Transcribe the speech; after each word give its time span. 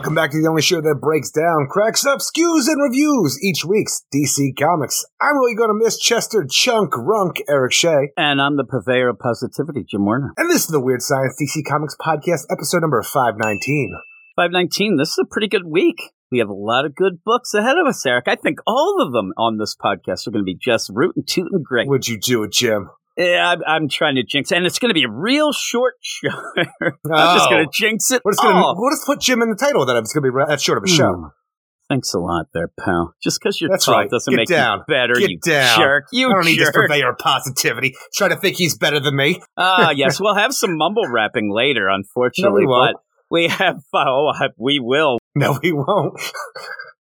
welcome 0.00 0.14
back 0.14 0.30
to 0.30 0.40
the 0.40 0.48
only 0.48 0.62
show 0.62 0.80
that 0.80 0.98
breaks 0.98 1.30
down, 1.30 1.68
cracks 1.68 2.06
up, 2.06 2.20
skews, 2.20 2.68
and 2.68 2.80
reviews 2.80 3.38
each 3.44 3.66
week's 3.66 4.02
DC 4.08 4.56
Comics. 4.58 5.04
I'm 5.20 5.36
really 5.36 5.54
going 5.54 5.68
to 5.68 5.74
miss 5.74 5.98
Chester 5.98 6.46
Chunk 6.48 6.94
Runk 6.94 7.42
Eric 7.46 7.74
Shea. 7.74 8.08
And 8.16 8.40
I'm 8.40 8.56
the 8.56 8.64
purveyor 8.64 9.10
of 9.10 9.18
positivity, 9.18 9.84
Jim 9.86 10.06
Warner. 10.06 10.32
And 10.38 10.48
this 10.48 10.64
is 10.64 10.68
the 10.68 10.80
Weird 10.80 11.02
Science 11.02 11.36
DC 11.38 11.68
Comics 11.68 11.96
Podcast, 12.00 12.46
episode 12.50 12.80
number 12.80 13.02
519. 13.02 13.94
519, 14.36 14.96
this 14.96 15.10
is 15.10 15.18
a 15.18 15.26
pretty 15.26 15.48
good 15.48 15.66
week. 15.66 16.00
We 16.32 16.38
have 16.38 16.48
a 16.48 16.54
lot 16.54 16.86
of 16.86 16.94
good 16.94 17.22
books 17.22 17.52
ahead 17.52 17.76
of 17.76 17.86
us, 17.86 18.06
Eric. 18.06 18.24
I 18.26 18.36
think 18.36 18.60
all 18.66 19.04
of 19.04 19.12
them 19.12 19.34
on 19.36 19.58
this 19.58 19.76
podcast 19.76 20.26
are 20.26 20.30
going 20.30 20.46
to 20.46 20.50
be 20.50 20.56
just 20.56 20.90
rootin' 20.94 21.24
tootin' 21.28 21.62
great. 21.62 21.88
Would 21.88 22.08
you 22.08 22.18
do 22.18 22.42
it, 22.44 22.52
Jim? 22.52 22.88
Yeah, 23.20 23.50
I'm, 23.50 23.60
I'm 23.66 23.88
trying 23.88 24.14
to 24.14 24.22
jinx, 24.22 24.50
it. 24.50 24.56
and 24.56 24.64
it's 24.66 24.78
going 24.78 24.88
to 24.90 24.94
be 24.94 25.04
a 25.04 25.10
real 25.10 25.52
short 25.52 25.94
show. 26.00 26.30
I'm 26.56 27.36
just 27.36 27.50
going 27.50 27.66
to 27.66 27.70
jinx 27.72 28.10
it. 28.10 28.20
What 28.24 28.32
is 28.32 28.40
going 28.40 28.54
to 28.54 28.62
what 28.80 28.92
is 28.94 29.02
put 29.04 29.20
Jim 29.20 29.42
in 29.42 29.50
the 29.50 29.56
title 29.56 29.84
that? 29.84 29.96
It's 29.96 30.12
going 30.14 30.24
to 30.24 30.32
be 30.32 30.44
that 30.48 30.60
short 30.60 30.78
of 30.78 30.84
a 30.84 30.88
show. 30.88 31.12
Hmm. 31.12 31.24
Thanks 31.90 32.14
a 32.14 32.20
lot, 32.20 32.46
there, 32.54 32.68
pal. 32.78 33.14
Just 33.20 33.40
because 33.42 33.60
you're 33.60 33.68
That's 33.68 33.84
tall 33.84 33.96
right. 33.96 34.08
doesn't 34.08 34.30
Get 34.30 34.36
make 34.36 34.48
down. 34.48 34.78
you 34.78 34.84
better. 34.86 35.14
Get 35.14 35.28
you 35.30 35.38
down. 35.40 35.76
jerk. 35.76 36.04
You 36.12 36.30
I 36.30 36.34
don't 36.34 36.44
need 36.44 36.60
this 36.60 36.68
jerk. 36.68 36.88
purveyor 36.88 37.10
of 37.10 37.18
positivity. 37.18 37.96
Try 38.14 38.28
to 38.28 38.36
think 38.36 38.56
he's 38.56 38.78
better 38.78 39.00
than 39.00 39.16
me. 39.16 39.42
Ah, 39.56 39.90
yes, 39.96 40.20
we'll 40.20 40.36
have 40.36 40.54
some 40.54 40.76
mumble 40.76 41.08
rapping 41.12 41.52
later, 41.52 41.88
unfortunately, 41.88 42.64
won't. 42.64 42.94
but 42.94 43.02
we 43.28 43.48
have. 43.48 43.80
Oh, 43.92 44.30
we 44.56 44.78
will. 44.78 45.18
No, 45.34 45.58
we 45.62 45.72
won't. 45.72 46.16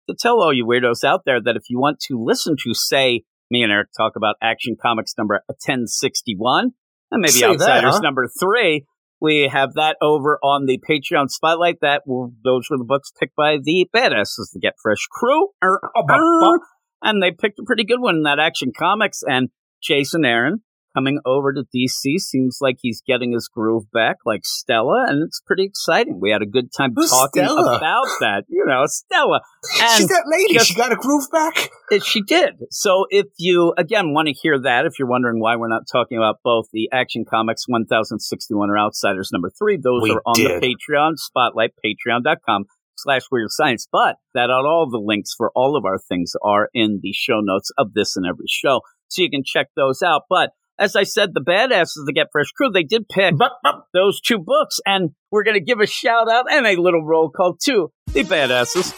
to 0.09 0.15
tell 0.19 0.41
all 0.41 0.51
you 0.51 0.65
weirdos 0.65 1.03
out 1.03 1.21
there 1.23 1.39
that 1.39 1.55
if 1.55 1.69
you 1.69 1.79
want 1.79 1.99
to 2.07 2.15
listen 2.21 2.55
to, 2.63 2.73
say, 2.73 3.21
me 3.49 3.63
and 3.63 3.71
Eric 3.71 3.89
talk 3.95 4.13
about 4.15 4.35
Action 4.41 4.75
Comics 4.81 5.13
number 5.17 5.41
1061, 5.47 6.71
and 7.11 7.21
maybe 7.21 7.39
that, 7.39 7.49
Outsiders 7.51 7.95
huh? 7.95 7.99
number 8.01 8.29
three, 8.39 8.85
we 9.21 9.49
have 9.51 9.73
that 9.73 9.97
over 10.01 10.39
on 10.41 10.65
the 10.65 10.79
Patreon 10.89 11.29
Spotlight. 11.29 11.81
That 11.81 12.03
will, 12.05 12.33
those 12.43 12.67
were 12.69 12.77
the 12.77 12.85
books 12.85 13.11
picked 13.19 13.35
by 13.35 13.57
the 13.61 13.89
Badasses, 13.93 14.51
the 14.53 14.59
Get 14.61 14.75
Fresh 14.81 15.07
crew. 15.11 15.49
Er, 15.63 15.79
Oh, 15.95 16.03
er, 16.09 16.59
and 17.01 17.21
they 17.21 17.31
picked 17.31 17.59
a 17.59 17.63
pretty 17.65 17.83
good 17.83 17.99
one 17.99 18.15
in 18.15 18.23
that 18.23 18.39
Action 18.39 18.71
Comics. 18.77 19.21
And 19.27 19.49
Jason 19.81 20.25
Aaron 20.25 20.61
coming 20.99 21.19
over 21.25 21.53
to 21.53 21.63
DC 21.73 22.19
seems 22.19 22.57
like 22.59 22.75
he's 22.81 23.01
getting 23.07 23.31
his 23.31 23.47
groove 23.47 23.83
back, 23.93 24.17
like 24.25 24.41
Stella, 24.43 25.05
and 25.07 25.23
it's 25.23 25.39
pretty 25.45 25.63
exciting. 25.63 26.19
We 26.21 26.29
had 26.31 26.41
a 26.41 26.45
good 26.45 26.71
time 26.75 26.91
Who's 26.95 27.09
talking 27.09 27.43
Stella? 27.45 27.77
about 27.77 28.07
that. 28.19 28.43
You 28.49 28.65
know, 28.67 28.83
Stella. 28.85 29.39
And 29.81 29.91
She's 29.97 30.07
that 30.07 30.23
lady. 30.29 30.53
just- 30.55 30.67
she 30.67 30.75
got 30.75 30.91
a 30.91 30.95
groove 30.95 31.25
back. 31.31 31.69
it- 31.91 32.03
she 32.03 32.21
did. 32.21 32.55
So 32.71 33.05
if 33.09 33.27
you, 33.37 33.73
again, 33.77 34.13
want 34.13 34.27
to 34.27 34.33
hear 34.33 34.59
that, 34.59 34.85
if 34.85 34.99
you're 34.99 35.07
wondering 35.07 35.39
why 35.39 35.55
we're 35.55 35.69
not 35.69 35.83
talking 35.91 36.17
about 36.17 36.37
both 36.43 36.65
the 36.73 36.89
Action 36.91 37.23
Comics 37.29 37.63
1061 37.67 38.69
or 38.69 38.77
Outsiders 38.77 39.29
number 39.31 39.49
three, 39.57 39.77
those 39.77 40.01
We 40.03 40.11
are 40.11 40.21
on 40.25 40.35
did. 40.35 40.61
the 40.61 40.75
Patreon 40.75 41.13
spotlight, 41.15 41.71
patreon.com 41.85 42.65
slash 42.97 43.21
weird 43.31 43.47
science. 43.51 43.87
But 43.91 44.17
that 44.33 44.49
on 44.49 44.65
all 44.65 44.89
the 44.91 44.97
links 44.99 45.33
for 45.37 45.51
all 45.55 45.77
of 45.77 45.85
our 45.85 45.97
things 45.97 46.33
are 46.43 46.69
in 46.73 46.99
the 47.01 47.13
show 47.13 47.39
notes 47.41 47.71
of 47.77 47.93
this 47.93 48.15
and 48.17 48.25
every 48.25 48.47
show. 48.49 48.81
So 49.07 49.21
you 49.23 49.29
can 49.29 49.43
check 49.45 49.67
those 49.75 50.01
out. 50.03 50.23
But 50.29 50.51
as 50.79 50.95
I 50.95 51.03
said, 51.03 51.33
the 51.33 51.41
badasses, 51.41 52.05
the 52.05 52.13
Get 52.13 52.27
Fresh 52.31 52.51
crew, 52.51 52.71
they 52.71 52.83
did 52.83 53.07
pick 53.09 53.35
But, 53.37 53.51
but 53.61 53.83
those 53.93 54.21
two 54.21 54.39
books, 54.39 54.79
and 54.85 55.11
we're 55.29 55.43
going 55.43 55.57
to 55.57 55.63
give 55.63 55.79
a 55.79 55.85
shout 55.87 56.31
out 56.31 56.45
and 56.49 56.65
a 56.65 56.81
little 56.81 57.03
roll 57.05 57.29
call 57.29 57.57
to 57.65 57.91
the 58.13 58.23
badasses 58.23 58.95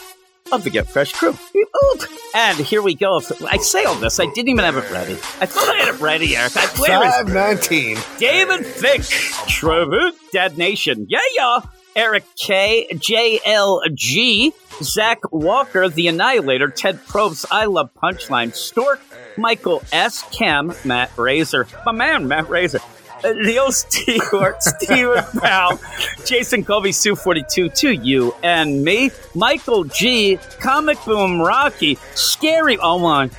of 0.52 0.64
the 0.64 0.70
Get 0.70 0.88
Fresh 0.88 1.14
crew. 1.14 1.32
Oop. 1.56 2.04
And 2.36 2.58
here 2.58 2.82
we 2.82 2.96
go. 2.96 3.20
I 3.48 3.58
say 3.58 3.84
all 3.84 3.96
this, 3.96 4.20
I 4.20 4.28
didn't 4.28 4.50
even 4.50 4.64
have 4.64 4.78
it 4.78 4.90
ready. 4.92 5.14
I 5.14 5.46
thought 5.46 5.68
I 5.70 5.78
had 5.78 5.96
it 5.96 6.00
ready, 6.00 6.36
Eric. 6.36 6.56
I, 6.56 6.68
where 6.80 7.08
is 7.08 7.14
519. 7.32 7.98
David 8.20 8.66
Fink, 8.66 9.04
Trevor, 9.48 10.12
Dead 10.32 10.58
Nation, 10.58 11.08
yeah, 11.10 11.20
yeah, 11.36 11.60
Eric 11.96 12.24
K, 12.38 12.88
JLG, 12.94 14.54
Zach 14.82 15.20
Walker, 15.32 15.90
The 15.90 16.08
Annihilator, 16.08 16.70
Ted 16.70 17.00
Probst, 17.06 17.46
I 17.52 17.66
Love 17.66 17.90
Punchline, 18.02 18.54
Stork, 18.56 19.00
Michael 19.38 19.84
S. 19.92 20.24
Cam, 20.32 20.74
Matt 20.86 21.12
Razor, 21.18 21.68
my 21.86 21.92
man, 21.92 22.28
Matt 22.28 22.50
Razor. 22.50 22.80
uh, 23.24 23.34
Neil 23.34 23.72
Stewart, 23.72 24.62
Steven 24.64 25.24
Powell, 25.40 25.80
Jason 26.26 26.64
Colby, 26.64 26.92
Sue 26.92 27.16
42, 27.16 27.70
to 27.70 27.92
you 27.92 28.34
and 28.42 28.84
me, 28.84 29.12
Michael 29.36 29.84
G, 29.86 30.38
Comic 30.60 30.98
Boom 31.06 31.42
Rocky, 31.42 31.98
Scary, 32.16 32.78
oh 32.80 32.98
my, 33.00 33.30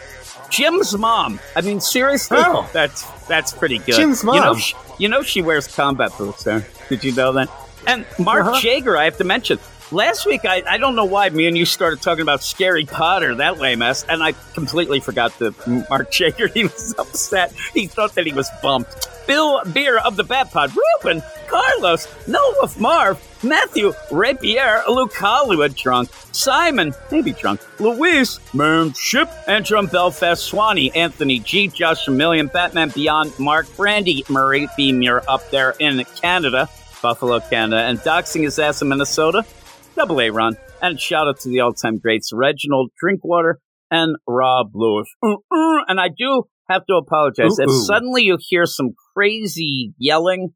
Jim's 0.50 0.96
mom. 0.96 1.40
I 1.56 1.62
mean, 1.62 1.80
seriously, 1.80 2.36
Oh. 2.40 2.68
that's 2.74 3.02
that's 3.26 3.52
pretty 3.54 3.78
good. 3.78 3.94
Jim's 3.94 4.22
You 4.22 4.32
know, 4.34 4.52
mom. 4.52 4.58
she, 4.58 4.74
you 4.98 5.08
know 5.08 5.22
she 5.22 5.40
wears 5.40 5.66
combat 5.66 6.10
boots. 6.18 6.44
There, 6.44 6.66
did 6.90 7.02
you 7.02 7.12
know 7.12 7.32
that? 7.32 7.48
And 7.86 8.06
Mark 8.18 8.46
Uh-huh. 8.46 8.60
Jager, 8.60 8.96
I 8.96 9.04
have 9.04 9.18
to 9.18 9.24
mention. 9.24 9.58
Last 9.90 10.24
week, 10.24 10.46
I, 10.46 10.62
I 10.66 10.78
don't 10.78 10.96
know 10.96 11.04
why 11.04 11.28
me 11.28 11.46
and 11.46 11.56
you 11.58 11.66
started 11.66 12.00
talking 12.00 12.22
about 12.22 12.42
Scary 12.42 12.86
Potter, 12.86 13.34
that 13.34 13.58
lame 13.58 13.82
ass, 13.82 14.06
and 14.08 14.22
I 14.22 14.32
completely 14.54 15.00
forgot 15.00 15.38
that 15.38 15.54
Mark 15.90 16.10
Jager. 16.10 16.46
He 16.54 16.64
was 16.64 16.94
upset. 16.98 17.52
He 17.74 17.86
thought 17.88 18.14
that 18.14 18.24
he 18.26 18.32
was 18.32 18.48
bumped. 18.62 19.08
Bill 19.26 19.62
Beer 19.72 19.98
of 19.98 20.16
the 20.16 20.24
Bat 20.24 20.50
Pod, 20.50 20.72
Ruben, 20.74 21.22
Carlos, 21.46 22.08
Noah 22.26 22.70
Marv, 22.78 23.20
Matthew, 23.44 23.92
Rapier, 24.10 24.82
Luke 24.88 25.12
Hollywood 25.14 25.76
drunk, 25.76 26.08
Simon, 26.32 26.94
maybe 27.10 27.32
drunk, 27.32 27.60
Luis, 27.78 28.40
Manship, 28.54 29.28
Antrim 29.46 29.86
Belfast, 29.86 30.42
Swanee, 30.42 30.90
Anthony 30.92 31.38
G, 31.38 31.68
Josh 31.68 32.08
Million, 32.08 32.46
Batman 32.46 32.88
Beyond, 32.88 33.38
Mark, 33.38 33.66
Brandy, 33.76 34.24
Murray, 34.30 34.68
Beamier 34.78 35.22
up 35.28 35.50
there 35.50 35.74
in 35.78 36.02
Canada, 36.20 36.68
Buffalo, 37.02 37.40
Canada, 37.40 37.82
and 37.82 37.98
doxing 37.98 38.44
his 38.44 38.58
ass 38.58 38.80
in 38.80 38.88
Minnesota, 38.88 39.44
Double 39.96 40.20
A 40.20 40.30
run, 40.30 40.56
and 40.80 40.98
shout 41.00 41.28
out 41.28 41.40
to 41.40 41.48
the 41.48 41.60
all 41.60 41.72
time 41.72 41.98
greats 41.98 42.30
Reginald 42.32 42.92
Drinkwater 42.98 43.58
and 43.90 44.16
Rob 44.26 44.70
Lewis. 44.74 45.08
Uh, 45.22 45.34
And 45.88 46.00
I 46.00 46.08
do 46.08 46.44
have 46.68 46.86
to 46.86 46.94
apologize 46.94 47.58
Ooh, 47.58 47.64
if 47.64 47.68
ooh. 47.68 47.84
suddenly 47.84 48.22
you 48.22 48.38
hear 48.40 48.66
some 48.66 48.90
crazy 49.14 49.92
yelling. 49.98 50.50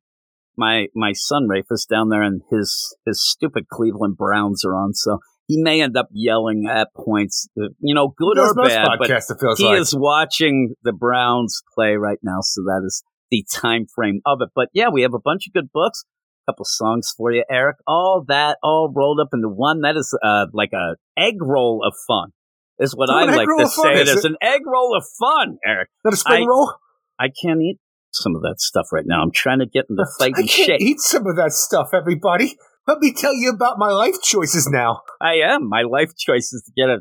My 0.57 0.87
my 0.95 1.13
son 1.13 1.49
Rafe 1.49 1.67
is 1.71 1.87
down 1.91 2.09
there, 2.09 2.23
and 2.23 2.41
his 2.51 2.97
his 3.05 3.23
stupid 3.23 3.69
Cleveland 3.69 4.17
Browns 4.17 4.65
are 4.65 4.75
on, 4.75 4.95
so 4.95 5.19
he 5.47 5.63
may 5.63 5.83
end 5.83 5.97
up 5.97 6.09
yelling 6.13 6.67
at 6.67 6.89
points, 6.97 7.47
uh, 7.61 7.69
you 7.81 7.95
know, 7.95 8.15
good 8.17 8.39
or 8.39 8.55
bad. 8.55 8.89
But 8.99 9.11
podcasts, 9.11 9.31
it 9.31 9.39
feels 9.39 9.59
he 9.59 9.67
like. 9.67 9.81
is 9.81 9.95
watching 9.95 10.75
the 10.83 10.93
Browns 10.93 11.63
play 11.75 11.97
right 11.97 12.19
now, 12.23 12.39
so 12.41 12.63
that 12.63 12.83
is 12.87 13.03
the 13.31 13.45
time 13.53 13.87
frame 13.95 14.21
of 14.25 14.39
it. 14.41 14.49
But 14.55 14.69
yeah, 14.73 14.89
we 14.89 15.03
have 15.03 15.13
a 15.13 15.21
bunch 15.23 15.47
of 15.47 15.53
good 15.53 15.71
books, 15.73 16.05
couple 16.47 16.65
songs 16.65 17.13
for 17.17 17.33
you, 17.33 17.45
Eric. 17.51 17.77
All 17.87 18.25
that 18.29 18.59
all 18.63 18.93
rolled 18.95 19.21
up 19.21 19.29
into 19.33 19.49
one. 19.49 19.81
That 19.83 19.97
is 19.97 20.17
uh, 20.23 20.47
like 20.53 20.73
a 20.73 20.95
egg 21.19 21.35
roll 21.41 21.83
of 21.87 21.95
fun, 22.07 22.31
is 22.79 22.95
what 22.95 23.09
Oh, 23.11 23.15
I 23.15 23.25
like 23.25 23.47
to 23.49 23.57
fun, 23.69 23.69
say. 23.69 24.01
is 24.03 24.07
There's 24.13 24.25
it? 24.25 24.31
an 24.31 24.37
egg 24.43 24.61
roll 24.67 24.97
of 24.97 25.05
fun, 25.19 25.59
Eric. 25.67 25.89
Is 25.89 26.01
that 26.05 26.13
a 26.15 26.17
spring 26.17 26.45
I- 26.45 26.47
roll? 26.49 26.73
I 27.19 27.27
can't 27.29 27.61
eat 27.63 27.79
some 28.13 28.35
of 28.37 28.43
that 28.43 28.61
stuff 28.61 28.87
right 28.93 29.05
now. 29.07 29.23
I'm 29.23 29.31
trying 29.33 29.59
to 29.61 29.67
get 29.67 29.87
into 29.91 30.05
shape. 30.21 30.35
I 30.37 30.39
can't 30.41 30.51
shape. 30.51 30.81
eat 30.81 31.01
some 31.01 31.27
of 31.27 31.37
that 31.37 31.53
stuff, 31.53 31.91
everybody. 31.95 32.57
Let 32.87 32.99
me 33.01 33.13
tell 33.13 33.35
you 33.35 33.51
about 33.51 33.79
my 33.79 33.89
life 33.91 34.23
choices 34.23 34.69
now. 34.71 35.01
I 35.21 35.35
am. 35.45 35.69
My 35.69 35.83
life 35.83 36.13
choices 36.17 36.63
to 36.67 36.73
get 36.81 36.89
it 36.89 37.01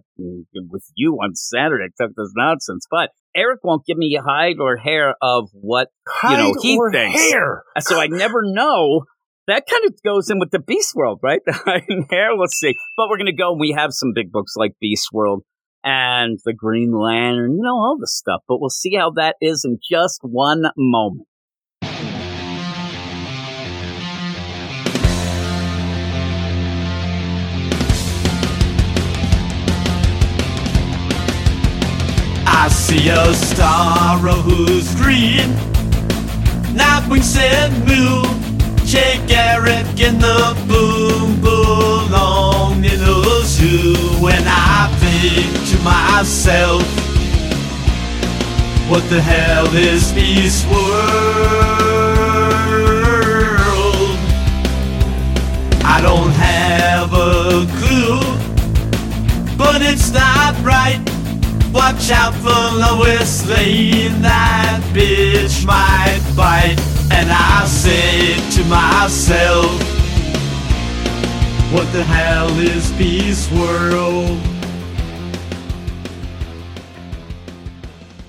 with 0.72 0.84
you 0.96 1.14
on 1.22 1.36
Saturday. 1.36 1.86
Took 2.00 2.16
this 2.18 2.32
nonsense, 2.36 2.88
but 2.90 3.12
Eric 3.36 3.60
won't 3.64 3.86
give 3.86 3.98
me 3.98 4.18
a 4.20 4.24
hide 4.24 4.56
or 4.60 4.78
hair 4.78 5.14
of 5.22 5.50
what 5.54 5.90
Hide 6.08 6.38
know, 6.40 6.56
he 6.62 6.80
thinks. 6.92 7.22
hair. 7.32 7.64
So 7.82 8.00
I 8.00 8.08
never 8.08 8.42
know. 8.44 9.04
That 9.48 9.66
kind 9.70 9.86
of 9.86 10.02
goes 10.04 10.32
in 10.32 10.40
with 10.40 10.50
the 10.50 10.58
Beast 10.60 10.94
World, 10.96 11.20
right? 11.22 11.42
and 11.66 12.06
here 12.10 12.30
we'll 12.32 12.48
see. 12.48 12.74
But 12.98 13.10
we're 13.10 13.18
going 13.18 13.28
to 13.28 13.34
go. 13.36 13.54
We 13.54 13.76
have 13.78 13.92
some 13.92 14.12
big 14.14 14.32
books 14.32 14.54
like 14.56 14.72
Beast 14.82 15.10
World 15.14 15.44
and 15.84 16.40
the 16.46 16.54
Green 16.54 16.92
Lantern, 16.92 17.58
you 17.58 17.62
know, 17.62 17.76
all 17.76 17.96
the 18.00 18.08
stuff. 18.08 18.42
But 18.48 18.60
we'll 18.60 18.72
see 18.72 18.96
how 18.96 19.12
that 19.12 19.36
is 19.42 19.64
in 19.64 19.78
just 19.88 20.22
one 20.24 20.64
moment. 20.76 21.28
I 32.48 32.68
see 32.70 33.10
a 33.10 33.32
star 33.36 34.18
who's 34.18 34.96
green. 34.96 35.54
Nightwing 36.76 37.22
said 37.22 37.72
moo. 37.88 38.45
Check 38.88 39.32
Eric 39.32 40.00
in 40.00 40.20
the 40.20 40.56
boom 40.68 41.42
belong 41.42 42.86
in 42.86 43.00
the 43.00 43.42
zoo. 43.44 43.96
When 44.22 44.44
I 44.46 44.88
think 45.00 45.52
to 45.72 45.78
myself, 45.84 46.84
what 48.88 49.04
the 49.10 49.20
hell 49.20 49.66
is 49.76 50.14
this 50.14 50.64
world? 50.68 50.86
I 55.84 56.00
don't 56.02 56.32
have 56.32 57.12
a 57.12 57.66
clue, 57.80 58.20
but 59.58 59.82
it's 59.82 60.12
not 60.12 60.56
right. 60.64 61.02
Watch 61.74 62.12
out 62.12 62.36
for 62.36 62.78
Lois 62.78 63.48
Lane, 63.48 64.22
that 64.22 64.82
bitch 64.94 65.66
might 65.66 66.22
bite. 66.38 66.95
And 67.12 67.30
I 67.32 67.66
say 67.68 68.36
to 68.58 68.64
myself, 68.66 69.72
What 71.72 71.92
the 71.94 72.04
hell 72.04 72.50
is 72.60 72.92
Peace 72.94 73.52
World? 73.52 74.40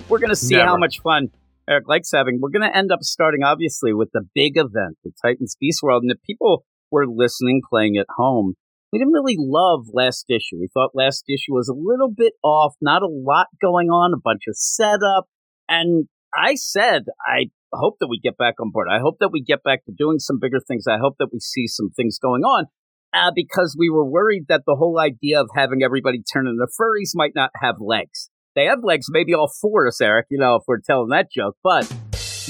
We're 0.09 0.19
going 0.19 0.29
to 0.29 0.35
see 0.35 0.55
Never. 0.55 0.67
how 0.67 0.77
much 0.77 0.99
fun 1.01 1.29
Eric 1.69 1.87
likes 1.87 2.11
having. 2.13 2.39
We're 2.39 2.49
going 2.49 2.69
to 2.69 2.75
end 2.75 2.91
up 2.91 3.01
starting, 3.01 3.43
obviously, 3.43 3.93
with 3.93 4.09
the 4.13 4.21
big 4.33 4.53
event, 4.55 4.97
the 5.03 5.11
Titans 5.21 5.57
Beast 5.59 5.81
World. 5.83 6.03
And 6.03 6.11
if 6.11 6.21
people 6.23 6.63
were 6.91 7.05
listening, 7.05 7.61
playing 7.69 7.97
at 7.97 8.05
home, 8.15 8.53
we 8.93 8.99
didn't 8.99 9.13
really 9.13 9.35
love 9.37 9.87
last 9.91 10.25
issue. 10.29 10.59
We 10.59 10.69
thought 10.73 10.91
last 10.93 11.25
issue 11.27 11.53
was 11.53 11.67
a 11.67 11.73
little 11.73 12.09
bit 12.15 12.33
off, 12.41 12.75
not 12.79 13.01
a 13.01 13.07
lot 13.07 13.47
going 13.61 13.89
on, 13.89 14.13
a 14.13 14.21
bunch 14.23 14.43
of 14.47 14.55
setup. 14.55 15.25
And 15.67 16.07
I 16.33 16.55
said, 16.55 17.03
I 17.25 17.49
hope 17.73 17.95
that 17.99 18.07
we 18.09 18.19
get 18.19 18.37
back 18.37 18.55
on 18.59 18.71
board. 18.71 18.87
I 18.91 18.99
hope 18.99 19.17
that 19.19 19.29
we 19.31 19.41
get 19.41 19.63
back 19.63 19.85
to 19.85 19.91
doing 19.97 20.19
some 20.19 20.39
bigger 20.39 20.59
things. 20.65 20.85
I 20.87 20.97
hope 21.01 21.15
that 21.19 21.29
we 21.31 21.39
see 21.39 21.67
some 21.67 21.89
things 21.95 22.19
going 22.21 22.43
on. 22.43 22.65
Uh, 23.13 23.31
because 23.33 23.75
we 23.79 23.89
were 23.89 24.05
worried 24.05 24.43
that 24.49 24.63
the 24.67 24.75
whole 24.75 24.99
idea 24.99 25.39
of 25.39 25.49
having 25.55 25.81
everybody 25.81 26.21
turn 26.21 26.45
into 26.45 26.67
furries 26.79 27.11
might 27.15 27.31
not 27.33 27.49
have 27.61 27.75
legs. 27.79 28.29
They 28.53 28.65
have 28.65 28.79
legs, 28.83 29.07
maybe 29.09 29.33
all 29.33 29.49
four 29.61 29.85
of 29.85 29.91
us, 29.91 30.01
Eric, 30.01 30.27
you 30.29 30.37
know, 30.37 30.55
if 30.55 30.63
we're 30.67 30.81
telling 30.85 31.09
that 31.09 31.27
joke. 31.31 31.55
But 31.63 31.91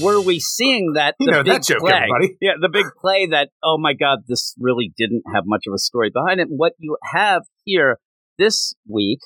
were 0.02 0.20
we 0.20 0.40
seeing 0.40 0.94
that 0.94 1.16
You 1.20 1.28
the 1.28 1.32
know 1.32 1.44
big 1.44 1.54
that 1.54 1.64
joke, 1.64 1.80
play? 1.80 1.92
everybody. 1.94 2.38
Yeah, 2.42 2.54
the 2.60 2.70
big 2.70 2.86
play 3.00 3.28
that, 3.28 3.50
oh 3.64 3.78
my 3.78 3.94
God, 3.94 4.20
this 4.28 4.56
really 4.60 4.92
didn't 4.98 5.24
have 5.34 5.44
much 5.46 5.66
of 5.68 5.74
a 5.74 5.78
story 5.78 6.10
behind 6.14 6.40
it. 6.40 6.48
What 6.50 6.74
you 6.80 6.98
have 7.14 7.44
here 7.64 8.00
this 8.40 8.74
week, 8.90 9.20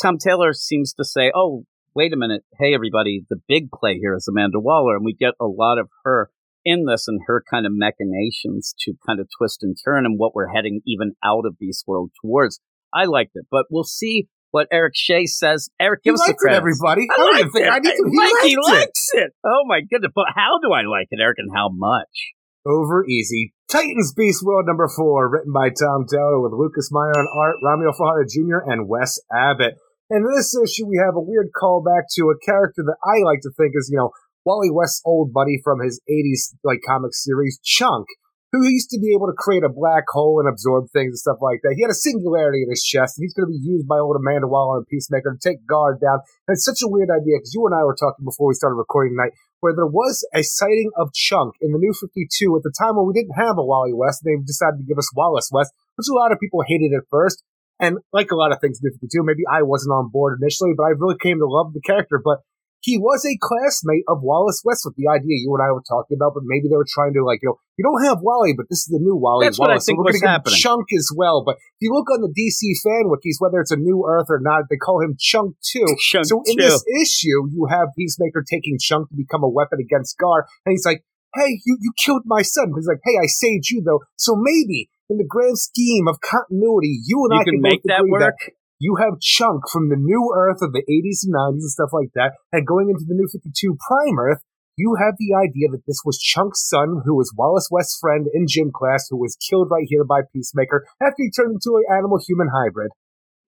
Tom 0.00 0.18
Taylor 0.18 0.52
seems 0.52 0.92
to 0.94 1.04
say, 1.04 1.32
oh, 1.34 1.64
wait 1.96 2.12
a 2.12 2.16
minute. 2.16 2.42
Hey, 2.60 2.74
everybody, 2.74 3.24
the 3.30 3.40
big 3.48 3.70
play 3.72 3.96
here 3.98 4.14
is 4.14 4.28
Amanda 4.28 4.60
Waller. 4.60 4.96
And 4.96 5.04
we 5.04 5.14
get 5.14 5.32
a 5.40 5.46
lot 5.46 5.78
of 5.78 5.88
her 6.04 6.30
in 6.62 6.84
this 6.84 7.08
and 7.08 7.22
her 7.26 7.42
kind 7.50 7.64
of 7.64 7.72
machinations 7.74 8.74
to 8.80 8.92
kind 9.06 9.18
of 9.18 9.28
twist 9.38 9.62
and 9.62 9.74
turn 9.82 10.04
and 10.04 10.18
what 10.18 10.34
we're 10.34 10.52
heading 10.52 10.82
even 10.86 11.12
out 11.24 11.44
of 11.46 11.58
Beast 11.58 11.84
World 11.86 12.10
towards. 12.22 12.60
I 12.92 13.04
liked 13.06 13.32
it, 13.34 13.46
but 13.50 13.64
we'll 13.70 13.84
see 13.84 14.28
what 14.50 14.68
Eric 14.70 14.92
Shea 14.94 15.24
says. 15.24 15.70
Eric, 15.80 16.00
He 16.04 16.10
give 16.10 16.14
us 16.14 16.20
the 16.26 16.32
liked 16.32 16.42
it, 16.44 16.52
everybody. 16.54 17.06
I 17.10 17.14
I 17.14 17.16
don't 17.16 17.38
even 17.38 17.40
liked 17.40 17.52
think 17.54 17.66
it. 17.66 17.72
I 17.72 17.78
need 17.78 17.96
to. 17.96 18.04
He 18.10 18.16
Mike, 18.16 18.32
liked 18.32 18.44
he 18.46 18.52
it. 18.52 18.60
likes 18.62 19.08
it. 19.14 19.30
Oh 19.44 19.62
my 19.66 19.80
goodness! 19.80 20.12
But 20.14 20.26
how 20.34 20.58
do 20.62 20.72
I 20.72 20.82
like 20.84 21.08
it, 21.10 21.18
Eric, 21.20 21.38
and 21.38 21.50
how 21.54 21.68
much? 21.72 22.36
Over 22.66 23.06
easy. 23.06 23.54
Titans 23.70 24.12
Beast 24.16 24.42
World 24.44 24.66
number 24.66 24.88
four, 24.88 25.30
written 25.30 25.52
by 25.52 25.70
Tom 25.70 26.04
Taylor 26.10 26.40
with 26.42 26.52
Lucas 26.52 26.90
Meyer 26.92 27.14
on 27.16 27.26
art, 27.32 27.56
Ramiro 27.62 27.92
Fajardo 27.92 28.26
Jr., 28.28 28.70
and 28.70 28.88
Wes 28.88 29.18
Abbott. 29.32 29.74
And 30.10 30.22
in 30.22 30.36
this 30.36 30.54
issue, 30.54 30.86
we 30.86 31.02
have 31.02 31.16
a 31.16 31.20
weird 31.20 31.50
callback 31.50 32.06
to 32.14 32.30
a 32.30 32.38
character 32.38 32.82
that 32.86 32.98
I 33.02 33.24
like 33.26 33.42
to 33.42 33.50
think 33.56 33.74
is, 33.74 33.90
you 33.90 33.98
know, 33.98 34.10
Wally 34.44 34.70
West's 34.70 35.02
old 35.04 35.32
buddy 35.32 35.60
from 35.64 35.80
his 35.80 36.00
80s 36.08 36.54
like 36.62 36.78
comic 36.86 37.10
series, 37.12 37.58
Chunk, 37.64 38.06
who 38.52 38.62
used 38.62 38.90
to 38.90 39.00
be 39.02 39.10
able 39.10 39.26
to 39.26 39.34
create 39.34 39.66
a 39.66 39.68
black 39.68 40.04
hole 40.06 40.38
and 40.38 40.48
absorb 40.48 40.86
things 40.94 41.18
and 41.18 41.18
stuff 41.18 41.42
like 41.42 41.58
that. 41.66 41.74
He 41.74 41.82
had 41.82 41.90
a 41.90 41.98
singularity 41.98 42.62
in 42.62 42.70
his 42.70 42.86
chest, 42.86 43.18
and 43.18 43.26
he's 43.26 43.34
going 43.34 43.50
to 43.50 43.58
be 43.58 43.58
used 43.58 43.90
by 43.90 43.98
old 43.98 44.14
Amanda 44.14 44.46
Waller 44.46 44.78
and 44.78 44.86
Peacemaker 44.86 45.34
to 45.34 45.42
take 45.42 45.66
Gar 45.66 45.98
down. 45.98 46.22
And 46.46 46.54
it's 46.54 46.64
such 46.64 46.86
a 46.86 46.88
weird 46.88 47.10
idea 47.10 47.42
because 47.42 47.54
you 47.58 47.66
and 47.66 47.74
I 47.74 47.82
were 47.82 47.98
talking 47.98 48.24
before 48.24 48.46
we 48.46 48.54
started 48.54 48.78
recording 48.78 49.18
tonight 49.18 49.34
where 49.58 49.74
there 49.74 49.90
was 49.90 50.22
a 50.30 50.46
sighting 50.46 50.94
of 50.94 51.10
Chunk 51.12 51.58
in 51.60 51.72
the 51.72 51.82
New 51.82 51.90
52 51.90 52.22
at 52.54 52.62
the 52.62 52.70
time 52.78 52.94
when 52.94 53.10
we 53.10 53.18
didn't 53.18 53.34
have 53.34 53.58
a 53.58 53.66
Wally 53.66 53.90
West. 53.90 54.22
And 54.22 54.30
they 54.30 54.38
decided 54.46 54.78
to 54.78 54.86
give 54.86 54.98
us 54.98 55.10
Wallace 55.10 55.50
West, 55.50 55.74
which 55.98 56.06
a 56.06 56.14
lot 56.14 56.30
of 56.30 56.38
people 56.38 56.62
hated 56.62 56.94
at 56.94 57.10
first. 57.10 57.42
And 57.78 57.98
like 58.12 58.30
a 58.30 58.36
lot 58.36 58.52
of 58.52 58.60
things 58.60 58.80
in 58.82 58.88
New 58.88 58.94
52, 58.94 59.22
maybe 59.22 59.42
I 59.50 59.62
wasn't 59.62 59.92
on 59.92 60.08
board 60.08 60.38
initially, 60.40 60.72
but 60.76 60.84
I 60.84 60.96
really 60.96 61.18
came 61.20 61.38
to 61.38 61.46
love 61.46 61.74
the 61.74 61.80
character. 61.80 62.20
But 62.22 62.40
he 62.86 62.98
was 62.98 63.26
a 63.26 63.34
classmate 63.42 64.04
of 64.06 64.22
Wallace 64.22 64.62
West 64.64 64.86
with 64.86 64.94
the 64.94 65.10
idea 65.10 65.42
you 65.42 65.50
and 65.58 65.64
I 65.64 65.72
were 65.72 65.82
talking 65.82 66.14
about, 66.14 66.34
but 66.34 66.44
maybe 66.46 66.68
they 66.68 66.76
were 66.76 66.86
trying 66.88 67.14
to 67.14 67.24
like, 67.24 67.40
you 67.42 67.50
know, 67.50 67.58
you 67.76 67.82
don't 67.82 68.04
have 68.06 68.22
Wally, 68.22 68.54
but 68.56 68.66
this 68.70 68.86
is 68.86 68.90
the 68.94 69.02
new 69.02 69.16
Wally 69.16 69.46
That's 69.46 69.58
what 69.58 69.70
I 69.70 69.82
think 69.82 69.98
so 69.98 70.06
we're 70.06 70.12
was 70.14 70.20
gonna 70.20 70.38
give 70.38 70.46
happening. 70.46 70.62
Chunk 70.62 70.86
as 70.96 71.10
well. 71.10 71.42
But 71.44 71.56
if 71.56 71.82
you 71.82 71.92
look 71.92 72.08
on 72.14 72.22
the 72.22 72.30
DC 72.30 72.62
fan 72.86 73.10
wikis, 73.10 73.36
whether 73.42 73.60
it's 73.60 73.72
a 73.72 73.76
new 73.76 74.06
Earth 74.06 74.30
or 74.30 74.40
not, 74.40 74.70
they 74.70 74.76
call 74.76 75.02
him 75.02 75.16
Chunk 75.18 75.56
too. 75.60 75.84
Chunk 75.98 76.26
So 76.26 76.42
in 76.46 76.56
too. 76.56 76.62
this 76.62 76.84
issue, 77.02 77.50
you 77.50 77.66
have 77.68 77.88
Peacemaker 77.98 78.44
taking 78.48 78.78
Chunk 78.80 79.10
to 79.10 79.16
become 79.16 79.42
a 79.42 79.48
weapon 79.50 79.80
against 79.80 80.16
Gar, 80.16 80.46
and 80.64 80.70
he's 80.72 80.86
like, 80.86 81.02
"Hey, 81.34 81.60
you 81.66 81.76
you 81.80 81.92
killed 81.98 82.22
my 82.24 82.42
son." 82.42 82.72
He's 82.76 82.86
like, 82.86 83.02
"Hey, 83.04 83.18
I 83.20 83.26
saved 83.26 83.68
you 83.68 83.82
though." 83.82 84.00
So 84.16 84.36
maybe 84.38 84.88
in 85.08 85.18
the 85.18 85.26
grand 85.26 85.58
scheme 85.58 86.08
of 86.08 86.20
continuity, 86.20 86.98
you 87.04 87.26
and 87.26 87.34
you 87.34 87.40
I 87.40 87.44
can 87.44 87.54
can 87.54 87.62
make 87.62 87.82
that 87.84 88.06
work. 88.06 88.34
you 88.78 88.96
have 88.96 89.20
Chunk 89.20 89.62
from 89.70 89.88
the 89.88 89.96
new 89.96 90.32
Earth 90.34 90.62
of 90.62 90.72
the 90.72 90.82
80s 90.82 91.24
and 91.24 91.34
90s 91.34 91.66
and 91.66 91.70
stuff 91.70 91.90
like 91.92 92.10
that, 92.14 92.34
and 92.52 92.66
going 92.66 92.90
into 92.90 93.04
the 93.06 93.14
new 93.14 93.28
52 93.30 93.76
Prime 93.86 94.18
Earth, 94.18 94.42
you 94.76 94.96
have 95.00 95.16
the 95.18 95.32
idea 95.32 95.68
that 95.72 95.86
this 95.86 96.02
was 96.04 96.20
Chunk's 96.20 96.68
son, 96.68 97.00
who 97.04 97.16
was 97.16 97.32
Wallace 97.36 97.68
West's 97.70 97.98
friend 97.98 98.26
in 98.34 98.44
gym 98.46 98.70
class, 98.74 99.06
who 99.08 99.16
was 99.16 99.36
killed 99.36 99.68
right 99.70 99.86
here 99.88 100.04
by 100.04 100.20
Peacemaker 100.34 100.84
after 101.00 101.16
he 101.16 101.30
turned 101.30 101.56
into 101.56 101.80
an 101.80 101.84
animal 101.96 102.20
human 102.20 102.48
hybrid. 102.52 102.92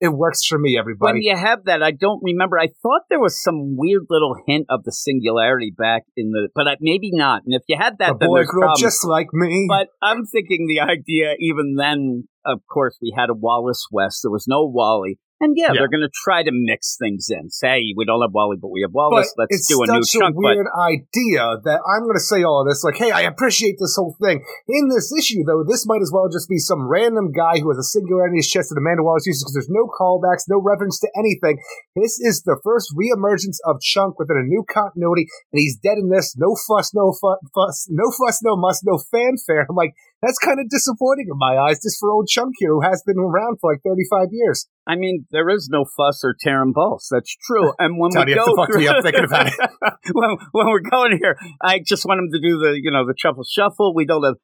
It 0.01 0.11
works 0.11 0.47
for 0.47 0.59
me, 0.59 0.77
everybody. 0.79 1.15
When 1.15 1.23
you 1.23 1.37
have 1.37 1.65
that, 1.65 1.83
I 1.83 1.91
don't 1.91 2.21
remember. 2.23 2.57
I 2.59 2.69
thought 2.83 3.03
there 3.11 3.19
was 3.19 3.43
some 3.43 3.77
weird 3.77 4.03
little 4.09 4.37
hint 4.47 4.67
of 4.71 4.85
the 4.85 4.93
singularity 4.93 5.75
back 5.77 6.03
in 6.17 6.31
the, 6.31 6.49
but 6.55 6.69
I, 6.69 6.77
maybe 6.81 7.11
not. 7.13 7.43
And 7.45 7.55
if 7.55 7.63
you 7.67 7.77
had 7.77 7.99
that, 7.99 8.19
the 8.21 8.27
boy 8.27 8.45
grew 8.45 8.63
up 8.63 8.77
problems. 8.77 8.81
just 8.81 9.05
like 9.05 9.27
me. 9.33 9.67
But 9.69 9.89
I'm 10.01 10.25
thinking 10.25 10.67
the 10.69 10.81
idea, 10.81 11.35
even 11.41 11.75
then, 11.77 12.29
of 12.47 12.61
course, 12.73 12.97
we 13.03 13.13
had 13.17 13.29
a 13.29 13.35
Wallace 13.35 13.89
West. 13.91 14.21
There 14.23 14.31
was 14.31 14.47
no 14.47 14.65
Wally. 14.65 15.19
And 15.41 15.55
yeah, 15.57 15.71
Yeah. 15.71 15.79
they're 15.87 15.89
going 15.93 16.03
to 16.03 16.11
try 16.11 16.43
to 16.43 16.51
mix 16.51 16.97
things 16.99 17.29
in. 17.31 17.51
Say, 17.51 17.95
we 17.97 18.05
don't 18.05 18.21
have 18.23 18.35
Wally, 18.35 18.59
but 18.61 18.69
we 18.75 18.83
have 18.83 18.91
Wallace. 18.93 19.33
But 19.37 19.47
Let's 19.51 19.69
do 19.71 19.79
a 19.83 19.87
new 19.87 20.03
chunk. 20.03 20.03
It's 20.03 20.13
such 20.13 20.33
a 20.33 20.35
weird 20.35 20.67
idea 20.75 21.63
that 21.63 21.79
I'm 21.87 22.03
going 22.11 22.19
to 22.19 22.27
say 22.27 22.43
all 22.43 22.63
of 22.63 22.67
this. 22.67 22.83
Like, 22.83 22.97
hey, 22.99 23.11
I 23.15 23.23
appreciate 23.23 23.77
this 23.79 23.95
whole 23.95 24.17
thing. 24.21 24.43
In 24.67 24.89
this 24.91 25.15
issue, 25.15 25.45
though, 25.47 25.63
this 25.63 25.87
might 25.87 26.03
as 26.03 26.11
well 26.13 26.27
just 26.29 26.49
be 26.49 26.59
some 26.59 26.89
random 26.91 27.31
guy 27.31 27.61
who 27.63 27.71
has 27.71 27.79
a 27.79 27.87
singularity 27.87 28.35
in 28.35 28.43
his 28.43 28.51
chest 28.51 28.71
that 28.71 28.79
Amanda 28.83 29.03
Wallace 29.07 29.27
uses 29.31 29.45
because 29.47 29.55
there's 29.55 29.71
no 29.71 29.87
callbacks, 29.87 30.51
no 30.51 30.59
reference 30.59 30.99
to 31.01 31.09
anything. 31.15 31.63
This 31.95 32.19
is 32.19 32.43
the 32.43 32.59
first 32.65 32.91
reemergence 32.99 33.63
of 33.65 33.81
Chunk 33.81 34.19
within 34.19 34.39
a 34.43 34.47
new 34.47 34.65
continuity, 34.67 35.31
and 35.55 35.61
he's 35.63 35.79
dead 35.79 35.99
in 36.03 36.11
this. 36.11 36.35
No 36.37 36.57
fuss, 36.67 36.91
no 36.95 37.15
fu- 37.15 37.39
fuss, 37.55 37.87
no 37.91 38.11
fuss, 38.11 38.43
no 38.43 38.57
muss, 38.57 38.83
no 38.83 38.99
fanfare. 38.99 39.67
I'm 39.71 39.77
like, 39.77 39.95
that's 40.23 40.39
kind 40.39 40.59
of 40.59 40.69
disappointing 40.69 41.27
in 41.31 41.39
my 41.39 41.57
eyes, 41.57 41.81
just 41.83 41.99
for 42.01 42.11
old 42.11 42.27
Chunk 42.29 42.55
here, 42.59 42.71
who 42.71 42.81
has 42.83 43.03
been 43.07 43.19
around 43.19 43.59
for 43.61 43.73
like 43.73 43.83
35 43.83 44.29
years. 44.33 44.67
I 44.87 44.97
mean, 44.97 45.27
there 45.31 45.49
is 45.49 45.69
no 45.71 45.85
fuss 45.85 46.23
or 46.25 46.35
tear 46.39 46.55
tearing 46.55 46.73
balls. 46.73 47.09
That's 47.11 47.37
true. 47.47 47.73
And 47.79 47.99
when 47.99 48.11
Tony, 48.11 48.33
we 48.33 48.37
go 48.37 48.67
through, 48.67 48.81
me 48.81 48.89
up 48.89 49.03
thinking 49.03 49.25
about 49.25 49.47
it. 49.47 49.55
when, 50.13 50.37
when 50.53 50.67
we're 50.67 50.81
going 50.81 51.19
here, 51.21 51.37
I 51.63 51.81
just 51.85 52.05
want 52.05 52.19
him 52.19 52.31
to 52.33 52.41
do 52.41 52.59
the, 52.59 52.81
you 52.83 52.91
know, 52.91 53.07
the 53.07 53.15
shuffle 53.17 53.45
shuffle. 53.49 53.95
We 53.95 54.07
don't 54.07 54.25
have 54.25 54.35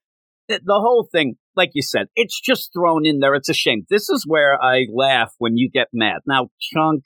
the 0.48 0.60
whole 0.68 1.08
thing. 1.10 1.36
Like 1.56 1.70
you 1.74 1.82
said, 1.82 2.06
it's 2.14 2.40
just 2.40 2.72
thrown 2.72 3.06
in 3.06 3.20
there. 3.20 3.34
It's 3.34 3.48
a 3.48 3.54
shame. 3.54 3.86
This 3.88 4.08
is 4.08 4.24
where 4.26 4.60
I 4.60 4.86
laugh 4.92 5.32
when 5.38 5.56
you 5.56 5.70
get 5.70 5.88
mad. 5.92 6.20
Now, 6.26 6.48
Chunk, 6.60 7.02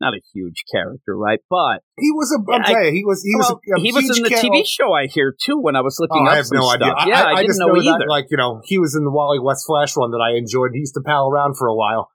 not 0.00 0.14
a 0.14 0.20
huge 0.34 0.64
character, 0.72 1.16
right? 1.16 1.40
But 1.48 1.80
He 1.98 2.10
was 2.12 2.30
a, 2.32 2.52
I'm 2.52 2.62
I- 2.62 2.90
he 2.90 3.04
was, 3.04 3.22
he 3.22 3.34
was, 3.34 3.50
a, 3.50 3.54
a 3.54 3.80
he 3.80 3.92
was 3.92 4.16
in 4.16 4.22
the 4.22 4.30
TV 4.30 4.66
show. 4.66 4.92
I 4.92 5.06
hear 5.06 5.34
too 5.38 5.58
when 5.60 5.76
I 5.76 5.80
was 5.80 5.98
looking 5.98 6.22
Oh, 6.22 6.26
up 6.26 6.32
I 6.34 6.36
have 6.36 6.46
no 6.52 6.68
idea. 6.68 6.86
stuff. 6.88 6.96
I, 6.98 7.08
yeah, 7.08 7.22
I, 7.22 7.30
I 7.30 7.34
didn't 7.36 7.46
just 7.48 7.60
know, 7.60 7.66
know, 7.68 7.80
either. 7.80 7.98
that, 8.00 8.08
like, 8.08 8.26
you 8.30 8.36
know, 8.36 8.60
he 8.64 8.78
was 8.78 8.94
in 8.94 9.04
the 9.04 9.10
Wally 9.10 9.38
West 9.40 9.64
Flash 9.66 9.96
one 9.96 10.10
that 10.10 10.18
I 10.20 10.36
enjoyed. 10.36 10.70
He 10.74 10.80
used 10.80 10.94
to 10.94 11.00
pal 11.04 11.28
around 11.30 11.56
for 11.56 11.66
a 11.68 11.74
while. 11.74 12.10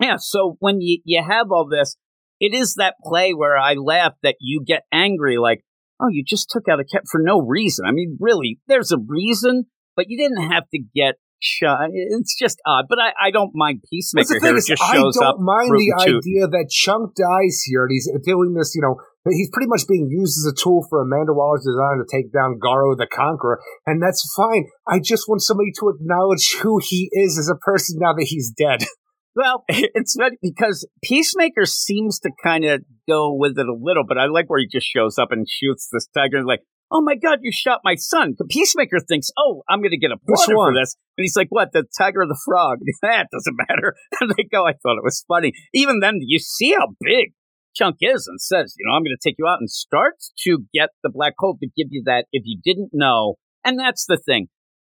Yeah, 0.00 0.16
so 0.18 0.56
when 0.60 0.80
you, 0.80 1.00
you 1.04 1.22
have 1.26 1.50
all 1.50 1.66
this, 1.68 1.96
it 2.38 2.52
is 2.54 2.74
that 2.74 2.96
play 3.02 3.32
where 3.32 3.56
I 3.56 3.74
laugh 3.74 4.12
that 4.22 4.36
you 4.40 4.62
get 4.64 4.82
angry, 4.92 5.38
like, 5.38 5.64
oh, 6.00 6.08
you 6.10 6.22
just 6.22 6.50
took 6.50 6.68
out 6.68 6.80
a 6.80 6.84
cat 6.84 7.04
for 7.10 7.20
no 7.22 7.40
reason. 7.40 7.86
I 7.86 7.92
mean, 7.92 8.18
really, 8.20 8.60
there's 8.68 8.92
a 8.92 8.98
reason, 8.98 9.64
but 9.96 10.06
you 10.08 10.18
didn't 10.18 10.50
have 10.50 10.68
to 10.70 10.78
get 10.94 11.14
It's 11.40 12.36
just 12.38 12.60
odd, 12.66 12.86
but 12.88 12.98
I, 12.98 13.28
I 13.28 13.30
don't 13.30 13.52
mind 13.54 13.82
Peacemaker 13.90 14.26
the 14.28 14.34
here. 14.34 14.40
thing 14.40 14.54
It 14.54 14.58
is, 14.58 14.66
just 14.66 14.82
I 14.82 14.94
shows 14.94 15.16
don't 15.16 15.26
up. 15.28 15.36
mind 15.38 15.70
the 15.70 15.92
toot. 16.04 16.22
idea 16.24 16.46
that 16.48 16.68
Chunk 16.70 17.14
dies 17.14 17.62
here 17.66 17.84
and 17.84 17.90
he's 17.92 18.10
doing 18.24 18.54
this, 18.54 18.74
you 18.74 18.82
know, 18.82 18.96
he's 19.30 19.50
pretty 19.52 19.68
much 19.68 19.86
being 19.88 20.08
used 20.10 20.38
as 20.38 20.52
a 20.52 20.56
tool 20.56 20.86
for 20.88 21.02
Amanda 21.02 21.32
Waller's 21.32 21.64
design 21.64 21.98
to 21.98 22.06
take 22.10 22.32
down 22.32 22.58
Garo 22.62 22.96
the 22.96 23.06
Conqueror, 23.06 23.60
and 23.86 24.02
that's 24.02 24.24
fine. 24.36 24.66
I 24.88 24.98
just 24.98 25.24
want 25.28 25.42
somebody 25.42 25.72
to 25.80 25.88
acknowledge 25.90 26.56
who 26.62 26.80
he 26.82 27.10
is 27.12 27.38
as 27.38 27.48
a 27.48 27.56
person 27.56 27.98
now 28.00 28.14
that 28.14 28.26
he's 28.28 28.50
dead. 28.50 28.80
Well, 29.38 29.64
it's 29.68 30.16
funny 30.18 30.38
because 30.40 30.88
Peacemaker 31.04 31.66
seems 31.66 32.18
to 32.20 32.30
kind 32.42 32.64
of 32.64 32.80
go 33.06 33.34
with 33.34 33.58
it 33.58 33.66
a 33.66 33.76
little, 33.78 34.04
but 34.08 34.16
I 34.16 34.28
like 34.28 34.48
where 34.48 34.58
he 34.60 34.66
just 34.66 34.86
shows 34.86 35.18
up 35.18 35.28
and 35.30 35.46
shoots 35.46 35.90
this 35.92 36.08
tiger 36.16 36.42
like, 36.42 36.60
oh 36.90 37.02
my 37.02 37.14
god, 37.14 37.40
you 37.42 37.50
shot 37.52 37.80
my 37.84 37.94
son. 37.96 38.34
The 38.38 38.44
Peacemaker 38.44 38.98
thinks, 39.00 39.30
oh, 39.38 39.62
I'm 39.68 39.80
going 39.80 39.90
to 39.90 39.98
get 39.98 40.10
a 40.10 40.16
Which 40.24 40.40
for 40.46 40.72
this. 40.74 40.96
And 41.16 41.24
he's 41.24 41.36
like, 41.36 41.48
what, 41.50 41.72
the 41.72 41.84
tiger 41.98 42.22
or 42.22 42.26
the 42.26 42.40
frog? 42.44 42.78
Eh, 42.86 42.92
that 43.02 43.28
doesn't 43.32 43.56
matter. 43.68 43.94
And 44.20 44.30
they 44.36 44.44
go, 44.44 44.66
I 44.66 44.72
thought 44.72 44.98
it 44.98 45.04
was 45.04 45.24
funny. 45.28 45.52
Even 45.74 46.00
then, 46.00 46.18
you 46.22 46.38
see 46.38 46.72
how 46.72 46.88
big 47.00 47.32
Chunk 47.74 47.96
is 48.00 48.26
and 48.26 48.40
says, 48.40 48.74
you 48.78 48.86
know, 48.86 48.94
I'm 48.96 49.02
going 49.02 49.16
to 49.18 49.28
take 49.28 49.36
you 49.38 49.46
out 49.46 49.58
and 49.60 49.70
starts 49.70 50.32
to 50.44 50.64
get 50.72 50.90
the 51.02 51.10
black 51.12 51.34
hole 51.38 51.56
to 51.60 51.66
give 51.76 51.88
you 51.90 52.02
that 52.06 52.26
if 52.32 52.42
you 52.46 52.58
didn't 52.64 52.90
know. 52.92 53.34
And 53.64 53.78
that's 53.78 54.06
the 54.06 54.16
thing. 54.16 54.48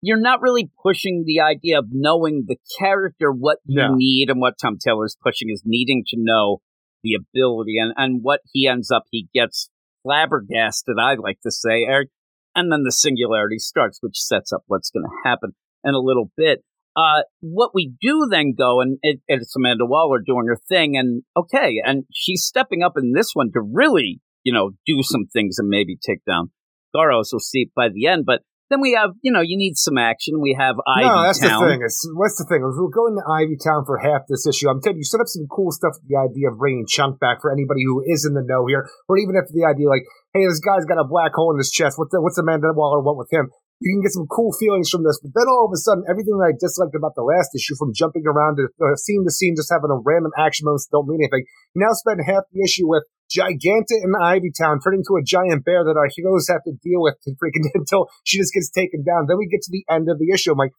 You're 0.01 0.19
not 0.21 0.41
really 0.41 0.69
pushing 0.81 1.23
the 1.25 1.41
idea 1.41 1.77
of 1.79 1.87
knowing 1.91 2.45
the 2.47 2.55
character, 2.79 3.31
what 3.31 3.57
you 3.65 3.81
No. 3.81 3.95
need, 3.95 4.29
and 4.29 4.39
what 4.39 4.53
Tom 4.61 4.77
Taylor's 4.77 5.17
pushing 5.21 5.49
is 5.49 5.63
needing 5.65 6.03
to 6.07 6.17
know 6.17 6.59
the 7.03 7.15
ability 7.15 7.77
and, 7.77 7.93
and 7.97 8.19
what 8.21 8.41
he 8.53 8.65
ends 8.67 8.91
up, 8.91 9.03
he 9.11 9.27
gets 9.33 9.69
flabbergasted, 10.03 10.95
I 10.99 11.15
like 11.15 11.39
to 11.43 11.51
say, 11.51 11.85
Eric. 11.87 12.09
And 12.55 12.71
then 12.71 12.83
the 12.83 12.91
singularity 12.91 13.59
starts, 13.59 13.99
which 14.01 14.17
sets 14.17 14.51
up 14.51 14.63
what's 14.67 14.89
going 14.89 15.05
to 15.05 15.29
happen 15.29 15.51
in 15.83 15.93
a 15.93 15.99
little 15.99 16.31
bit. 16.35 16.63
Uh, 16.95 17.21
what 17.39 17.71
we 17.73 17.93
do 18.01 18.27
then 18.29 18.53
go 18.57 18.81
and 18.81 18.97
it, 19.03 19.21
it's 19.27 19.55
Amanda 19.55 19.85
Waller 19.85 20.19
doing 20.25 20.47
her 20.47 20.57
thing, 20.67 20.97
and 20.97 21.23
okay, 21.37 21.75
and 21.85 22.03
she's 22.11 22.43
stepping 22.43 22.81
up 22.83 22.93
in 22.97 23.13
this 23.13 23.31
one 23.33 23.51
to 23.53 23.61
really, 23.61 24.19
you 24.43 24.51
know, 24.51 24.71
do 24.85 25.01
some 25.03 25.25
things 25.31 25.57
and 25.59 25.69
maybe 25.69 25.95
take 25.95 26.25
down 26.25 26.51
Garos. 26.93 27.29
We'll 27.31 27.39
see 27.39 27.69
by 27.75 27.89
the 27.93 28.07
end, 28.07 28.25
but 28.25 28.41
then 28.69 28.81
we 28.81 28.93
have, 28.93 29.17
you 29.25 29.33
know, 29.33 29.41
you 29.41 29.57
need 29.57 29.77
some 29.77 29.97
action. 29.97 30.37
We 30.41 30.53
have 30.53 30.77
Ivy 30.85 31.09
No, 31.09 31.25
that's 31.25 31.41
Town. 31.41 31.61
the 31.61 31.73
thing. 31.73 31.81
It's, 31.81 32.05
what's 32.13 32.37
the 32.37 32.45
thing? 32.45 32.61
If 32.61 32.77
we're 32.77 32.93
going 32.93 33.17
to 33.17 33.25
Ivy 33.25 33.57
Town 33.57 33.81
for 33.85 33.97
half 33.97 34.29
this 34.29 34.45
issue, 34.45 34.69
I'm 34.69 34.77
telling 34.79 35.01
you, 35.01 35.05
you 35.05 35.09
set 35.09 35.21
up 35.21 35.27
some 35.27 35.49
cool 35.49 35.73
stuff 35.73 35.97
with 35.97 36.05
the 36.05 36.21
idea 36.21 36.53
of 36.53 36.61
bringing 36.61 36.85
Chunk 36.85 37.17
back 37.17 37.41
for 37.41 37.49
anybody 37.49 37.81
who 37.81 38.05
is 38.05 38.29
in 38.29 38.37
the 38.37 38.45
know 38.45 38.69
here, 38.69 38.85
or 39.09 39.17
even 39.17 39.33
if 39.33 39.49
the 39.49 39.65
idea 39.65 39.89
like, 39.89 40.05
hey, 40.37 40.45
this 40.45 40.61
guy's 40.61 40.85
got 40.85 41.01
a 41.01 41.07
black 41.09 41.33
hole 41.33 41.49
in 41.49 41.57
his 41.57 41.73
chest. 41.73 41.97
What's 41.97 42.13
the, 42.13 42.21
what's 42.21 42.37
Amanda 42.37 42.69
Waller 42.77 43.01
want 43.01 43.17
with 43.17 43.33
him? 43.33 43.49
You 43.81 43.95
can 43.95 44.03
get 44.03 44.11
some 44.11 44.27
cool 44.27 44.51
feelings 44.59 44.91
from 44.91 45.07
this, 45.07 45.17
but 45.23 45.31
then 45.31 45.47
all 45.47 45.65
of 45.65 45.73
a 45.73 45.79
sudden, 45.79 46.03
everything 46.11 46.35
that 46.35 46.51
I 46.51 46.53
disliked 46.53 46.99
about 46.99 47.15
the 47.15 47.23
last 47.23 47.55
issue, 47.55 47.79
from 47.79 47.95
jumping 47.95 48.27
around 48.27 48.59
to 48.59 48.67
uh, 48.83 48.99
scene 48.99 49.23
to 49.23 49.31
scene, 49.31 49.55
just 49.55 49.71
having 49.71 49.87
a 49.87 49.95
random 50.03 50.35
action 50.35 50.67
moments 50.67 50.85
that 50.85 50.99
don't 50.99 51.07
mean 51.07 51.23
anything, 51.23 51.47
you 51.73 51.79
now 51.79 51.95
spend 51.95 52.19
half 52.27 52.43
the 52.51 52.59
issue 52.59 52.91
with 52.91 53.07
Giganta 53.29 53.95
in 54.01 54.13
Ivy 54.21 54.51
Town 54.51 54.79
turning 54.79 55.03
to 55.07 55.17
a 55.17 55.23
giant 55.23 55.65
bear 55.65 55.83
that 55.83 55.97
our 55.97 56.09
heroes 56.13 56.47
have 56.49 56.63
to 56.63 56.73
deal 56.83 57.01
with 57.01 57.15
to 57.23 57.31
freaking 57.31 57.69
until 57.73 58.09
she 58.23 58.37
just 58.37 58.53
gets 58.53 58.69
taken 58.69 59.03
down. 59.03 59.25
Then 59.27 59.37
we 59.37 59.47
get 59.47 59.61
to 59.63 59.71
the 59.71 59.85
end 59.89 60.09
of 60.09 60.19
the 60.19 60.31
issue. 60.33 60.51
I'm 60.51 60.57
like, 60.57 60.71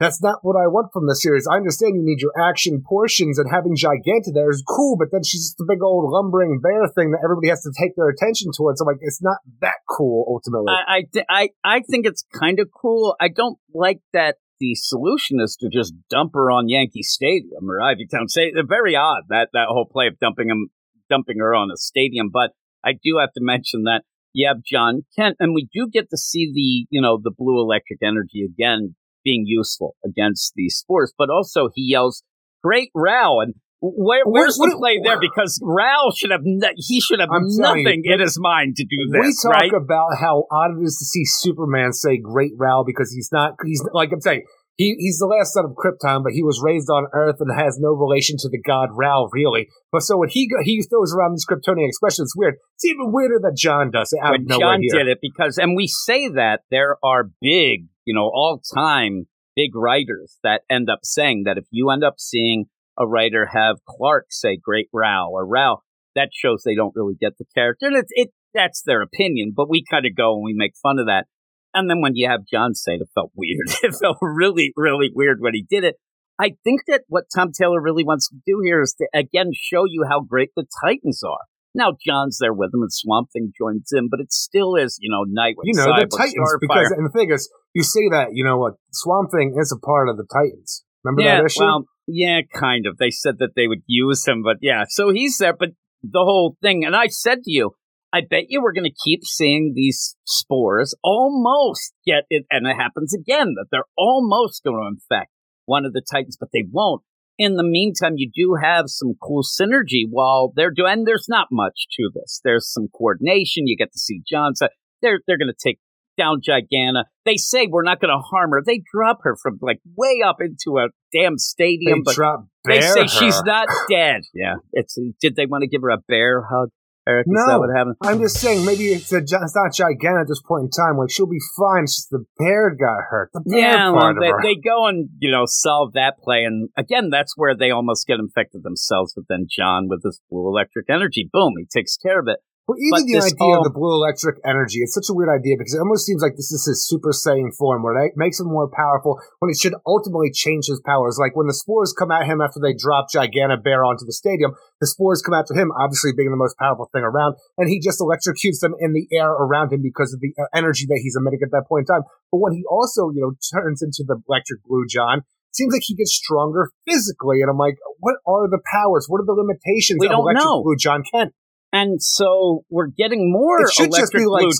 that's 0.00 0.20
not 0.20 0.40
what 0.42 0.56
I 0.58 0.66
want 0.66 0.90
from 0.92 1.06
the 1.06 1.14
series. 1.14 1.46
I 1.46 1.54
understand 1.54 1.94
you 1.94 2.02
need 2.02 2.18
your 2.18 2.34
action 2.34 2.82
portions 2.84 3.38
and 3.38 3.48
having 3.48 3.76
Giganta 3.76 4.34
there 4.34 4.50
is 4.50 4.64
cool, 4.66 4.96
but 4.98 5.08
then 5.12 5.22
she's 5.22 5.54
just 5.54 5.60
a 5.60 5.64
big 5.68 5.80
old 5.80 6.10
lumbering 6.10 6.58
bear 6.60 6.88
thing 6.88 7.12
that 7.12 7.20
everybody 7.22 7.50
has 7.50 7.62
to 7.62 7.70
take 7.78 7.94
their 7.94 8.08
attention 8.08 8.50
towards. 8.50 8.80
I'm 8.80 8.88
like, 8.88 8.98
it's 9.00 9.22
not 9.22 9.38
that 9.60 9.78
cool 9.88 10.26
ultimately. 10.26 10.74
I, 10.74 11.04
I, 11.14 11.24
I, 11.28 11.48
I 11.62 11.80
think 11.88 12.06
it's 12.06 12.24
kind 12.34 12.58
of 12.58 12.68
cool. 12.74 13.14
I 13.20 13.28
don't 13.28 13.58
like 13.72 14.00
that 14.12 14.38
the 14.58 14.74
solution 14.74 15.38
is 15.40 15.56
to 15.60 15.68
just 15.68 15.92
dump 16.08 16.32
her 16.34 16.50
on 16.50 16.68
Yankee 16.68 17.02
Stadium 17.02 17.68
or 17.68 17.82
Ivy 17.82 18.06
Town. 18.06 18.28
Say, 18.28 18.52
they're 18.52 18.66
very 18.66 18.94
odd 18.94 19.24
that 19.28 19.48
that 19.52 19.66
whole 19.68 19.86
play 19.86 20.06
of 20.06 20.18
dumping 20.20 20.48
him, 20.48 20.70
dumping 21.12 21.38
her 21.44 21.54
on 21.54 21.68
a 21.70 21.76
stadium. 21.76 22.28
But 22.32 22.50
I 22.84 22.92
do 22.92 23.18
have 23.20 23.32
to 23.36 23.40
mention 23.54 23.82
that 23.84 24.02
you 24.32 24.48
have 24.48 24.62
Jon 24.64 25.02
Kent, 25.16 25.36
and 25.40 25.54
we 25.54 25.68
do 25.72 25.88
get 25.92 26.08
to 26.10 26.16
see 26.16 26.44
the 26.58 26.86
you 26.94 27.00
know 27.04 27.18
the 27.22 27.34
blue 27.36 27.60
electric 27.60 28.00
energy 28.02 28.40
again 28.48 28.94
being 29.24 29.44
useful 29.46 29.94
against 30.04 30.52
these 30.56 30.74
spores. 30.76 31.12
But 31.16 31.28
also 31.30 31.68
he 31.74 31.82
yells, 31.94 32.22
"Great 32.64 32.90
Rao!" 32.94 33.40
and 33.40 33.54
where, 33.84 34.22
What- 34.24 34.32
where's 34.32 34.56
the 34.56 34.76
play 34.78 35.00
there? 35.04 35.18
Because 35.20 35.58
Rao 35.62 36.10
should 36.16 36.30
have 36.30 36.42
no, 36.44 36.68
he 36.76 37.00
should 37.00 37.18
have 37.20 37.30
I'm 37.32 37.46
nothing 37.68 38.02
you, 38.04 38.14
in 38.14 38.20
his 38.20 38.38
mind 38.40 38.76
to 38.76 38.84
do 38.84 38.96
we 39.10 39.18
this, 39.26 39.42
talk 39.42 39.52
right? 39.58 39.72
about 39.74 40.10
how 40.20 40.44
odd 40.52 40.78
it 40.78 40.82
is 40.84 40.96
to 40.98 41.04
see 41.04 41.24
Superman 41.24 41.92
say 41.92 42.16
"Great 42.16 42.52
Rao" 42.56 42.84
because 42.86 43.12
he's 43.12 43.28
not. 43.32 43.54
He's 43.66 43.82
like 43.92 44.10
I'm 44.12 44.20
saying. 44.20 44.42
He, 44.76 44.96
he's 44.98 45.18
the 45.18 45.26
last 45.26 45.52
son 45.52 45.66
of 45.66 45.72
Krypton, 45.72 46.24
but 46.24 46.32
he 46.32 46.42
was 46.42 46.60
raised 46.62 46.88
on 46.88 47.06
Earth 47.12 47.36
and 47.40 47.50
has 47.54 47.78
no 47.78 47.90
relation 47.90 48.36
to 48.38 48.48
the 48.48 48.60
god 48.60 48.88
Rao, 48.92 49.28
really. 49.30 49.68
But 49.90 50.00
so 50.00 50.16
when 50.16 50.30
he 50.30 50.48
go, 50.48 50.56
he 50.62 50.82
throws 50.82 51.14
around 51.14 51.32
these 51.32 51.46
Kryptonian 51.46 51.88
expressions, 51.88 52.28
it's 52.28 52.36
weird. 52.36 52.54
It's 52.76 52.86
even 52.86 53.12
weirder 53.12 53.38
that 53.42 53.56
John 53.56 53.90
does 53.90 54.12
it 54.12 54.20
out 54.24 54.32
when 54.32 54.48
John 54.48 54.80
here. 54.80 55.04
did 55.04 55.08
it 55.08 55.18
because, 55.20 55.58
and 55.58 55.76
we 55.76 55.86
say 55.86 56.28
that 56.28 56.62
there 56.70 56.96
are 57.04 57.24
big, 57.40 57.88
you 58.06 58.14
know, 58.14 58.30
all 58.32 58.62
time 58.74 59.26
big 59.54 59.74
writers 59.74 60.38
that 60.42 60.62
end 60.70 60.88
up 60.88 61.00
saying 61.02 61.42
that 61.44 61.58
if 61.58 61.64
you 61.70 61.90
end 61.90 62.04
up 62.04 62.14
seeing 62.18 62.66
a 62.98 63.06
writer 63.06 63.50
have 63.52 63.76
Clark 63.86 64.26
say 64.30 64.56
"Great 64.56 64.88
Rao" 64.92 65.28
or 65.30 65.46
"Rao," 65.46 65.80
that 66.14 66.30
shows 66.32 66.62
they 66.62 66.74
don't 66.74 66.94
really 66.96 67.16
get 67.20 67.38
the 67.38 67.44
character, 67.54 67.86
and 67.86 67.96
it, 67.96 68.06
it 68.10 68.30
that's 68.54 68.82
their 68.82 69.02
opinion. 69.02 69.52
But 69.54 69.68
we 69.68 69.84
kind 69.88 70.06
of 70.06 70.16
go 70.16 70.34
and 70.34 70.44
we 70.44 70.54
make 70.54 70.72
fun 70.82 70.98
of 70.98 71.06
that. 71.06 71.26
And 71.74 71.88
then 71.88 72.00
when 72.00 72.16
you 72.16 72.28
have 72.28 72.40
John 72.50 72.74
say 72.74 72.94
it, 72.94 73.02
it 73.02 73.08
felt 73.14 73.32
weird. 73.34 73.68
It 73.82 73.94
felt 73.94 74.18
really, 74.20 74.72
really 74.76 75.10
weird 75.14 75.38
when 75.40 75.54
he 75.54 75.66
did 75.68 75.84
it. 75.84 75.96
I 76.38 76.54
think 76.64 76.82
that 76.88 77.02
what 77.08 77.24
Tom 77.34 77.52
Taylor 77.52 77.80
really 77.80 78.04
wants 78.04 78.28
to 78.28 78.36
do 78.46 78.60
here 78.64 78.80
is 78.80 78.94
to 78.98 79.06
again 79.14 79.52
show 79.54 79.84
you 79.86 80.04
how 80.08 80.20
great 80.20 80.50
the 80.56 80.66
Titans 80.84 81.22
are. 81.22 81.46
Now 81.74 81.92
John's 82.04 82.38
there 82.40 82.52
with 82.52 82.74
him, 82.74 82.82
and 82.82 82.92
Swamp 82.92 83.28
Thing 83.32 83.52
joins 83.56 83.90
in, 83.92 84.08
but 84.10 84.20
it 84.20 84.32
still 84.32 84.74
is, 84.74 84.98
you 85.00 85.10
know, 85.10 85.24
Nightwing, 85.24 85.64
You 85.64 85.74
know 85.76 85.86
Cyborg, 85.86 86.10
the 86.10 86.16
Titans 86.16 86.34
Starfire. 86.36 86.60
because 86.60 86.90
and 86.90 87.06
the 87.06 87.10
thing 87.10 87.30
is, 87.30 87.50
you 87.74 87.82
say 87.82 88.08
that 88.10 88.28
you 88.32 88.44
know 88.44 88.58
what 88.58 88.74
Swamp 88.92 89.30
Thing 89.30 89.54
is 89.58 89.72
a 89.72 89.78
part 89.78 90.08
of 90.08 90.16
the 90.16 90.26
Titans. 90.32 90.84
Remember 91.04 91.22
yeah, 91.22 91.38
that 91.38 91.46
issue? 91.46 91.60
well, 91.60 91.84
yeah, 92.06 92.40
kind 92.54 92.86
of. 92.86 92.98
They 92.98 93.10
said 93.10 93.38
that 93.38 93.50
they 93.56 93.66
would 93.66 93.82
use 93.86 94.26
him, 94.26 94.42
but 94.42 94.56
yeah, 94.60 94.84
so 94.88 95.10
he's 95.10 95.38
there. 95.38 95.54
But 95.54 95.70
the 96.02 96.24
whole 96.24 96.56
thing, 96.62 96.84
and 96.84 96.94
I 96.94 97.06
said 97.06 97.44
to 97.44 97.50
you, 97.50 97.72
I 98.12 98.20
bet 98.28 98.44
you 98.48 98.60
we're 98.60 98.72
going 98.74 98.90
to 98.90 99.04
keep 99.04 99.24
seeing 99.24 99.72
these 99.74 100.16
spores 100.26 100.94
almost 101.02 101.94
get 102.06 102.24
it, 102.28 102.44
and 102.50 102.66
it 102.66 102.76
happens 102.76 103.14
again 103.14 103.54
that 103.56 103.66
they're 103.70 103.88
almost 103.96 104.62
going 104.62 104.76
to 104.76 104.88
infect 104.88 105.30
one 105.64 105.84
of 105.84 105.92
the 105.92 106.02
Titans, 106.02 106.36
but 106.38 106.50
they 106.52 106.64
won't. 106.70 107.02
In 107.38 107.56
the 107.56 107.64
meantime, 107.64 108.14
you 108.16 108.30
do 108.34 108.56
have 108.62 108.84
some 108.88 109.14
cool 109.20 109.42
synergy 109.42 110.04
while 110.08 110.52
they're 110.54 110.70
doing. 110.70 110.92
And 110.92 111.06
there's 111.06 111.26
not 111.28 111.48
much 111.50 111.86
to 111.98 112.10
this. 112.14 112.40
There's 112.44 112.70
some 112.70 112.88
coordination. 112.94 113.66
You 113.66 113.76
get 113.76 113.92
to 113.92 113.98
see 113.98 114.20
John. 114.28 114.54
So 114.54 114.68
they're 115.00 115.20
they're 115.26 115.38
going 115.38 115.52
to 115.52 115.68
take 115.68 115.78
down 116.18 116.40
Giganta. 116.46 117.04
They 117.24 117.36
say 117.36 117.66
we're 117.66 117.82
not 117.84 118.00
going 118.00 118.14
to 118.14 118.22
harm 118.22 118.50
her. 118.50 118.62
They 118.64 118.82
drop 118.92 119.20
her 119.22 119.36
from 119.42 119.58
like 119.62 119.80
way 119.96 120.20
up 120.24 120.36
into 120.40 120.78
a 120.78 120.88
damn 121.12 121.34
they 121.34 121.38
stadium, 121.38 122.02
but 122.04 122.14
drop 122.14 122.46
they 122.66 122.80
say 122.82 123.02
her. 123.02 123.08
she's 123.08 123.42
not 123.44 123.68
dead. 123.90 124.22
Yeah, 124.34 124.56
it's. 124.72 124.98
Did 125.20 125.34
they 125.36 125.46
want 125.46 125.62
to 125.62 125.68
give 125.68 125.82
her 125.82 125.90
a 125.90 125.98
bear 126.06 126.42
hug? 126.42 126.68
Eric, 127.08 127.26
is 127.26 127.32
that 127.46 127.52
No. 127.52 127.58
what 127.60 127.70
happened? 127.76 127.96
I'm 128.02 128.20
just 128.20 128.38
saying, 128.38 128.64
maybe 128.64 128.92
it's, 128.92 129.12
a, 129.12 129.18
it's 129.18 129.32
not 129.32 129.72
gigantic 129.74 130.22
at 130.22 130.28
this 130.28 130.40
point 130.46 130.64
in 130.64 130.70
time. 130.70 130.96
Like 130.98 131.10
she'll 131.10 131.26
be 131.26 131.42
fine. 131.58 131.82
It's 131.84 131.96
just 131.96 132.10
the 132.10 132.24
bear 132.38 132.70
got 132.70 133.10
hurt. 133.10 133.30
The 133.34 133.40
bear 133.40 133.58
Yeah, 133.58 133.90
well, 133.90 134.00
part 134.00 134.16
they, 134.20 134.28
of 134.28 134.34
her. 134.36 134.42
they 134.42 134.54
go 134.54 134.86
and 134.86 135.08
you 135.18 135.30
know 135.30 135.42
solve 135.46 135.94
that 135.94 136.18
play, 136.22 136.44
and 136.44 136.68
again, 136.76 137.10
that's 137.10 137.34
where 137.36 137.56
they 137.56 137.70
almost 137.70 138.06
get 138.06 138.20
infected 138.20 138.62
themselves. 138.62 139.14
But 139.16 139.24
then 139.28 139.46
John, 139.50 139.88
with 139.88 140.02
this 140.02 140.20
blue 140.30 140.46
electric 140.46 140.86
energy, 140.88 141.28
boom, 141.32 141.54
he 141.58 141.66
takes 141.66 141.96
care 141.96 142.20
of 142.20 142.28
it. 142.28 142.38
Well, 142.72 142.80
even 142.80 143.04
But 143.04 143.12
the 143.12 143.20
idea 143.20 143.52
of 143.60 143.68
the 143.68 143.76
blue 143.76 143.92
electric 143.92 144.40
energy, 144.48 144.80
it's 144.80 144.96
such 144.96 145.12
a 145.12 145.14
weird 145.14 145.28
idea 145.28 145.60
because 145.60 145.76
it 145.76 145.84
almost 145.84 146.08
seems 146.08 146.24
like 146.24 146.40
this 146.40 146.48
is 146.48 146.64
his 146.64 146.88
Super 146.88 147.12
Saiyan 147.12 147.52
form 147.52 147.84
where 147.84 148.00
it 148.00 148.16
makes 148.16 148.40
him 148.40 148.48
more 148.48 148.64
powerful 148.72 149.20
when 149.44 149.52
it 149.52 149.60
should 149.60 149.76
ultimately 149.84 150.32
change 150.32 150.72
his 150.72 150.80
powers. 150.80 151.20
Like 151.20 151.36
when 151.36 151.52
the 151.52 151.52
spores 151.52 151.92
come 151.92 152.08
at 152.08 152.24
him 152.24 152.40
after 152.40 152.64
they 152.64 152.72
drop 152.72 153.12
Giganta 153.12 153.60
Bear 153.60 153.84
onto 153.84 154.08
the 154.08 154.16
stadium, 154.16 154.56
the 154.80 154.88
spores 154.88 155.20
come 155.20 155.36
after 155.36 155.52
him, 155.52 155.68
obviously 155.76 156.16
being 156.16 156.32
the 156.32 156.40
most 156.40 156.56
powerful 156.56 156.88
thing 156.96 157.04
around, 157.04 157.36
and 157.60 157.68
he 157.68 157.76
just 157.76 158.00
electrocutes 158.00 158.64
them 158.64 158.72
in 158.80 158.96
the 158.96 159.04
air 159.12 159.28
around 159.28 159.68
him 159.68 159.82
because 159.84 160.16
of 160.16 160.20
the 160.24 160.32
uh, 160.40 160.48
energy 160.56 160.86
that 160.88 161.00
he's 161.04 161.16
emitting 161.16 161.44
at 161.44 161.52
that 161.52 161.68
point 161.68 161.84
in 161.84 161.92
time. 161.92 162.08
But 162.32 162.40
when 162.40 162.56
he 162.56 162.64
also, 162.64 163.12
you 163.12 163.20
know, 163.20 163.36
turns 163.52 163.84
into 163.84 164.00
the 164.00 164.16
electric 164.24 164.64
blue 164.64 164.88
John, 164.88 165.28
seems 165.52 165.74
like 165.74 165.84
he 165.84 165.94
gets 165.94 166.14
stronger 166.16 166.72
physically. 166.88 167.42
And 167.42 167.50
I'm 167.50 167.58
like, 167.58 167.76
what 168.00 168.16
are 168.24 168.48
the 168.48 168.60
powers? 168.72 169.06
What 169.08 169.20
are 169.20 169.28
the 169.28 169.36
limitations 169.36 170.00
We 170.00 170.06
of 170.06 170.12
don't 170.12 170.24
electric 170.24 170.44
know. 170.44 170.62
blue 170.62 170.76
Jon 170.76 171.02
Kent? 171.12 171.34
And 171.72 172.02
so 172.02 172.64
we're 172.68 172.88
getting 172.88 173.32
more 173.32 173.62
It 173.62 173.72
should 173.72 173.90
just 173.92 174.14
electric 174.14 174.22
be 174.22 174.26
like 174.26 174.42
blue 174.42 174.50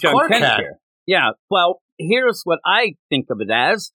here. 0.58 0.78
Yeah. 1.06 1.30
Well, 1.50 1.82
here's 1.98 2.42
what 2.44 2.58
I 2.64 2.94
think 3.10 3.26
of 3.30 3.40
it 3.40 3.50
as. 3.50 3.92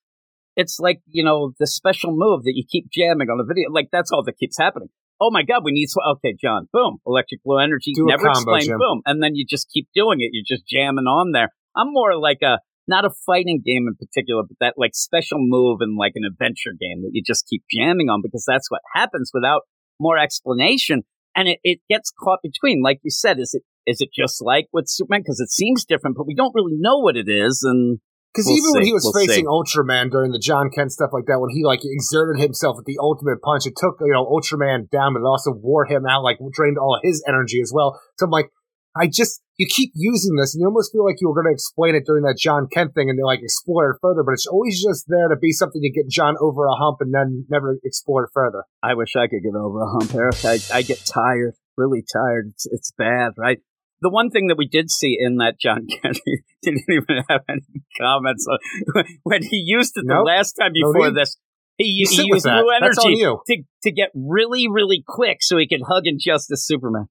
It's 0.56 0.80
like, 0.80 1.02
you 1.08 1.24
know, 1.24 1.54
the 1.60 1.68
special 1.68 2.12
move 2.14 2.44
that 2.44 2.54
you 2.56 2.64
keep 2.68 2.90
jamming 2.92 3.30
on 3.30 3.38
the 3.38 3.46
video. 3.46 3.70
Like, 3.72 3.90
that's 3.92 4.12
all 4.12 4.24
that 4.24 4.38
keeps 4.38 4.58
happening. 4.58 4.90
Oh 5.20 5.32
my 5.32 5.44
God, 5.44 5.64
we 5.64 5.72
need, 5.72 5.88
sw- 5.88 6.18
okay, 6.18 6.36
John, 6.40 6.68
boom, 6.72 6.98
electric 7.06 7.42
blue 7.44 7.60
energy, 7.60 7.94
Do 7.96 8.06
never 8.06 8.32
combo, 8.32 8.56
explained, 8.56 8.80
boom. 8.80 9.02
And 9.06 9.22
then 9.22 9.36
you 9.36 9.46
just 9.48 9.70
keep 9.72 9.88
doing 9.96 10.18
it. 10.20 10.30
You're 10.32 10.46
just 10.48 10.68
jamming 10.68 11.06
on 11.06 11.32
there. 11.32 11.50
I'm 11.76 11.88
more 11.92 12.18
like 12.20 12.40
a, 12.44 12.60
not 12.88 13.06
a 13.06 13.10
fighting 13.26 13.62
game 13.66 13.88
in 13.88 13.96
particular, 13.96 14.44
but 14.48 14.58
that 14.60 14.76
like 14.78 14.92
special 14.94 15.38
move 15.40 15.80
in 15.82 15.98
like 15.98 16.14
an 16.16 16.24
adventure 16.24 16.72
game 16.80 17.02
that 17.02 17.12
you 17.14 17.22
just 17.26 17.48
keep 17.48 17.64
jamming 17.72 18.10
on 18.10 18.22
because 18.24 18.46
that's 18.48 18.70
what 18.70 18.82
happens 18.94 19.32
without 19.34 19.62
more 20.00 20.18
explanation. 20.18 21.04
And 21.38 21.48
it, 21.48 21.60
it 21.64 21.80
gets 21.88 22.12
caught 22.12 22.40
between, 22.42 22.82
like 22.82 23.00
you 23.04 23.12
said, 23.12 23.38
is 23.38 23.54
it 23.54 23.62
is 23.86 24.02
it 24.02 24.10
just 24.14 24.42
like 24.42 24.68
with 24.74 24.90
Superman? 24.90 25.22
Because 25.22 25.40
it 25.40 25.52
seems 25.52 25.86
different, 25.86 26.18
but 26.18 26.26
we 26.26 26.34
don't 26.34 26.54
really 26.56 26.76
know 26.76 26.98
what 26.98 27.16
it 27.16 27.30
is. 27.30 27.62
And 27.64 28.00
Because 28.34 28.48
We'll 28.48 28.58
even 28.58 28.72
when 28.74 28.84
he 28.84 28.92
was 28.92 29.06
We'll 29.06 29.14
facing 29.14 29.46
see. 29.46 29.56
Ultraman 29.56 30.10
during 30.10 30.32
the 30.32 30.40
Jon 30.40 30.72
Kent 30.74 30.92
stuff 30.92 31.12
like 31.14 31.26
that, 31.28 31.40
when 31.40 31.52
he 31.52 31.64
like 31.64 31.82
exerted 31.84 32.42
himself 32.42 32.76
with 32.76 32.86
the 32.86 32.98
ultimate 33.00 33.40
punch, 33.42 33.68
it 33.68 33.76
took 33.78 34.02
you 34.02 34.12
know 34.12 34.26
Ultraman 34.26 34.90
down, 34.90 35.14
but 35.14 35.22
it 35.22 35.30
also 35.30 35.52
wore 35.54 35.86
him 35.86 36.06
out, 36.10 36.24
like 36.24 36.40
drained 36.52 36.78
all 36.78 37.00
his 37.04 37.24
energy 37.28 37.62
as 37.62 37.72
well. 37.74 38.02
So 38.18 38.26
I'm 38.26 38.32
like, 38.32 38.50
I 39.00 39.08
just 39.08 39.42
you 39.58 39.68
keep 39.70 39.92
using 39.96 40.36
this, 40.36 40.54
and 40.54 40.62
you 40.62 40.68
almost 40.68 40.92
feel 40.92 41.04
like 41.06 41.18
you 41.20 41.28
were 41.28 41.34
going 41.34 41.52
to 41.52 41.54
explain 41.54 41.96
it 41.96 42.04
during 42.06 42.24
that 42.24 42.38
Jon 42.38 42.68
Kent 42.72 42.94
thing, 42.94 43.10
and 43.10 43.18
they 43.18 43.24
like 43.24 43.40
explore 43.42 43.92
it 43.92 43.98
further, 44.02 44.24
but 44.24 44.34
it's 44.34 44.48
always 44.48 44.82
just 44.82 45.06
there 45.08 45.28
to 45.30 45.36
be 45.36 45.52
something 45.52 45.82
to 45.82 45.90
get 45.90 46.10
John 46.10 46.36
over 46.40 46.66
a 46.66 46.76
hump, 46.76 46.98
and 47.02 47.14
then 47.14 47.46
never 47.50 47.78
explore 47.84 48.30
further. 48.34 48.64
I 48.84 48.94
wish 48.94 49.16
I 49.16 49.28
could 49.28 49.44
get 49.44 49.56
over 49.56 49.82
a 49.82 49.90
hump, 49.90 50.14
Eric. 50.14 50.46
I, 50.46 50.60
I 50.74 50.82
get 50.84 51.04
tired, 51.06 51.56
really 51.76 52.04
tired. 52.12 52.52
It's, 52.54 52.66
it's 52.68 52.92
bad, 52.98 53.34
right? 53.38 53.60
The 54.02 54.10
one 54.10 54.30
thing 54.30 54.48
that 54.48 54.58
we 54.58 54.68
did 54.68 54.92
see 54.92 55.18
in 55.20 55.38
that 55.38 55.60
John 55.60 55.88
Kennedy 56.02 56.44
didn't 56.62 56.86
even 56.90 57.24
have 57.30 57.42
any 57.50 57.62
comments 58.00 58.46
on 58.48 59.06
when 59.24 59.42
he 59.42 59.58
used 59.66 59.94
it 59.98 60.06
the 60.08 60.14
Nope. 60.14 60.28
last 60.28 60.54
time 60.54 60.74
before 60.74 61.10
need. 61.10 61.16
this. 61.16 61.38
He, 61.78 62.06
he 62.10 62.24
used 62.26 62.44
blue 62.44 62.70
energy 62.76 63.24
to 63.48 63.64
to 63.84 63.92
get 63.92 64.10
really, 64.16 64.68
really 64.68 65.04
quick 65.08 65.38
so 65.42 65.58
he 65.58 65.68
could 65.68 65.82
hug 65.88 66.08
Injustice 66.08 66.66
Superman. 66.66 67.08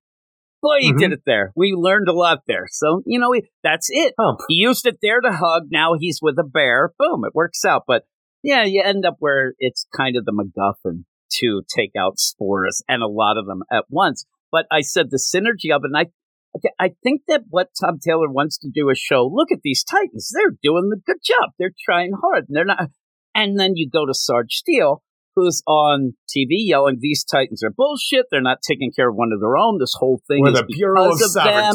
Boy, 0.62 0.78
he 0.80 0.92
Mhm. 0.92 0.98
did 0.98 1.12
it 1.12 1.22
there. 1.26 1.52
We 1.54 1.72
learned 1.72 2.08
a 2.08 2.12
lot 2.12 2.40
there. 2.46 2.66
So 2.70 3.02
you 3.06 3.18
know, 3.18 3.32
he, 3.32 3.42
that's 3.62 3.88
it. 3.90 4.14
Hump. 4.18 4.40
He 4.48 4.54
used 4.56 4.86
it 4.86 4.98
there 5.02 5.20
to 5.20 5.32
hug. 5.32 5.64
Now 5.70 5.94
he's 5.98 6.20
with 6.22 6.38
a 6.38 6.44
bear. 6.44 6.92
Boom, 6.98 7.24
it 7.24 7.34
works 7.34 7.64
out. 7.64 7.82
But 7.86 8.04
Yeah, 8.42 8.64
you 8.64 8.80
end 8.82 9.04
up 9.04 9.16
where 9.18 9.54
it's 9.58 9.86
kind 9.96 10.16
of 10.16 10.24
the 10.24 10.32
MacGuffin 10.32 11.04
to 11.38 11.62
take 11.68 11.92
out 11.98 12.18
spores 12.18 12.82
and 12.88 13.02
a 13.02 13.08
lot 13.08 13.36
of 13.38 13.46
them 13.46 13.62
at 13.72 13.86
once. 13.90 14.24
But 14.52 14.66
I 14.70 14.82
said 14.82 15.06
the 15.10 15.18
synergy 15.18 15.74
of 15.74 15.82
it, 15.84 15.90
and 15.92 15.96
I 15.96 16.06
I 16.78 16.94
think 17.02 17.22
that 17.28 17.42
what 17.50 17.68
Tom 17.78 17.98
Taylor 17.98 18.30
wants 18.30 18.56
to 18.58 18.70
do 18.72 18.88
is 18.88 18.98
show, 18.98 19.26
look 19.30 19.52
at 19.52 19.60
these 19.62 19.84
Titans. 19.84 20.30
They're 20.32 20.56
doing 20.62 20.88
the 20.90 20.96
good 21.04 21.18
job. 21.22 21.50
They're 21.58 21.74
trying 21.84 22.12
hard. 22.22 22.46
And 22.48 22.56
they're 22.56 22.64
not. 22.64 22.88
And 23.34 23.58
then 23.60 23.72
you 23.74 23.90
go 23.90 24.06
to 24.06 24.14
Sarge 24.14 24.54
Steel, 24.54 25.02
who's 25.36 25.62
on 25.66 26.14
TV 26.28 26.64
yelling, 26.64 26.96
these 27.00 27.22
Titans 27.22 27.62
are 27.62 27.70
bullshit. 27.70 28.26
They're 28.30 28.40
not 28.40 28.58
taking 28.66 28.90
care 28.90 29.10
of 29.10 29.14
one 29.14 29.30
of 29.32 29.40
their 29.40 29.56
own. 29.56 29.78
This 29.78 29.94
whole 29.96 30.20
thing 30.26 30.42
We're 30.42 30.52
is 30.52 30.58
the 30.60 30.64
Bureau 30.64 31.12
of 31.12 31.18
because 31.18 31.34
them. 31.34 31.74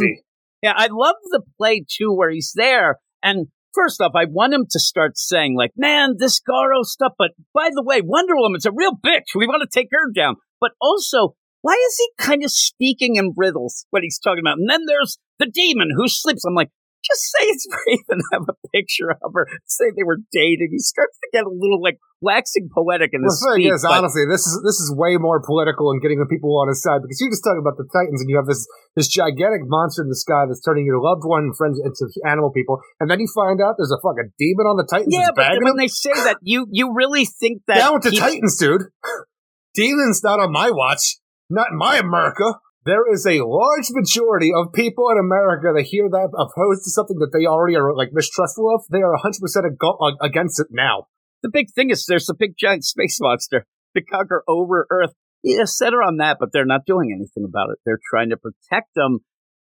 Yeah, 0.61 0.73
I 0.75 0.89
love 0.91 1.15
the 1.29 1.41
play 1.57 1.85
too, 1.89 2.13
where 2.13 2.29
he's 2.29 2.51
there. 2.55 2.97
And 3.23 3.47
first 3.73 4.01
off, 4.01 4.11
I 4.15 4.25
want 4.25 4.53
him 4.53 4.65
to 4.69 4.79
start 4.79 5.17
saying, 5.17 5.55
like, 5.55 5.71
man, 5.77 6.15
this 6.17 6.41
Garo 6.41 6.83
stuff. 6.83 7.13
But 7.17 7.31
by 7.53 7.69
the 7.73 7.83
way, 7.83 8.01
Wonder 8.03 8.33
Woman's 8.35 8.65
a 8.65 8.71
real 8.71 8.91
bitch. 8.91 9.33
We 9.35 9.47
want 9.47 9.61
to 9.61 9.79
take 9.79 9.89
her 9.91 10.11
down. 10.13 10.35
But 10.59 10.71
also, 10.81 11.35
why 11.61 11.73
is 11.73 11.97
he 11.97 12.23
kind 12.23 12.43
of 12.43 12.51
speaking 12.51 13.15
in 13.15 13.33
riddles 13.35 13.85
when 13.91 14.03
he's 14.03 14.19
talking 14.19 14.41
about? 14.41 14.57
And 14.57 14.69
then 14.69 14.85
there's 14.87 15.17
the 15.39 15.47
demon 15.47 15.89
who 15.95 16.07
sleeps. 16.07 16.43
I'm 16.45 16.55
like, 16.55 16.69
just 17.03 17.21
say 17.33 17.43
it's 17.49 17.65
Raven. 17.87 18.21
Have 18.31 18.45
a 18.49 18.55
picture 18.73 19.11
of 19.11 19.31
her. 19.33 19.47
Say 19.65 19.91
they 19.95 20.03
were 20.05 20.17
dating. 20.31 20.69
He 20.71 20.79
starts 20.79 21.17
to 21.21 21.27
get 21.33 21.43
a 21.45 21.51
little 21.51 21.81
like 21.81 21.97
waxing 22.21 22.69
poetic 22.69 23.11
in 23.13 23.25
Well, 23.25 23.33
his 23.33 23.41
the 23.41 23.49
thing 23.57 23.61
speech. 23.65 23.73
is, 23.73 23.83
honestly, 23.85 24.25
this 24.29 24.45
is 24.45 24.61
this 24.61 24.77
is 24.77 24.93
way 24.93 25.17
more 25.17 25.41
political 25.41 25.89
and 25.89 26.01
getting 26.01 26.21
the 26.21 26.29
people 26.29 26.53
on 26.61 26.69
his 26.69 26.81
side 26.81 27.01
because 27.01 27.17
you're 27.19 27.33
just 27.33 27.43
talking 27.43 27.61
about 27.61 27.77
the 27.81 27.89
Titans 27.89 28.21
and 28.21 28.29
you 28.29 28.37
have 28.37 28.45
this 28.45 28.63
this 28.95 29.09
gigantic 29.09 29.65
monster 29.65 30.05
in 30.05 30.09
the 30.09 30.19
sky 30.19 30.45
that's 30.45 30.61
turning 30.61 30.85
your 30.85 31.01
loved 31.01 31.25
one 31.25 31.49
and 31.49 31.55
friends 31.57 31.81
into 31.81 32.05
animal 32.29 32.51
people, 32.53 32.77
and 33.01 33.09
then 33.09 33.19
you 33.19 33.27
find 33.33 33.57
out 33.61 33.75
there's 33.77 33.91
a 33.93 34.01
fucking 34.01 34.31
demon 34.37 34.65
on 34.69 34.77
the 34.77 34.85
Titans 34.85 35.09
yeah, 35.11 35.33
but 35.33 35.49
when 35.61 35.73
them. 35.73 35.81
they 35.81 35.89
say 35.89 36.13
that, 36.13 36.37
you 36.41 36.67
you 36.69 36.93
really 36.93 37.25
think 37.25 37.63
that 37.67 37.77
Down 37.81 38.01
to 38.01 38.11
Titans, 38.11 38.57
dude. 38.57 38.87
Demons 39.73 40.21
not 40.23 40.39
on 40.39 40.51
my 40.51 40.69
watch, 40.69 41.17
not 41.49 41.71
in 41.71 41.77
my 41.77 41.97
America. 41.97 42.59
There 42.83 43.11
is 43.13 43.27
a 43.27 43.45
large 43.45 43.89
majority 43.91 44.51
of 44.55 44.73
people 44.73 45.09
in 45.11 45.19
America 45.19 45.71
that 45.75 45.83
hear 45.83 46.09
that 46.09 46.29
opposed 46.33 46.83
to 46.85 46.89
something 46.89 47.19
that 47.19 47.29
they 47.31 47.45
already 47.45 47.75
are 47.75 47.95
like 47.95 48.09
mistrustful 48.11 48.73
of. 48.73 48.85
They 48.89 49.03
are 49.03 49.13
100% 49.15 49.37
ag- 49.65 49.77
uh, 49.83 50.25
against 50.25 50.59
it 50.59 50.67
now. 50.71 51.05
the 51.43 51.49
big 51.49 51.67
thing 51.73 51.91
is 51.91 52.05
there's 52.05 52.29
a 52.29 52.33
big 52.37 52.53
giant 52.57 52.83
space 52.83 53.19
monster 53.21 53.65
to 53.95 54.03
conquer 54.03 54.43
over 54.47 54.87
Earth. 54.89 55.13
Yeah, 55.43 55.65
set 55.65 55.93
her 55.93 56.01
on 56.03 56.17
that, 56.17 56.37
but 56.39 56.49
they're 56.53 56.65
not 56.65 56.85
doing 56.85 57.11
anything 57.15 57.43
about 57.45 57.69
it. 57.71 57.79
They're 57.85 57.99
trying 58.11 58.29
to 58.29 58.37
protect 58.37 58.93
them, 58.95 59.19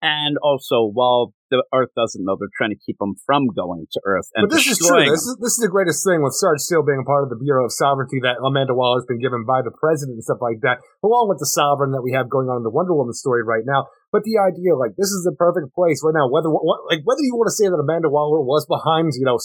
and 0.03 0.36
also 0.43 0.83
while 0.91 1.31
the 1.48 1.63
Earth 1.72 1.95
doesn't 1.95 2.27
know, 2.27 2.36
they're 2.36 2.51
trying 2.60 2.75
to 2.75 2.81
keep 2.83 3.00
them 3.00 3.15
from 3.24 3.48
going 3.55 3.88
to 3.88 4.00
Earth 4.03 4.27
and 4.36 4.43
But 4.43 4.51
this 4.51 4.67
is 4.67 4.75
true. 4.75 5.07
This 5.07 5.24
is, 5.24 5.39
this 5.39 5.55
is 5.55 5.63
the 5.63 5.72
greatest 5.72 6.03
thing 6.03 6.19
with 6.19 6.36
Sarge 6.36 6.60
Steel 6.60 6.83
being 6.83 7.00
a 7.00 7.07
part 7.07 7.24
of 7.24 7.31
the 7.31 7.39
Bureau 7.39 7.63
of 7.63 7.72
Sovereignty 7.72 8.19
that 8.19 8.43
Amanda 8.43 8.75
Waller's 8.75 9.07
been 9.07 9.24
given 9.24 9.48
by 9.48 9.63
the 9.63 9.72
president 9.72 10.19
and 10.19 10.25
stuff 10.27 10.43
like 10.43 10.60
that, 10.60 10.83
along 11.07 11.31
with 11.31 11.39
the 11.39 11.48
sovereign 11.48 11.95
that 11.95 12.03
we 12.03 12.12
have 12.12 12.27
going 12.27 12.51
on 12.51 12.60
in 12.60 12.67
the 12.67 12.74
Wonder 12.75 12.91
Woman 12.91 13.15
story 13.15 13.48
right 13.48 13.63
now. 13.63 13.88
But 14.12 14.27
the 14.27 14.43
idea, 14.43 14.75
like, 14.75 15.00
this 15.00 15.10
is 15.10 15.24
the 15.24 15.31
perfect 15.39 15.72
place 15.72 16.03
right 16.03 16.13
now. 16.13 16.27
Whether 16.27 16.51
what, 16.51 16.83
like 16.91 17.07
whether 17.07 17.24
you 17.24 17.39
want 17.39 17.48
to 17.48 17.55
say 17.55 17.72
that 17.72 17.79
Amanda 17.79 18.12
Waller 18.12 18.43
was 18.43 18.67
behind, 18.67 19.15
you 19.15 19.24
know, 19.24 19.39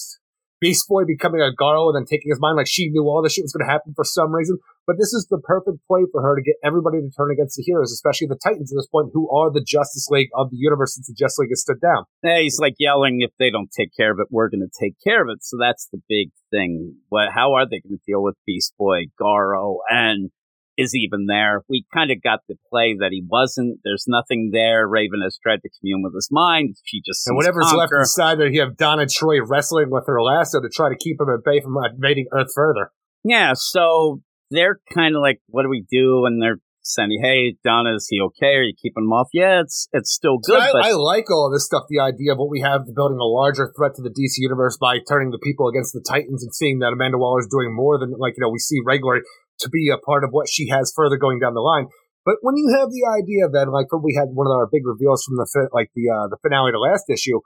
Beast 0.61 0.89
Boy 0.89 1.05
becoming 1.05 1.41
a 1.41 1.55
Garo 1.55 1.89
and 1.89 1.97
then 1.97 2.05
taking 2.05 2.31
his 2.31 2.41
mind, 2.41 2.57
like 2.57 2.67
she 2.67 2.89
knew 2.91 3.05
all 3.05 3.23
this 3.23 3.35
shit 3.35 3.45
was 3.45 3.53
going 3.53 3.67
to 3.67 3.73
happen 3.73 3.95
for 3.95 4.05
some 4.05 4.35
reason. 4.35 4.59
But 4.87 4.97
this 4.99 5.13
is 5.13 5.27
the 5.31 5.39
perfect 5.39 5.79
play 5.87 6.03
for 6.11 6.23
her 6.23 6.35
to 6.35 6.43
get 6.43 6.57
everybody 6.65 7.01
to 7.01 7.11
turn 7.11 7.31
against 7.31 7.57
the 7.57 7.63
heroes, 7.63 7.93
especially 7.93 8.27
the 8.27 8.41
Titans 8.43 8.73
at 8.73 8.77
this 8.77 8.87
point, 8.87 9.11
who 9.13 9.31
are 9.31 9.53
the 9.53 9.63
Justice 9.65 10.09
League 10.11 10.31
of 10.35 10.51
the 10.51 10.57
universe 10.57 10.95
since 10.95 11.07
the 11.07 11.15
Justice 11.15 11.39
League 11.39 11.51
has 11.51 11.61
stood 11.61 11.81
down. 11.81 12.05
Yeah, 12.23 12.41
he's 12.41 12.59
like 12.59 12.75
yelling, 12.79 13.21
if 13.21 13.31
they 13.39 13.51
don't 13.51 13.71
take 13.71 13.95
care 13.95 14.11
of 14.11 14.19
it, 14.19 14.29
we're 14.31 14.49
going 14.49 14.67
to 14.67 14.81
take 14.81 14.95
care 15.05 15.23
of 15.23 15.29
it. 15.29 15.45
So 15.45 15.59
that's 15.61 15.89
the 15.93 16.01
big 16.09 16.31
thing. 16.51 16.97
What, 17.11 17.29
how 17.35 17.55
are 17.55 17.67
they 17.67 17.81
going 17.81 17.99
to 17.99 18.05
deal 18.07 18.23
with 18.23 18.37
Beast 18.47 18.75
Boy, 18.79 19.07
Garo, 19.21 19.79
and 19.91 20.31
is 20.79 20.95
even 20.95 21.27
there? 21.27 21.65
We 21.69 21.85
kind 21.93 22.11
of 22.11 22.23
got 22.23 22.41
the 22.49 22.55
play 22.71 22.97
that 22.99 23.11
he 23.11 23.23
wasn't. 23.29 23.81
There's 23.85 24.05
nothing 24.07 24.51
there. 24.53 24.87
Raven 24.87 25.21
has 25.23 25.39
tried 25.43 25.61
to 25.63 25.69
commune 25.81 26.03
with 26.05 26.15
his 26.15 26.29
mind. 26.31 26.77
She 26.85 27.03
just 27.05 27.27
And 27.27 27.37
whatever's 27.37 27.65
left 27.73 27.91
Conquer. 27.91 27.99
inside 27.99 28.39
there, 28.39 28.49
you 28.49 28.61
have 28.61 28.77
Donna 28.77 29.07
Troy 29.07 29.45
wrestling 29.45 29.91
with 29.91 30.05
her 30.07 30.23
lasso 30.23 30.61
to 30.63 30.69
try 30.73 30.89
to 30.89 30.97
keep 30.97 31.21
him 31.21 31.29
at 31.29 31.45
bay 31.45 31.61
from 31.61 31.77
invading 31.77 32.29
Earth 32.33 32.53
further. 32.55 32.93
Yeah, 33.25 33.53
so 33.55 34.23
they're 34.51 34.79
kind 34.95 35.17
of 35.17 35.21
like, 35.21 35.41
what 35.49 35.65
do 35.65 35.69
we 35.69 35.85
do? 35.91 36.25
And 36.25 36.41
they're 36.41 36.61
saying, 36.83 37.19
hey, 37.21 37.57
Donna, 37.63 37.95
is 37.95 38.07
he 38.09 38.21
okay? 38.21 38.55
Are 38.55 38.63
you 38.63 38.75
keeping 38.81 39.05
him 39.05 39.13
off? 39.13 39.29
Yeah, 39.33 39.61
it's 39.61 39.89
it's 39.93 40.13
still 40.13 40.39
good, 40.39 40.61
I, 40.61 40.73
but 40.73 40.85
I 40.85 40.93
like 40.93 41.31
all 41.31 41.47
of 41.47 41.53
this 41.53 41.67
stuff. 41.67 41.85
The 41.89 42.01
idea 42.01 42.33
of 42.33 42.39
what 42.39 42.49
we 42.49 42.61
have 42.61 42.87
building 42.95 43.19
a 43.19 43.29
larger 43.29 43.73
threat 43.77 43.95
to 43.97 44.03
the 44.03 44.11
DC 44.11 44.39
universe 44.39 44.79
by 44.81 44.99
turning 45.07 45.31
the 45.31 45.43
people 45.43 45.69
against 45.69 45.93
the 45.93 46.05
Titans 46.07 46.43
and 46.43 46.55
seeing 46.55 46.79
that 46.79 46.93
Amanda 46.93 47.19
Waller 47.19 47.41
is 47.41 47.49
doing 47.51 47.75
more 47.75 47.99
than 47.99 48.15
like 48.19 48.35
you 48.37 48.43
know 48.43 48.51
we 48.51 48.59
see 48.59 48.79
regularly 48.85 49.23
to 49.61 49.69
be 49.69 49.91
a 49.93 49.99
part 49.99 50.25
of 50.25 50.31
what 50.31 50.49
she 50.49 50.69
has 50.69 50.93
further 50.95 51.17
going 51.17 51.39
down 51.41 51.55
the 51.55 51.61
line. 51.61 51.87
But 52.25 52.37
when 52.43 52.57
you 52.57 52.75
have 52.79 52.91
the 52.91 53.07
idea 53.09 53.49
that 53.49 53.71
like 53.73 53.93
when 53.93 54.03
we 54.03 54.15
had 54.19 54.29
one 54.35 54.47
of 54.47 54.53
our 54.53 54.67
big 54.71 54.87
reveals 54.87 55.25
from 55.25 55.37
the 55.37 55.49
fi- 55.53 55.73
like 55.73 55.91
the 55.95 56.11
uh, 56.11 56.29
the 56.29 56.37
finale 56.43 56.73
the 56.73 56.79
last 56.79 57.05
issue, 57.09 57.41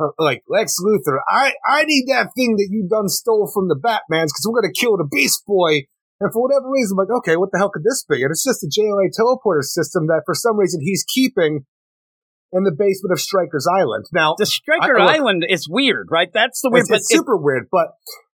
uh, 0.00 0.08
like 0.18 0.42
Lex 0.48 0.76
Luthor, 0.80 1.18
I 1.28 1.52
I 1.66 1.84
need 1.84 2.06
that 2.08 2.30
thing 2.36 2.56
that 2.56 2.68
you 2.70 2.86
done 2.88 3.08
stole 3.08 3.50
from 3.52 3.68
the 3.68 3.76
Batman's 3.76 4.32
because 4.32 4.48
we're 4.48 4.62
gonna 4.62 4.72
kill 4.72 4.96
the 4.96 5.08
Beast 5.10 5.44
Boy. 5.46 5.82
And 6.18 6.32
for 6.32 6.40
whatever 6.40 6.70
reason, 6.70 6.96
I'm 6.96 7.04
like, 7.04 7.14
okay, 7.18 7.36
what 7.36 7.52
the 7.52 7.58
hell 7.58 7.68
could 7.68 7.84
this 7.84 8.02
be? 8.08 8.22
And 8.22 8.30
it's 8.30 8.42
just 8.42 8.64
a 8.64 8.68
JLA 8.72 9.12
teleporter 9.12 9.60
system 9.62 10.06
that 10.06 10.22
for 10.24 10.34
some 10.34 10.56
reason 10.56 10.80
he's 10.82 11.04
keeping 11.04 11.66
in 12.52 12.64
the 12.64 12.70
basement 12.72 13.12
of 13.12 13.20
Stryker's 13.20 13.68
Island. 13.70 14.06
Now, 14.14 14.34
the 14.38 14.46
Stryker 14.46 14.98
I- 14.98 15.04
look- 15.04 15.14
Island 15.14 15.44
is 15.46 15.68
weird, 15.68 16.08
right? 16.10 16.30
That's 16.32 16.62
the 16.62 16.70
weird. 16.70 16.84
it's, 16.84 16.88
But 16.88 16.96
it's 17.00 17.12
it- 17.12 17.16
super 17.18 17.36
weird, 17.36 17.66
but 17.70 17.88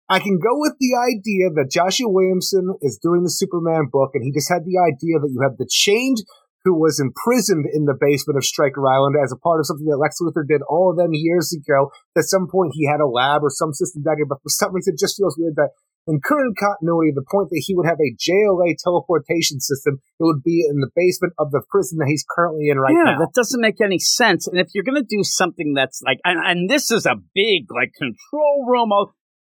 I 0.09 0.21
can 0.21 0.39
go 0.41 0.57
with 0.57 0.73
the 0.81 0.97
idea 0.97 1.53
that 1.53 1.71
Joshua 1.71 2.09
Williamson 2.09 2.75
is 2.81 2.99
doing 3.03 3.25
the 3.25 3.31
Superman 3.31 3.93
book, 3.93 4.13
and 4.15 4.25
he 4.25 4.33
just 4.33 4.49
had 4.49 4.65
the 4.65 4.81
idea 4.81 5.21
that 5.21 5.29
you 5.29 5.41
have 5.43 5.59
the 5.59 5.69
Chained 5.69 6.25
who 6.65 6.75
was 6.75 6.99
imprisoned 6.99 7.67
in 7.73 7.85
the 7.85 7.97
basement 7.97 8.37
of 8.37 8.45
Stryker 8.45 8.85
Island 8.87 9.17
as 9.23 9.33
a 9.33 9.39
part 9.39 9.61
of 9.61 9.67
something 9.67 9.87
that 9.87 9.97
Lex 9.97 10.19
Luthor 10.21 10.47
did 10.47 10.61
all 10.69 10.91
of 10.91 10.97
them 10.97 11.11
years 11.13 11.55
ago. 11.55 11.93
At 12.17 12.25
some 12.25 12.49
point, 12.49 12.73
he 12.75 12.87
had 12.87 13.01
a 13.01 13.07
lab 13.07 13.43
or 13.45 13.51
some 13.51 13.73
system 13.73 14.03
down 14.03 14.17
here, 14.17 14.27
but 14.27 14.43
for 14.43 14.51
some 14.51 14.75
reason, 14.75 14.95
it 14.95 15.01
just 15.01 15.17
feels 15.17 15.37
weird 15.39 15.57
that 15.57 15.71
in 16.09 16.21
current 16.25 16.57
continuity, 16.57 17.13
the 17.13 17.25
point 17.31 17.51
that 17.51 17.63
he 17.65 17.77
would 17.77 17.87
have 17.87 18.01
a 18.01 18.17
JLA 18.17 18.75
teleportation 18.83 19.61
system, 19.61 20.01
it 20.19 20.25
would 20.25 20.43
be 20.43 20.65
in 20.69 20.81
the 20.81 20.91
basement 20.97 21.35
of 21.39 21.53
the 21.53 21.63
prison 21.69 21.99
that 21.99 22.09
he's 22.09 22.25
currently 22.25 22.69
in 22.69 22.79
right 22.79 22.97
yeah, 22.97 23.13
now. 23.13 23.19
that 23.21 23.33
doesn't 23.35 23.61
make 23.61 23.81
any 23.81 23.99
sense. 23.99 24.49
And 24.49 24.59
if 24.59 24.69
you're 24.73 24.85
going 24.85 25.01
to 25.01 25.07
do 25.07 25.23
something 25.23 25.75
that's 25.75 26.01
like, 26.03 26.19
and, 26.25 26.41
and 26.41 26.71
this 26.71 26.91
is 26.91 27.05
a 27.05 27.17
big 27.35 27.69
like 27.69 27.93
control 27.93 28.65
room, 28.67 28.89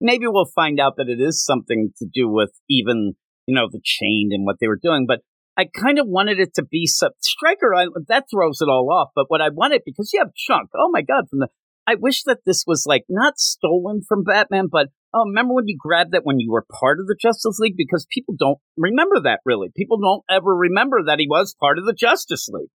maybe 0.03 0.25
we'll 0.27 0.45
find 0.53 0.79
out 0.79 0.93
that 0.97 1.09
it 1.09 1.19
is 1.19 1.43
something 1.43 1.91
to 1.97 2.05
do 2.13 2.29
with 2.29 2.51
even 2.69 3.13
you 3.47 3.55
know 3.55 3.67
the 3.71 3.81
chained 3.83 4.31
and 4.31 4.45
what 4.45 4.57
they 4.61 4.67
were 4.67 4.79
doing. 4.81 5.05
But 5.07 5.21
I 5.57 5.65
kind 5.65 5.97
of 5.97 6.07
wanted 6.07 6.39
it 6.39 6.53
to 6.55 6.63
be 6.63 6.85
some 6.85 7.11
Striker. 7.21 7.73
That 8.07 8.25
throws 8.29 8.59
it 8.61 8.69
all 8.69 8.91
off. 8.91 9.09
But 9.15 9.25
what 9.29 9.41
I 9.41 9.49
wanted 9.49 9.81
because 9.85 10.11
you 10.13 10.19
have 10.19 10.35
Chunk. 10.35 10.69
Oh 10.75 10.89
my 10.91 11.01
God! 11.01 11.29
From 11.29 11.39
the 11.39 11.47
I 11.85 11.95
wish 11.95 12.23
that 12.23 12.39
this 12.45 12.63
was 12.65 12.85
like 12.87 13.03
not 13.09 13.37
stolen 13.37 14.01
from 14.07 14.23
Batman, 14.23 14.67
but 14.71 14.87
oh, 15.13 15.25
remember 15.25 15.55
when 15.55 15.67
you 15.67 15.77
grabbed 15.77 16.13
that 16.13 16.23
when 16.23 16.39
you 16.39 16.51
were 16.51 16.65
part 16.79 16.99
of 16.99 17.07
the 17.07 17.17
Justice 17.19 17.57
League? 17.59 17.75
Because 17.77 18.07
people 18.09 18.35
don't 18.37 18.59
remember 18.77 19.15
that 19.23 19.41
really. 19.45 19.69
People 19.75 19.99
don't 19.99 20.23
ever 20.29 20.55
remember 20.55 21.03
that 21.05 21.19
he 21.19 21.27
was 21.27 21.55
part 21.59 21.77
of 21.77 21.85
the 21.85 21.93
Justice 21.93 22.47
League. 22.51 22.69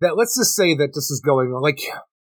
that 0.00 0.16
let's 0.16 0.36
just 0.36 0.54
say 0.54 0.74
that 0.74 0.92
this 0.94 1.10
is 1.10 1.20
going 1.24 1.52
like 1.52 1.80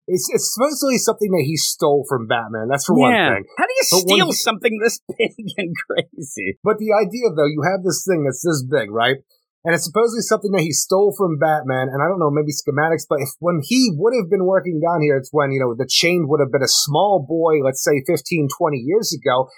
it's 0.08 0.30
it's 0.32 0.54
supposedly 0.54 0.98
something 0.98 1.32
that 1.32 1.46
he 1.46 1.58
stole 1.58 2.06
from 2.08 2.28
Batman. 2.28 2.68
That's 2.70 2.86
for 2.86 2.94
one 2.94 3.12
thing. 3.12 3.44
How 3.58 3.66
do 3.66 3.74
you 3.74 3.86
But 3.90 4.10
steal 4.10 4.32
something 4.34 4.80
this 4.82 5.00
big 5.18 5.34
and 5.58 5.74
crazy? 5.88 6.58
But 6.64 6.78
the 6.78 6.94
idea 6.94 7.34
though, 7.36 7.50
you 7.50 7.64
have 7.66 7.84
this 7.84 8.06
thing 8.06 8.24
that's 8.24 8.46
this 8.46 8.64
big, 8.64 8.92
right? 8.92 9.18
And 9.66 9.74
it's 9.74 9.86
supposedly 9.86 10.22
something 10.22 10.52
that 10.54 10.62
he 10.62 10.72
stole 10.72 11.10
from 11.18 11.42
Batman, 11.42 11.90
and 11.90 11.98
I 11.98 12.06
don't 12.06 12.22
know, 12.22 12.30
maybe 12.30 12.54
schematics, 12.54 13.10
but 13.10 13.18
if 13.18 13.34
when 13.40 13.62
he 13.66 13.90
would 13.98 14.14
have 14.14 14.30
been 14.30 14.46
working 14.46 14.80
down 14.80 15.02
here, 15.02 15.18
it's 15.18 15.34
when, 15.34 15.50
you 15.52 15.60
know, 15.60 15.74
the 15.74 15.90
chain 15.90 16.30
would 16.30 16.40
have 16.40 16.52
been 16.54 16.62
a 16.62 16.70
small 16.70 17.26
boy, 17.26 17.66
let's 17.66 17.84
say 17.84 18.06
15, 18.06 18.48
20 18.56 18.78
years 18.78 19.10
ago, 19.10 19.50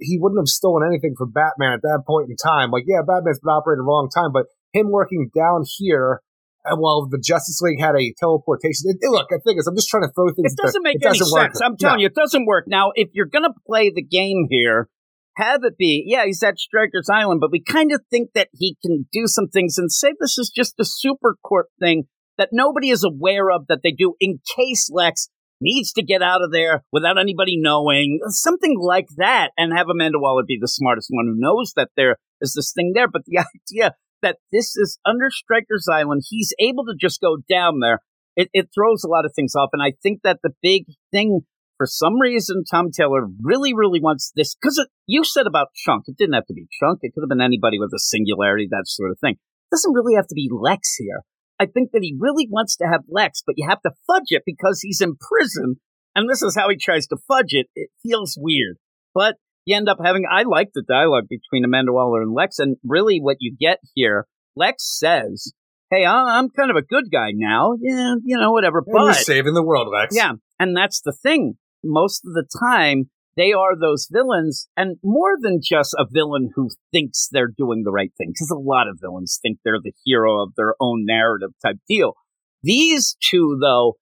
he 0.00 0.18
wouldn't 0.18 0.40
have 0.42 0.50
stolen 0.50 0.82
anything 0.82 1.14
from 1.16 1.30
Batman 1.30 1.74
at 1.74 1.82
that 1.82 2.02
point 2.04 2.26
in 2.28 2.34
time. 2.34 2.72
Like, 2.72 2.84
yeah, 2.90 3.06
Batman's 3.06 3.38
been 3.38 3.54
operating 3.54 3.86
a 3.86 3.88
long 3.88 4.10
time, 4.10 4.32
but 4.32 4.46
him 4.74 4.90
working 4.90 5.30
down 5.30 5.62
here, 5.78 6.22
uh, 6.70 6.76
while 6.76 7.06
the 7.10 7.18
Justice 7.18 7.60
League 7.62 7.80
had 7.80 7.94
a 7.94 8.12
teleportation. 8.18 8.90
It, 8.90 8.98
it- 9.00 9.10
look, 9.10 9.28
the 9.30 9.40
thing 9.44 9.56
is, 9.58 9.66
I'm 9.66 9.76
just 9.76 9.88
trying 9.88 10.04
to 10.04 10.12
throw 10.14 10.26
things. 10.34 10.52
It 10.52 10.58
doesn't 10.62 10.82
make 10.82 10.96
it 10.96 11.02
doesn't 11.02 11.26
any 11.26 11.32
work. 11.32 11.52
sense. 11.54 11.60
I'm 11.64 11.76
telling 11.76 11.98
No. 11.98 12.00
you, 12.02 12.06
it 12.08 12.14
doesn't 12.14 12.46
work. 12.46 12.64
Now, 12.68 12.92
if 12.94 13.08
you're 13.12 13.26
going 13.26 13.44
to 13.44 13.54
play 13.66 13.90
the 13.94 14.02
game 14.02 14.46
here, 14.50 14.88
have 15.36 15.60
it 15.64 15.76
be, 15.76 16.02
yeah, 16.06 16.24
he's 16.24 16.42
at 16.42 16.58
Stryker's 16.58 17.08
Island, 17.12 17.40
but 17.40 17.52
we 17.52 17.62
kind 17.62 17.92
of 17.92 18.00
think 18.10 18.30
that 18.34 18.48
he 18.54 18.76
can 18.82 19.06
do 19.12 19.26
some 19.26 19.48
things 19.48 19.76
and 19.78 19.92
say 19.92 20.12
this 20.18 20.38
is 20.38 20.50
just 20.54 20.74
a 20.80 20.84
super 20.84 21.36
court 21.44 21.66
thing 21.78 22.04
that 22.38 22.48
nobody 22.52 22.88
is 22.90 23.04
aware 23.04 23.50
of 23.50 23.66
that 23.68 23.80
they 23.82 23.92
do 23.92 24.14
in 24.20 24.40
case 24.56 24.90
Lex 24.90 25.28
needs 25.60 25.92
to 25.92 26.02
get 26.02 26.22
out 26.22 26.42
of 26.42 26.52
there 26.52 26.84
without 26.92 27.18
anybody 27.18 27.56
knowing, 27.58 28.18
something 28.28 28.76
like 28.78 29.06
that, 29.16 29.50
and 29.56 29.72
have 29.76 29.88
Amanda 29.88 30.18
Waller 30.18 30.42
be 30.46 30.58
the 30.60 30.68
smartest 30.68 31.08
one 31.10 31.26
who 31.26 31.34
knows 31.38 31.72
that 31.76 31.88
there 31.96 32.16
is 32.40 32.52
this 32.54 32.72
thing 32.74 32.92
there. 32.94 33.08
But 33.08 33.22
the 33.26 33.38
idea 33.72 33.94
that 34.26 34.38
this 34.50 34.76
is 34.76 34.98
under 35.06 35.30
Stryker's 35.30 35.86
Island, 35.90 36.22
he's 36.28 36.52
able 36.58 36.84
to 36.86 36.94
just 36.98 37.20
go 37.20 37.36
down 37.48 37.78
there. 37.80 38.00
It, 38.34 38.50
it 38.52 38.68
throws 38.74 39.04
a 39.04 39.08
lot 39.08 39.24
of 39.24 39.32
things 39.34 39.54
off, 39.54 39.70
and 39.72 39.82
I 39.82 39.92
think 40.02 40.20
that 40.24 40.40
the 40.42 40.50
big 40.60 40.86
thing 41.12 41.42
for 41.76 41.86
some 41.86 42.18
reason, 42.20 42.64
Tom 42.68 42.90
Taylor 42.90 43.28
really, 43.40 43.72
really 43.72 44.00
wants 44.00 44.32
this 44.34 44.54
because 44.54 44.84
you 45.06 45.24
said 45.24 45.46
about 45.46 45.68
Chunk. 45.74 46.04
It 46.06 46.16
didn't 46.16 46.34
have 46.34 46.46
to 46.46 46.54
be 46.54 46.66
Chunk. 46.80 47.00
It 47.02 47.12
could 47.14 47.22
have 47.22 47.28
been 47.28 47.44
anybody 47.44 47.78
with 47.78 47.92
a 47.94 47.98
singularity, 47.98 48.66
that 48.70 48.86
sort 48.86 49.10
of 49.10 49.18
thing. 49.20 49.34
It 49.34 49.74
doesn't 49.74 49.92
really 49.92 50.14
have 50.16 50.26
to 50.26 50.34
be 50.34 50.50
Lex 50.50 50.96
here. 50.96 51.22
I 51.60 51.66
think 51.66 51.90
that 51.92 52.02
he 52.02 52.16
really 52.18 52.48
wants 52.50 52.76
to 52.76 52.86
have 52.86 53.02
Lex, 53.08 53.42
but 53.46 53.54
you 53.56 53.68
have 53.68 53.80
to 53.82 53.92
fudge 54.06 54.28
it 54.28 54.42
because 54.44 54.80
he's 54.80 55.00
in 55.00 55.16
prison. 55.16 55.76
And 56.14 56.28
this 56.28 56.42
is 56.42 56.56
how 56.56 56.68
he 56.68 56.76
tries 56.76 57.06
to 57.08 57.16
fudge 57.28 57.52
it. 57.52 57.66
It 57.74 57.90
feels 58.02 58.36
weird. 58.40 58.76
But 59.14 59.36
you 59.66 59.76
end 59.76 59.88
up 59.88 59.98
having, 60.02 60.24
I 60.30 60.44
like 60.44 60.70
the 60.72 60.82
dialogue 60.82 61.24
between 61.28 61.64
Amanda 61.64 61.92
Waller 61.92 62.22
and 62.22 62.32
Lex. 62.32 62.58
And 62.58 62.76
really 62.84 63.18
what 63.20 63.36
you 63.40 63.54
get 63.58 63.80
here, 63.94 64.26
Lex 64.54 64.98
says, 64.98 65.52
Hey, 65.90 66.04
I'm 66.04 66.48
kind 66.50 66.70
of 66.70 66.76
a 66.76 66.82
good 66.82 67.12
guy 67.12 67.30
now. 67.32 67.74
Yeah, 67.80 68.14
you 68.24 68.36
know, 68.38 68.50
whatever. 68.50 68.82
But 68.82 69.02
you're 69.02 69.12
saving 69.14 69.54
the 69.54 69.62
world, 69.62 69.88
Lex. 69.92 70.16
yeah. 70.16 70.32
And 70.58 70.76
that's 70.76 71.00
the 71.00 71.12
thing. 71.12 71.54
Most 71.84 72.24
of 72.26 72.32
the 72.32 72.44
time, 72.60 73.10
they 73.36 73.52
are 73.52 73.78
those 73.78 74.08
villains, 74.10 74.66
and 74.76 74.96
more 75.04 75.34
than 75.38 75.60
just 75.62 75.94
a 75.98 76.06
villain 76.10 76.50
who 76.54 76.70
thinks 76.90 77.28
they're 77.30 77.52
doing 77.54 77.82
the 77.84 77.92
right 77.92 78.10
thing, 78.16 78.30
because 78.30 78.50
a 78.50 78.58
lot 78.58 78.88
of 78.88 78.98
villains 79.00 79.38
think 79.40 79.58
they're 79.62 79.80
the 79.80 79.92
hero 80.04 80.42
of 80.42 80.54
their 80.56 80.74
own 80.80 81.04
narrative 81.04 81.50
type 81.64 81.76
deal. 81.86 82.14
These 82.62 83.16
two, 83.22 83.58
though, 83.60 83.96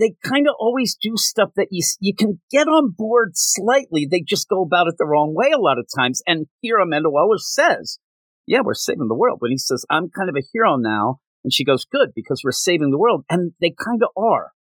they 0.00 0.14
kind 0.24 0.48
of 0.48 0.54
always 0.58 0.96
do 1.00 1.12
stuff 1.16 1.50
that 1.56 1.68
you 1.70 1.84
you 2.00 2.14
can 2.14 2.40
get 2.50 2.66
on 2.66 2.94
board 2.96 3.32
slightly. 3.34 4.08
They 4.10 4.22
just 4.26 4.48
go 4.48 4.62
about 4.62 4.88
it 4.88 4.94
the 4.98 5.06
wrong 5.06 5.34
way 5.34 5.50
a 5.50 5.60
lot 5.60 5.78
of 5.78 5.86
times. 5.94 6.22
And 6.26 6.46
here 6.60 6.78
Amanda 6.78 7.10
Waller 7.10 7.38
says, 7.38 7.98
"Yeah, 8.46 8.60
we're 8.64 8.74
saving 8.74 9.08
the 9.08 9.14
world." 9.14 9.38
When 9.40 9.50
he 9.50 9.58
says, 9.58 9.84
"I'm 9.90 10.08
kind 10.08 10.30
of 10.30 10.36
a 10.36 10.46
hero 10.52 10.76
now," 10.76 11.18
and 11.44 11.52
she 11.52 11.64
goes, 11.64 11.84
"Good, 11.84 12.10
because 12.14 12.40
we're 12.42 12.52
saving 12.52 12.90
the 12.90 12.98
world," 12.98 13.24
and 13.30 13.52
they 13.60 13.70
kind 13.70 14.02
of 14.02 14.08
are. 14.16 14.52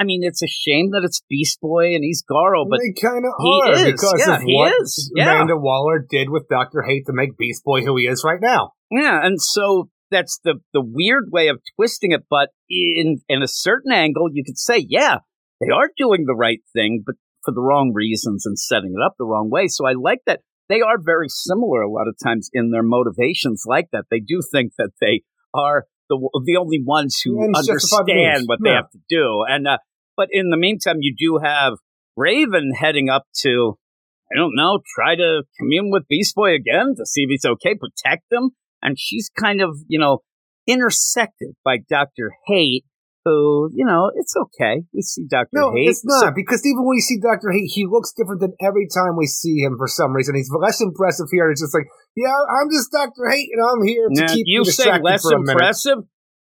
I 0.00 0.04
mean, 0.04 0.22
it's 0.22 0.42
a 0.42 0.46
shame 0.46 0.90
that 0.92 1.02
it's 1.04 1.22
Beast 1.28 1.60
Boy 1.60 1.94
and 1.94 2.04
he's 2.04 2.22
Garo, 2.22 2.64
but 2.70 2.78
they 2.78 2.92
kind 3.00 3.24
of 3.24 3.32
are 3.34 3.72
is. 3.72 3.84
because 3.84 4.22
Yeah, 4.24 4.36
of 4.36 4.42
what 4.44 4.72
is. 4.80 5.12
Yeah. 5.14 5.34
Amanda 5.34 5.56
Waller 5.56 5.98
did 5.98 6.30
with 6.30 6.48
Doctor 6.48 6.82
Hate 6.82 7.06
to 7.06 7.12
make 7.12 7.36
Beast 7.36 7.64
Boy 7.64 7.82
who 7.82 7.96
he 7.96 8.04
is 8.04 8.22
right 8.24 8.38
now. 8.40 8.74
Yeah, 8.92 9.18
and 9.24 9.40
so 9.40 9.90
that's 10.10 10.40
the 10.44 10.54
the 10.72 10.82
weird 10.84 11.30
way 11.30 11.48
of 11.48 11.60
twisting 11.76 12.12
it, 12.12 12.24
but 12.30 12.50
in 12.68 13.18
in 13.28 13.42
a 13.42 13.48
certain 13.48 13.92
angle, 13.92 14.28
you 14.32 14.44
could 14.44 14.58
say, 14.58 14.84
yeah, 14.88 15.18
they 15.60 15.70
are 15.70 15.90
doing 15.96 16.24
the 16.26 16.34
right 16.36 16.60
thing, 16.72 17.02
but 17.04 17.16
for 17.44 17.52
the 17.52 17.60
wrong 17.60 17.92
reasons 17.94 18.44
and 18.46 18.58
setting 18.58 18.94
it 18.96 19.04
up 19.04 19.14
the 19.18 19.24
wrong 19.24 19.48
way. 19.50 19.68
So 19.68 19.86
I 19.86 19.92
like 19.92 20.20
that 20.26 20.40
they 20.68 20.80
are 20.80 20.98
very 21.00 21.28
similar 21.28 21.82
a 21.82 21.90
lot 21.90 22.08
of 22.08 22.16
times 22.22 22.50
in 22.52 22.70
their 22.70 22.82
motivations 22.82 23.64
like 23.66 23.88
that. 23.92 24.04
They 24.10 24.20
do 24.20 24.42
think 24.52 24.72
that 24.78 24.90
they 25.00 25.22
are 25.54 25.84
the 26.08 26.16
the 26.44 26.56
only 26.56 26.82
ones 26.84 27.20
who 27.24 27.42
And 27.44 27.56
understand 27.56 28.44
what 28.46 28.58
they 28.62 28.70
Yeah. 28.70 28.76
have 28.76 28.90
to 28.90 28.98
do. 29.08 29.44
And 29.48 29.66
uh, 29.68 29.78
but 30.16 30.28
in 30.30 30.50
the 30.50 30.56
meantime, 30.56 30.98
you 31.00 31.14
do 31.16 31.38
have 31.42 31.74
Raven 32.16 32.72
heading 32.78 33.08
up 33.08 33.24
to 33.42 33.78
I 34.30 34.36
don't 34.36 34.54
know, 34.54 34.80
try 34.94 35.14
to 35.16 35.44
commune 35.58 35.90
with 35.90 36.06
Beast 36.08 36.34
Boy 36.34 36.54
again 36.54 36.94
to 36.98 37.06
see 37.06 37.22
if 37.22 37.30
he's 37.30 37.46
okay, 37.46 37.74
protect 37.74 38.30
him. 38.30 38.50
And 38.82 38.96
she's 38.98 39.30
kind 39.38 39.60
of, 39.60 39.70
you 39.88 39.98
know, 39.98 40.18
intersected 40.66 41.54
by 41.64 41.78
Dr. 41.88 42.32
Hate, 42.46 42.84
who, 43.24 43.70
you 43.74 43.84
know, 43.84 44.10
it's 44.14 44.34
okay. 44.36 44.82
We 44.92 45.02
see 45.02 45.24
Dr. 45.28 45.48
No, 45.52 45.72
Hate. 45.72 45.88
it's 45.90 46.04
not 46.04 46.34
because 46.34 46.64
even 46.64 46.84
when 46.84 46.96
we 46.96 47.00
see 47.00 47.18
Doctor 47.20 47.50
Hate, 47.50 47.70
he 47.72 47.86
looks 47.86 48.12
different 48.12 48.40
than 48.40 48.52
every 48.60 48.86
time 48.86 49.16
we 49.16 49.26
see 49.26 49.58
him 49.58 49.76
for 49.76 49.88
some 49.88 50.12
reason. 50.12 50.34
He's 50.36 50.50
less 50.52 50.80
impressive 50.80 51.26
here. 51.32 51.50
It's 51.50 51.60
just 51.62 51.74
like, 51.74 51.86
yeah, 52.16 52.28
I'm 52.32 52.68
just 52.70 52.92
Doctor 52.92 53.28
Hate, 53.30 53.48
and 53.52 53.62
I'm 53.62 53.86
here 53.86 54.08
to 54.08 54.20
Now, 54.22 54.32
keep 54.34 54.44
you 54.46 54.64
say 54.64 54.98
less 55.00 55.22
for 55.22 55.34
a 55.34 55.40
minute. 55.40 55.52
impressive? 55.52 55.98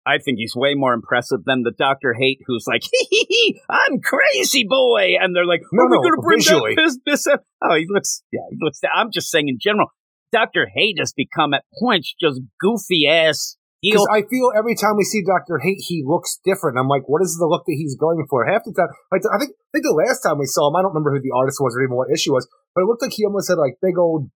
I 0.05 0.17
think 0.17 0.37
he's 0.37 0.53
way 0.53 0.73
more 0.75 0.93
impressive 0.93 1.45
than 1.45 1.63
the 1.63 1.71
Doctor 1.71 2.13
Hate 2.19 2.39
who's 2.45 2.65
like, 2.67 2.81
hee 2.91 3.07
hee 3.09 3.25
hee, 3.29 3.61
I'm 3.69 4.01
crazy 4.01 4.65
boy. 4.67 5.15
And 5.21 5.33
they're 5.35 5.45
like, 5.45 5.61
No, 5.71 5.83
are 5.83 5.89
we 5.89 5.95
no, 5.97 6.01
going 6.01 6.15
to 6.15 6.21
bring 6.21 6.39
visually. 6.39 6.75
that 6.75 6.81
business 7.05 7.27
up? 7.27 7.45
Uh, 7.61 7.67
oh, 7.71 7.75
he 7.77 7.85
looks, 7.87 8.21
yeah, 8.33 8.41
he 8.49 8.57
looks, 8.59 8.81
I'm 8.93 9.11
just 9.13 9.31
saying 9.31 9.47
in 9.47 9.57
general, 9.61 9.87
Dr. 10.33 10.67
Hate 10.73 10.97
has 10.97 11.13
become 11.13 11.53
at 11.53 11.63
points 11.79 12.13
just 12.19 12.41
goofy 12.59 13.07
ass. 13.07 13.55
Because. 13.83 14.07
I 14.09 14.23
feel 14.23 14.51
every 14.57 14.75
time 14.75 14.95
we 14.95 15.03
see 15.03 15.21
Doctor 15.27 15.59
Hate, 15.59 15.83
he 15.85 16.03
looks 16.07 16.39
different. 16.45 16.79
I'm 16.79 16.87
like, 16.87 17.03
what 17.05 17.21
is 17.21 17.35
the 17.37 17.45
look 17.45 17.65
that 17.67 17.75
he's 17.77 17.97
going 17.99 18.25
for? 18.29 18.47
Half 18.47 18.63
the 18.63 18.71
time, 18.71 18.87
like 19.11 19.21
I 19.27 19.37
think, 19.37 19.51
I 19.51 19.69
think 19.75 19.83
the 19.83 19.91
last 19.91 20.23
time 20.23 20.39
we 20.39 20.47
saw 20.47 20.71
him, 20.71 20.75
I 20.79 20.81
don't 20.81 20.95
remember 20.95 21.11
who 21.11 21.21
the 21.21 21.35
artist 21.35 21.59
was 21.59 21.75
or 21.75 21.83
even 21.83 21.95
what 21.95 22.07
issue 22.07 22.31
was, 22.31 22.47
but 22.73 22.81
it 22.81 22.87
looked 22.87 23.01
like 23.01 23.11
he 23.11 23.25
almost 23.25 23.51
had 23.51 23.59
like 23.59 23.75
big 23.83 23.99
old, 23.99 24.31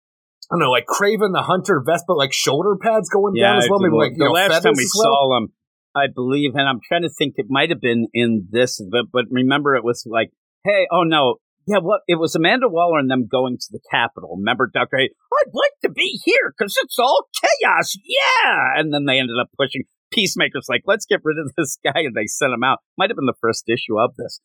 I 0.49 0.55
don't 0.55 0.63
know, 0.63 0.71
like 0.71 0.87
Kraven 0.87 1.35
the 1.35 1.43
Hunter 1.43 1.83
vest, 1.85 2.05
but 2.07 2.15
like 2.15 2.31
shoulder 2.31 2.79
pads 2.79 3.09
going 3.11 3.35
down 3.35 3.59
as 3.59 3.67
well. 3.69 3.83
Maybe 3.83 3.99
like 3.99 4.15
you 4.15 4.23
the 4.23 4.31
know, 4.31 4.31
last 4.31 4.63
time 4.63 4.79
we 4.79 4.87
saw 4.87 5.35
him, 5.35 5.51
I 5.91 6.07
believe, 6.07 6.55
and 6.55 6.63
I'm 6.63 6.79
trying 6.79 7.03
to 7.03 7.11
think, 7.11 7.35
it 7.35 7.47
might 7.49 7.69
have 7.69 7.81
been 7.81 8.07
in 8.13 8.47
this, 8.49 8.79
but, 8.79 9.11
but 9.11 9.25
remember, 9.29 9.75
it 9.75 9.83
was 9.83 10.07
like, 10.07 10.31
hey, 10.63 10.87
oh 10.89 11.03
no, 11.03 11.43
yeah, 11.67 11.77
well, 11.81 11.99
It 12.07 12.19
was 12.19 12.35
Amanda 12.35 12.67
Waller 12.69 12.99
and 12.99 13.09
them 13.09 13.27
going 13.29 13.57
to 13.57 13.67
the 13.71 13.79
Capitol. 13.91 14.35
Remember, 14.37 14.69
Doctor 14.73 14.97
Hay? 14.97 15.09
I'd 15.09 15.53
like 15.53 15.73
to 15.83 15.89
be 15.89 16.19
here 16.25 16.53
because 16.57 16.75
it's 16.83 16.97
all 16.99 17.27
chaos. 17.41 17.95
Yeah, 18.05 18.79
and 18.79 18.93
then 18.93 19.05
they 19.05 19.19
ended 19.19 19.35
up 19.41 19.49
pushing. 19.57 19.83
Peacemaker's 20.11 20.67
like, 20.69 20.83
let's 20.85 21.05
get 21.07 21.21
rid 21.23 21.37
of 21.39 21.51
this 21.57 21.77
guy, 21.83 22.01
and 22.01 22.15
they 22.15 22.27
sent 22.27 22.53
him 22.53 22.63
out. 22.63 22.79
Might 22.97 23.09
have 23.09 23.17
been 23.17 23.25
the 23.25 23.33
first 23.41 23.63
issue 23.67 23.99
of 23.99 24.15
this. 24.17 24.39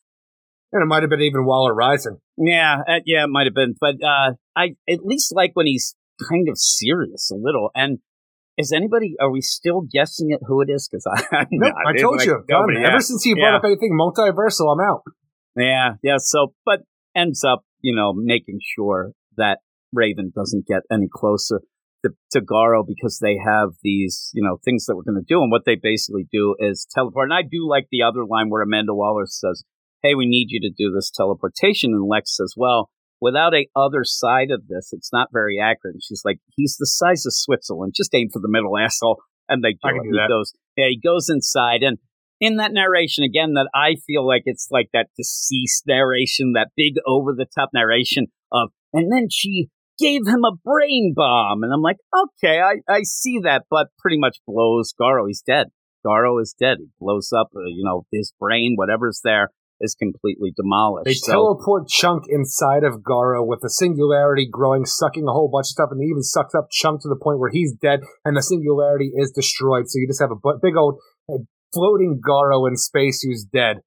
And 0.72 0.82
it 0.82 0.86
might 0.86 1.02
have 1.02 1.10
been 1.10 1.22
even 1.22 1.46
Waller 1.46 1.74
Rising. 1.74 2.18
Yeah, 2.36 2.82
uh, 2.86 3.00
yeah, 3.06 3.24
it 3.24 3.30
might 3.30 3.46
have 3.46 3.54
been, 3.54 3.74
but 3.80 3.94
uh, 4.04 4.32
I 4.54 4.76
at 4.88 5.00
least 5.02 5.34
like 5.34 5.52
when 5.54 5.66
he's 5.66 5.94
kind 6.28 6.46
of 6.48 6.58
serious 6.58 7.30
a 7.30 7.36
little. 7.36 7.70
And 7.74 7.98
is 8.58 8.70
anybody? 8.72 9.14
Are 9.20 9.30
we 9.30 9.40
still 9.40 9.80
guessing 9.90 10.30
at 10.32 10.40
who 10.46 10.60
it 10.60 10.68
is? 10.68 10.88
Because 10.90 11.06
I, 11.32 11.36
I'm 11.36 11.46
No, 11.52 11.68
not. 11.68 11.74
I 11.86 11.96
told 11.98 12.18
like 12.18 12.26
you. 12.26 12.44
Nobody- 12.50 12.80
yeah. 12.80 12.88
Ever 12.88 13.00
since 13.00 13.22
he 13.22 13.32
brought 13.34 13.52
Yeah. 13.52 13.56
up 13.56 13.64
anything 13.64 13.96
multiversal, 13.98 14.72
I'm 14.74 14.80
out. 14.86 15.02
Yeah, 15.56 15.94
yeah. 16.02 16.16
So, 16.18 16.52
but 16.66 16.80
ends 17.18 17.44
up, 17.44 17.64
you 17.80 17.94
know, 17.94 18.12
making 18.14 18.60
sure 18.76 19.12
that 19.36 19.58
Raven 19.92 20.32
doesn't 20.34 20.66
get 20.66 20.82
any 20.90 21.08
closer 21.12 21.60
to, 22.04 22.10
to 22.32 22.40
Garo 22.40 22.86
because 22.86 23.18
they 23.20 23.36
have 23.44 23.70
these, 23.82 24.30
you 24.32 24.42
know, 24.42 24.58
things 24.64 24.86
that 24.86 24.96
we're 24.96 25.02
going 25.02 25.22
to 25.22 25.34
do. 25.34 25.42
And 25.42 25.50
what 25.50 25.62
they 25.66 25.76
basically 25.80 26.26
do 26.30 26.54
is 26.58 26.86
teleport. 26.94 27.30
And 27.30 27.34
I 27.34 27.42
do 27.42 27.68
like 27.68 27.86
the 27.90 28.02
other 28.02 28.24
line 28.24 28.50
where 28.50 28.62
Amanda 28.62 28.94
Waller 28.94 29.26
says, 29.26 29.64
Hey, 30.02 30.14
we 30.14 30.26
need 30.26 30.46
you 30.50 30.60
to 30.60 30.70
do 30.70 30.92
this 30.94 31.10
teleportation. 31.10 31.92
And 31.92 32.06
Lex 32.08 32.36
says, 32.36 32.54
Well, 32.56 32.90
without 33.20 33.54
a 33.54 33.66
other 33.74 34.04
side 34.04 34.50
of 34.52 34.68
this, 34.68 34.90
it's 34.92 35.12
not 35.12 35.28
very 35.32 35.58
accurate. 35.60 35.94
And 35.94 36.02
she's 36.02 36.22
like, 36.24 36.38
He's 36.56 36.76
the 36.78 36.86
size 36.86 37.26
of 37.26 37.34
Switzerland. 37.34 37.94
Just 37.96 38.14
aim 38.14 38.28
for 38.32 38.40
the 38.40 38.50
middle, 38.50 38.78
asshole. 38.78 39.20
And 39.48 39.64
they 39.64 39.72
do 39.72 39.78
do 39.82 40.00
he 40.04 40.10
that. 40.10 40.28
goes, 40.28 40.52
yeah, 40.76 40.88
he 40.88 41.00
goes 41.02 41.28
inside 41.30 41.82
and 41.82 41.96
in 42.40 42.56
that 42.56 42.72
narration 42.72 43.24
again 43.24 43.54
that 43.54 43.68
I 43.74 43.96
feel 44.06 44.26
like 44.26 44.42
it's 44.44 44.68
like 44.70 44.88
that 44.92 45.08
deceased 45.16 45.84
narration, 45.86 46.52
that 46.54 46.70
big 46.76 46.94
over 47.06 47.32
the 47.32 47.46
top 47.46 47.70
narration 47.74 48.26
of, 48.52 48.70
and 48.92 49.10
then 49.12 49.28
she 49.30 49.68
gave 49.98 50.26
him 50.26 50.44
a 50.44 50.56
brain 50.64 51.12
bomb. 51.14 51.62
And 51.62 51.72
I'm 51.72 51.82
like, 51.82 51.96
okay, 52.14 52.60
I, 52.60 52.76
I 52.88 53.02
see 53.02 53.40
that, 53.42 53.64
but 53.70 53.88
pretty 53.98 54.18
much 54.18 54.38
blows 54.46 54.94
Garo. 54.98 55.26
He's 55.26 55.42
dead. 55.42 55.68
Garo 56.06 56.40
is 56.40 56.54
dead. 56.58 56.78
He 56.78 56.86
blows 57.00 57.32
up, 57.36 57.48
uh, 57.56 57.60
you 57.66 57.82
know, 57.84 58.06
his 58.12 58.32
brain, 58.38 58.74
whatever's 58.76 59.20
there 59.24 59.50
is 59.80 59.94
completely 59.94 60.52
demolished. 60.56 61.06
They 61.06 61.14
So- 61.14 61.32
teleport 61.32 61.88
Chunk 61.88 62.24
inside 62.28 62.84
of 62.84 63.02
Garo 63.02 63.46
with 63.46 63.60
the 63.60 63.70
singularity 63.70 64.48
growing, 64.50 64.84
sucking 64.84 65.24
a 65.28 65.32
whole 65.32 65.48
bunch 65.48 65.64
of 65.64 65.68
stuff, 65.68 65.88
and 65.90 66.00
they 66.00 66.06
even 66.06 66.22
sucks 66.22 66.54
up 66.54 66.68
Chunk 66.70 67.02
to 67.02 67.08
the 67.08 67.18
point 67.20 67.38
where 67.38 67.50
he's 67.50 67.74
dead 67.74 68.00
and 68.24 68.36
the 68.36 68.42
singularity 68.42 69.12
is 69.14 69.30
destroyed. 69.30 69.88
So 69.88 69.98
you 69.98 70.06
just 70.08 70.20
have 70.20 70.30
a 70.32 70.58
big 70.62 70.76
old 70.76 70.98
uh, 71.32 71.38
floating 71.72 72.20
Garo 72.26 72.68
in 72.68 72.76
space 72.76 73.22
who's 73.22 73.44
dead. 73.44 73.78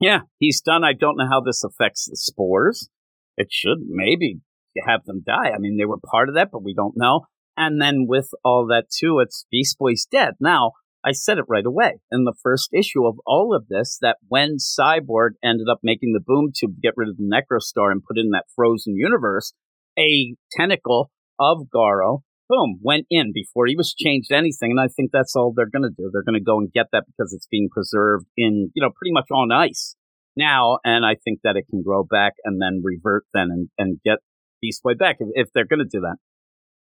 Yeah, 0.00 0.20
he's 0.38 0.60
done. 0.60 0.84
I 0.84 0.92
don't 0.92 1.16
know 1.16 1.28
how 1.30 1.40
this 1.40 1.62
affects 1.62 2.06
the 2.06 2.16
spores. 2.16 2.88
It 3.36 3.48
should 3.50 3.78
maybe 3.86 4.40
have 4.86 5.04
them 5.04 5.22
die. 5.24 5.50
I 5.54 5.58
mean, 5.58 5.76
they 5.76 5.84
were 5.84 5.98
part 5.98 6.28
of 6.28 6.34
that, 6.34 6.48
but 6.50 6.64
we 6.64 6.74
don't 6.74 6.96
know. 6.96 7.26
And 7.56 7.80
then 7.80 8.06
with 8.08 8.30
all 8.44 8.66
that 8.68 8.86
too, 8.90 9.20
it's 9.20 9.46
Beast 9.50 9.78
Boy's 9.78 10.06
dead. 10.10 10.34
Now, 10.40 10.72
I 11.04 11.12
said 11.12 11.38
it 11.38 11.44
right 11.48 11.66
away 11.66 12.00
in 12.12 12.24
the 12.24 12.34
first 12.42 12.70
issue 12.72 13.06
of 13.06 13.16
all 13.26 13.54
of 13.54 13.66
this 13.68 13.98
that 14.00 14.18
when 14.28 14.56
Cyborg 14.58 15.30
ended 15.42 15.66
up 15.70 15.80
making 15.82 16.12
the 16.12 16.22
boom 16.24 16.52
tube 16.56 16.76
to 16.76 16.80
get 16.80 16.94
rid 16.96 17.08
of 17.08 17.16
the 17.16 17.24
Necrostar 17.24 17.90
and 17.90 18.04
put 18.04 18.18
in 18.18 18.30
that 18.30 18.46
frozen 18.54 18.96
universe, 18.96 19.52
a 19.98 20.34
tentacle 20.52 21.10
of 21.40 21.66
Garo, 21.74 22.20
boom, 22.52 22.78
went 22.82 23.06
in 23.10 23.32
before 23.32 23.66
he 23.66 23.76
was 23.76 23.94
changed 23.94 24.30
anything. 24.30 24.70
And 24.70 24.80
I 24.80 24.88
think 24.88 25.10
that's 25.12 25.34
all 25.34 25.52
they're 25.56 25.70
going 25.72 25.88
to 25.88 25.94
do. 25.96 26.10
They're 26.12 26.22
going 26.22 26.38
to 26.38 26.44
go 26.44 26.58
and 26.58 26.72
get 26.72 26.86
that 26.92 27.04
because 27.06 27.32
it's 27.32 27.48
being 27.50 27.68
preserved 27.72 28.26
in, 28.36 28.70
you 28.74 28.82
know, 28.82 28.90
pretty 28.94 29.12
much 29.12 29.30
on 29.32 29.50
ice 29.50 29.96
now. 30.36 30.78
And 30.84 31.04
I 31.04 31.16
think 31.24 31.40
that 31.44 31.56
it 31.56 31.66
can 31.70 31.82
grow 31.82 32.04
back 32.04 32.34
and 32.44 32.60
then 32.60 32.82
revert 32.84 33.24
then 33.32 33.48
and, 33.50 33.68
and 33.78 34.00
get 34.04 34.18
Beast 34.60 34.82
Boy 34.82 34.94
back 34.94 35.16
if, 35.20 35.28
if 35.34 35.48
they're 35.54 35.66
going 35.66 35.80
to 35.80 35.88
do 35.90 36.00
that. 36.00 36.16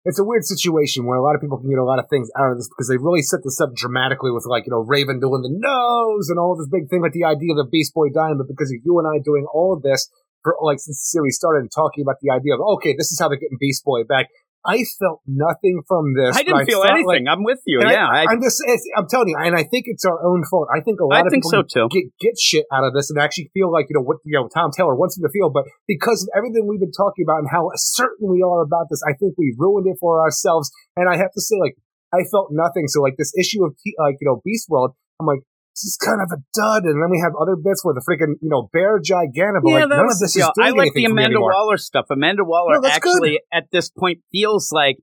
It's 0.06 0.20
a 0.20 0.24
weird 0.24 0.46
situation 0.46 1.06
where 1.06 1.18
a 1.18 1.24
lot 1.24 1.36
of 1.36 1.42
people 1.42 1.60
can 1.60 1.70
get 1.70 1.78
a 1.78 1.84
lot 1.84 2.00
of 2.00 2.08
things 2.10 2.32
out 2.40 2.52
of 2.52 2.58
this 2.58 2.70
because 2.70 2.88
they 2.88 2.96
really 2.96 3.22
set 3.22 3.42
this 3.44 3.60
up 3.60 3.76
dramatically 3.76 4.32
with 4.32 4.48
like, 4.48 4.64
you 4.66 4.72
know, 4.72 4.80
Raven 4.80 5.20
doing 5.20 5.44
the 5.44 5.52
nose 5.52 6.30
and 6.30 6.40
all 6.40 6.56
this 6.56 6.72
big 6.72 6.90
thing, 6.90 7.02
like 7.02 7.12
the 7.12 7.28
idea 7.28 7.52
of 7.52 7.60
the 7.60 7.68
Beast 7.70 7.94
Boy 7.94 8.08
dying, 8.08 8.38
but 8.40 8.48
because 8.48 8.72
of 8.72 8.80
you 8.84 8.98
and 8.98 9.06
I 9.06 9.20
doing 9.20 9.46
all 9.54 9.76
of 9.76 9.84
this 9.84 10.10
for 10.42 10.56
like 10.62 10.80
since 10.80 11.04
the 11.04 11.12
series 11.12 11.36
started 11.36 11.68
and 11.68 11.72
talking 11.72 12.02
about 12.02 12.16
the 12.22 12.32
idea 12.32 12.56
of, 12.56 12.62
okay, 12.80 12.96
this 12.98 13.12
is 13.12 13.20
how 13.20 13.28
they're 13.28 13.38
getting 13.38 13.60
Beast 13.60 13.84
Boy 13.84 14.04
back. 14.08 14.28
I 14.66 14.84
felt 15.00 15.22
nothing 15.26 15.82
from 15.88 16.14
this. 16.14 16.36
I 16.36 16.44
didn't 16.44 16.66
feel 16.66 16.84
anything. 16.84 17.26
Like, 17.26 17.32
I'm 17.32 17.44
with 17.44 17.60
you. 17.66 17.80
Yeah, 17.82 18.08
I, 18.08 18.28
am 18.28 18.42
just. 18.44 18.62
I'm 18.98 19.08
telling 19.08 19.30
you, 19.30 19.38
and 19.40 19.56
I 19.56 19.64
think 19.64 19.86
it's 19.88 20.04
our 20.04 20.20
own 20.20 20.44
fault. 20.44 20.68
I 20.68 20.82
think 20.82 21.00
a 21.00 21.06
lot 21.06 21.24
I 21.24 21.28
of 21.28 21.32
people 21.32 21.50
so 21.50 21.64
too. 21.64 21.88
get 21.90 22.12
get 22.20 22.36
shit 22.38 22.66
out 22.72 22.84
of 22.84 22.94
this 22.94 23.10
and 23.10 23.20
actually 23.20 23.52
feel 23.54 23.72
like 23.72 23.88
you 23.90 23.96
know 23.96 24.04
what 24.04 24.18
you 24.26 24.36
know 24.36 24.50
Tom 24.52 24.72
Taylor 24.76 24.96
wants 24.96 25.16
them 25.16 25.24
to 25.24 25.32
feel, 25.32 25.50
but 25.50 25.64
because 25.88 26.24
of 26.24 26.30
everything 26.36 26.68
we've 26.68 26.80
been 26.80 26.92
talking 26.92 27.24
about 27.24 27.40
and 27.40 27.50
how 27.50 27.72
certain 27.76 28.28
we 28.28 28.44
are 28.44 28.62
about 28.62 28.88
this, 28.90 29.02
I 29.08 29.14
think 29.14 29.36
we 29.38 29.56
ruined 29.58 29.88
it 29.88 29.98
for 30.00 30.20
ourselves. 30.20 30.72
And 30.98 31.08
I 31.08 31.16
have 31.16 31.32
to 31.32 31.42
say, 31.42 31.56
like, 31.60 31.78
I 32.12 32.28
felt 32.30 32.50
nothing. 32.52 32.88
So 32.88 33.02
like 33.02 33.16
this 33.18 33.34
issue 33.40 33.64
of 33.64 33.76
like 33.98 34.18
you 34.20 34.28
know 34.28 34.42
Beast 34.44 34.68
World, 34.68 34.92
I'm 35.20 35.28
like, 35.28 35.40
this 35.80 35.96
is 35.96 35.98
kind 35.98 36.20
of 36.22 36.28
a 36.32 36.44
dud. 36.54 36.84
And 36.84 37.02
then 37.02 37.10
we 37.10 37.20
have 37.24 37.34
other 37.40 37.56
bits 37.56 37.84
where 37.84 37.94
the 37.94 38.04
freaking, 38.04 38.36
you 38.42 38.50
know, 38.50 38.70
bear 38.74 39.00
gigantic, 39.00 39.64
yeah, 39.64 39.88
like 39.88 39.90
none 39.90 40.12
of 40.12 40.20
this 40.20 40.36
is 40.36 40.44
doing 40.56 40.68
I 40.68 40.72
like 40.72 40.94
the 40.94 41.06
Amanda 41.06 41.40
Waller 41.40 41.54
Waller 41.54 41.78
stuff. 41.78 42.06
Amanda 42.12 42.44
Waller 42.44 42.82
no, 42.82 42.88
actually 42.90 43.40
good. 43.40 43.58
at 43.58 43.72
this 43.72 43.90
point 43.90 44.20
feels 44.32 44.72
like 44.72 44.98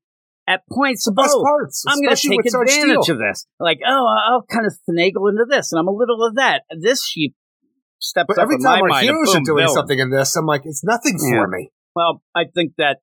at 0.47 0.63
points 0.71 1.05
the 1.05 1.13
best 1.13 1.35
oh, 1.35 1.43
parts. 1.43 1.85
I'm 1.89 2.01
going 2.03 2.15
to 2.15 2.29
take 2.29 2.45
advantage 2.45 3.09
of 3.09 3.19
this. 3.19 3.47
Like, 3.59 3.81
oh, 3.87 4.07
I'll 4.29 4.45
kind 4.45 4.67
of 4.67 4.75
finagle 4.89 5.31
into 5.31 5.47
this, 5.49 5.73
and 5.73 5.79
I'm 5.79 5.89
a 5.89 5.95
little 5.95 6.23
of 6.25 6.37
that. 6.37 6.63
This 6.71 7.05
she 7.05 7.35
steps 7.99 8.27
but 8.29 8.39
up 8.39 8.45
every 8.45 8.59
time 8.59 8.83
our 8.83 9.01
heroes 9.01 9.33
boom, 9.33 9.43
are 9.43 9.45
doing 9.45 9.65
villain. 9.65 9.75
something 9.75 9.99
in 9.99 10.11
this, 10.11 10.37
I'm 10.37 10.47
like, 10.47 10.63
it's 10.65 10.85
nothing 10.85 11.19
yeah. 11.19 11.41
for 11.41 11.49
me. 11.49 11.71
Well, 11.95 12.23
I 12.35 12.45
think 12.55 12.75
that 12.79 12.99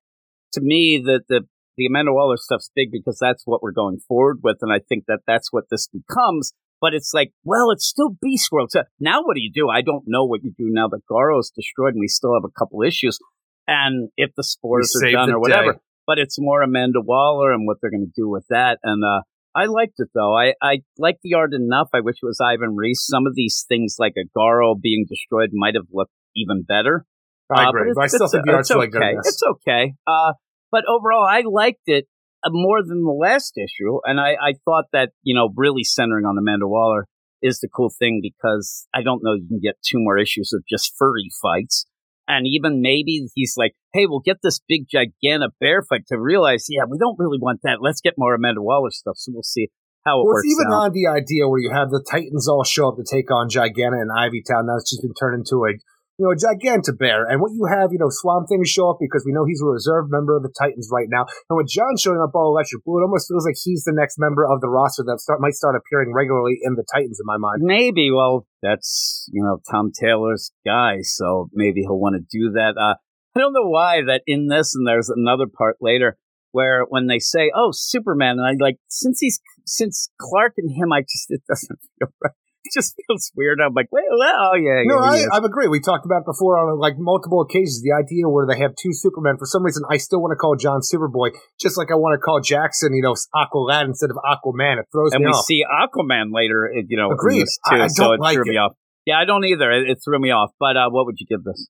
to 0.52 0.60
me, 0.60 1.02
the 1.04 1.20
the 1.28 1.42
the 1.76 1.86
Amanda 1.86 2.12
Waller 2.12 2.36
stuff's 2.36 2.70
big 2.74 2.90
because 2.92 3.18
that's 3.20 3.42
what 3.44 3.62
we're 3.62 3.72
going 3.72 3.98
forward 4.06 4.38
with, 4.42 4.58
and 4.62 4.72
I 4.72 4.78
think 4.88 5.04
that 5.08 5.20
that's 5.26 5.52
what 5.52 5.64
this 5.70 5.88
becomes. 5.88 6.52
But 6.84 6.92
it's 6.92 7.12
like, 7.14 7.32
well, 7.44 7.70
it's 7.70 7.86
still 7.86 8.10
Beast 8.20 8.52
World. 8.52 8.68
So 8.70 8.82
now 9.00 9.22
what 9.22 9.36
do 9.36 9.40
you 9.40 9.50
do? 9.50 9.70
I 9.70 9.80
don't 9.80 10.04
know 10.06 10.26
what 10.26 10.44
you 10.44 10.50
do 10.50 10.66
now 10.68 10.86
that 10.88 11.00
Garo's 11.10 11.50
destroyed 11.50 11.94
and 11.94 12.00
we 12.00 12.08
still 12.08 12.34
have 12.34 12.44
a 12.44 12.52
couple 12.58 12.82
issues. 12.82 13.18
And 13.66 14.10
if 14.18 14.32
the 14.36 14.44
spores 14.44 14.92
we 15.00 15.08
are 15.08 15.12
done 15.12 15.30
or 15.30 15.40
whatever, 15.40 15.72
day. 15.72 15.78
but 16.06 16.18
it's 16.18 16.36
more 16.38 16.60
Amanda 16.60 17.00
Waller 17.00 17.52
and 17.52 17.66
what 17.66 17.78
they're 17.80 17.90
going 17.90 18.04
to 18.04 18.12
do 18.14 18.28
with 18.28 18.44
that. 18.50 18.80
And 18.82 19.02
uh, 19.02 19.22
I 19.54 19.64
liked 19.64 19.94
it 19.96 20.08
though. 20.14 20.36
I, 20.36 20.52
I 20.60 20.82
liked 20.98 21.20
the 21.22 21.32
art 21.32 21.54
enough. 21.54 21.88
I 21.94 22.00
wish 22.00 22.16
it 22.22 22.26
was 22.26 22.38
Ivan 22.38 22.76
Reis. 22.76 23.02
Some 23.08 23.26
of 23.26 23.34
these 23.34 23.64
things, 23.66 23.96
like 23.98 24.12
a 24.18 24.28
Garo 24.38 24.78
being 24.78 25.06
destroyed, 25.08 25.52
might 25.54 25.76
have 25.76 25.86
looked 25.90 26.12
even 26.36 26.64
better. 26.68 27.06
I 27.50 27.64
uh, 27.64 27.68
agree, 27.70 27.92
but, 27.94 28.00
but 28.00 28.04
I 28.04 28.06
still 28.08 28.28
think 28.28 28.44
the 28.44 28.52
art's 28.52 28.70
okay. 28.70 28.76
really 28.76 28.90
good. 28.90 29.02
in 29.02 29.16
this. 29.16 29.28
It's 29.28 29.42
okay. 29.42 29.94
Uh, 30.06 30.34
but 30.70 30.84
overall, 30.86 31.24
I 31.24 31.44
liked 31.46 31.86
it 31.86 32.04
uh, 32.04 32.13
Uh, 32.44 32.50
more 32.52 32.82
than 32.86 33.02
the 33.02 33.10
last 33.10 33.54
issue, 33.56 34.00
and 34.04 34.20
I, 34.20 34.32
I 34.32 34.52
thought 34.64 34.86
that 34.92 35.10
you 35.22 35.34
know 35.34 35.50
really 35.56 35.84
centering 35.84 36.26
on 36.26 36.36
Amanda 36.38 36.68
Waller 36.68 37.06
is 37.42 37.60
the 37.60 37.68
cool 37.68 37.92
thing 37.98 38.20
because 38.22 38.86
I 38.94 39.02
don't 39.02 39.22
know 39.22 39.34
you 39.34 39.46
can 39.46 39.60
get 39.60 39.76
two 39.84 39.98
more 39.98 40.18
issues 40.18 40.52
of 40.54 40.64
just 40.68 40.92
furry 40.98 41.28
fights. 41.42 41.86
And 42.26 42.46
even 42.46 42.80
maybe 42.80 43.28
he's 43.34 43.52
like, 43.58 43.72
hey, 43.92 44.06
we'll 44.06 44.24
get 44.24 44.38
this 44.42 44.58
big 44.66 44.86
gigantic 44.90 45.50
bear 45.60 45.82
fight 45.82 46.06
to 46.08 46.18
realize, 46.18 46.64
yeah, 46.70 46.84
we 46.88 46.96
don't 46.96 47.18
really 47.18 47.38
want 47.38 47.60
that. 47.64 47.82
Let's 47.82 48.00
get 48.00 48.14
more 48.16 48.34
Amanda 48.34 48.62
Waller 48.62 48.90
stuff. 48.90 49.16
So 49.18 49.32
we'll 49.34 49.42
see 49.42 49.68
how 50.06 50.20
it 50.20 50.24
well, 50.24 50.34
works. 50.34 50.46
It's 50.46 50.58
even 50.58 50.72
out. 50.72 50.88
on 50.88 50.92
the 50.92 51.06
idea 51.06 51.46
where 51.46 51.60
you 51.60 51.70
have 51.70 51.90
the 51.90 52.02
Titans 52.10 52.48
all 52.48 52.64
show 52.64 52.88
up 52.88 52.96
to 52.96 53.04
take 53.04 53.30
on 53.30 53.50
Giganta 53.50 54.00
and 54.00 54.10
Ivy 54.16 54.42
Town. 54.42 54.66
Now 54.66 54.76
it's 54.76 54.90
just 54.90 55.02
been 55.02 55.12
turned 55.12 55.40
into 55.40 55.64
a 55.64 55.76
you 56.18 56.26
know, 56.26 56.32
a 56.32 56.38
Giganta 56.38 56.96
Bear. 56.96 57.26
And 57.26 57.40
what 57.40 57.52
you 57.52 57.66
have, 57.66 57.90
you 57.92 57.98
know, 57.98 58.10
Swamp 58.10 58.48
Thing 58.48 58.62
show 58.64 58.90
up 58.90 58.98
because 59.00 59.24
we 59.26 59.32
know 59.32 59.44
he's 59.44 59.62
a 59.62 59.66
reserve 59.66 60.06
member 60.10 60.36
of 60.36 60.42
the 60.42 60.52
Titans 60.56 60.88
right 60.92 61.08
now. 61.10 61.26
And 61.50 61.56
with 61.56 61.68
John 61.68 61.96
showing 61.98 62.22
up 62.22 62.34
all 62.34 62.54
electric 62.54 62.84
blue, 62.84 63.00
it 63.00 63.04
almost 63.04 63.28
feels 63.28 63.44
like 63.44 63.56
he's 63.62 63.84
the 63.84 63.94
next 63.94 64.18
member 64.18 64.46
of 64.46 64.60
the 64.60 64.68
roster 64.68 65.02
that 65.06 65.18
start, 65.18 65.40
might 65.40 65.54
start 65.54 65.74
appearing 65.74 66.12
regularly 66.14 66.58
in 66.62 66.74
the 66.74 66.84
Titans 66.92 67.18
in 67.18 67.26
my 67.26 67.36
mind. 67.36 67.62
Maybe. 67.62 68.10
Well, 68.10 68.46
that's, 68.62 69.28
you 69.32 69.42
know, 69.42 69.58
Tom 69.70 69.90
Taylor's 69.90 70.52
guy. 70.64 71.02
So 71.02 71.50
maybe 71.52 71.80
he'll 71.82 71.98
want 71.98 72.14
to 72.14 72.22
do 72.30 72.52
that. 72.52 72.78
Uh, 72.78 72.94
I 73.36 73.40
don't 73.40 73.52
know 73.52 73.66
why 73.66 74.00
that 74.06 74.22
in 74.26 74.46
this, 74.46 74.74
and 74.76 74.86
there's 74.86 75.10
another 75.10 75.46
part 75.46 75.78
later 75.80 76.16
where 76.52 76.84
when 76.88 77.08
they 77.08 77.18
say, 77.18 77.50
"Oh, 77.52 77.70
Superman," 77.72 78.38
and 78.38 78.46
I 78.46 78.64
like 78.64 78.78
since 78.86 79.18
he's 79.18 79.40
since 79.66 80.08
Clark 80.20 80.54
and 80.56 80.70
him, 80.70 80.92
I 80.92 81.00
just 81.00 81.26
it 81.30 81.42
doesn't 81.48 81.80
feel 81.98 82.08
right. 82.22 82.32
It 82.64 82.72
just 82.74 82.94
feels 83.06 83.30
weird. 83.36 83.60
I'm 83.60 83.74
like, 83.74 83.88
well, 83.92 84.02
oh 84.10 84.56
yeah, 84.56 84.82
No, 84.84 84.96
yeah, 85.04 85.28
I, 85.32 85.36
I 85.36 85.38
agree. 85.44 85.68
We 85.68 85.80
talked 85.80 86.06
about 86.06 86.24
it 86.24 86.26
before 86.26 86.56
on 86.58 86.78
like 86.80 86.94
multiple 86.96 87.40
occasions. 87.42 87.82
The 87.84 87.92
idea 87.92 88.28
where 88.28 88.46
they 88.48 88.58
have 88.60 88.72
two 88.80 88.92
Supermen. 88.92 89.36
For 89.36 89.46
some 89.46 89.62
reason, 89.64 89.82
I 89.90 89.98
still 89.98 90.20
want 90.20 90.32
to 90.32 90.40
call 90.40 90.56
John 90.56 90.80
Superboy, 90.80 91.36
just 91.60 91.76
like 91.76 91.92
I 91.92 91.96
want 91.96 92.16
to 92.16 92.22
call 92.24 92.40
Jackson, 92.40 92.94
you 92.94 93.02
know, 93.02 93.14
Aqualad 93.36 93.84
instead 93.84 94.10
of 94.10 94.16
Aquaman. 94.24 94.80
It 94.80 94.86
throws 94.90 95.12
me. 95.12 95.16
and 95.16 95.24
we 95.26 95.30
off. 95.32 95.44
see 95.44 95.62
Aquaman 95.62 96.32
later, 96.32 96.64
uh, 96.72 96.82
you 96.88 96.96
know, 96.96 97.10
Agreed. 97.12 97.44
too, 97.44 97.76
I- 97.76 97.84
I 97.84 97.86
so 97.88 98.12
it 98.12 98.20
like 98.20 98.34
threw 98.34 98.48
it. 98.48 98.52
me 98.52 98.56
off. 98.56 98.72
Yeah, 99.04 99.20
I 99.20 99.26
don't 99.26 99.44
either. 99.44 99.70
It, 99.70 99.90
it 99.90 99.98
threw 100.02 100.18
me 100.18 100.30
off. 100.30 100.50
But 100.58 100.76
uh, 100.78 100.88
what 100.88 101.04
would 101.06 101.16
you 101.20 101.26
give 101.28 101.44
this? 101.44 101.68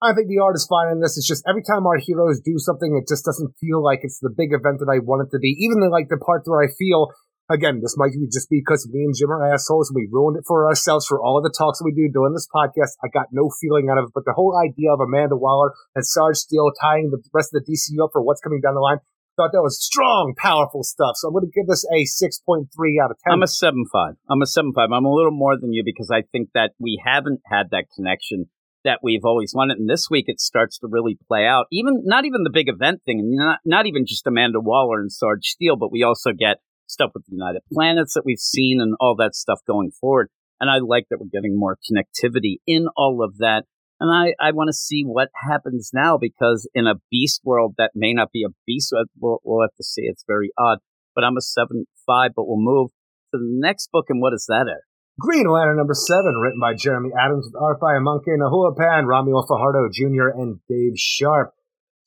I 0.00 0.14
think 0.16 0.28
the 0.32 0.40
art 0.40 0.56
is 0.56 0.64
fine 0.64 0.88
in 0.90 1.00
this. 1.04 1.18
It's 1.20 1.28
just 1.28 1.44
every 1.46 1.60
time 1.60 1.84
our 1.86 1.98
heroes 2.00 2.40
do 2.40 2.56
something, 2.56 2.96
it 2.96 3.04
just 3.06 3.22
doesn't 3.26 3.52
feel 3.60 3.84
like 3.84 4.00
it's 4.02 4.18
the 4.18 4.32
big 4.32 4.48
event 4.56 4.80
that 4.80 4.88
I 4.88 4.96
want 5.04 5.28
it 5.28 5.30
to 5.36 5.38
be. 5.38 5.52
Even 5.60 5.80
the, 5.84 5.92
like 5.92 6.08
the 6.08 6.16
part 6.16 6.40
where 6.48 6.64
I 6.64 6.72
feel, 6.72 7.12
again, 7.50 7.80
this 7.82 7.96
might 7.98 8.12
be 8.12 8.30
just 8.30 8.48
because 8.48 8.88
me 8.90 9.04
and 9.04 9.14
Jim 9.14 9.30
are 9.30 9.52
assholes 9.52 9.92
we 9.94 10.08
ruined 10.10 10.38
it 10.38 10.44
for 10.46 10.66
ourselves 10.66 11.06
for 11.06 11.20
all 11.20 11.36
of 11.36 11.44
the 11.44 11.52
talks 11.52 11.78
that 11.78 11.84
we 11.84 11.92
do 11.92 12.08
doing 12.08 12.32
this 12.32 12.48
podcast. 12.48 12.94
I 13.02 13.08
got 13.12 13.26
no 13.32 13.50
feeling 13.60 13.90
out 13.90 13.98
of 13.98 14.04
it, 14.06 14.14
but 14.14 14.24
the 14.24 14.32
whole 14.32 14.56
idea 14.56 14.92
of 14.92 15.00
Amanda 15.00 15.36
Waller 15.36 15.74
and 15.94 16.06
Sarge 16.06 16.36
Steel 16.36 16.70
tying 16.80 17.10
the 17.10 17.20
rest 17.34 17.50
of 17.52 17.62
the 17.62 17.66
DCU 17.66 18.04
up 18.04 18.10
for 18.12 18.22
what's 18.22 18.40
coming 18.40 18.60
down 18.62 18.74
the 18.74 18.80
line, 18.80 18.98
thought 19.36 19.50
that 19.52 19.62
was 19.62 19.82
strong, 19.82 20.34
powerful 20.36 20.82
stuff. 20.82 21.16
So 21.16 21.28
I'm 21.28 21.34
going 21.34 21.50
to 21.50 21.52
give 21.54 21.66
this 21.66 21.84
a 21.90 22.06
6.3 22.06 22.66
out 23.02 23.10
of 23.10 23.16
10. 23.26 23.32
I'm 23.32 23.42
a 23.42 23.48
seven 23.48 23.84
five. 23.92 24.14
I'm 24.30 24.42
a 24.42 24.46
seven 24.46 24.72
five. 24.72 24.88
I'm 24.92 25.04
a 25.04 25.12
little 25.12 25.32
more 25.32 25.58
than 25.58 25.72
you 25.72 25.82
because 25.84 26.10
I 26.12 26.22
think 26.30 26.50
that 26.54 26.72
we 26.78 27.02
haven't 27.04 27.40
had 27.46 27.70
that 27.70 27.86
connection 27.94 28.46
that 28.84 29.00
we've 29.02 29.24
always 29.24 29.52
wanted. 29.54 29.78
And 29.78 29.88
this 29.88 30.08
week 30.10 30.24
it 30.28 30.40
starts 30.40 30.78
to 30.78 30.88
really 30.88 31.18
play 31.28 31.46
out. 31.46 31.66
Even 31.70 32.02
not 32.04 32.24
even 32.24 32.44
the 32.44 32.50
big 32.50 32.68
event 32.68 33.02
thing, 33.04 33.20
and 33.20 33.32
not 33.32 33.58
not 33.64 33.86
even 33.86 34.06
just 34.06 34.26
Amanda 34.26 34.60
Waller 34.60 35.00
and 35.00 35.12
Sarge 35.12 35.44
Steel, 35.44 35.76
but 35.76 35.92
we 35.92 36.02
also 36.02 36.32
get 36.32 36.58
stuff 36.90 37.12
with 37.14 37.24
the 37.26 37.34
United 37.34 37.62
Planets 37.72 38.14
that 38.14 38.24
we've 38.24 38.38
seen 38.38 38.80
and 38.80 38.94
all 39.00 39.16
that 39.16 39.34
stuff 39.34 39.60
going 39.66 39.90
forward. 39.90 40.28
And 40.60 40.68
I 40.68 40.78
like 40.78 41.06
that 41.08 41.18
we're 41.20 41.32
getting 41.32 41.58
more 41.58 41.78
connectivity 41.90 42.56
in 42.66 42.88
all 42.96 43.24
of 43.24 43.38
that. 43.38 43.64
And 43.98 44.10
I, 44.10 44.34
I 44.40 44.52
want 44.52 44.68
to 44.68 44.72
see 44.72 45.04
what 45.04 45.28
happens 45.34 45.90
now 45.92 46.18
because 46.18 46.68
in 46.74 46.86
a 46.86 47.00
beast 47.10 47.42
world 47.44 47.74
that 47.78 47.92
may 47.94 48.12
not 48.12 48.32
be 48.32 48.44
a 48.44 48.52
beast, 48.66 48.92
uh, 48.92 49.04
we'll, 49.18 49.40
we'll 49.44 49.62
have 49.62 49.76
to 49.76 49.84
see. 49.84 50.02
It's 50.02 50.24
very 50.26 50.50
odd. 50.58 50.78
But 51.14 51.24
I'm 51.24 51.36
a 51.36 51.40
7 51.40 51.86
5, 52.06 52.30
but 52.34 52.46
we'll 52.46 52.60
move 52.60 52.90
to 53.32 53.38
the 53.38 53.48
next 53.60 53.90
book. 53.92 54.06
And 54.08 54.20
what 54.20 54.32
is 54.32 54.46
that, 54.48 54.66
Eric? 54.68 54.84
Green 55.20 55.46
Lantern 55.46 55.76
number 55.76 55.92
seven, 55.92 56.34
written 56.40 56.58
by 56.58 56.72
Jeremy 56.72 57.10
Adams 57.12 57.46
with 57.46 57.60
art 57.60 57.78
by 57.78 57.92
Amancay 57.92 58.40
Nahuelpan, 58.40 59.04
Ramiro 59.04 59.42
Fajardo 59.46 59.88
Jr., 59.92 60.32
and 60.32 60.60
Dave 60.66 60.96
Sharp. 60.96 61.52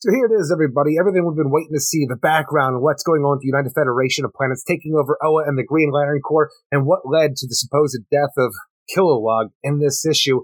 So 0.03 0.11
here 0.11 0.25
it 0.25 0.35
is, 0.37 0.51
everybody. 0.51 0.99
Everything 0.99 1.23
we've 1.25 1.37
been 1.37 1.49
waiting 1.49 1.71
to 1.71 1.79
see, 1.79 2.03
the 2.05 2.17
background, 2.17 2.81
what's 2.81 3.03
going 3.03 3.21
on 3.21 3.37
with 3.37 3.39
the 3.39 3.47
United 3.47 3.71
Federation 3.71 4.25
of 4.25 4.33
Planets 4.33 4.61
taking 4.61 4.95
over 4.99 5.17
Oa 5.23 5.47
and 5.47 5.57
the 5.57 5.63
Green 5.63 5.91
Lantern 5.93 6.19
Corps, 6.19 6.51
and 6.73 6.85
what 6.85 7.07
led 7.07 7.37
to 7.37 7.47
the 7.47 7.55
supposed 7.55 8.03
death 8.11 8.35
of 8.37 8.51
Kilowog 8.91 9.55
in 9.63 9.79
this 9.79 10.05
issue. 10.05 10.41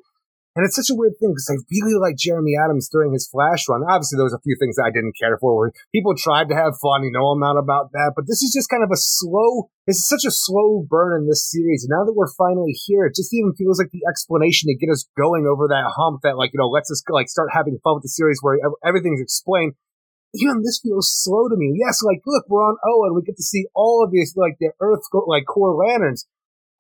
And 0.60 0.68
it's 0.68 0.76
such 0.76 0.92
a 0.92 1.00
weird 1.00 1.16
thing 1.16 1.32
because 1.32 1.48
I 1.48 1.56
really 1.72 1.96
like 1.96 2.20
Jeremy 2.20 2.60
Adams 2.60 2.92
during 2.92 3.16
his 3.16 3.32
Flash 3.32 3.64
run. 3.72 3.88
Obviously, 3.88 4.20
there 4.20 4.28
was 4.28 4.36
a 4.36 4.44
few 4.44 4.60
things 4.60 4.76
I 4.76 4.92
didn't 4.92 5.16
care 5.16 5.40
for 5.40 5.56
where 5.56 5.72
people 5.96 6.20
tried 6.20 6.52
to 6.52 6.60
have 6.60 6.76
fun. 6.84 7.08
You 7.08 7.16
know, 7.16 7.32
I'm 7.32 7.40
not 7.40 7.56
about 7.56 7.96
that. 7.96 8.12
But 8.12 8.28
this 8.28 8.44
is 8.44 8.52
just 8.52 8.68
kind 8.68 8.84
of 8.84 8.92
a 8.92 9.00
slow, 9.00 9.72
this 9.88 10.04
is 10.04 10.12
such 10.12 10.28
a 10.28 10.36
slow 10.36 10.84
burn 10.84 11.16
in 11.16 11.32
this 11.32 11.48
series. 11.48 11.88
And 11.88 11.96
now 11.96 12.04
that 12.04 12.12
we're 12.12 12.36
finally 12.36 12.76
here, 12.76 13.08
it 13.08 13.16
just 13.16 13.32
even 13.32 13.56
feels 13.56 13.80
like 13.80 13.96
the 13.96 14.04
explanation 14.04 14.68
to 14.68 14.76
get 14.76 14.92
us 14.92 15.08
going 15.16 15.48
over 15.48 15.72
that 15.72 15.96
hump 15.96 16.28
that, 16.28 16.36
like, 16.36 16.52
you 16.52 16.60
know, 16.60 16.68
lets 16.68 16.92
us 16.92 17.08
like 17.08 17.32
start 17.32 17.56
having 17.56 17.80
fun 17.80 17.96
with 17.96 18.04
the 18.04 18.12
series 18.12 18.44
where 18.44 18.60
everything's 18.84 19.24
explained. 19.24 19.80
Even 20.36 20.60
this 20.60 20.84
feels 20.84 21.08
slow 21.08 21.48
to 21.48 21.56
me. 21.56 21.72
Yes, 21.80 22.04
like, 22.04 22.20
look, 22.28 22.44
we're 22.52 22.60
on 22.60 22.76
and 22.84 23.16
we 23.16 23.24
get 23.24 23.38
to 23.38 23.48
see 23.48 23.64
all 23.74 24.04
of 24.04 24.12
these, 24.12 24.36
like, 24.36 24.60
the 24.60 24.76
Earth, 24.84 25.08
like, 25.26 25.46
Corps 25.48 25.74
lanterns. 25.74 26.28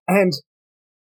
And 0.05 0.33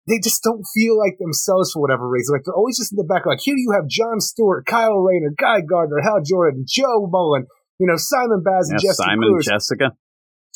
they 0.07 0.19
just 0.23 0.43
don't 0.43 0.65
feel 0.75 0.99
like 0.99 1.19
themselves 1.19 1.73
for 1.73 1.81
whatever 1.83 2.09
reason. 2.09 2.35
Like 2.35 2.43
they're 2.45 2.55
always 2.55 2.79
just 2.79 2.93
in 2.93 2.97
the 2.97 3.05
back. 3.05 3.27
Like 3.27 3.41
here 3.41 3.57
you 3.57 3.73
have 3.75 3.87
John 3.89 4.21
Stewart, 4.21 4.67
Kyle 4.67 4.99
Rayner, 4.99 5.33
Guy 5.37 5.61
Gardner, 5.61 6.01
Hal 6.03 6.23
Jordan, 6.25 6.65
Jo 6.67 7.07
Mullein, 7.11 7.47
you 7.79 7.87
know 7.87 7.97
Simon 7.97 8.43
Baz 8.43 8.71
and 8.71 8.81
Yeah, 8.83 8.91
Jessica 8.91 9.05
Simon 9.09 9.29
Cruz. 9.33 9.47
and 9.47 9.55
Jessica. 9.55 9.87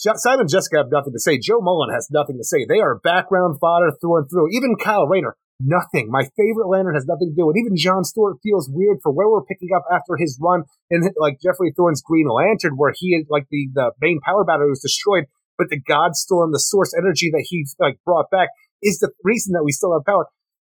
Jo- 0.02 0.16
Simon 0.16 0.40
and 0.40 0.50
Jessica 0.50 0.78
have 0.78 0.90
nothing 0.90 1.12
to 1.12 1.20
say. 1.20 1.38
Jo 1.38 1.60
Mullein 1.60 1.92
has 1.94 2.08
nothing 2.10 2.36
to 2.38 2.44
say. 2.44 2.66
They 2.68 2.80
are 2.80 2.98
background 2.98 3.58
fodder 3.60 3.92
through 4.00 4.16
and 4.18 4.26
through. 4.28 4.48
Even 4.52 4.74
Kyle 4.76 5.06
Rayner, 5.06 5.36
nothing. 5.60 6.08
My 6.10 6.24
favorite 6.36 6.66
Lantern 6.68 6.94
has 6.94 7.06
nothing 7.06 7.30
to 7.30 7.36
do 7.36 7.46
with. 7.46 7.56
Even 7.56 7.76
John 7.76 8.02
Stewart 8.02 8.38
feels 8.42 8.68
weird 8.72 8.98
for 9.02 9.12
where 9.12 9.28
we're 9.30 9.44
picking 9.44 9.70
up 9.76 9.84
after 9.92 10.16
his 10.18 10.38
run 10.42 10.64
in 10.90 11.02
like 11.16 11.38
Geoffrey 11.40 11.72
Thorne's 11.76 12.02
Green 12.02 12.26
Lantern, 12.28 12.74
where 12.76 12.92
he 12.96 13.14
is 13.14 13.26
like 13.30 13.46
the 13.50 13.68
the 13.72 13.92
main 14.00 14.20
power 14.24 14.42
battery 14.44 14.68
was 14.68 14.80
destroyed, 14.80 15.24
but 15.56 15.68
the 15.70 15.78
God 15.80 16.16
Storm, 16.16 16.50
the 16.50 16.58
source 16.60 16.92
energy 16.98 17.30
that 17.30 17.46
he 17.48 17.64
like 17.78 17.98
brought 18.04 18.30
back, 18.30 18.48
is 18.84 19.00
the 19.00 19.10
reason 19.24 19.56
that 19.56 19.64
we 19.64 19.72
still 19.72 19.96
have 19.96 20.04
power. 20.04 20.28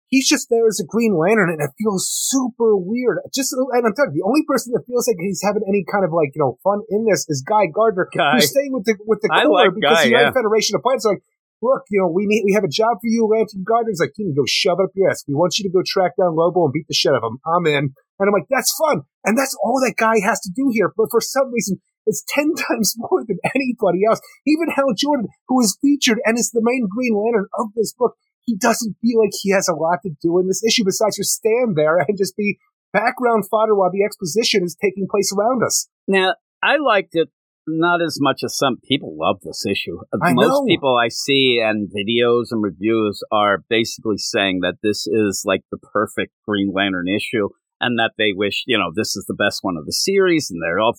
He's 0.08 0.24
just 0.24 0.48
there 0.48 0.64
as 0.64 0.80
a 0.80 0.88
Green 0.88 1.12
Lantern, 1.20 1.52
and 1.52 1.60
it 1.60 1.68
feels 1.76 2.08
super 2.08 2.72
weird. 2.72 3.20
Just 3.28 3.52
and 3.52 3.84
I'm 3.84 3.92
telling 3.92 4.16
you, 4.16 4.24
the 4.24 4.28
only 4.28 4.40
person 4.48 4.72
that 4.72 4.88
feels 4.88 5.04
like 5.04 5.20
he's 5.20 5.44
having 5.44 5.60
any 5.68 5.84
kind 5.84 6.00
of 6.00 6.16
like 6.16 6.32
you 6.32 6.40
know 6.40 6.56
fun 6.64 6.80
in 6.88 7.04
this 7.04 7.28
is 7.28 7.44
Guy 7.44 7.68
Gardner, 7.68 8.08
Guy. 8.08 8.40
who's 8.40 8.48
staying 8.48 8.72
with 8.72 8.88
the 8.88 8.96
with 9.04 9.20
the 9.20 9.28
Corps 9.28 9.52
like 9.52 9.76
because 9.76 10.00
Guy, 10.00 10.02
the 10.08 10.16
United 10.16 10.32
yeah. 10.32 10.40
Federation 10.40 10.80
of 10.80 10.82
Planets 10.82 11.04
are 11.04 11.12
like, 11.12 11.24
look, 11.60 11.84
you 11.92 12.00
know, 12.00 12.08
we 12.08 12.24
need 12.24 12.40
we 12.48 12.56
have 12.56 12.64
a 12.64 12.72
job 12.72 12.96
for 13.04 13.08
you, 13.12 13.28
Lantern 13.28 13.68
Gardner. 13.68 13.92
He's 13.92 14.00
like, 14.00 14.16
you 14.16 14.32
can 14.32 14.34
go 14.34 14.48
shove 14.48 14.80
it 14.80 14.88
up 14.88 14.96
your 14.96 15.12
ass. 15.12 15.28
We 15.28 15.36
want 15.36 15.60
you 15.60 15.68
to 15.68 15.72
go 15.72 15.84
track 15.84 16.16
down 16.16 16.36
Lobo 16.36 16.64
and 16.64 16.72
beat 16.72 16.88
the 16.88 16.96
shit 16.96 17.12
out 17.12 17.20
of 17.20 17.28
him. 17.28 17.38
I'm 17.44 17.68
in, 17.68 17.92
and 17.92 18.24
I'm 18.24 18.32
like, 18.32 18.48
that's 18.48 18.72
fun, 18.80 19.04
and 19.28 19.36
that's 19.36 19.52
all 19.60 19.76
that 19.84 20.00
guy 20.00 20.24
has 20.24 20.40
to 20.40 20.50
do 20.56 20.72
here. 20.72 20.88
But 20.96 21.12
for 21.12 21.20
some 21.20 21.52
reason, 21.52 21.84
It's 22.08 22.24
10 22.34 22.54
times 22.68 22.94
more 22.96 23.24
than 23.26 23.38
anybody 23.54 24.00
else. 24.08 24.20
Even 24.46 24.74
Hal 24.74 24.94
Jordan, 24.96 25.28
who 25.46 25.60
is 25.60 25.78
featured 25.80 26.18
and 26.24 26.38
is 26.38 26.50
the 26.50 26.62
main 26.62 26.88
Green 26.90 27.14
Lantern 27.14 27.46
of 27.58 27.68
this 27.76 27.92
book, 27.92 28.16
he 28.42 28.56
doesn't 28.56 28.96
feel 29.02 29.20
like 29.20 29.30
he 29.42 29.50
has 29.50 29.68
a 29.68 29.74
lot 29.74 30.00
to 30.02 30.10
do 30.22 30.38
in 30.38 30.48
this 30.48 30.64
issue 30.64 30.84
besides 30.84 31.16
just 31.16 31.34
stand 31.34 31.76
there 31.76 31.98
and 31.98 32.16
just 32.16 32.36
be 32.36 32.58
background 32.92 33.44
fodder 33.50 33.74
while 33.74 33.90
the 33.92 34.02
exposition 34.02 34.64
is 34.64 34.76
taking 34.82 35.06
place 35.08 35.32
around 35.36 35.62
us. 35.62 35.88
Now, 36.06 36.34
I 36.62 36.78
liked 36.78 37.10
it 37.12 37.28
not 37.68 38.00
as 38.00 38.16
much 38.20 38.40
as 38.42 38.56
some 38.56 38.78
people 38.88 39.14
love 39.18 39.40
this 39.42 39.64
issue. 39.66 39.98
I 40.22 40.32
Most 40.32 40.48
know. 40.48 40.64
people 40.66 40.96
I 40.96 41.08
see 41.08 41.60
and 41.62 41.88
videos 41.88 42.46
and 42.50 42.62
reviews 42.62 43.22
are 43.30 43.62
basically 43.68 44.16
saying 44.16 44.60
that 44.62 44.76
this 44.82 45.06
is 45.06 45.42
like 45.44 45.62
the 45.70 45.76
perfect 45.76 46.32
Green 46.46 46.72
Lantern 46.74 47.08
issue 47.08 47.50
and 47.80 47.98
that 47.98 48.12
they 48.16 48.32
wish, 48.34 48.64
you 48.66 48.78
know, 48.78 48.90
this 48.94 49.16
is 49.16 49.26
the 49.28 49.34
best 49.34 49.60
one 49.62 49.76
of 49.76 49.84
the 49.84 49.92
series 49.92 50.50
and 50.50 50.62
they're 50.62 50.80
all. 50.80 50.98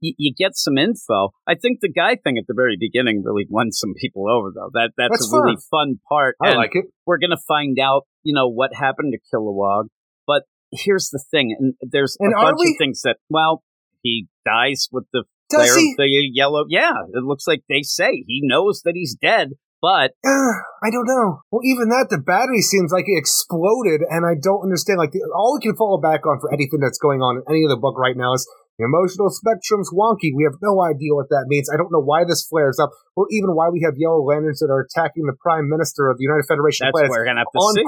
You, 0.00 0.14
you 0.18 0.32
get 0.36 0.52
some 0.54 0.78
info. 0.78 1.30
I 1.46 1.54
think 1.54 1.78
the 1.80 1.90
guy 1.92 2.16
thing 2.16 2.38
at 2.38 2.44
the 2.46 2.54
very 2.54 2.76
beginning 2.78 3.22
really 3.24 3.46
won 3.48 3.72
some 3.72 3.94
people 4.00 4.28
over, 4.30 4.50
though. 4.54 4.70
That 4.72 4.92
that's, 4.96 5.10
That's 5.10 5.32
a 5.32 5.36
really 5.36 5.56
fun. 5.56 5.96
fun 5.96 6.00
part. 6.08 6.36
I 6.42 6.50
and 6.50 6.56
like 6.58 6.70
it. 6.74 6.86
we're 7.06 7.18
gonna 7.18 7.36
find 7.48 7.78
out, 7.78 8.02
you 8.22 8.34
know, 8.34 8.48
what 8.48 8.70
happened 8.74 9.12
to 9.14 9.18
Kilowog. 9.36 9.84
But 10.26 10.42
here's 10.70 11.08
the 11.10 11.22
thing, 11.30 11.56
and 11.58 11.74
there's 11.80 12.16
And 12.20 12.32
a 12.32 12.36
bunch 12.36 12.58
we? 12.60 12.70
of 12.72 12.76
things 12.78 13.00
that, 13.02 13.16
well, 13.30 13.62
he 14.02 14.28
dies 14.44 14.88
with 14.92 15.04
the 15.12 15.24
Does 15.50 15.68
flare 15.70 15.78
he? 15.80 15.90
of 15.92 15.96
the 15.96 16.30
yellow. 16.32 16.64
Yeah, 16.68 16.92
it 17.12 17.24
looks 17.24 17.46
like 17.48 17.62
they 17.68 17.82
say 17.82 18.24
he 18.26 18.40
knows 18.44 18.82
that 18.84 18.92
he's 18.94 19.16
dead, 19.20 19.52
but 19.82 20.12
Uh, 20.24 20.28
I 20.84 20.90
don't 20.92 21.06
know. 21.08 21.40
Well, 21.50 21.62
even 21.64 21.88
that, 21.88 22.06
the 22.10 22.18
battery 22.18 22.60
seems 22.60 22.92
like 22.92 23.06
it 23.08 23.18
exploded, 23.18 24.02
and 24.08 24.24
I 24.24 24.38
don't 24.40 24.62
understand. 24.62 24.98
Like, 24.98 25.10
the, 25.10 25.26
all 25.34 25.58
we 25.58 25.66
can 25.66 25.74
fall 25.74 25.98
back 26.00 26.24
on 26.26 26.38
for 26.40 26.52
anything 26.52 26.78
that's 26.80 26.98
going 26.98 27.20
on 27.20 27.38
in 27.38 27.42
any 27.50 27.64
of 27.64 27.70
the 27.70 27.76
book 27.80 27.98
right 27.98 28.16
now 28.16 28.34
is 28.34 28.46
the 28.78 28.86
emotional 28.86 29.28
spectrum's 29.28 29.90
wonky. 29.90 30.30
We 30.30 30.46
have 30.46 30.54
no 30.62 30.78
idea 30.86 31.10
what 31.10 31.28
that 31.34 31.50
means. 31.50 31.66
I 31.66 31.76
don't 31.76 31.90
know 31.90 32.00
why 32.00 32.22
this 32.22 32.46
flares 32.46 32.78
up, 32.78 32.94
or 33.18 33.26
even 33.30 33.58
why 33.58 33.68
we 33.68 33.82
have 33.82 33.98
yellow 33.98 34.22
lanterns 34.22 34.62
that 34.62 34.70
are 34.70 34.86
attacking 34.86 35.26
the 35.26 35.34
Prime 35.42 35.68
Minister 35.68 36.08
of 36.08 36.18
the 36.18 36.24
United 36.24 36.46
Federation 36.46 36.86
that's 36.86 36.94
Planets 36.94 37.10
what 37.10 37.18
we're 37.18 37.26
gonna 37.26 37.42
have 37.42 37.50
to 37.50 37.58
on 37.58 37.74
see. 37.74 37.82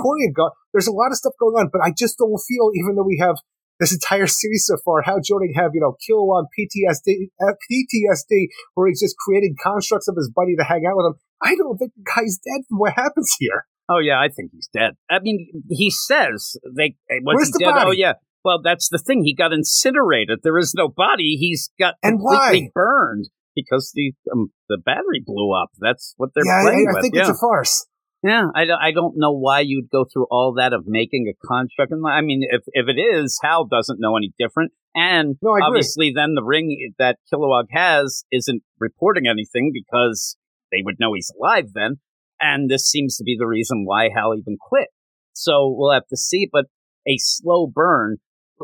There's 0.75 0.91
a 0.91 0.93
lot 0.93 1.15
of 1.15 1.17
stuff 1.17 1.39
going 1.39 1.55
on, 1.55 1.71
but 1.71 1.81
I 1.81 1.95
just 1.95 2.19
don't 2.19 2.35
feel, 2.43 2.75
even 2.75 2.99
though 2.99 3.07
we 3.07 3.23
have 3.23 3.39
this 3.79 3.95
entire 3.95 4.27
series 4.43 4.67
so 4.67 4.77
far, 4.85 5.03
Hal 5.03 5.23
Jordan 5.23 5.55
have, 5.55 5.71
you 5.75 5.81
know, 5.81 5.95
Kilowog 6.03 6.51
PTSD, 6.59 7.31
uh, 7.39 7.55
PTSD, 7.71 8.51
where 8.75 8.89
he's 8.89 9.01
just 9.01 9.17
creating 9.17 9.55
constructs 9.63 10.09
of 10.11 10.17
his 10.19 10.31
buddy 10.35 10.57
to 10.59 10.65
hang 10.65 10.83
out 10.91 10.99
with 10.99 11.07
him. 11.07 11.15
I 11.43 11.55
don't 11.55 11.79
think 11.79 11.93
the 11.95 12.03
guy's 12.03 12.39
dead 12.43 12.67
from 12.69 12.79
what 12.79 12.93
happens 12.95 13.35
here. 13.39 13.67
Oh 13.89 13.99
yeah, 13.99 14.21
I 14.21 14.29
think 14.29 14.53
he's 14.53 14.69
dead. 14.73 14.95
I 15.11 15.19
mean, 15.19 15.65
he 15.69 15.91
says 15.91 16.57
they 16.77 16.95
was 17.11 17.35
Where's 17.35 17.49
he 17.49 17.53
the 17.53 17.71
dead? 17.71 17.87
Oh 17.87 17.91
yeah. 17.91 18.15
Well, 18.45 18.61
that's 18.63 18.89
the 18.89 18.99
thing. 18.99 19.25
He 19.25 19.35
got 19.35 19.53
incinerated. 19.53 20.41
There 20.43 20.59
is 20.59 20.75
no 20.75 20.89
body. 20.89 21.37
He's 21.39 21.71
got 21.79 21.95
And 22.03 22.19
completely 22.19 22.63
why? 22.63 22.71
burned 22.75 23.29
because 23.55 23.93
the 23.95 24.13
um, 24.33 24.53
the 24.69 24.79
battery 24.79 25.23
blew 25.25 25.53
up. 25.55 25.71
That's 25.79 26.15
what 26.17 26.31
they're 26.35 26.45
yeah, 26.47 26.63
playing 26.63 26.87
I, 26.89 26.91
I 26.91 26.95
with. 26.95 27.03
think 27.03 27.15
yeah. 27.15 27.21
it's 27.23 27.31
a 27.31 27.35
farce. 27.35 27.87
Yeah, 28.23 28.49
I 28.55 28.67
don't, 28.67 28.79
I 28.83 28.93
don't 28.93 29.15
know 29.17 29.33
why 29.33 29.61
you'd 29.61 29.89
go 29.91 30.05
through 30.05 30.27
all 30.31 30.53
that 30.59 30.75
of 30.75 30.85
making 30.87 31.33
a 31.33 31.47
construct. 31.47 31.91
And 31.91 32.03
I 32.07 32.21
mean, 32.21 32.43
if, 32.51 32.63
if 32.67 32.87
it 32.87 33.01
is, 33.01 33.39
Hal 33.43 33.65
doesn't 33.67 33.99
know 33.99 34.15
any 34.17 34.33
different. 34.39 34.73
And 34.95 35.37
No, 35.41 35.57
obviously, 35.63 36.13
then 36.15 36.35
the 36.35 36.43
ring 36.45 36.93
that 36.99 37.17
Kilowog 37.33 37.69
has 37.71 38.25
isn't 38.31 38.63
reporting 38.79 39.25
anything 39.27 39.71
because 39.73 40.37
they 40.71 40.83
would 40.85 40.97
know 41.01 41.15
he's 41.15 41.33
alive 41.39 41.69
then. 41.75 41.97
And 42.39 42.71
this 42.71 42.85
seems 42.85 43.17
to 43.17 43.25
be 43.25 43.37
the 43.39 43.47
reason 43.47 43.85
why 43.87 44.11
Hal 44.15 44.35
even 44.37 44.59
quit. 44.61 44.89
So 45.33 45.75
we'll 45.75 45.93
have 45.93 46.07
to 46.09 46.17
see. 46.17 46.47
But 46.51 46.67
a 47.09 47.17
slow 47.19 47.67
burn. 47.67 48.19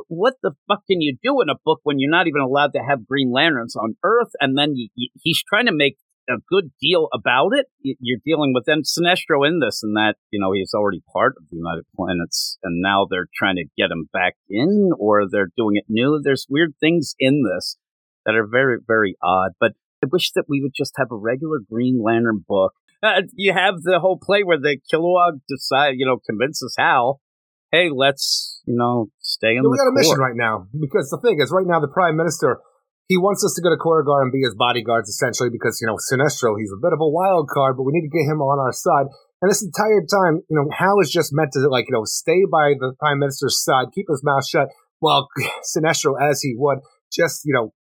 What 0.09 0.35
the 0.43 0.53
fuck 0.69 0.81
can 0.89 1.01
you 1.01 1.17
do 1.23 1.41
in 1.41 1.49
a 1.49 1.59
book 1.65 1.81
when 1.83 1.99
you're 1.99 2.11
not 2.11 2.27
even 2.27 2.41
allowed 2.41 2.73
to 2.75 2.85
have 2.87 3.07
Green 3.07 3.33
Lanterns 3.33 3.77
on 3.77 3.97
Earth? 4.05 4.31
And 4.41 4.57
then 4.57 4.75
you, 4.75 4.89
you, 4.95 5.09
he's 5.23 5.43
trying 5.43 5.67
to 5.67 5.73
make 5.73 5.97
a 6.29 6.37
good 6.49 6.73
deal 6.81 7.09
about 7.13 7.51
it. 7.55 7.67
You're 7.81 8.21
dealing 8.25 8.53
with 8.55 8.65
then 8.67 8.83
Sinestro 8.83 9.47
in 9.47 9.61
this 9.61 9.83
and 9.83 9.97
that, 9.97 10.17
you 10.31 10.41
know, 10.41 10.53
he's 10.53 10.75
already 10.75 11.03
part 11.13 11.35
of 11.39 11.45
the 11.51 11.57
United 11.57 11.85
Planets 11.95 12.59
and 12.63 12.81
now 12.81 13.07
they're 13.09 13.29
trying 13.35 13.57
to 13.57 13.65
get 13.77 13.91
him 13.91 14.09
back 14.13 14.35
in 14.49 14.91
or 14.99 15.25
they're 15.31 15.51
doing 15.57 15.77
it 15.77 15.85
new. 15.89 16.21
There's 16.23 16.47
weird 16.49 16.75
things 16.81 17.15
in 17.19 17.43
this 17.43 17.77
that 18.25 18.35
are 18.35 18.47
very, 18.47 18.79
very 18.85 19.17
odd, 19.23 19.53
but 19.61 19.73
I 20.03 20.09
wish 20.11 20.33
that 20.33 20.45
we 20.49 20.61
would 20.61 20.73
just 20.75 20.95
have 20.97 21.09
a 21.11 21.17
regular 21.17 21.59
Green 21.71 22.03
Lantern 22.03 22.45
book. 22.47 22.73
Uh, 23.03 23.23
you 23.35 23.53
have 23.53 23.83
the 23.83 24.01
whole 24.01 24.19
play 24.21 24.43
where 24.43 24.59
the 24.59 24.79
Kilowog 24.93 25.41
decide, 25.49 25.95
you 25.97 26.07
know, 26.07 26.19
convinces 26.27 26.75
Hal, 26.77 27.21
hey, 27.73 27.91
let's, 27.95 28.63
you 28.67 28.77
know, 28.77 29.09
stay 29.21 29.57
in 29.57 29.63
Yeah, 29.63 29.71
we 29.71 29.77
the 29.77 29.85
got 29.85 29.91
a 29.91 29.97
mission 29.97 30.19
right 30.19 30.37
now 30.37 30.67
because 30.79 31.11
the 31.11 31.19
thing 31.21 31.41
is, 31.41 31.51
right 31.51 31.67
now 31.67 31.81
the 31.81 31.89
prime 31.89 32.17
minister 32.17 32.61
he 33.09 33.17
wants 33.17 33.47
us 33.47 33.55
to 33.55 33.63
go 33.63 33.71
to 33.71 33.79
Korugar 33.79 34.23
and 34.23 34.35
be 34.35 34.43
his 34.43 34.55
bodyguards 34.59 35.09
essentially 35.09 35.51
because 35.51 35.79
you 35.81 35.87
know 35.87 35.95
Sinestro 35.95 36.59
he's 36.59 36.75
a 36.75 36.81
bit 36.83 36.93
of 36.93 37.01
a 37.01 37.09
wild 37.09 37.49
card, 37.49 37.77
but 37.77 37.85
we 37.85 37.95
need 37.95 38.07
to 38.07 38.13
get 38.13 38.27
him 38.27 38.43
on 38.43 38.59
our 38.59 38.73
side. 38.73 39.07
And 39.43 39.51
this 39.51 39.63
entire 39.63 40.03
time, 40.03 40.43
you 40.49 40.57
know, 40.57 40.67
Hal 40.75 40.99
is 41.01 41.11
just 41.11 41.31
meant 41.33 41.53
to 41.55 41.69
like 41.71 41.87
you 41.89 41.95
know 41.95 42.05
stay 42.05 42.43
by 42.51 42.75
the 42.79 42.95
prime 42.99 43.19
minister's 43.19 43.63
side, 43.63 43.95
keep 43.95 44.07
his 44.11 44.23
mouth 44.25 44.47
shut, 44.47 44.69
while 44.99 45.29
Sinestro, 45.71 46.19
as 46.19 46.43
he 46.43 46.55
would, 46.59 46.79
just 47.13 47.43
you 47.45 47.55
know 47.55 47.73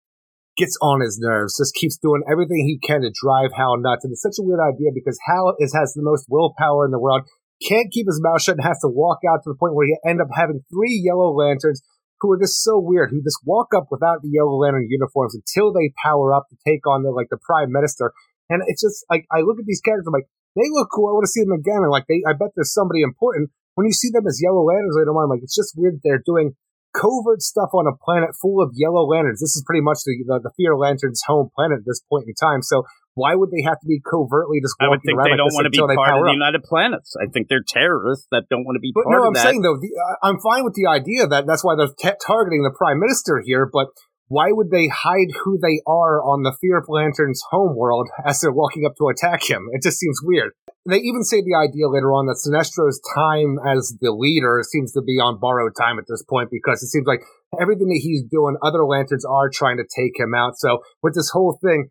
gets 0.57 0.77
on 0.81 1.01
his 1.01 1.19
nerves, 1.19 1.57
just 1.59 1.75
keeps 1.75 1.97
doing 1.97 2.23
everything 2.31 2.63
he 2.63 2.79
can 2.79 3.01
to 3.01 3.11
drive 3.11 3.51
Hal 3.57 3.81
nuts. 3.81 4.05
And 4.05 4.13
it's 4.13 4.23
such 4.23 4.39
a 4.39 4.45
weird 4.45 4.61
idea 4.61 4.91
because 4.95 5.19
Hal 5.27 5.57
is 5.59 5.73
has 5.73 5.95
the 5.95 6.05
most 6.05 6.27
willpower 6.29 6.85
in 6.85 6.93
the 6.93 7.01
world, 7.01 7.23
can't 7.63 7.93
keep 7.93 8.07
his 8.07 8.21
mouth 8.23 8.43
shut, 8.43 8.57
and 8.57 8.65
has 8.65 8.81
to 8.81 8.89
walk 8.89 9.21
out 9.29 9.43
to 9.45 9.51
the 9.51 9.59
point 9.59 9.75
where 9.75 9.87
he 9.87 9.97
end 10.07 10.21
up 10.21 10.29
having 10.35 10.65
three 10.73 11.01
yellow 11.05 11.33
lanterns 11.33 11.83
who 12.21 12.33
are 12.33 12.41
just 12.41 12.63
so 12.63 12.81
weird, 12.81 13.11
who 13.11 13.23
just 13.23 13.41
walk 13.45 13.75
up 13.77 13.89
without 13.91 14.23
the 14.23 14.31
yellow 14.33 14.57
lantern 14.57 14.87
uniforms 14.89 15.35
until 15.35 15.73
they 15.73 15.93
power 16.03 16.33
up 16.33 16.49
to 16.49 16.57
take 16.67 16.87
on 16.87 17.03
the 17.03 17.11
like 17.11 17.29
the 17.31 17.39
prime 17.39 17.71
minister. 17.71 18.13
And 18.49 18.63
it's 18.67 18.83
just 18.83 19.05
like 19.11 19.27
I 19.33 19.41
look 19.41 19.59
at 19.59 19.67
these 19.67 19.81
characters, 19.81 20.07
I'm 20.07 20.13
like, 20.13 20.29
they 20.57 20.71
look 20.71 20.89
cool. 20.95 21.11
I 21.11 21.13
want 21.13 21.27
to 21.27 21.35
see 21.35 21.43
them 21.43 21.53
again. 21.53 21.83
And 21.83 21.91
like 21.91 22.07
they, 22.09 22.23
I 22.27 22.33
bet 22.33 22.55
there's 22.55 22.73
somebody 22.73 23.03
important. 23.03 23.51
When 23.75 23.87
you 23.87 23.93
see 23.93 24.11
them 24.11 24.27
as 24.27 24.41
yellow 24.41 24.63
lanterns 24.63 24.95
later 24.97 25.11
on, 25.11 25.25
I'm 25.27 25.31
like, 25.31 25.43
it's 25.43 25.57
just 25.57 25.75
weird. 25.77 25.99
They're 26.03 26.23
doing 26.25 26.55
covert 26.95 27.43
stuff 27.43 27.75
on 27.75 27.91
a 27.91 27.97
planet 27.99 28.39
full 28.41 28.63
of 28.63 28.71
yellow 28.73 29.03
lanterns. 29.03 29.41
This 29.41 29.57
is 29.57 29.65
pretty 29.67 29.83
much 29.83 29.99
the, 30.07 30.15
the, 30.27 30.49
the 30.49 30.53
Fear 30.57 30.77
Lantern's 30.79 31.23
home 31.27 31.51
planet 31.55 31.83
at 31.83 31.87
this 31.87 32.01
point 32.09 32.27
in 32.29 32.35
time. 32.39 32.63
So 32.63 32.87
why 33.15 33.35
would 33.35 33.51
they 33.51 33.63
have 33.63 33.79
to 33.79 33.87
be 33.87 34.03
covertly 34.03 34.59
just 34.59 34.75
I 34.83 34.91
would 34.91 35.01
think 35.07 35.15
around 35.15 35.31
they 35.31 35.39
like 35.39 35.43
don't 35.43 35.55
want 35.55 35.67
to 35.67 35.75
be 35.75 35.79
part 35.79 36.19
of 36.19 36.27
the 36.27 36.35
up? 36.35 36.35
United 36.35 36.63
Planets. 36.67 37.15
I 37.15 37.31
think 37.31 37.47
they're 37.47 37.67
terrorists 37.67 38.27
that 38.35 38.51
don't 38.51 38.67
want 38.67 38.75
to 38.75 38.83
be 38.83 38.91
But 38.91 39.07
part 39.07 39.15
no, 39.15 39.23
of 39.23 39.27
I'm 39.31 39.35
that. 39.39 39.47
saying 39.47 39.63
though, 39.63 39.79
the, 39.79 39.91
uh, 39.95 40.27
I'm 40.27 40.43
fine 40.43 40.67
with 40.67 40.75
the 40.75 40.91
idea 40.91 41.27
that 41.27 41.47
that's 41.47 41.63
why 41.63 41.79
they're 41.79 41.95
ta 41.95 42.19
targeting 42.19 42.67
the 42.67 42.75
prime 42.75 42.99
minister 42.99 43.41
here. 43.45 43.71
But 43.71 43.95
why 44.27 44.51
would 44.51 44.71
they 44.75 44.89
hide 44.91 45.31
who 45.45 45.59
they 45.63 45.79
are 45.87 46.19
on 46.19 46.43
the 46.43 46.57
Fear 46.61 46.79
of 46.83 46.91
Lantern's 46.91 47.43
homeworld 47.51 48.11
as 48.27 48.41
they're 48.41 48.53
walking 48.53 48.85
up 48.85 48.99
to 48.99 49.07
attack 49.07 49.47
him? 49.49 49.71
It 49.71 49.83
just 49.83 49.99
seems 49.99 50.19
weird. 50.23 50.53
They 50.85 50.99
even 50.99 51.25
say 51.25 51.41
the 51.41 51.57
idea 51.57 51.89
later 51.89 52.13
on 52.13 52.27
that 52.27 52.37
Sinestro's 52.37 53.01
time 53.15 53.57
as 53.65 53.97
the 54.03 54.13
leader 54.13 54.61
seems 54.67 54.93
to 54.93 55.01
be 55.01 55.17
on 55.17 55.41
borrowed 55.41 55.73
time 55.81 55.99
at 55.99 56.05
this 56.09 56.23
point 56.23 56.51
because 56.51 56.83
it 56.83 56.89
seems 56.89 57.07
like 57.07 57.25
everything 57.59 57.89
that 57.89 58.03
he's 58.03 58.23
doing, 58.29 58.57
other 58.61 58.85
lanterns 58.85 59.25
are 59.25 59.49
trying 59.49 59.79
to 59.79 59.89
take 59.89 60.21
him 60.21 60.35
out. 60.35 60.59
So 60.59 60.81
with 61.03 61.15
this 61.15 61.31
whole 61.31 61.59
thing, 61.63 61.89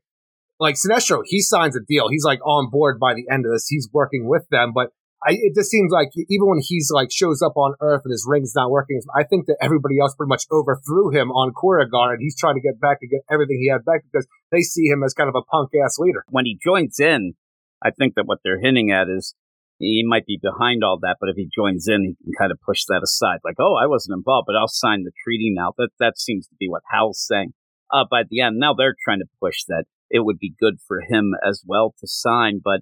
like 0.63 0.75
Sinestro, 0.75 1.21
he 1.25 1.41
signs 1.41 1.75
a 1.75 1.81
deal. 1.85 2.07
He's 2.09 2.23
like 2.23 2.39
on 2.45 2.69
board 2.71 2.99
by 2.99 3.13
the 3.13 3.25
end 3.29 3.45
of 3.45 3.51
this. 3.51 3.67
He's 3.67 3.89
working 3.91 4.27
with 4.27 4.47
them, 4.49 4.71
but 4.73 4.89
I, 5.25 5.33
it 5.39 5.55
just 5.55 5.69
seems 5.69 5.91
like 5.91 6.09
even 6.15 6.47
when 6.47 6.59
he's 6.61 6.89
like 6.91 7.09
shows 7.11 7.41
up 7.41 7.55
on 7.55 7.75
Earth 7.79 8.01
and 8.03 8.11
his 8.11 8.25
ring's 8.27 8.53
not 8.55 8.71
working, 8.71 8.99
I 9.15 9.23
think 9.23 9.45
that 9.47 9.57
everybody 9.61 9.99
else 9.99 10.15
pretty 10.15 10.29
much 10.29 10.45
overthrew 10.51 11.11
him 11.11 11.31
on 11.31 11.53
Korugar, 11.53 12.13
and 12.13 12.21
he's 12.21 12.37
trying 12.37 12.55
to 12.55 12.61
get 12.61 12.79
back 12.79 12.97
and 13.01 13.11
get 13.11 13.21
everything 13.29 13.59
he 13.61 13.69
had 13.69 13.85
back 13.85 14.03
because 14.11 14.27
they 14.51 14.61
see 14.61 14.87
him 14.87 15.03
as 15.03 15.13
kind 15.13 15.29
of 15.29 15.35
a 15.35 15.43
punk 15.43 15.71
ass 15.83 15.97
leader. 15.99 16.23
when 16.29 16.45
he 16.45 16.57
joins 16.61 16.99
in, 16.99 17.33
I 17.81 17.91
think 17.91 18.15
that 18.15 18.25
what 18.25 18.39
they're 18.43 18.59
hinting 18.59 18.91
at 18.91 19.07
is 19.09 19.35
he 19.79 20.03
might 20.05 20.25
be 20.25 20.39
behind 20.41 20.83
all 20.83 20.99
that, 21.01 21.17
but 21.19 21.29
if 21.29 21.35
he 21.35 21.49
joins 21.53 21.87
in, 21.87 22.03
he 22.03 22.15
can 22.23 22.33
kind 22.37 22.51
of 22.51 22.59
push 22.61 22.83
that 22.87 23.01
aside. 23.03 23.39
Like, 23.43 23.55
oh, 23.59 23.75
I 23.75 23.87
wasn't 23.87 24.17
involved, 24.17 24.45
but 24.47 24.55
I'll 24.55 24.67
sign 24.67 25.03
the 25.03 25.11
treaty 25.23 25.51
now. 25.53 25.73
That 25.77 25.89
that 25.99 26.19
seems 26.19 26.47
to 26.47 26.55
be 26.59 26.67
what 26.69 26.83
Hal's 26.91 27.25
saying. 27.25 27.53
Uh, 27.91 28.05
by 28.09 28.23
the 28.29 28.41
end, 28.41 28.57
now 28.57 28.73
they're 28.73 28.95
trying 29.03 29.19
to 29.19 29.29
push 29.39 29.63
that 29.67 29.85
it 30.13 30.23
would 30.23 30.37
be 30.39 30.53
good 30.57 30.75
for 30.87 31.01
him 31.01 31.33
as 31.45 31.63
well 31.67 31.93
to 31.99 32.07
sign, 32.07 32.61
but 32.63 32.81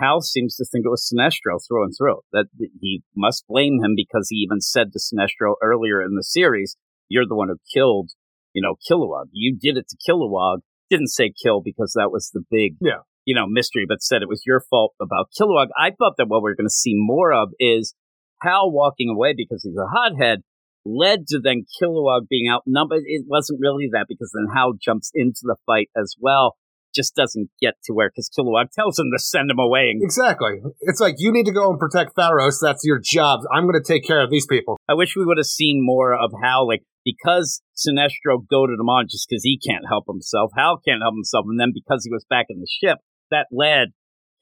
Hal 0.00 0.20
seems 0.20 0.56
to 0.56 0.64
think 0.64 0.84
it 0.84 0.90
was 0.90 1.08
Sinestro 1.08 1.60
through 1.66 1.84
and 1.84 1.94
through. 1.96 2.20
That 2.32 2.46
he 2.80 3.02
must 3.16 3.46
blame 3.48 3.78
him 3.82 3.94
because 3.94 4.26
he 4.28 4.36
even 4.38 4.60
said 4.60 4.92
to 4.92 4.98
Sinestro 4.98 5.54
earlier 5.62 6.02
in 6.02 6.16
the 6.16 6.24
series, 6.24 6.76
"You're 7.08 7.26
the 7.28 7.36
one 7.36 7.48
who 7.48 7.58
killed, 7.72 8.10
you 8.52 8.60
know, 8.60 8.74
Kilowog. 8.90 9.26
You 9.30 9.56
did 9.56 9.76
it 9.76 9.86
to 9.88 9.96
Kilowog." 10.06 10.58
Didn't 10.90 11.08
say 11.18 11.32
kill 11.32 11.60
because 11.62 11.92
that 11.96 12.10
was 12.10 12.30
the 12.34 12.42
big, 12.50 12.76
Yeah. 12.80 13.02
you 13.24 13.34
know, 13.36 13.46
mystery, 13.46 13.86
but 13.88 14.02
said 14.02 14.20
it 14.22 14.28
was 14.28 14.42
your 14.44 14.60
fault 14.68 14.94
about 15.00 15.28
Kilowog. 15.40 15.68
I 15.78 15.92
thought 15.92 16.16
that 16.18 16.28
what 16.28 16.42
we're 16.42 16.54
going 16.56 16.66
to 16.66 16.70
see 16.84 16.94
more 16.96 17.32
of 17.32 17.52
is 17.60 17.94
Hal 18.42 18.70
walking 18.72 19.08
away 19.08 19.32
because 19.34 19.62
he's 19.62 19.76
a 19.78 19.86
hothead 19.86 20.42
led 20.84 21.26
to 21.28 21.38
then 21.40 21.64
Kilowog 21.80 22.28
being 22.28 22.50
outnumbered. 22.50 23.04
It 23.06 23.24
wasn't 23.26 23.60
really 23.60 23.88
that 23.92 24.06
because 24.08 24.30
then 24.34 24.54
Hal 24.54 24.74
jumps 24.78 25.10
into 25.14 25.40
the 25.44 25.56
fight 25.64 25.88
as 25.96 26.14
well. 26.20 26.56
Just 26.94 27.14
doesn't 27.14 27.50
get 27.60 27.74
to 27.84 27.92
where 27.92 28.10
because 28.10 28.30
Kilowog 28.30 28.70
tells 28.72 28.98
him 28.98 29.10
to 29.14 29.22
send 29.22 29.50
him 29.50 29.58
away. 29.58 29.90
And 29.90 30.02
Exactly. 30.02 30.60
It's 30.82 31.00
like 31.00 31.16
you 31.18 31.32
need 31.32 31.46
to 31.46 31.52
go 31.52 31.70
and 31.70 31.78
protect 31.78 32.16
Tharos. 32.16 32.58
That's 32.60 32.84
your 32.84 33.00
job. 33.02 33.40
I'm 33.52 33.64
going 33.64 33.80
to 33.80 33.86
take 33.86 34.06
care 34.06 34.22
of 34.22 34.30
these 34.30 34.46
people. 34.46 34.78
I 34.88 34.94
wish 34.94 35.16
we 35.16 35.24
would 35.24 35.38
have 35.38 35.46
seen 35.46 35.80
more 35.82 36.14
of 36.14 36.30
how, 36.42 36.66
like, 36.66 36.82
because 37.04 37.60
Sinestro 37.76 38.46
goaded 38.48 38.80
him 38.80 38.88
on 38.88 39.06
just 39.10 39.28
because 39.28 39.42
he 39.42 39.58
can't 39.58 39.84
help 39.88 40.04
himself, 40.08 40.52
Hal 40.56 40.80
can't 40.86 41.02
help 41.02 41.14
himself, 41.14 41.44
and 41.48 41.60
then 41.60 41.72
because 41.74 42.04
he 42.04 42.10
was 42.10 42.24
back 42.28 42.46
in 42.48 42.60
the 42.60 42.66
ship, 42.66 42.98
that 43.30 43.46
led 43.52 43.88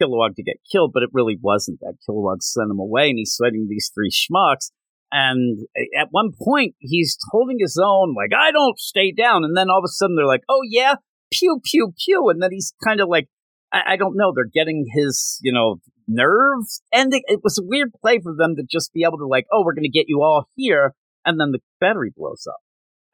Kilowog 0.00 0.36
to 0.36 0.42
get 0.42 0.57
killed, 0.70 0.92
but 0.94 1.03
it 1.03 1.11
really 1.12 1.38
wasn't 1.40 1.80
that. 1.80 1.94
Kilowog 2.09 2.40
sent 2.40 2.70
him 2.70 2.78
away, 2.78 3.11
and 3.11 3.18
he's 3.18 3.36
fighting 3.40 3.66
these 3.68 3.90
three 3.94 4.11
schmucks. 4.11 4.70
And 5.11 5.66
at 5.98 6.09
one 6.11 6.30
point, 6.42 6.74
he's 6.78 7.18
holding 7.30 7.59
his 7.61 7.78
own, 7.82 8.14
like, 8.16 8.30
I 8.36 8.50
don't 8.50 8.78
stay 8.78 9.12
down. 9.12 9.44
And 9.44 9.55
then 9.57 9.68
all 9.68 9.78
of 9.78 9.84
a 9.84 9.88
sudden, 9.88 10.16
they're 10.16 10.26
like, 10.26 10.44
oh, 10.48 10.62
yeah, 10.64 10.94
pew, 11.32 11.60
pew, 11.64 11.92
pew. 12.04 12.28
And 12.28 12.42
then 12.42 12.50
he's 12.52 12.74
kind 12.84 13.00
of 13.00 13.08
like, 13.08 13.28
I, 13.72 13.92
I 13.92 13.96
don't 13.96 14.16
know, 14.16 14.32
they're 14.34 14.44
getting 14.52 14.86
his, 14.94 15.38
you 15.42 15.52
know, 15.52 15.76
nerves. 16.06 16.82
And 16.92 17.12
it, 17.14 17.22
it 17.26 17.40
was 17.42 17.58
a 17.58 17.64
weird 17.64 17.92
play 18.00 18.20
for 18.22 18.34
them 18.36 18.56
to 18.56 18.64
just 18.70 18.92
be 18.92 19.04
able 19.04 19.18
to, 19.18 19.26
like, 19.26 19.46
oh, 19.52 19.62
we're 19.64 19.74
going 19.74 19.90
to 19.90 19.90
get 19.90 20.06
you 20.08 20.22
all 20.22 20.48
here. 20.56 20.94
And 21.24 21.40
then 21.40 21.52
the 21.52 21.60
battery 21.80 22.12
blows 22.14 22.46
up. 22.48 22.60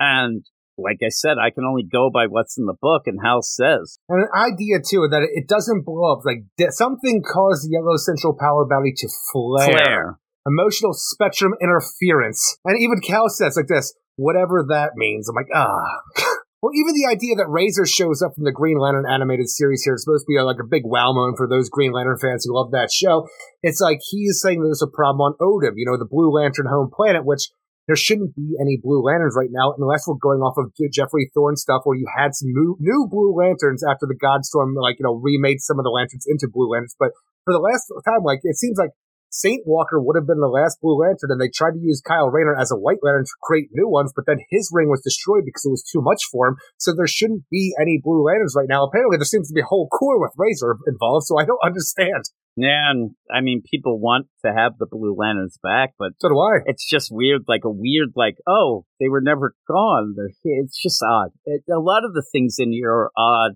And 0.01 0.45
like 0.79 0.99
I 1.05 1.09
said, 1.09 1.37
I 1.39 1.51
can 1.51 1.65
only 1.65 1.83
go 1.83 2.09
by 2.09 2.27
what's 2.27 2.57
in 2.57 2.67
the 2.67 2.77
book 2.81 3.03
and 3.07 3.19
Hal 3.23 3.43
says. 3.43 3.99
And 4.09 4.23
an 4.23 4.29
idea 4.35 4.79
too 4.79 5.09
that 5.11 5.27
it 5.35 5.49
doesn't 5.49 5.85
blow 5.85 6.13
up. 6.13 6.25
Like 6.25 6.45
something 6.71 7.23
caused 7.23 7.67
the 7.67 7.73
yellow 7.73 7.97
central 7.97 8.37
power 8.39 8.65
battery 8.65 8.95
to 8.97 9.09
flare. 9.33 9.71
Flare. 9.71 10.19
Emotional 10.47 10.93
spectrum 10.95 11.55
interference. 11.61 12.57
And 12.65 12.81
even 12.81 13.01
Cal 13.01 13.29
says 13.29 13.57
like 13.57 13.67
this, 13.67 13.93
whatever 14.17 14.65
that 14.69 14.93
means. 14.97 15.29
I'm 15.29 15.35
like, 15.35 15.51
ah. 15.55 16.01
well, 16.61 16.75
even 16.75 16.95
the 16.95 17.07
idea 17.07 17.37
that 17.37 17.47
Razor 17.47 17.87
shows 17.87 18.21
up 18.23 18.35
from 18.35 18.45
the 18.45 18.53
Green 18.53 18.79
Lantern 18.79 19.07
animated 19.07 19.49
series 19.49 19.83
here 19.85 19.95
is 19.95 20.03
supposed 20.03 20.27
to 20.27 20.31
be 20.31 20.37
a, 20.37 20.45
like 20.45 20.59
a 20.59 20.67
big 20.67 20.83
wow 20.85 21.13
moment 21.13 21.39
for 21.39 21.47
those 21.47 21.71
Green 21.71 21.93
Lantern 21.93 22.19
fans 22.19 22.45
who 22.45 22.57
love 22.57 22.73
that 22.73 22.91
show. 22.91 23.29
It's 23.63 23.81
like 23.81 24.01
he's 24.11 24.41
saying 24.43 24.63
there's 24.63 24.83
a 24.83 24.91
problem 24.91 25.23
on 25.23 25.39
Odym, 25.39 25.79
you 25.79 25.87
know, 25.87 25.97
the 25.97 26.09
Blue 26.09 26.35
Lantern 26.35 26.67
home 26.67 26.91
planet, 26.91 27.25
which 27.25 27.47
there 27.87 27.97
shouldn't 27.97 28.35
be 28.35 28.59
any 28.61 28.77
Blue 28.77 29.01
Lanterns 29.01 29.39
right 29.39 29.55
now 29.55 29.73
unless 29.79 30.05
we're 30.07 30.21
going 30.21 30.43
off 30.43 30.59
of 30.59 30.75
Geoffrey 30.93 31.31
Thorne 31.33 31.57
stuff 31.57 31.83
where 31.85 31.97
you 31.97 32.11
had 32.11 32.35
some 32.35 32.51
new, 32.51 32.77
new 32.81 33.07
Blue 33.09 33.33
Lanterns 33.33 33.87
after 33.87 34.05
the 34.05 34.19
Godstorm, 34.19 34.75
like, 34.77 34.99
you 34.99 35.05
know, 35.05 35.15
remade 35.15 35.63
some 35.63 35.79
of 35.79 35.85
the 35.85 35.95
lanterns 35.95 36.27
into 36.29 36.51
Blue 36.53 36.69
Lanterns. 36.69 36.95
But 36.99 37.17
for 37.47 37.55
the 37.55 37.65
last 37.65 37.87
time, 38.05 38.27
like, 38.27 38.41
it 38.43 38.59
seems 38.59 38.77
like 38.77 38.91
Saint 39.31 39.67
Walker 39.67 40.01
would 40.01 40.17
have 40.17 40.27
been 40.27 40.41
the 40.41 40.49
last 40.49 40.81
Blue 40.81 40.97
Lantern, 40.99 41.31
and 41.31 41.41
they 41.41 41.51
tried 41.53 41.73
to 41.73 41.81
use 41.81 42.01
Kyle 42.01 42.31
Rayner 42.31 42.57
as 42.57 42.71
a 42.71 42.77
White 42.77 42.99
Lantern 43.03 43.25
to 43.25 43.43
create 43.43 43.69
new 43.73 43.89
ones, 43.89 44.13
but 44.15 44.25
then 44.27 44.39
his 44.51 44.71
ring 44.73 44.89
was 44.89 45.03
destroyed 45.03 45.45
because 45.45 45.65
it 45.65 45.71
was 45.71 45.83
too 45.83 46.01
much 46.01 46.23
for 46.33 46.49
him. 46.49 46.57
So 46.79 46.95
there 46.95 47.07
shouldn't 47.07 47.45
be 47.51 47.75
any 47.81 48.01
Blue 48.03 48.25
Lanterns 48.25 48.55
right 48.57 48.69
now. 48.69 48.85
Apparently, 48.85 49.17
there 49.19 49.25
seems 49.25 49.49
to 49.49 49.55
be 49.55 49.61
a 49.61 49.69
whole 49.69 49.89
Corps 49.89 50.21
with 50.21 50.33
Razor 50.37 50.79
involved, 50.87 51.27
so 51.27 51.39
I 51.39 51.45
don't 51.45 51.61
understand. 51.65 52.25
Yeah, 52.57 52.91
and 52.91 53.11
I 53.33 53.41
mean, 53.41 53.63
people 53.63 54.01
want 54.01 54.27
to 54.45 54.53
have 54.53 54.79
the 54.79 54.87
Blue 54.91 55.15
Lanterns 55.17 55.59
back, 55.63 55.95
but 55.99 56.13
So 56.19 56.29
do 56.29 56.39
I. 56.41 56.59
it's 56.67 56.89
just 56.89 57.09
weird, 57.13 57.43
like 57.47 57.63
a 57.65 57.71
weird, 57.71 58.09
like, 58.17 58.37
oh, 58.49 58.85
they 58.99 59.09
were 59.09 59.21
never 59.21 59.55
gone. 59.69 60.15
They're. 60.17 60.31
It's 60.43 60.81
just 60.83 61.01
odd. 61.07 61.31
It, 61.45 61.63
a 61.71 61.79
lot 61.79 62.05
of 62.05 62.15
the 62.15 62.25
things 62.33 62.57
in 62.59 62.73
here 62.73 62.91
are 62.91 63.11
odd. 63.17 63.53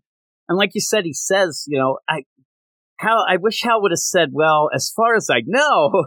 And 0.49 0.59
like 0.59 0.75
you 0.75 0.81
said, 0.81 1.05
he 1.05 1.15
says, 1.15 1.65
you 1.67 1.79
know, 1.79 1.99
I, 2.09 2.25
how, 3.03 3.25
I 3.29 3.37
wish 3.37 3.63
Hal 3.63 3.83
would 3.83 3.93
have 3.93 3.99
said, 3.99 4.31
well, 4.33 4.69
as 4.75 4.93
far 4.95 5.17
as 5.17 5.29
I 5.31 5.43
know, 5.45 6.05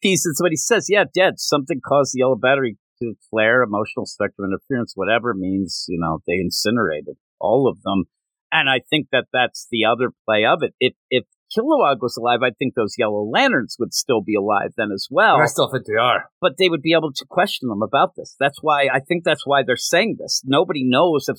he's, 0.00 0.24
it's 0.24 0.40
what 0.40 0.52
he 0.52 0.56
says. 0.56 0.86
Yeah, 0.88 1.04
dead. 1.12 1.38
Something 1.38 1.80
caused 1.86 2.14
the 2.14 2.20
yellow 2.20 2.36
battery 2.36 2.78
to 3.02 3.14
flare, 3.30 3.62
emotional 3.62 4.06
spectrum 4.06 4.48
interference, 4.50 4.92
whatever 4.94 5.34
means, 5.34 5.84
you 5.88 5.98
know, 6.00 6.20
they 6.26 6.34
incinerated 6.34 7.16
all 7.40 7.68
of 7.68 7.82
them. 7.82 8.04
And 8.52 8.70
I 8.70 8.80
think 8.88 9.08
that 9.12 9.26
that's 9.32 9.66
the 9.70 9.84
other 9.84 10.12
play 10.24 10.44
of 10.46 10.62
it. 10.62 10.72
If, 10.80 10.94
if 11.10 11.24
Kilowog 11.56 11.98
was 12.00 12.16
alive, 12.16 12.40
I 12.42 12.50
think 12.58 12.74
those 12.74 12.94
yellow 12.96 13.28
lanterns 13.28 13.76
would 13.78 13.92
still 13.92 14.22
be 14.22 14.34
alive 14.34 14.70
then 14.76 14.90
as 14.94 15.08
well. 15.10 15.36
I 15.42 15.46
still 15.46 15.70
think 15.70 15.84
they 15.84 16.00
are. 16.00 16.30
But 16.40 16.54
they 16.58 16.68
would 16.68 16.82
be 16.82 16.92
able 16.92 17.12
to 17.12 17.26
question 17.28 17.68
them 17.68 17.82
about 17.82 18.14
this. 18.16 18.34
That's 18.40 18.58
why 18.62 18.88
I 18.92 19.00
think 19.00 19.24
that's 19.24 19.46
why 19.46 19.62
they're 19.62 19.76
saying 19.76 20.16
this. 20.18 20.42
Nobody 20.44 20.84
knows 20.84 21.28
if 21.28 21.36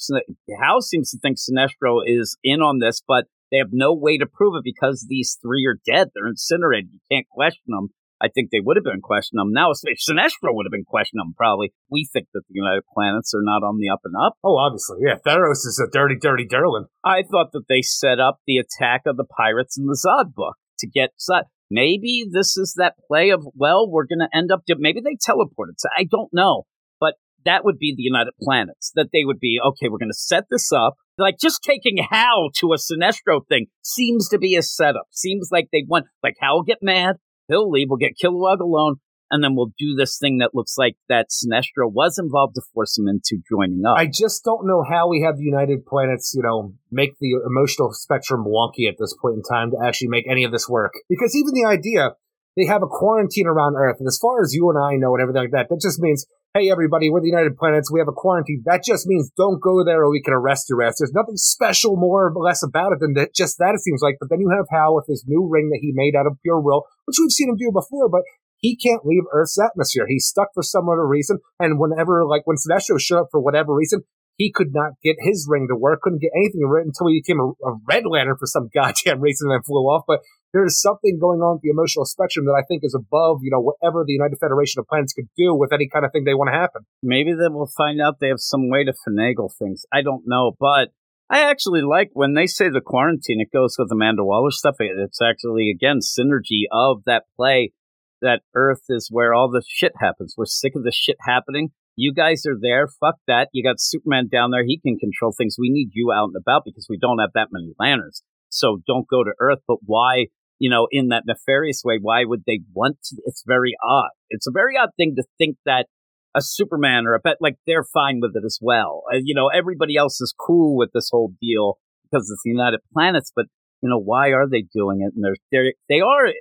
Hal 0.62 0.82
seems 0.82 1.12
to 1.12 1.20
think 1.20 1.38
Sinestro 1.38 2.02
is 2.06 2.38
in 2.44 2.62
on 2.62 2.80
this, 2.80 3.02
but 3.06 3.26
they 3.52 3.58
have 3.58 3.70
no 3.72 3.94
way 3.94 4.18
to 4.18 4.26
prove 4.26 4.56
it 4.56 4.64
because 4.64 5.06
these 5.10 5.38
three 5.42 5.66
are 5.66 5.80
dead. 5.86 6.10
They're 6.14 6.28
incinerated. 6.28 6.90
You 6.94 7.00
can't 7.12 7.28
question 7.30 7.70
them. 7.70 7.90
I 8.20 8.30
think 8.34 8.50
they 8.50 8.60
would 8.60 8.78
have 8.78 8.84
been 8.84 9.02
questioning 9.02 9.38
them. 9.38 9.54
Now, 9.54 9.70
if 9.72 10.00
Sinestro 10.00 10.50
would 10.50 10.66
have 10.66 10.72
been 10.72 10.84
questioning 10.84 11.22
them, 11.22 11.36
probably. 11.38 11.72
We 11.92 12.10
think 12.12 12.28
that 12.34 12.42
the 12.50 12.56
United 12.56 12.84
Planets 12.92 13.34
are 13.36 13.44
not 13.44 13.62
on 13.62 13.78
the 13.78 13.90
up 13.90 14.02
and 14.04 14.16
up. 14.18 14.34
Oh, 14.44 14.58
obviously. 14.58 14.98
Yeah, 15.06 15.22
Theros 15.26 15.66
is 15.66 15.80
a 15.80 15.90
dirty, 15.92 16.16
dirty 16.20 16.48
Durlan. 16.48 16.86
I 17.06 17.22
thought 17.22 17.52
that 17.54 17.68
they 17.70 17.84
set 17.84 18.20
up 18.20 18.40
the 18.48 18.58
attack 18.58 19.04
of 19.06 19.18
the 19.18 19.26
pirates 19.26 19.78
in 19.78 19.86
the 19.86 19.98
Zod 19.98 20.34
book 20.34 20.56
to 20.80 20.88
get 20.88 21.12
Zod. 21.20 21.44
Maybe 21.70 22.26
this 22.30 22.58
is 22.58 22.74
that 22.78 22.96
play 23.08 23.30
of, 23.30 23.46
well, 23.54 23.88
we're 23.88 24.08
going 24.08 24.26
to 24.26 24.36
end 24.36 24.52
up, 24.52 24.62
maybe 24.68 25.02
they 25.02 25.16
teleported. 25.16 25.78
So 25.78 25.90
I 25.96 26.06
don't 26.10 26.34
know. 26.34 26.64
But 27.00 27.16
that 27.46 27.64
would 27.66 27.78
be 27.78 27.94
the 27.96 28.04
United 28.04 28.34
Planets, 28.42 28.92
that 28.96 29.10
they 29.14 29.26
would 29.26 29.40
be, 29.40 29.60
okay, 29.64 29.90
we're 29.90 30.00
going 30.00 30.10
to 30.10 30.18
set 30.18 30.46
this 30.50 30.72
up. 30.72 30.96
Like 31.18 31.38
just 31.40 31.64
taking 31.64 31.98
Hal 32.10 32.50
to 32.58 32.74
a 32.74 32.78
Sinestro 32.78 33.42
thing 33.48 33.68
seems 33.82 34.30
to 34.30 34.38
be 34.38 34.56
a 34.56 34.62
setup. 34.62 35.08
Seems 35.12 35.50
like 35.52 35.70
they 35.72 35.84
want, 35.88 36.06
like 36.22 36.36
Hal 36.40 36.58
will 36.58 36.64
get 36.64 36.80
mad. 36.82 37.16
He'll 37.48 37.70
leave. 37.70 37.88
We'll 37.90 37.98
get 37.98 38.18
Kilowog 38.22 38.60
alone. 38.60 38.98
And 39.30 39.44
then 39.44 39.56
we'll 39.56 39.74
do 39.78 39.94
this 39.94 40.18
thing 40.18 40.38
that 40.38 40.52
looks 40.54 40.78
like 40.78 40.96
that 41.10 41.28
Sinestro 41.32 41.92
was 41.92 42.18
involved 42.18 42.56
to 42.56 42.62
force 42.74 42.98
him 42.98 43.08
into 43.10 43.42
joining 43.50 43.84
up. 43.86 43.98
I 43.98 44.06
just 44.06 44.46
don't 44.46 44.66
know 44.66 44.86
how 44.88 45.10
we 45.10 45.22
have 45.22 45.36
the 45.36 45.44
United 45.44 45.86
Planets, 45.86 46.34
you 46.34 46.44
know, 46.44 46.74
make 46.92 47.20
the 47.20 47.42
emotional 47.46 47.92
spectrum 47.92 48.46
wonky 48.48 48.88
at 48.88 48.96
this 48.98 49.14
point 49.22 49.36
in 49.36 49.44
time 49.44 49.72
to 49.72 49.78
actually 49.84 50.08
make 50.08 50.30
any 50.30 50.46
of 50.46 50.54
this 50.54 50.70
work. 50.70 50.94
Because 51.10 51.36
even 51.36 51.54
the 51.54 51.68
idea, 51.68 52.12
they 52.56 52.66
have 52.66 52.84
a 52.84 52.88
quarantine 52.88 53.48
around 53.48 53.76
Earth, 53.76 53.98
and 54.00 54.08
as 54.08 54.18
far 54.18 54.42
as 54.42 54.54
you 54.54 54.70
and 54.70 54.80
I 54.80 54.96
know 54.96 55.14
and 55.14 55.22
everything 55.22 55.44
like 55.44 55.52
that, 55.52 55.68
that 55.70 55.82
just 55.82 56.00
means, 56.00 56.26
hey, 56.54 56.72
everybody, 56.72 57.10
we're 57.10 57.22
the 57.22 57.28
United 57.28 57.58
Planets, 57.58 57.92
we 57.92 58.00
have 58.00 58.08
a 58.08 58.16
quarantine. 58.16 58.64
That 58.66 58.84
just 58.84 59.06
means 59.06 59.32
don't 59.38 59.62
go 59.62 59.84
there 59.84 60.04
or 60.04 60.10
we 60.10 60.22
can 60.22 60.34
arrest 60.34 60.68
your 60.70 60.82
ass. 60.82 60.98
There's 61.00 61.14
nothing 61.14 61.38
special 61.38 61.96
more 61.98 62.32
or 62.34 62.42
less 62.42 62.64
about 62.64 62.94
it 62.94 63.00
than 63.00 63.14
that, 63.14 63.36
just 63.36 63.58
that, 63.60 63.76
it 63.76 63.82
seems 63.82 64.02
like. 64.02 64.18
But 64.20 64.30
then 64.30 64.40
you 64.40 64.50
have 64.50 64.66
Hal 64.72 64.96
with 64.96 65.06
his 65.08 65.24
new 65.28 65.48
ring 65.50 65.70
that 65.70 65.80
he 65.82 65.92
made 65.94 66.16
out 66.16 66.26
of 66.26 66.38
pure 66.42 66.60
will, 66.60 66.86
which 67.06 67.18
we've 67.20 67.32
seen 67.32 67.50
him 67.50 67.58
do 67.58 67.72
before, 67.72 68.10
but 68.10 68.22
he 68.58 68.76
can't 68.76 69.06
leave 69.06 69.24
Earth's 69.32 69.60
atmosphere. 69.60 70.06
He's 70.08 70.26
stuck 70.26 70.50
for 70.54 70.64
some 70.64 70.90
other 70.90 71.06
reason. 71.06 71.40
And 71.60 71.80
whenever, 71.80 72.26
like, 72.26 72.42
when 72.46 72.58
Sinestro 72.58 73.00
showed 73.00 73.22
up 73.22 73.28
for 73.32 73.40
whatever 73.40 73.76
reason, 73.76 74.02
he 74.36 74.52
could 74.52 74.74
not 74.74 74.94
get 75.04 75.18
his 75.20 75.48
ring 75.50 75.68
to 75.70 75.76
work, 75.76 76.02
couldn't 76.02 76.22
get 76.22 76.32
anything 76.36 76.62
work 76.68 76.86
until 76.86 77.08
he 77.08 77.22
became 77.22 77.40
a, 77.40 77.50
a 77.68 77.78
red 77.88 78.04
lantern 78.06 78.38
for 78.40 78.46
some 78.46 78.70
goddamn 78.74 79.22
reason 79.22 79.50
and 79.52 79.66
flew 79.66 79.84
off. 79.84 80.06
But 80.08 80.22
there's 80.54 80.82
something 80.82 81.20
going 81.20 81.40
on 81.40 81.56
with 81.56 81.62
the 81.62 81.70
emotional 81.70 82.06
spectrum 82.06 82.46
that 82.46 82.58
I 82.58 82.64
think 82.68 82.82
is 82.84 82.96
above, 82.96 83.40
you 83.44 83.52
know, 83.52 83.60
whatever 83.60 84.04
the 84.06 84.14
United 84.14 84.38
Federation 84.40 84.80
of 84.80 84.88
Planets 84.88 85.14
could 85.14 85.30
do 85.36 85.54
with 85.54 85.74
any 85.74 85.88
kind 85.88 86.06
of 86.06 86.12
thing 86.12 86.24
they 86.24 86.34
want 86.34 86.50
to 86.52 86.58
happen. 86.58 86.84
Maybe 87.04 87.34
then 87.34 87.54
we'll 87.54 87.70
find 87.78 88.02
out 88.02 88.20
they 88.20 88.30
have 88.30 88.40
some 88.40 88.70
way 88.70 88.86
to 88.86 88.94
finagle 89.08 89.52
things. 89.58 89.86
I 89.92 90.02
don't 90.02 90.24
know, 90.26 90.54
but 90.60 90.90
I 91.30 91.44
actually 91.44 91.82
like 91.82 92.10
when 92.14 92.34
they 92.34 92.48
say 92.48 92.70
the 92.70 92.80
quarantine, 92.80 93.42
it 93.42 93.52
goes 93.52 93.76
with 93.78 93.92
Amanda 93.92 94.24
Waller 94.24 94.52
stuff. 94.52 94.76
It's 94.80 95.22
actually, 95.22 95.70
again, 95.70 96.00
synergy 96.00 96.64
of 96.72 97.04
that 97.06 97.24
play 97.36 97.74
that 98.22 98.42
Earth 98.56 98.84
is 98.90 99.10
where 99.12 99.34
all 99.34 99.50
the 99.52 99.64
shit 99.68 99.92
happens. 100.00 100.36
We're 100.38 100.46
sick 100.46 100.74
of 100.76 100.84
the 100.84 100.94
shit 100.96 101.18
happening. 101.22 101.70
You 101.96 102.14
guys 102.14 102.46
are 102.48 102.58
there. 102.60 102.88
Fuck 102.88 103.16
that. 103.28 103.50
You 103.52 103.64
got 103.64 103.80
Superman 103.80 104.30
down 104.32 104.52
there. 104.52 104.64
He 104.66 104.80
can 104.80 104.98
control 104.98 105.34
things. 105.38 105.58
We 105.60 105.70
need 105.70 105.90
you 105.94 106.12
out 106.16 106.30
and 106.34 106.36
about 106.36 106.62
because 106.64 106.88
we 106.90 106.98
don't 106.98 107.20
have 107.20 107.32
that 107.34 107.50
many 107.52 107.74
lanterns. 107.80 108.24
So 108.50 108.80
don't 108.88 109.08
go 109.08 109.24
to 109.24 109.34
Earth. 109.40 109.60
But 109.68 109.80
why, 109.86 110.28
you 110.60 110.70
know, 110.70 110.88
in 110.92 111.10
that 111.10 111.24
nefarious 111.28 111.82
way, 111.86 112.00
why 112.02 112.24
would 112.26 112.44
they 112.46 112.62
want 112.74 112.98
to? 113.06 113.18
It's 113.26 113.44
very 113.46 113.76
odd. 113.84 114.10
It's 114.30 114.48
a 114.48 114.52
very 114.52 114.76
odd 114.78 114.90
thing 114.98 115.16
to 115.18 115.24
think 115.38 115.58
that 115.66 115.88
a 116.36 116.42
Superman 116.42 117.06
or 117.06 117.14
a 117.14 117.20
pet, 117.20 117.38
like 117.40 117.56
they're 117.66 117.84
fine 117.84 118.20
with 118.22 118.36
it 118.36 118.44
as 118.46 118.60
well. 118.62 119.04
Uh, 119.12 119.18
you 119.24 119.34
know, 119.34 119.48
everybody 119.48 119.96
else 119.96 120.22
is 120.22 120.34
cool 120.38 120.78
with 120.78 120.92
this 120.94 121.10
whole 121.12 121.34
deal 121.42 121.78
because 122.04 122.30
it's 122.32 122.42
the 122.44 122.52
United 122.52 122.80
Planets. 122.94 123.32
But, 123.36 123.46
you 123.82 123.90
know, 123.90 124.00
why 124.00 124.30
are 124.30 124.48
they 124.48 124.66
doing 124.74 125.02
it? 125.02 125.14
And 125.16 125.24
they're, 125.24 125.36
they're, 125.52 125.74
they 125.90 126.00
are, 126.00 126.34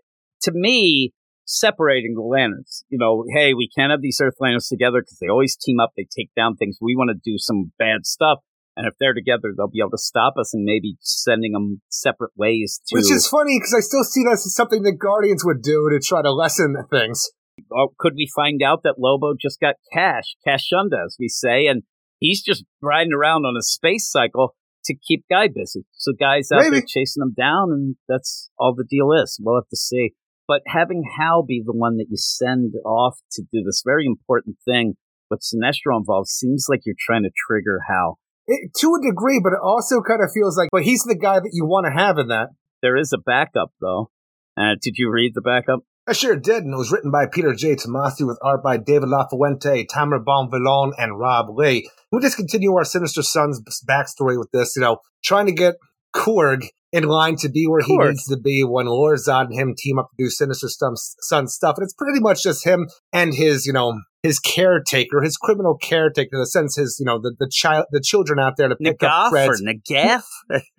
to 0.42 0.52
me, 0.52 1.12
separating 1.46 2.14
the 2.14 2.22
lanterns. 2.22 2.84
You 2.88 2.98
know, 2.98 3.24
hey, 3.34 3.54
we 3.54 3.68
can't 3.76 3.90
have 3.90 4.02
these 4.02 4.20
Earth 4.22 4.34
lanterns 4.40 4.68
together 4.68 5.00
because 5.00 5.18
they 5.20 5.28
always 5.28 5.56
team 5.56 5.80
up. 5.80 5.92
They 5.96 6.06
take 6.14 6.30
down 6.36 6.56
things. 6.56 6.78
We 6.80 6.96
want 6.96 7.10
to 7.10 7.30
do 7.30 7.38
some 7.38 7.72
bad 7.78 8.04
stuff. 8.04 8.38
And 8.76 8.86
if 8.86 8.94
they're 9.00 9.14
together, 9.14 9.54
they'll 9.56 9.68
be 9.68 9.80
able 9.80 9.92
to 9.92 9.98
stop 9.98 10.34
us 10.38 10.52
and 10.52 10.64
maybe 10.64 10.96
sending 11.00 11.52
them 11.52 11.80
separate 11.88 12.32
ways 12.36 12.80
to. 12.88 12.96
Which 12.96 13.10
is 13.10 13.26
funny 13.26 13.58
because 13.58 13.74
I 13.74 13.80
still 13.80 14.04
see 14.04 14.22
this 14.22 14.44
as 14.44 14.54
something 14.54 14.82
that 14.82 14.98
Guardians 14.98 15.44
would 15.44 15.62
do 15.62 15.88
to 15.90 15.98
try 15.98 16.20
to 16.20 16.30
lessen 16.30 16.76
things. 16.90 17.30
Or 17.70 17.88
could 17.98 18.12
we 18.16 18.28
find 18.36 18.62
out 18.62 18.82
that 18.84 18.96
Lobo 18.98 19.32
just 19.40 19.60
got 19.60 19.76
cash, 19.92 20.36
cash 20.46 20.68
shunda, 20.70 21.06
as 21.06 21.16
we 21.18 21.28
say, 21.28 21.66
and 21.66 21.84
he's 22.18 22.42
just 22.42 22.64
riding 22.82 23.14
around 23.14 23.46
on 23.46 23.56
a 23.56 23.62
space 23.62 24.10
cycle 24.10 24.54
to 24.84 24.94
keep 24.94 25.24
Guy 25.28 25.48
busy. 25.48 25.84
So 25.92 26.12
Guy's 26.12 26.50
out 26.52 26.62
Maybe. 26.62 26.76
there 26.76 26.84
chasing 26.86 27.22
him 27.22 27.34
down, 27.36 27.70
and 27.70 27.96
that's 28.08 28.50
all 28.58 28.74
the 28.74 28.84
deal 28.88 29.10
is. 29.12 29.40
We'll 29.42 29.56
have 29.56 29.68
to 29.68 29.76
see. 29.76 30.10
But 30.46 30.62
having 30.66 31.02
Hal 31.18 31.42
be 31.42 31.62
the 31.64 31.72
one 31.72 31.96
that 31.96 32.06
you 32.08 32.16
send 32.16 32.74
off 32.84 33.18
to 33.32 33.42
do 33.42 33.62
this 33.64 33.82
very 33.84 34.06
important 34.06 34.56
thing 34.64 34.94
with 35.28 35.40
Sinestro 35.40 35.98
involved 35.98 36.28
seems 36.28 36.66
like 36.68 36.82
you're 36.86 36.94
trying 36.98 37.24
to 37.24 37.30
trigger 37.48 37.80
Hal. 37.88 38.18
It, 38.46 38.70
to 38.80 38.94
a 38.94 39.02
degree, 39.02 39.40
but 39.42 39.52
it 39.52 39.60
also 39.62 40.00
kind 40.00 40.22
of 40.22 40.30
feels 40.32 40.56
like, 40.56 40.68
but 40.70 40.82
he's 40.82 41.02
the 41.02 41.16
guy 41.16 41.40
that 41.40 41.50
you 41.52 41.66
want 41.66 41.86
to 41.86 41.92
have 41.92 42.18
in 42.18 42.28
that. 42.28 42.50
There 42.82 42.96
is 42.96 43.12
a 43.12 43.18
backup, 43.18 43.72
though. 43.80 44.10
Uh, 44.56 44.76
did 44.80 44.94
you 44.98 45.10
read 45.10 45.32
the 45.34 45.40
backup? 45.40 45.80
I 46.08 46.12
sure 46.12 46.36
did, 46.36 46.62
and 46.62 46.72
it 46.72 46.76
was 46.76 46.92
written 46.92 47.10
by 47.10 47.26
Peter 47.26 47.52
J. 47.52 47.74
Tomasi 47.74 48.24
with 48.24 48.38
art 48.40 48.62
by 48.62 48.76
David 48.76 49.08
LaFuente, 49.08 49.86
Tamara 49.88 50.22
Bonvillain, 50.22 50.92
and 50.96 51.18
Rob 51.18 51.46
Leigh. 51.50 51.88
We 52.12 52.20
just 52.20 52.36
continue 52.36 52.72
our 52.74 52.84
Sinister 52.84 53.22
Sons 53.22 53.60
backstory 53.88 54.38
with 54.38 54.50
this, 54.52 54.76
you 54.76 54.82
know, 54.82 54.98
trying 55.24 55.46
to 55.46 55.52
get 55.52 55.74
Korg 56.14 56.68
in 56.92 57.02
line 57.02 57.34
to 57.36 57.48
be 57.48 57.66
where 57.66 57.82
he 57.82 57.98
needs 57.98 58.24
to 58.26 58.36
be 58.36 58.62
when 58.62 58.86
Lor-Zod 58.86 59.46
and 59.46 59.54
him 59.54 59.74
team 59.76 59.98
up 59.98 60.08
to 60.10 60.24
do 60.24 60.30
Sinister 60.30 60.68
Son 60.68 61.48
stuff. 61.48 61.76
And 61.76 61.84
it's 61.84 61.92
pretty 61.92 62.20
much 62.20 62.44
just 62.44 62.64
him 62.64 62.88
and 63.12 63.34
his, 63.34 63.66
you 63.66 63.72
know, 63.72 64.00
his 64.26 64.40
caretaker, 64.40 65.22
his 65.22 65.36
criminal 65.36 65.76
caretaker, 65.76 66.36
the 66.36 66.46
sense 66.46 66.76
his, 66.76 66.96
you 66.98 67.06
know, 67.06 67.20
the, 67.20 67.34
the 67.38 67.48
child, 67.48 67.86
the 67.92 68.00
children 68.00 68.40
out 68.40 68.56
there 68.56 68.68
to 68.68 68.74
pick 68.74 68.98
Nagaff 68.98 69.26
up 69.26 69.30
threads. 69.30 69.62
or 69.62 69.64
Nagaff? 69.64 70.22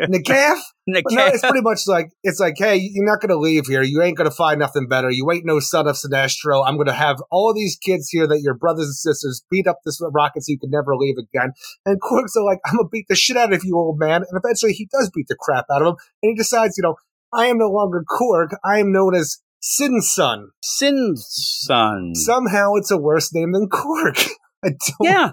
Nagaff? 0.02 0.60
Nagaff. 0.90 1.04
No, 1.12 1.26
it's 1.28 1.42
pretty 1.42 1.62
much 1.62 1.88
like, 1.88 2.10
it's 2.24 2.40
like, 2.40 2.56
hey, 2.58 2.76
you're 2.76 3.06
not 3.06 3.22
going 3.22 3.30
to 3.30 3.38
leave 3.38 3.68
here. 3.68 3.82
You 3.82 4.02
ain't 4.02 4.18
going 4.18 4.30
to 4.30 4.36
find 4.36 4.60
nothing 4.60 4.88
better. 4.88 5.10
You 5.10 5.32
ain't 5.32 5.46
no 5.46 5.60
son 5.60 5.88
of 5.88 5.96
Sinestro. 5.96 6.64
I'm 6.68 6.76
going 6.76 6.88
to 6.88 6.94
have 6.94 7.18
all 7.32 7.54
these 7.54 7.78
kids 7.78 8.10
here 8.10 8.28
that 8.28 8.42
your 8.42 8.54
brothers 8.54 8.88
and 8.88 8.96
sisters 8.96 9.44
beat 9.50 9.66
up 9.66 9.80
this 9.86 10.02
rocket 10.14 10.44
so 10.44 10.52
you 10.52 10.60
can 10.60 10.70
never 10.70 10.96
leave 10.96 11.16
again. 11.18 11.54
And 11.86 12.02
Korg's 12.02 12.36
are 12.36 12.44
like, 12.44 12.60
I'm 12.66 12.76
going 12.76 12.88
to 12.88 12.90
beat 12.92 13.06
the 13.08 13.16
shit 13.16 13.38
out 13.38 13.54
of 13.54 13.64
you, 13.64 13.78
old 13.78 13.98
man. 13.98 14.24
And 14.30 14.42
eventually 14.44 14.74
he 14.74 14.90
does 14.92 15.10
beat 15.10 15.28
the 15.30 15.38
crap 15.40 15.66
out 15.72 15.82
of 15.82 15.88
him. 15.88 15.96
And 16.22 16.32
he 16.32 16.36
decides, 16.36 16.78
you 16.78 16.84
know, 16.84 16.96
I 17.34 17.48
am 17.48 17.58
no 17.58 17.70
longer 17.70 18.04
Korg. 18.08 18.56
I 18.64 18.80
am 18.80 18.92
known 18.92 19.16
as 19.16 19.40
Sin 19.60 20.02
Son. 20.02 20.50
Sin 20.62 21.14
Son. 21.18 22.14
Somehow 22.16 22.76
it's 22.76 22.92
a 22.92 22.98
worse 22.98 23.34
name 23.34 23.54
than 23.54 23.70
Cork. 23.70 24.18
I 24.64 24.70
don't 24.70 24.80
yeah. 25.02 25.30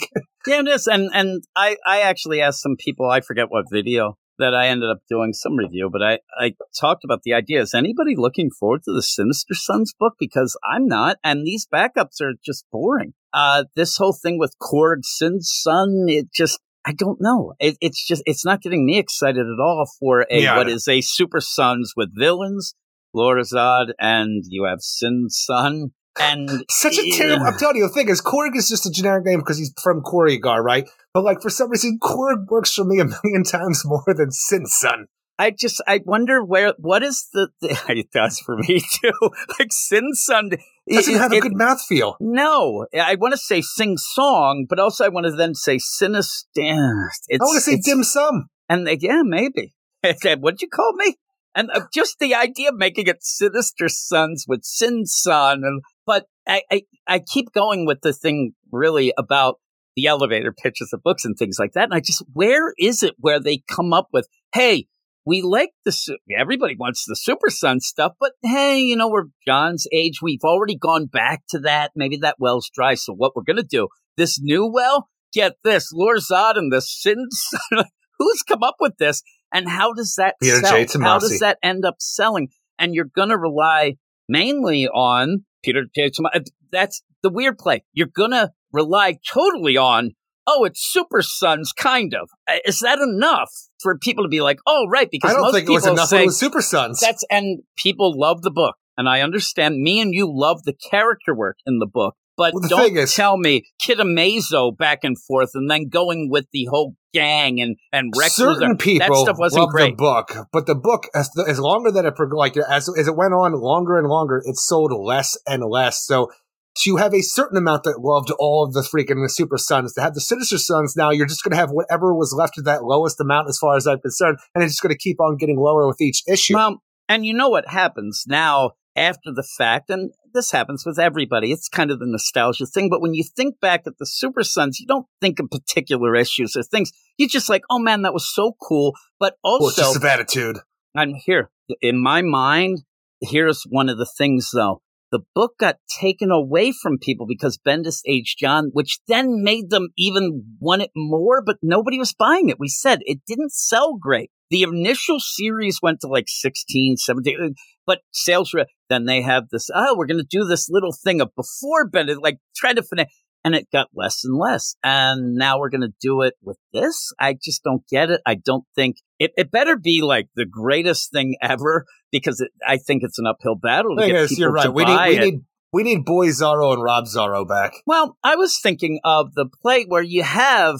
Yeah, 0.46 0.60
it 0.60 0.68
is. 0.68 0.86
And 0.86 1.10
and 1.14 1.42
I, 1.56 1.76
I 1.86 2.00
actually 2.00 2.40
asked 2.40 2.62
some 2.62 2.76
people, 2.78 3.08
I 3.08 3.20
forget 3.20 3.46
what 3.50 3.64
video 3.70 4.18
that 4.38 4.54
I 4.54 4.68
ended 4.68 4.90
up 4.90 4.98
doing 5.08 5.32
some 5.32 5.56
review, 5.56 5.88
but 5.92 6.02
I, 6.02 6.18
I 6.38 6.54
talked 6.78 7.04
about 7.04 7.20
the 7.22 7.34
idea. 7.34 7.60
Is 7.62 7.74
anybody 7.74 8.14
looking 8.16 8.50
forward 8.50 8.82
to 8.84 8.92
the 8.92 9.02
Sinister 9.02 9.54
Sons 9.54 9.94
book? 9.98 10.14
Because 10.18 10.58
I'm 10.68 10.86
not, 10.86 11.18
and 11.22 11.46
these 11.46 11.66
backups 11.72 12.20
are 12.20 12.32
just 12.44 12.64
boring. 12.72 13.14
Uh, 13.32 13.64
this 13.76 13.96
whole 13.96 14.12
thing 14.12 14.38
with 14.38 14.56
Korg, 14.60 15.04
Sin 15.04 15.40
Son, 15.40 16.06
it 16.08 16.32
just, 16.32 16.58
I 16.84 16.92
don't 16.92 17.20
know. 17.20 17.54
It, 17.60 17.76
it's 17.80 18.06
just, 18.06 18.22
it's 18.26 18.44
not 18.44 18.60
getting 18.60 18.84
me 18.84 18.98
excited 18.98 19.46
at 19.46 19.60
all 19.60 19.88
for 20.00 20.26
a, 20.30 20.42
yeah. 20.42 20.56
what 20.56 20.68
is 20.68 20.88
a 20.88 21.00
Super 21.00 21.40
Sons 21.40 21.92
with 21.96 22.10
villains 22.12 22.74
Lor-Zod, 23.14 23.92
and 23.98 24.44
you 24.48 24.64
have 24.64 24.80
Sin 24.80 25.26
Son. 25.28 25.92
And 26.18 26.48
such 26.70 26.98
a 26.98 27.10
terrible. 27.16 27.46
I'm 27.46 27.58
telling 27.58 27.76
you, 27.76 27.88
the 27.88 27.92
thing 27.92 28.08
is, 28.08 28.20
Korg 28.20 28.54
is 28.54 28.68
just 28.68 28.86
a 28.86 28.90
generic 28.90 29.24
name 29.24 29.40
because 29.40 29.58
he's 29.58 29.72
from 29.82 30.02
Korugar, 30.02 30.62
right? 30.62 30.88
But 31.12 31.24
like 31.24 31.42
for 31.42 31.50
some 31.50 31.70
reason, 31.70 31.98
Korg 32.00 32.46
works 32.48 32.72
for 32.72 32.84
me 32.84 33.00
a 33.00 33.04
million 33.04 33.42
times 33.44 33.82
more 33.84 34.04
than 34.06 34.30
Sin 34.30 34.66
Son. 34.66 35.06
I 35.38 35.50
just 35.50 35.82
I 35.86 36.00
wonder 36.04 36.44
where 36.44 36.74
what 36.78 37.02
is 37.02 37.28
the, 37.32 37.48
the 37.60 37.76
it 37.88 38.10
does 38.12 38.38
for 38.38 38.56
me 38.56 38.80
too. 38.80 39.12
like 39.58 39.72
Sin 39.72 40.14
Son 40.14 40.50
doesn't 40.88 41.14
it, 41.14 41.18
have 41.18 41.32
a 41.32 41.36
it, 41.36 41.40
good 41.40 41.54
mouthfeel. 41.54 42.14
No, 42.20 42.86
I 42.94 43.16
want 43.16 43.32
to 43.32 43.38
say 43.38 43.60
sing 43.60 43.96
song, 43.96 44.66
but 44.68 44.78
also 44.78 45.04
I 45.04 45.08
want 45.08 45.26
to 45.26 45.32
then 45.32 45.54
say 45.54 45.78
sinister. 45.78 46.46
I 46.60 47.38
want 47.40 47.56
to 47.56 47.60
say 47.60 47.78
dim 47.78 48.04
sum. 48.04 48.48
And 48.68 48.88
uh, 48.88 48.96
yeah, 48.98 49.22
maybe. 49.24 49.74
What'd 50.02 50.62
you 50.62 50.68
call 50.68 50.92
me? 50.94 51.16
And 51.54 51.70
uh, 51.72 51.82
just 51.92 52.18
the 52.18 52.34
idea 52.34 52.70
of 52.70 52.76
making 52.76 53.06
it 53.06 53.22
Sinister 53.22 53.88
Sons 53.88 54.44
with 54.48 54.64
Sin 54.64 55.06
Son, 55.06 55.62
and 55.64 55.82
but 56.06 56.26
I, 56.46 56.62
I 56.70 56.82
I 57.06 57.18
keep 57.20 57.52
going 57.52 57.86
with 57.86 58.00
the 58.02 58.12
thing 58.12 58.52
really 58.72 59.12
about 59.16 59.60
the 59.96 60.06
elevator 60.06 60.52
pitches 60.52 60.92
of 60.92 61.02
books 61.02 61.24
and 61.24 61.36
things 61.36 61.56
like 61.58 61.72
that, 61.72 61.84
and 61.84 61.94
I 61.94 62.00
just 62.00 62.24
where 62.32 62.72
is 62.78 63.02
it 63.02 63.14
where 63.18 63.40
they 63.40 63.62
come 63.68 63.92
up 63.92 64.08
with 64.12 64.28
hey. 64.52 64.86
We 65.26 65.40
like 65.40 65.70
the 65.86 66.18
everybody 66.38 66.76
wants 66.78 67.06
the 67.06 67.16
Super 67.16 67.48
Son 67.48 67.80
stuff, 67.80 68.12
but 68.20 68.32
hey, 68.42 68.80
you 68.80 68.94
know 68.94 69.08
we're 69.08 69.28
Jon's 69.46 69.86
age. 69.90 70.18
We've 70.20 70.44
already 70.44 70.76
gone 70.76 71.06
back 71.06 71.44
to 71.48 71.60
that. 71.60 71.92
Maybe 71.96 72.18
that 72.18 72.36
well's 72.38 72.68
dry. 72.68 72.92
So 72.92 73.14
what 73.14 73.34
we're 73.34 73.42
gonna 73.42 73.62
do? 73.62 73.88
This 74.18 74.38
new 74.38 74.70
well, 74.70 75.08
get 75.32 75.54
this, 75.64 75.92
Lor-Zod 75.94 76.58
and 76.58 76.70
the 76.70 76.82
Sin. 76.82 77.28
Son 77.30 77.84
who's 78.18 78.42
come 78.42 78.62
up 78.62 78.76
with 78.80 78.96
this? 78.98 79.22
And 79.54 79.68
how 79.68 79.92
does 79.94 80.16
that 80.18 80.34
Peter 80.42 80.60
sell? 80.60 81.00
How 81.00 81.18
does 81.20 81.38
that 81.38 81.58
end 81.62 81.84
up 81.86 81.96
selling? 82.00 82.48
And 82.78 82.94
you're 82.94 83.08
going 83.16 83.28
to 83.28 83.38
rely 83.38 83.94
mainly 84.28 84.88
on 84.88 85.44
Peter 85.62 85.84
J. 85.94 86.10
Tomasi. 86.10 86.34
Uh, 86.34 86.40
that's 86.72 87.02
the 87.22 87.30
weird 87.30 87.56
play. 87.56 87.84
You're 87.92 88.08
going 88.14 88.32
to 88.32 88.50
rely 88.72 89.18
totally 89.32 89.76
on, 89.76 90.10
oh, 90.46 90.64
it's 90.64 90.80
Super 90.84 91.22
Sons, 91.22 91.72
kind 91.72 92.14
of. 92.14 92.28
Uh, 92.48 92.56
is 92.66 92.80
that 92.80 92.98
enough 92.98 93.48
for 93.80 93.96
people 93.96 94.24
to 94.24 94.28
be 94.28 94.40
like, 94.40 94.58
oh, 94.66 94.86
right? 94.88 95.08
Because 95.08 95.30
I 95.30 95.34
don't 95.34 95.42
most 95.42 95.54
think 95.54 95.68
it 95.68 95.72
was 95.72 95.86
enough 95.86 96.08
say, 96.08 96.26
with 96.26 96.34
Super 96.34 96.60
Sons. 96.60 97.00
That's 97.00 97.24
and 97.30 97.62
people 97.76 98.18
love 98.18 98.42
the 98.42 98.50
book, 98.50 98.74
and 98.98 99.08
I 99.08 99.20
understand. 99.20 99.80
Me 99.80 100.00
and 100.00 100.12
you 100.12 100.28
love 100.28 100.64
the 100.64 100.74
character 100.90 101.34
work 101.34 101.58
in 101.64 101.78
the 101.78 101.86
book, 101.86 102.16
but 102.36 102.54
well, 102.54 102.68
don't 102.68 102.96
is, 102.96 103.14
tell 103.14 103.36
me 103.36 103.64
Kid 103.80 103.98
Amazo 103.98 104.76
back 104.76 105.00
and 105.04 105.16
forth 105.18 105.50
and 105.54 105.70
then 105.70 105.88
going 105.88 106.28
with 106.30 106.46
the 106.52 106.66
whole 106.70 106.94
gang 107.12 107.60
and 107.60 107.76
and 107.92 108.12
Rex 108.18 108.34
certain 108.34 108.76
people 108.76 109.08
that 109.08 109.16
stuff 109.16 109.38
wasn't 109.38 109.62
love 109.62 109.70
great. 109.70 109.90
the 109.92 109.96
book, 109.96 110.36
but 110.52 110.66
the 110.66 110.74
book 110.74 111.08
as, 111.14 111.30
the, 111.30 111.44
as 111.48 111.60
longer 111.60 111.90
that 111.92 112.04
it 112.04 112.14
like 112.32 112.56
as 112.56 112.88
as 112.98 113.08
it 113.08 113.16
went 113.16 113.32
on 113.32 113.52
longer 113.52 113.98
and 113.98 114.08
longer, 114.08 114.42
it 114.44 114.56
sold 114.56 114.92
less 114.92 115.38
and 115.46 115.62
less. 115.64 116.04
So 116.04 116.30
to 116.78 116.96
have 116.96 117.14
a 117.14 117.22
certain 117.22 117.56
amount 117.56 117.84
that 117.84 118.00
loved 118.00 118.32
all 118.38 118.64
of 118.64 118.72
the 118.72 118.80
freaking 118.80 119.22
the 119.22 119.28
Super 119.28 119.58
Sons, 119.58 119.94
to 119.94 120.00
have 120.00 120.14
the 120.14 120.20
Sinister 120.20 120.58
Sons, 120.58 120.94
now 120.96 121.10
you're 121.10 121.26
just 121.26 121.44
going 121.44 121.52
to 121.52 121.56
have 121.56 121.70
whatever 121.70 122.14
was 122.14 122.34
left 122.36 122.58
of 122.58 122.64
that 122.64 122.82
lowest 122.82 123.20
amount, 123.20 123.48
as 123.48 123.58
far 123.58 123.76
as 123.76 123.86
I'm 123.86 124.00
concerned, 124.00 124.38
and 124.54 124.64
it's 124.64 124.74
just 124.74 124.82
going 124.82 124.92
to 124.92 124.98
keep 124.98 125.20
on 125.20 125.36
getting 125.36 125.56
lower 125.56 125.86
with 125.86 126.00
each 126.00 126.22
issue. 126.26 126.54
Well, 126.54 126.82
and 127.08 127.24
you 127.24 127.34
know 127.34 127.48
what 127.48 127.68
happens 127.68 128.24
now 128.26 128.72
after 128.96 129.32
the 129.32 129.46
fact, 129.56 129.90
and 129.90 130.12
this 130.32 130.50
happens 130.50 130.84
with 130.84 130.98
everybody. 130.98 131.52
It's 131.52 131.68
kind 131.68 131.90
of 131.90 131.98
the 131.98 132.06
nostalgia 132.06 132.66
thing. 132.66 132.88
But 132.90 133.00
when 133.00 133.14
you 133.14 133.24
think 133.24 133.60
back 133.60 133.82
at 133.86 133.98
the 133.98 134.06
Super 134.06 134.42
Sons, 134.42 134.80
you 134.80 134.86
don't 134.86 135.06
think 135.20 135.40
of 135.40 135.50
particular 135.50 136.14
issues 136.14 136.56
or 136.56 136.62
things. 136.62 136.92
You're 137.16 137.28
just 137.28 137.48
like, 137.48 137.62
oh 137.70 137.78
man, 137.78 138.02
that 138.02 138.14
was 138.14 138.32
so 138.32 138.56
cool. 138.60 138.94
But 139.18 139.36
also, 139.42 139.64
well, 139.64 139.74
just 139.74 139.96
of 139.96 140.04
attitude. 140.04 140.58
I'm 140.94 141.14
here 141.14 141.50
in 141.80 142.02
my 142.02 142.22
mind. 142.22 142.82
Here's 143.20 143.64
one 143.68 143.88
of 143.88 143.98
the 143.98 144.06
things 144.06 144.50
though. 144.52 144.82
The 145.12 145.20
book 145.34 145.58
got 145.58 145.76
taken 146.00 146.32
away 146.32 146.72
from 146.72 146.98
people 146.98 147.26
because 147.26 147.56
Bendis 147.56 148.00
aged 148.04 148.38
Jon, 148.38 148.70
which 148.72 148.98
then 149.06 149.44
made 149.44 149.70
them 149.70 149.90
even 149.96 150.56
want 150.58 150.82
it 150.82 150.90
more, 150.96 151.40
but 151.40 151.58
nobody 151.62 152.00
was 152.00 152.12
buying 152.12 152.48
it. 152.48 152.58
We 152.58 152.68
said 152.68 152.98
it 153.02 153.20
didn't 153.24 153.52
sell 153.52 153.96
great. 153.96 154.32
The 154.54 154.62
initial 154.62 155.18
series 155.18 155.80
went 155.82 155.98
to 156.02 156.06
like 156.06 156.26
16, 156.28 156.98
17, 156.98 157.42
uh, 157.42 157.48
but 157.88 158.02
sales, 158.12 158.54
re- 158.54 158.66
then 158.88 159.04
they 159.04 159.20
have 159.20 159.48
this, 159.50 159.68
oh, 159.74 159.96
we're 159.98 160.06
going 160.06 160.20
to 160.20 160.26
do 160.30 160.44
this 160.44 160.68
little 160.70 160.92
thing 160.92 161.20
of 161.20 161.30
before 161.34 161.88
Bennett, 161.88 162.22
like 162.22 162.38
try 162.54 162.72
to 162.72 162.84
finish. 162.84 163.08
And 163.44 163.56
it 163.56 163.66
got 163.72 163.88
less 163.96 164.20
and 164.22 164.38
less. 164.38 164.76
And 164.84 165.34
now 165.34 165.58
we're 165.58 165.70
going 165.70 165.80
to 165.80 165.92
do 166.00 166.22
it 166.22 166.34
with 166.40 166.56
this. 166.72 167.12
I 167.18 167.34
just 167.34 167.64
don't 167.64 167.82
get 167.90 168.10
it. 168.10 168.20
I 168.24 168.36
don't 168.36 168.62
think 168.76 168.98
it, 169.18 169.32
it 169.36 169.50
better 169.50 169.76
be 169.76 170.02
like 170.02 170.28
the 170.36 170.46
greatest 170.46 171.10
thing 171.10 171.34
ever 171.42 171.84
because 172.12 172.40
it, 172.40 172.52
I 172.64 172.76
think 172.76 173.02
it's 173.02 173.18
an 173.18 173.26
uphill 173.26 173.56
battle. 173.56 173.96
To 173.96 174.06
get 174.06 174.30
you're 174.38 174.52
right. 174.52 174.72
we 174.72 174.84
need, 174.84 175.08
we 175.08 175.18
need 175.18 175.40
we 175.74 175.82
need 175.82 176.04
Boy 176.04 176.28
Zorro 176.28 176.72
and 176.72 176.84
Rob 176.84 177.06
Zorro 177.06 177.46
back. 177.46 177.72
Well, 177.84 178.16
I 178.22 178.36
was 178.36 178.60
thinking 178.62 179.00
of 179.02 179.34
the 179.34 179.46
play 179.60 179.84
where 179.88 180.04
you 180.04 180.22
have, 180.22 180.76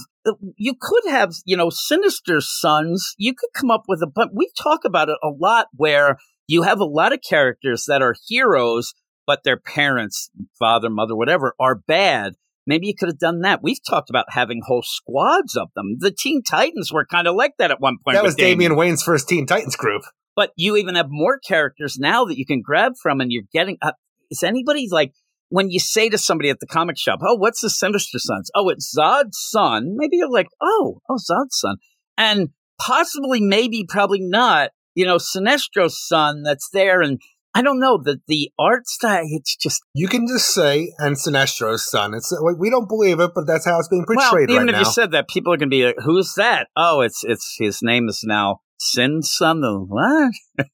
you 0.57 0.75
could 0.81 1.11
have, 1.11 1.33
you 1.45 1.57
know, 1.57 1.69
Sinister 1.69 2.41
Sons. 2.41 3.17
You 3.19 3.35
could 3.35 3.51
come 3.53 3.73
up 3.73 3.83
with 3.89 4.03
a, 4.03 4.07
but 4.07 4.29
we 4.33 4.53
talk 4.57 4.85
about 4.85 5.09
it 5.09 5.17
a 5.21 5.31
lot 5.37 5.67
where 5.75 6.19
you 6.47 6.63
have 6.63 6.79
a 6.79 6.85
lot 6.85 7.13
of 7.13 7.19
characters 7.29 7.87
that 7.89 8.03
are 8.03 8.15
heroes, 8.29 8.95
but 9.27 9.43
their 9.43 9.59
parents, 9.59 10.31
father, 10.57 10.89
mother, 10.89 11.17
whatever, 11.17 11.57
are 11.59 11.75
bad. 11.75 12.35
Maybe 12.65 12.87
you 12.87 12.95
could 12.95 13.09
have 13.09 13.19
done 13.19 13.41
that. 13.41 13.65
We've 13.65 13.85
talked 13.85 14.11
about 14.11 14.27
having 14.29 14.63
whole 14.65 14.85
squads 14.85 15.57
of 15.57 15.71
them. 15.75 15.97
The 15.99 16.13
Teen 16.13 16.41
Titans 16.49 16.93
were 16.93 17.05
kind 17.05 17.27
of 17.27 17.35
like 17.35 17.55
that 17.59 17.73
at 17.73 17.81
one 17.81 17.97
point. 18.05 18.15
That 18.15 18.23
was 18.23 18.37
Damian. 18.37 18.59
Damian 18.59 18.77
Wayne's 18.77 19.03
first 19.03 19.29
Teen 19.29 19.45
Titans 19.45 19.75
group. 19.75 20.03
But 20.37 20.53
you 20.57 20.77
even 20.77 20.95
have 20.95 21.07
more 21.11 21.41
characters 21.41 21.97
now 21.99 22.25
that 22.25 22.39
you 22.39 22.47
can 22.47 22.63
grab 22.63 22.93
from, 23.03 23.21
and 23.21 23.33
you're 23.33 23.45
getting. 23.53 23.77
Uh, 23.83 23.93
is 24.35 24.43
anybody 24.43 24.89
like 24.91 25.13
when 25.49 25.71
you 25.71 25.79
say 25.79 26.09
to 26.09 26.19
somebody 26.19 26.51
at 26.51 26.61
the 26.61 26.67
comic 26.67 26.99
shop, 26.99 27.21
"Oh, 27.23 27.37
what's 27.37 27.61
the 27.61 27.71
Sinister 27.71 28.19
Sons?" 28.19 28.51
Oh, 28.55 28.69
it's 28.69 28.95
Zod's 28.97 29.39
son. 29.51 29.95
Maybe 29.97 30.17
you're 30.17 30.31
like, 30.31 30.49
"Oh, 30.61 31.01
oh, 31.09 31.17
Zod's 31.17 31.59
son," 31.59 31.77
and 32.19 32.49
possibly, 32.81 33.41
maybe, 33.41 33.87
probably 33.89 34.21
not. 34.21 34.71
You 34.95 35.07
know, 35.07 35.19
Sinestro's 35.19 35.97
son 36.07 36.43
that's 36.43 36.69
there, 36.73 37.01
and 37.01 37.21
I 37.55 37.63
don't 37.63 37.79
know 37.79 38.01
that 38.05 38.23
the 38.27 38.51
art 38.59 38.89
style. 38.89 39.25
It's 39.29 39.57
just 39.57 39.81
you 39.95 40.09
can 40.09 40.27
just 40.27 40.53
say 40.53 40.93
and 40.99 41.17
Sinestro's 41.17 41.89
son. 41.89 42.15
It's 42.15 42.33
uh, 42.33 42.39
we 42.59 42.71
don't 42.71 42.89
believe 42.89 43.21
it, 43.21 43.31
but 43.35 43.47
that's 43.47 43.65
how 43.65 43.79
it's 43.79 43.89
being 43.89 44.05
portrayed 44.07 44.49
well, 44.49 44.57
even 44.57 44.67
right 44.67 44.69
if 44.71 44.73
now. 44.73 44.79
you 44.81 44.93
said 44.93 45.13
that, 45.13 45.29
people 45.29 45.53
are 45.53 45.57
going 45.57 45.71
to 45.71 45.75
be 45.75 45.85
like, 45.85 45.97
"Who's 46.05 46.35
that?" 46.37 46.69
Oh, 46.77 47.01
it's 47.01 47.23
it's 47.25 47.57
his 47.59 47.81
name 47.83 48.09
is 48.09 48.23
now 48.25 48.61
Sin 48.79 49.23
Son. 49.23 49.61
The 49.61 49.79
what? 49.79 50.33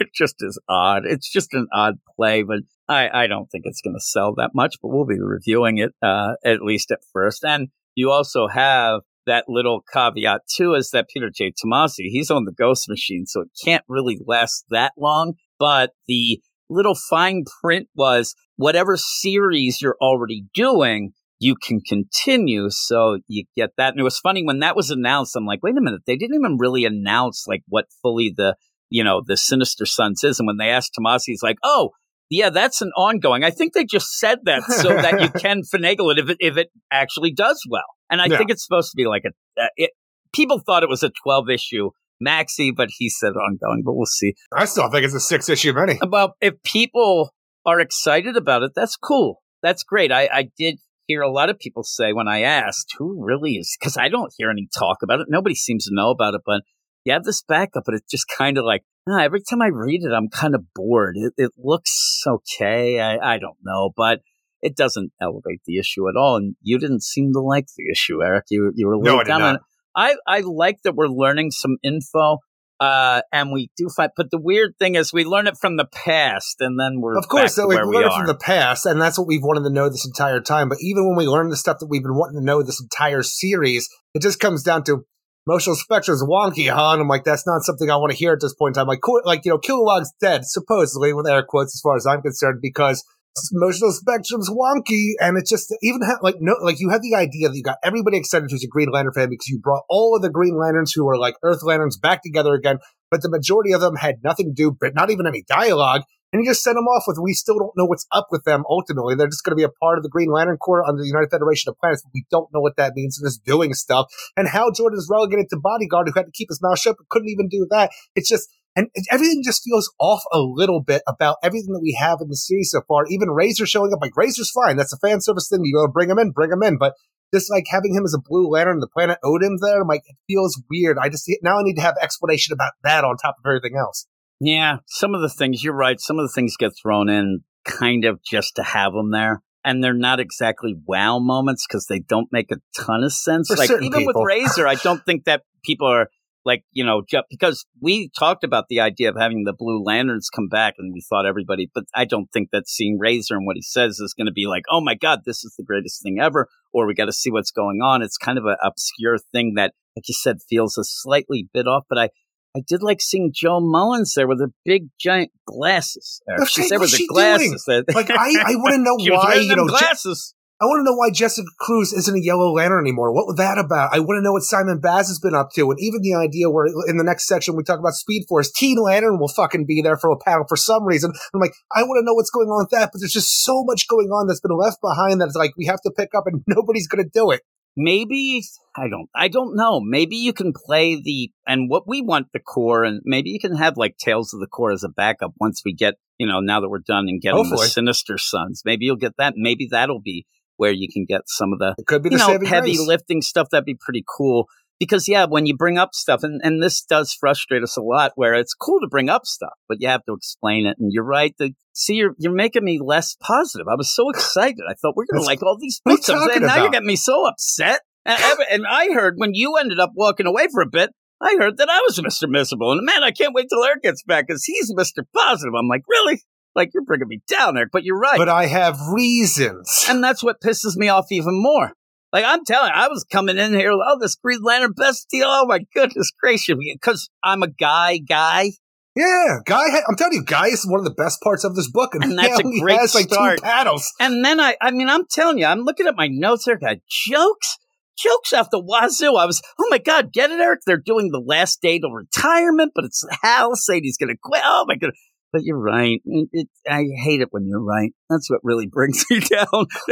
it 0.00 0.08
just 0.14 0.36
is 0.40 0.58
odd. 0.68 1.02
It's 1.04 1.30
just 1.30 1.52
an 1.52 1.66
odd 1.72 1.98
play, 2.16 2.42
but 2.42 2.60
I, 2.90 3.22
I 3.22 3.26
don't 3.28 3.46
think 3.46 3.62
it's 3.66 3.80
going 3.80 3.94
to 3.94 4.00
sell 4.00 4.34
that 4.34 4.50
much, 4.52 4.76
but 4.82 4.88
we'll 4.88 5.06
be 5.06 5.20
reviewing 5.20 5.78
it 5.78 5.92
uh, 6.02 6.32
at 6.44 6.60
least 6.60 6.90
at 6.90 6.98
first. 7.12 7.44
And 7.44 7.68
you 7.94 8.10
also 8.10 8.48
have 8.48 9.02
that 9.26 9.44
little 9.48 9.84
caveat 9.92 10.40
too 10.52 10.74
is 10.74 10.90
that 10.90 11.08
Peter 11.08 11.30
J. 11.32 11.52
Tomasi, 11.52 12.08
he's 12.10 12.30
on 12.32 12.46
the 12.46 12.52
Ghost 12.52 12.88
Machine, 12.88 13.26
so 13.26 13.42
it 13.42 13.48
can't 13.64 13.84
really 13.88 14.18
last 14.26 14.64
that 14.70 14.92
long. 14.98 15.34
But 15.58 15.92
the 16.08 16.40
little 16.68 16.96
fine 16.96 17.44
print 17.62 17.88
was 17.94 18.34
whatever 18.56 18.96
series 18.96 19.80
you're 19.80 19.96
already 20.00 20.46
doing, 20.52 21.12
you 21.38 21.54
can 21.54 21.80
continue. 21.80 22.70
So 22.70 23.18
you 23.28 23.44
get 23.56 23.70
that. 23.76 23.92
And 23.92 24.00
it 24.00 24.04
was 24.04 24.18
funny 24.18 24.44
when 24.44 24.58
that 24.60 24.74
was 24.74 24.90
announced. 24.90 25.36
I'm 25.36 25.46
like, 25.46 25.62
wait 25.62 25.78
a 25.78 25.80
minute, 25.80 26.02
they 26.06 26.16
didn't 26.16 26.34
even 26.34 26.58
really 26.58 26.84
announce 26.84 27.44
like 27.46 27.62
what 27.68 27.86
fully 28.02 28.34
the 28.36 28.56
you 28.88 29.04
know 29.04 29.22
the 29.24 29.36
Sinister 29.36 29.86
Sons 29.86 30.24
is. 30.24 30.40
And 30.40 30.48
when 30.48 30.56
they 30.56 30.70
asked 30.70 30.98
Tomasi, 30.98 31.26
he's 31.26 31.42
like, 31.42 31.58
oh. 31.62 31.90
Yeah, 32.30 32.50
that's 32.50 32.80
an 32.80 32.92
ongoing. 32.96 33.42
I 33.42 33.50
think 33.50 33.72
they 33.74 33.84
just 33.84 34.18
said 34.18 34.38
that 34.44 34.62
so 34.64 34.88
that 34.94 35.20
you 35.20 35.28
can 35.40 35.62
finagle 35.62 36.12
it 36.12 36.18
if 36.20 36.30
it 36.30 36.36
if 36.40 36.56
it 36.56 36.68
actually 36.92 37.32
does 37.32 37.60
well. 37.68 37.82
And 38.08 38.20
I 38.22 38.26
Yeah. 38.26 38.38
think 38.38 38.50
it's 38.50 38.64
supposed 38.64 38.90
to 38.92 38.96
be 38.96 39.06
like 39.06 39.24
a. 39.26 39.60
Uh, 39.62 39.66
it, 39.76 39.90
people 40.32 40.60
thought 40.64 40.82
it 40.84 40.88
was 40.88 41.02
a 41.02 41.10
12 41.24 41.50
issue 41.50 41.90
maxi, 42.24 42.70
but 42.74 42.88
he 42.98 43.08
said 43.08 43.32
ongoing. 43.32 43.82
But 43.84 43.94
we'll 43.94 44.06
see. 44.06 44.34
I 44.54 44.64
still 44.64 44.88
think 44.90 45.04
it's 45.04 45.14
a 45.14 45.20
six 45.20 45.48
issue 45.48 45.72
mini. 45.72 45.98
Well, 46.08 46.34
if 46.40 46.54
people 46.62 47.30
are 47.66 47.80
excited 47.80 48.36
about 48.36 48.62
it, 48.62 48.72
that's 48.76 48.96
cool. 48.96 49.42
That's 49.62 49.82
great. 49.82 50.12
I, 50.12 50.28
I 50.32 50.48
did 50.56 50.76
hear 51.06 51.22
a 51.22 51.30
lot 51.30 51.50
of 51.50 51.58
people 51.58 51.82
say 51.82 52.12
when 52.12 52.28
I 52.28 52.42
asked 52.42 52.94
who 52.96 53.24
really 53.24 53.54
is, 53.54 53.76
because 53.78 53.96
I 53.96 54.08
don't 54.08 54.32
hear 54.38 54.50
any 54.50 54.68
talk 54.78 54.98
about 55.02 55.18
it. 55.20 55.26
Nobody 55.28 55.54
seems 55.56 55.86
to 55.86 55.90
know 55.94 56.10
about 56.10 56.34
it, 56.34 56.42
but 56.46 56.62
you 57.10 57.14
have 57.14 57.24
this 57.24 57.42
backup, 57.42 57.82
but 57.84 57.94
it's 57.94 58.10
just 58.10 58.26
kind 58.38 58.56
of 58.56 58.64
like, 58.64 58.82
ah, 59.08 59.20
every 59.20 59.40
time 59.42 59.60
I 59.60 59.68
read 59.72 60.02
it, 60.02 60.12
I'm 60.12 60.28
kind 60.28 60.54
of 60.54 60.62
bored. 60.74 61.16
It, 61.16 61.32
it 61.36 61.50
looks 61.58 62.22
okay. 62.26 63.00
I, 63.00 63.34
I 63.34 63.38
don't 63.38 63.58
know, 63.64 63.90
but 63.96 64.20
it 64.62 64.76
doesn't 64.76 65.12
elevate 65.20 65.60
the 65.66 65.78
issue 65.78 66.08
at 66.08 66.16
all. 66.16 66.36
And 66.36 66.54
you 66.62 66.78
didn't 66.78 67.02
seem 67.02 67.32
to 67.32 67.40
like 67.40 67.66
the 67.76 67.90
issue, 67.90 68.22
Eric. 68.22 68.44
You, 68.50 68.72
you 68.74 68.86
were 68.86 68.94
a 68.94 68.98
No, 68.98 69.16
little 69.16 69.24
down 69.24 69.42
on 69.42 69.54
it. 69.56 69.60
I, 69.96 70.14
I 70.26 70.40
like 70.40 70.82
that 70.84 70.94
we're 70.94 71.08
learning 71.08 71.50
some 71.50 71.76
info. 71.82 72.38
Uh, 72.78 73.20
and 73.30 73.52
we 73.52 73.70
do 73.76 73.90
find, 73.94 74.10
but 74.16 74.30
the 74.30 74.40
weird 74.40 74.72
thing 74.78 74.94
is 74.94 75.12
we 75.12 75.22
learn 75.22 75.46
it 75.46 75.54
from 75.60 75.76
the 75.76 75.84
past 75.84 76.56
and 76.60 76.80
then 76.80 77.02
we're 77.02 77.18
Of 77.18 77.28
course, 77.28 77.56
to 77.56 77.66
we 77.66 77.76
learned 77.76 78.06
it 78.06 78.12
from 78.16 78.26
the 78.26 78.34
past, 78.34 78.86
and 78.86 78.98
that's 78.98 79.18
what 79.18 79.26
we've 79.26 79.42
wanted 79.42 79.64
to 79.64 79.70
know 79.70 79.90
this 79.90 80.06
entire 80.06 80.40
time. 80.40 80.70
But 80.70 80.78
even 80.80 81.06
when 81.06 81.14
we 81.14 81.26
learn 81.26 81.50
the 81.50 81.58
stuff 81.58 81.76
that 81.80 81.88
we've 81.88 82.02
been 82.02 82.14
wanting 82.14 82.40
to 82.40 82.44
know 82.44 82.62
this 82.62 82.80
entire 82.80 83.22
series, 83.22 83.86
it 84.14 84.22
just 84.22 84.40
comes 84.40 84.62
down 84.62 84.84
to 84.84 85.04
emotional 85.46 85.76
spectrum's 85.76 86.22
wonky, 86.22 86.70
huh? 86.70 86.92
And 86.92 87.02
I'm 87.02 87.08
like, 87.08 87.24
that's 87.24 87.46
not 87.46 87.62
something 87.62 87.90
I 87.90 87.96
want 87.96 88.12
to 88.12 88.18
hear 88.18 88.32
at 88.32 88.40
this 88.40 88.54
point 88.54 88.76
in 88.76 88.80
time. 88.80 88.88
Like, 88.88 89.00
cool, 89.02 89.20
like 89.24 89.44
you 89.44 89.52
know, 89.52 89.58
Kilowog's 89.58 90.12
dead, 90.20 90.44
supposedly, 90.44 91.12
with 91.12 91.26
air 91.26 91.42
quotes, 91.42 91.74
as 91.74 91.80
far 91.80 91.96
as 91.96 92.06
I'm 92.06 92.22
concerned, 92.22 92.60
because 92.62 93.04
emotional 93.52 93.92
spectrum's 93.92 94.50
wonky, 94.50 95.12
and 95.20 95.38
it's 95.38 95.50
just 95.50 95.74
even 95.82 96.02
ha- 96.02 96.18
like 96.22 96.36
no, 96.40 96.54
like 96.62 96.80
you 96.80 96.90
have 96.90 97.02
the 97.02 97.14
idea 97.14 97.48
that 97.48 97.56
you 97.56 97.62
got 97.62 97.78
everybody 97.82 98.16
excited 98.16 98.50
who's 98.50 98.64
a 98.64 98.68
Green 98.68 98.90
Lantern 98.90 99.12
fan 99.12 99.30
because 99.30 99.48
you 99.48 99.58
brought 99.58 99.82
all 99.88 100.16
of 100.16 100.22
the 100.22 100.30
Green 100.30 100.56
Lanterns 100.58 100.92
who 100.92 101.08
are 101.08 101.18
like 101.18 101.34
Earth 101.42 101.62
Lanterns 101.62 101.96
back 101.96 102.22
together 102.22 102.54
again, 102.54 102.78
but 103.10 103.22
the 103.22 103.30
majority 103.30 103.72
of 103.72 103.80
them 103.80 103.96
had 103.96 104.16
nothing 104.22 104.46
to 104.46 104.52
do, 104.52 104.76
but 104.78 104.94
not 104.94 105.10
even 105.10 105.26
any 105.26 105.44
dialogue. 105.48 106.02
And 106.32 106.44
you 106.44 106.50
just 106.50 106.62
send 106.62 106.76
them 106.76 106.86
off 106.86 107.04
with, 107.06 107.18
we 107.20 107.32
still 107.32 107.58
don't 107.58 107.76
know 107.76 107.86
what's 107.86 108.06
up 108.12 108.28
with 108.30 108.44
them 108.44 108.62
ultimately. 108.68 109.16
They're 109.16 109.26
just 109.26 109.42
going 109.42 109.50
to 109.52 109.56
be 109.56 109.64
a 109.64 109.68
part 109.82 109.98
of 109.98 110.04
the 110.04 110.08
Green 110.08 110.30
Lantern 110.30 110.58
Corps 110.58 110.86
under 110.86 111.02
the 111.02 111.08
United 111.08 111.30
Federation 111.30 111.70
of 111.70 111.78
Planets, 111.78 112.02
but 112.02 112.12
we 112.14 112.24
don't 112.30 112.48
know 112.54 112.60
what 112.60 112.76
that 112.76 112.92
means. 112.94 113.18
They're 113.18 113.28
just 113.28 113.44
doing 113.44 113.74
stuff. 113.74 114.06
And 114.36 114.46
Hal 114.48 114.70
Jordan 114.70 114.98
is 114.98 115.08
relegated 115.10 115.48
to 115.50 115.58
bodyguard 115.58 116.06
who 116.06 116.14
had 116.14 116.26
to 116.26 116.32
keep 116.32 116.48
his 116.48 116.62
mouth 116.62 116.78
shut, 116.78 116.96
but 116.98 117.08
couldn't 117.08 117.30
even 117.30 117.48
do 117.48 117.66
that. 117.70 117.90
It's 118.14 118.28
just, 118.28 118.48
and 118.76 118.88
everything 119.10 119.42
just 119.44 119.64
feels 119.64 119.92
off 119.98 120.22
a 120.32 120.38
little 120.38 120.80
bit 120.80 121.02
about 121.08 121.38
everything 121.42 121.72
that 121.72 121.82
we 121.82 121.98
have 121.98 122.18
in 122.20 122.28
the 122.28 122.36
series 122.36 122.70
so 122.70 122.82
far. 122.86 123.06
Even 123.08 123.30
Razor 123.30 123.66
showing 123.66 123.92
up, 123.92 123.98
like 124.00 124.16
Razor's 124.16 124.52
fine. 124.52 124.76
That's 124.76 124.92
a 124.92 124.98
fan 124.98 125.20
service 125.20 125.48
thing. 125.48 125.60
You 125.64 125.74
go 125.74 125.92
bring 125.92 126.10
him 126.10 126.18
in, 126.20 126.30
bring 126.30 126.52
him 126.52 126.62
in. 126.62 126.78
But 126.78 126.94
just 127.34 127.50
like 127.50 127.64
having 127.68 127.94
him 127.94 128.04
as 128.04 128.14
a 128.14 128.22
Blue 128.22 128.48
Lantern, 128.48 128.74
and 128.74 128.82
the 128.82 128.88
planet 128.88 129.18
him 129.22 129.58
there, 129.60 129.82
I'm 129.82 129.88
like, 129.88 130.02
it 130.06 130.16
feels 130.28 130.62
weird. 130.70 130.98
I 131.02 131.08
just, 131.08 131.28
now 131.42 131.58
I 131.58 131.62
need 131.62 131.74
to 131.76 131.82
have 131.82 131.96
explanation 132.00 132.52
about 132.52 132.72
that 132.84 133.02
on 133.02 133.16
top 133.16 133.36
of 133.38 133.48
everything 133.48 133.76
else. 133.76 134.06
Yeah, 134.40 134.78
some 134.86 135.14
of 135.14 135.20
the 135.20 135.28
things 135.28 135.62
you're 135.62 135.74
right. 135.74 136.00
Some 136.00 136.18
of 136.18 136.26
the 136.26 136.32
things 136.34 136.56
get 136.56 136.72
thrown 136.80 137.10
in 137.10 137.44
kind 137.66 138.06
of 138.06 138.22
just 138.22 138.56
to 138.56 138.62
have 138.62 138.94
them 138.94 139.10
there, 139.10 139.42
and 139.64 139.84
they're 139.84 139.92
not 139.92 140.18
exactly 140.18 140.74
wow 140.86 141.18
moments 141.18 141.66
because 141.68 141.86
they 141.86 142.00
don't 142.00 142.28
make 142.32 142.50
a 142.50 142.56
ton 142.74 143.04
of 143.04 143.12
sense. 143.12 143.48
For 143.48 143.56
like 143.56 143.70
even 143.70 143.90
people. 143.92 144.22
with 144.22 144.26
Razor, 144.26 144.66
I 144.66 144.76
don't 144.76 145.04
think 145.04 145.24
that 145.24 145.42
people 145.62 145.86
are 145.86 146.08
like 146.46 146.64
you 146.72 146.86
know 146.86 147.02
because 147.28 147.66
we 147.82 148.10
talked 148.18 148.42
about 148.42 148.64
the 148.70 148.80
idea 148.80 149.10
of 149.10 149.16
having 149.18 149.44
the 149.44 149.52
Blue 149.52 149.82
Lanterns 149.84 150.30
come 150.34 150.48
back, 150.48 150.74
and 150.78 150.94
we 150.94 151.02
thought 151.06 151.26
everybody, 151.26 151.70
but 151.74 151.84
I 151.94 152.06
don't 152.06 152.32
think 152.32 152.48
that 152.52 152.66
seeing 152.66 152.98
Razor 152.98 153.36
and 153.36 153.46
what 153.46 153.56
he 153.56 153.62
says 153.62 153.98
is 153.98 154.14
going 154.14 154.26
to 154.26 154.32
be 154.32 154.46
like, 154.46 154.62
oh 154.70 154.80
my 154.80 154.94
god, 154.94 155.20
this 155.26 155.44
is 155.44 155.54
the 155.58 155.64
greatest 155.64 156.02
thing 156.02 156.18
ever, 156.18 156.48
or 156.72 156.86
we 156.86 156.94
got 156.94 157.06
to 157.06 157.12
see 157.12 157.30
what's 157.30 157.50
going 157.50 157.80
on. 157.82 158.00
It's 158.00 158.16
kind 158.16 158.38
of 158.38 158.46
an 158.46 158.56
obscure 158.64 159.18
thing 159.18 159.52
that, 159.56 159.74
like 159.94 160.08
you 160.08 160.14
said, 160.14 160.38
feels 160.48 160.78
a 160.78 160.84
slightly 160.84 161.46
bit 161.52 161.66
off, 161.66 161.84
but 161.90 161.98
I. 161.98 162.08
I 162.56 162.62
did 162.66 162.82
like 162.82 163.00
seeing 163.00 163.32
Jo 163.32 163.60
Mullein 163.60 164.04
there 164.16 164.26
with 164.26 164.38
the 164.38 164.52
big 164.64 164.88
giant 164.98 165.30
glasses. 165.46 166.20
What's 166.26 166.50
She 166.50 166.62
said 166.62 166.78
with 166.78 166.90
the 166.90 167.06
glasses. 167.06 167.64
That, 167.66 167.84
Like, 167.94 168.10
I, 168.10 168.14
I 168.14 168.56
want 168.56 168.74
to 168.74 168.78
know 168.78 168.96
why, 168.96 169.34
you 169.36 169.54
know, 169.54 169.68
Je- 169.68 169.78
glasses. 169.78 170.34
I 170.60 170.66
want 170.66 170.80
to 170.80 170.84
know 170.84 170.96
why 170.96 171.10
Jessica 171.10 171.48
Cruz 171.58 171.94
isn't 171.94 172.14
a 172.14 172.20
Yellow 172.20 172.52
Lantern 172.52 172.84
anymore. 172.84 173.14
What 173.14 173.26
was 173.26 173.36
that 173.36 173.56
about? 173.56 173.94
I 173.94 174.00
want 174.00 174.18
to 174.18 174.22
know 174.22 174.32
what 174.32 174.42
Simon 174.42 174.78
Baz 174.78 175.08
has 175.08 175.18
been 175.18 175.34
up 175.34 175.52
to, 175.54 175.70
and 175.70 175.80
even 175.80 176.02
the 176.02 176.14
idea 176.14 176.50
where 176.50 176.66
in 176.86 176.98
the 176.98 177.04
next 177.04 177.26
section 177.26 177.56
we 177.56 177.62
talk 177.62 177.78
about 177.78 177.94
Speed 177.94 178.26
Force, 178.28 178.52
Teen 178.52 178.76
Lantern 178.76 179.18
will 179.18 179.32
fucking 179.32 179.64
be 179.64 179.80
there 179.80 179.96
for 179.96 180.10
a 180.10 180.18
panel 180.18 180.44
for 180.46 180.56
some 180.56 180.84
reason. 180.84 181.12
I'm 181.32 181.40
like, 181.40 181.54
I 181.74 181.82
want 181.84 182.02
to 182.02 182.04
know 182.04 182.12
what's 182.12 182.28
going 182.28 182.48
on 182.48 182.64
with 182.64 182.76
that, 182.76 182.90
but 182.92 183.00
there's 183.00 183.12
just 183.12 183.42
so 183.42 183.64
much 183.64 183.88
going 183.88 184.08
on 184.08 184.26
that's 184.26 184.42
been 184.42 184.54
left 184.54 184.82
behind 184.82 185.22
that 185.22 185.28
it's 185.28 185.36
like 185.36 185.56
we 185.56 185.64
have 185.64 185.80
to 185.80 185.90
pick 185.96 186.10
up, 186.14 186.24
and 186.26 186.42
nobody's 186.46 186.88
going 186.88 187.04
to 187.04 187.10
do 187.10 187.30
it. 187.30 187.40
Maybe 187.76 188.42
I 188.76 188.88
don't. 188.88 189.08
I 189.14 189.28
don't 189.28 189.56
know. 189.56 189.80
Maybe 189.80 190.16
you 190.16 190.32
can 190.32 190.52
play 190.52 191.00
the 191.00 191.30
and 191.46 191.70
what 191.70 191.86
we 191.86 192.02
want 192.02 192.28
the 192.32 192.40
Corps, 192.40 192.84
and 192.84 193.00
maybe 193.04 193.30
you 193.30 193.38
can 193.38 193.56
have 193.56 193.76
like 193.76 193.96
Tales 193.96 194.34
of 194.34 194.40
the 194.40 194.46
Corps 194.46 194.72
as 194.72 194.84
a 194.84 194.88
backup 194.88 195.32
once 195.40 195.62
we 195.64 195.72
get 195.72 195.94
you 196.18 196.26
know 196.26 196.40
now 196.40 196.60
that 196.60 196.68
we're 196.68 196.78
done 196.78 197.08
and 197.08 197.20
getting 197.20 197.38
Hopefully. 197.38 197.66
the 197.66 197.70
Sinister 197.70 198.18
Sons. 198.18 198.62
Maybe 198.64 198.84
you'll 198.84 198.96
get 198.96 199.16
that. 199.18 199.34
Maybe 199.36 199.68
that'll 199.70 200.00
be 200.00 200.26
where 200.60 200.72
you 200.72 200.88
can 200.92 201.06
get 201.06 201.22
some 201.24 201.54
of 201.54 201.58
the 201.58 201.74
It 201.78 201.86
could 201.86 202.02
be 202.02 202.10
you 202.10 202.18
the 202.18 202.38
know, 202.38 202.46
heavy 202.46 202.76
lifting 202.78 203.22
stuff, 203.22 203.48
that'd 203.50 203.64
be 203.64 203.78
pretty 203.80 204.04
cool. 204.06 204.46
Because 204.80 205.06
yeah, 205.06 205.26
when 205.26 205.46
you 205.46 205.56
bring 205.56 205.78
up 205.78 205.94
stuff, 205.94 206.22
and, 206.24 206.40
and 206.42 206.60
this 206.60 206.82
does 206.82 207.12
frustrate 207.12 207.62
us 207.62 207.76
a 207.76 207.82
lot, 207.82 208.12
where 208.16 208.34
it's 208.34 208.54
cool 208.54 208.80
to 208.80 208.88
bring 208.88 209.08
up 209.08 209.26
stuff, 209.26 209.52
but 209.68 209.76
you 209.80 209.86
have 209.88 210.04
to 210.06 210.14
explain 210.14 210.66
it. 210.66 210.76
And 210.80 210.90
you're 210.92 211.04
right. 211.04 211.34
The, 211.38 211.52
see, 211.74 211.94
you're 211.94 212.14
you're 212.18 212.32
making 212.32 212.64
me 212.64 212.80
less 212.82 213.14
positive. 213.22 213.66
I 213.70 213.76
was 213.76 213.94
so 213.94 214.08
excited. 214.10 214.64
I 214.68 214.74
thought 214.74 214.96
we're 214.96 215.04
gonna 215.04 215.20
That's- 215.20 215.26
like 215.26 215.42
all 215.42 215.56
these 215.60 215.80
what 215.84 215.92
are 215.92 216.12
you 216.12 216.18
books. 216.18 216.32
Saying, 216.34 216.46
now 216.46 216.56
you're 216.62 216.70
getting 216.70 216.88
me 216.88 216.96
so 216.96 217.26
upset. 217.28 217.82
And, 218.06 218.18
and 218.50 218.66
I 218.66 218.86
heard 218.94 219.14
when 219.18 219.34
you 219.34 219.56
ended 219.58 219.78
up 219.78 219.90
walking 219.94 220.26
away 220.26 220.48
for 220.50 220.62
a 220.62 220.66
bit, 220.66 220.90
I 221.20 221.36
heard 221.38 221.58
that 221.58 221.68
I 221.68 221.80
was 221.86 221.98
Mr. 222.00 222.26
Miserable. 222.30 222.72
And 222.72 222.80
man, 222.86 223.02
I 223.04 223.10
can't 223.10 223.34
wait 223.34 223.48
till 223.50 223.62
Eric 223.62 223.82
gets 223.82 224.02
back 224.02 224.26
because 224.26 224.42
he's 224.44 224.72
Mr. 224.72 225.04
Positive. 225.14 225.52
I'm 225.54 225.68
like, 225.68 225.82
really? 225.86 226.22
Like 226.56 226.70
you're 226.72 226.82
bringing 226.84 227.08
me 227.08 227.20
down, 227.28 227.58
Eric. 227.58 227.68
But 227.72 227.84
you're 227.84 227.98
right 227.98 228.16
But 228.16 228.30
I 228.30 228.46
have 228.46 228.78
reasons. 228.90 229.84
and 229.88 230.02
that's 230.02 230.24
what 230.24 230.40
pisses 230.40 230.76
me 230.76 230.88
off 230.88 231.06
even 231.12 231.34
more. 231.40 231.72
Like 232.12 232.24
I'm 232.26 232.44
telling, 232.44 232.70
you, 232.74 232.80
I 232.80 232.88
was 232.88 233.04
coming 233.04 233.38
in 233.38 233.54
here, 233.54 233.72
oh, 233.72 233.98
this 234.00 234.16
Green 234.16 234.40
Lantern 234.42 234.72
best 234.76 235.08
deal. 235.10 235.26
Oh 235.28 235.46
my 235.46 235.60
goodness 235.74 236.10
gracious, 236.20 236.56
because 236.72 237.08
I'm 237.22 237.42
a 237.42 237.48
guy, 237.48 237.98
guy. 237.98 238.50
Yeah, 238.96 239.38
Guy. 239.46 239.66
I'm 239.88 239.94
telling 239.96 240.14
you, 240.14 240.24
Guy 240.24 240.48
is 240.48 240.66
one 240.66 240.80
of 240.80 240.84
the 240.84 240.90
best 240.94 241.20
parts 241.22 241.44
of 241.44 241.54
this 241.54 241.70
book, 241.70 241.94
and, 241.94 242.02
And 242.02 242.18
that's 242.18 242.40
a 242.40 242.42
great 242.60 242.78
has 242.78 242.94
like 242.94 243.08
start. 243.08 243.40
paddles. 243.40 243.88
And 244.00 244.24
then 244.24 244.40
I, 244.40 244.56
I 244.60 244.72
mean, 244.72 244.88
I'm 244.88 245.04
telling 245.08 245.38
you, 245.38 245.46
I'm 245.46 245.60
looking 245.60 245.86
at 245.86 245.96
my 245.96 246.08
notes. 246.08 246.44
There, 246.44 246.58
got 246.58 246.78
jokes, 246.88 247.56
jokes 247.96 248.32
off 248.32 248.50
the 248.50 248.60
wazoo. 248.60 249.16
I 249.16 249.26
was, 249.26 249.40
oh 249.60 249.68
my 249.70 249.78
god, 249.78 250.12
get 250.12 250.30
it, 250.30 250.40
Eric? 250.40 250.60
They're 250.66 250.76
doing 250.76 251.10
the 251.12 251.20
last 251.24 251.62
day 251.62 251.78
to 251.78 251.88
retirement, 251.88 252.72
but 252.74 252.84
it's 252.84 253.04
Hal 253.22 253.54
saying 253.54 253.84
he's 253.84 253.96
going 253.96 254.08
to 254.12 254.18
quit. 254.20 254.42
Oh 254.44 254.64
my 254.66 254.74
god. 254.74 254.90
But 255.32 255.42
you're 255.44 255.60
right. 255.60 256.00
It, 256.04 256.28
it, 256.32 256.48
I 256.68 256.84
hate 257.04 257.20
it 257.20 257.28
when 257.30 257.46
you're 257.46 257.62
right. 257.62 257.92
That's 258.08 258.28
what 258.30 258.40
really 258.42 258.66
brings 258.72 259.04
me 259.10 259.20
down. 259.20 259.66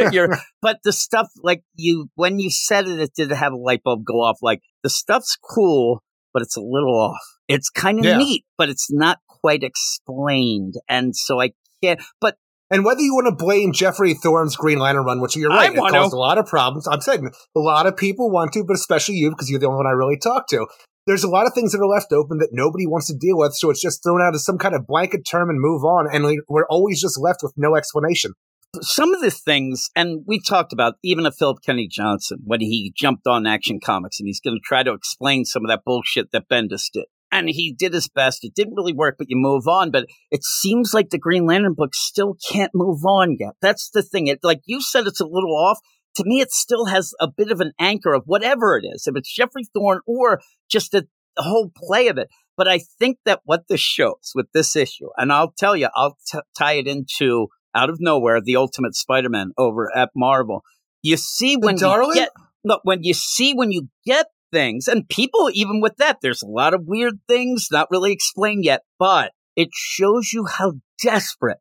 But 0.61 0.79
the 0.85 0.93
stuff 0.93 1.29
like 1.43 1.63
you, 1.77 2.09
when 2.17 2.39
you 2.41 2.51
said 2.51 2.87
it, 2.89 2.99
it 3.01 3.11
did 3.17 3.31
have 3.31 3.53
a 3.53 3.57
light 3.57 3.83
bulb 3.85 4.05
go 4.05 4.15
off. 4.15 4.39
Like 4.43 4.61
the 4.83 4.91
stuff's 4.91 5.37
cool, 5.37 6.03
but 6.33 6.43
it's 6.43 6.57
a 6.57 6.61
little 6.61 6.99
off. 7.01 7.21
It's 7.47 7.71
kind 7.71 7.99
of 8.01 8.05
Yeah. 8.05 8.17
neat, 8.19 8.45
but 8.57 8.69
it's 8.69 8.89
not 8.91 9.19
quite 9.29 9.63
explained. 9.63 10.75
And 10.89 11.15
so 11.15 11.41
I 11.41 11.51
can't, 11.83 12.01
but 12.21 12.37
And 12.71 12.85
whether 12.85 13.01
you 13.01 13.15
want 13.15 13.27
to 13.29 13.45
blame 13.45 13.73
Geoffrey 13.73 14.15
Thorne's 14.15 14.57
Green 14.57 14.79
Lantern 14.79 15.05
run, 15.05 15.21
which 15.21 15.37
you're 15.37 15.49
right, 15.51 15.71
I 15.71 15.75
it 15.75 15.91
caused 15.93 16.11
to. 16.11 16.17
a 16.17 16.19
lot 16.19 16.37
of 16.39 16.47
problems. 16.47 16.87
I'm 16.87 17.01
saying 17.01 17.31
a 17.57 17.61
lot 17.61 17.87
of 17.87 17.97
people 17.97 18.31
want 18.31 18.53
to, 18.55 18.65
but 18.65 18.75
especially 18.75 19.15
you 19.15 19.31
because 19.31 19.49
you're 19.49 19.61
the 19.61 19.67
only 19.67 19.79
one 19.79 19.87
I 19.87 19.91
really 19.93 20.19
talk 20.19 20.49
to. 20.49 20.67
There's 21.09 21.25
a 21.25 21.29
lot 21.29 21.47
of 21.47 21.55
things 21.55 21.73
that 21.73 21.81
are 21.81 21.87
left 21.87 22.13
open 22.13 22.37
that 22.37 22.51
nobody 22.53 22.87
wants 22.87 23.07
to 23.07 23.17
deal 23.17 23.39
with, 23.39 23.55
so 23.55 23.71
it's 23.71 23.81
just 23.81 24.03
thrown 24.03 24.21
out 24.21 24.35
as 24.35 24.45
some 24.45 24.59
kind 24.59 24.75
of 24.75 24.87
blanket 24.87 25.23
term 25.25 25.49
and 25.49 25.59
move 25.59 25.83
on, 25.83 26.07
and 26.13 26.27
we- 26.27 26.43
we're 26.51 26.67
always 26.69 27.01
just 27.01 27.19
left 27.19 27.41
with 27.43 27.55
no 27.57 27.77
explanation. 27.77 28.35
some 28.83 29.15
of 29.15 29.23
the 29.23 29.31
things, 29.31 29.89
and 29.97 30.25
we 30.27 30.39
talked 30.39 30.75
about 30.75 30.97
even 31.03 31.25
a 31.25 31.33
Phillip 31.33 31.63
Kennedy 31.65 31.89
Johnson 31.91 32.41
when 32.45 32.61
he 32.61 32.93
jumped 32.95 33.27
on 33.27 33.47
Action 33.47 33.81
Comics 33.83 34.21
and 34.21 34.27
he's 34.27 34.41
going 34.41 34.57
to 34.57 34.61
try 34.63 34.83
to 34.83 34.93
explain 34.93 35.47
some 35.47 35.65
of 35.65 35.71
that 35.71 35.85
bullshit 35.87 36.33
that 36.33 36.51
Bendis 36.51 36.85
did. 36.93 37.07
And 37.33 37.49
he 37.49 37.73
did 37.73 37.95
his 37.95 38.09
best. 38.09 38.45
It 38.45 38.55
didn't 38.55 38.75
really 38.75 38.93
work, 38.93 39.17
but 39.19 39.29
you 39.31 39.37
move 39.39 39.67
on. 39.67 39.91
But 39.91 40.05
it 40.31 40.45
seems 40.45 40.93
like 40.93 41.09
the 41.09 41.19
Green 41.19 41.47
Lantern 41.47 41.75
book 41.75 41.95
still 41.95 42.37
can't 42.53 42.73
move 42.75 43.07
on 43.07 43.37
yet. 43.41 43.55
That's 43.63 43.89
the 43.89 44.03
thing. 44.03 44.27
It, 44.27 44.41
like 44.43 44.61
you 44.67 44.83
said, 44.83 45.07
it's 45.07 45.21
a 45.21 45.27
little 45.27 45.57
off, 45.57 45.79
to 46.17 46.25
me, 46.27 46.41
it 46.41 46.51
still 46.51 46.87
has 46.87 47.13
a 47.21 47.29
bit 47.29 47.51
of 47.51 47.61
an 47.61 47.73
anchor 47.79 48.15
of 48.15 48.25
whatever 48.27 48.77
it 48.77 48.87
is, 48.87 49.07
if 49.07 49.17
it's 49.17 49.33
Geoffrey 49.33 49.65
Thorne 49.75 50.01
or 50.07 50.41
just 50.71 50.95
a, 50.95 51.07
the 51.37 51.43
whole 51.43 51.71
play 51.77 52.09
of 52.09 52.19
it. 52.19 52.29
But 52.57 52.69
I 52.69 52.81
think 52.99 53.19
that 53.25 53.41
what 53.45 53.69
this 53.69 53.81
shows 53.81 54.33
with 54.35 54.47
this 54.53 54.75
issue, 54.75 55.09
and 55.17 55.33
I'll 55.33 55.53
tell 55.57 55.77
you, 55.77 55.89
I'll 55.95 56.17
t- 56.31 56.41
tie 56.59 56.75
it 56.75 56.89
into 56.89 57.49
out 57.75 57.91
of 57.91 57.99
nowhere, 58.01 58.41
the 58.41 58.57
Ultimate 58.57 58.95
Spider-Man 58.95 59.53
over 59.57 59.89
at 59.97 60.11
Marvel. 60.17 60.65
You 61.03 61.17
see 61.17 61.57
when 61.57 61.77
darling? 61.77 62.09
you 62.09 62.15
get 62.15 62.31
look 62.65 62.81
when 62.83 63.05
you 63.05 63.15
see 63.15 63.55
when 63.55 63.71
you 63.71 63.89
get 64.05 64.27
things, 64.51 64.89
and 64.89 65.09
people 65.09 65.51
even 65.53 65.81
with 65.81 65.97
that, 65.99 66.19
there's 66.21 66.43
a 66.43 66.49
lot 66.49 66.75
of 66.75 66.87
weird 66.87 67.21
things 67.29 67.69
not 67.71 67.89
really 67.91 68.13
explained 68.13 68.65
yet, 68.65 68.83
but 68.99 69.33
it 69.55 69.69
shows 69.73 70.33
you 70.33 70.47
how 70.47 70.75
desperate, 71.03 71.59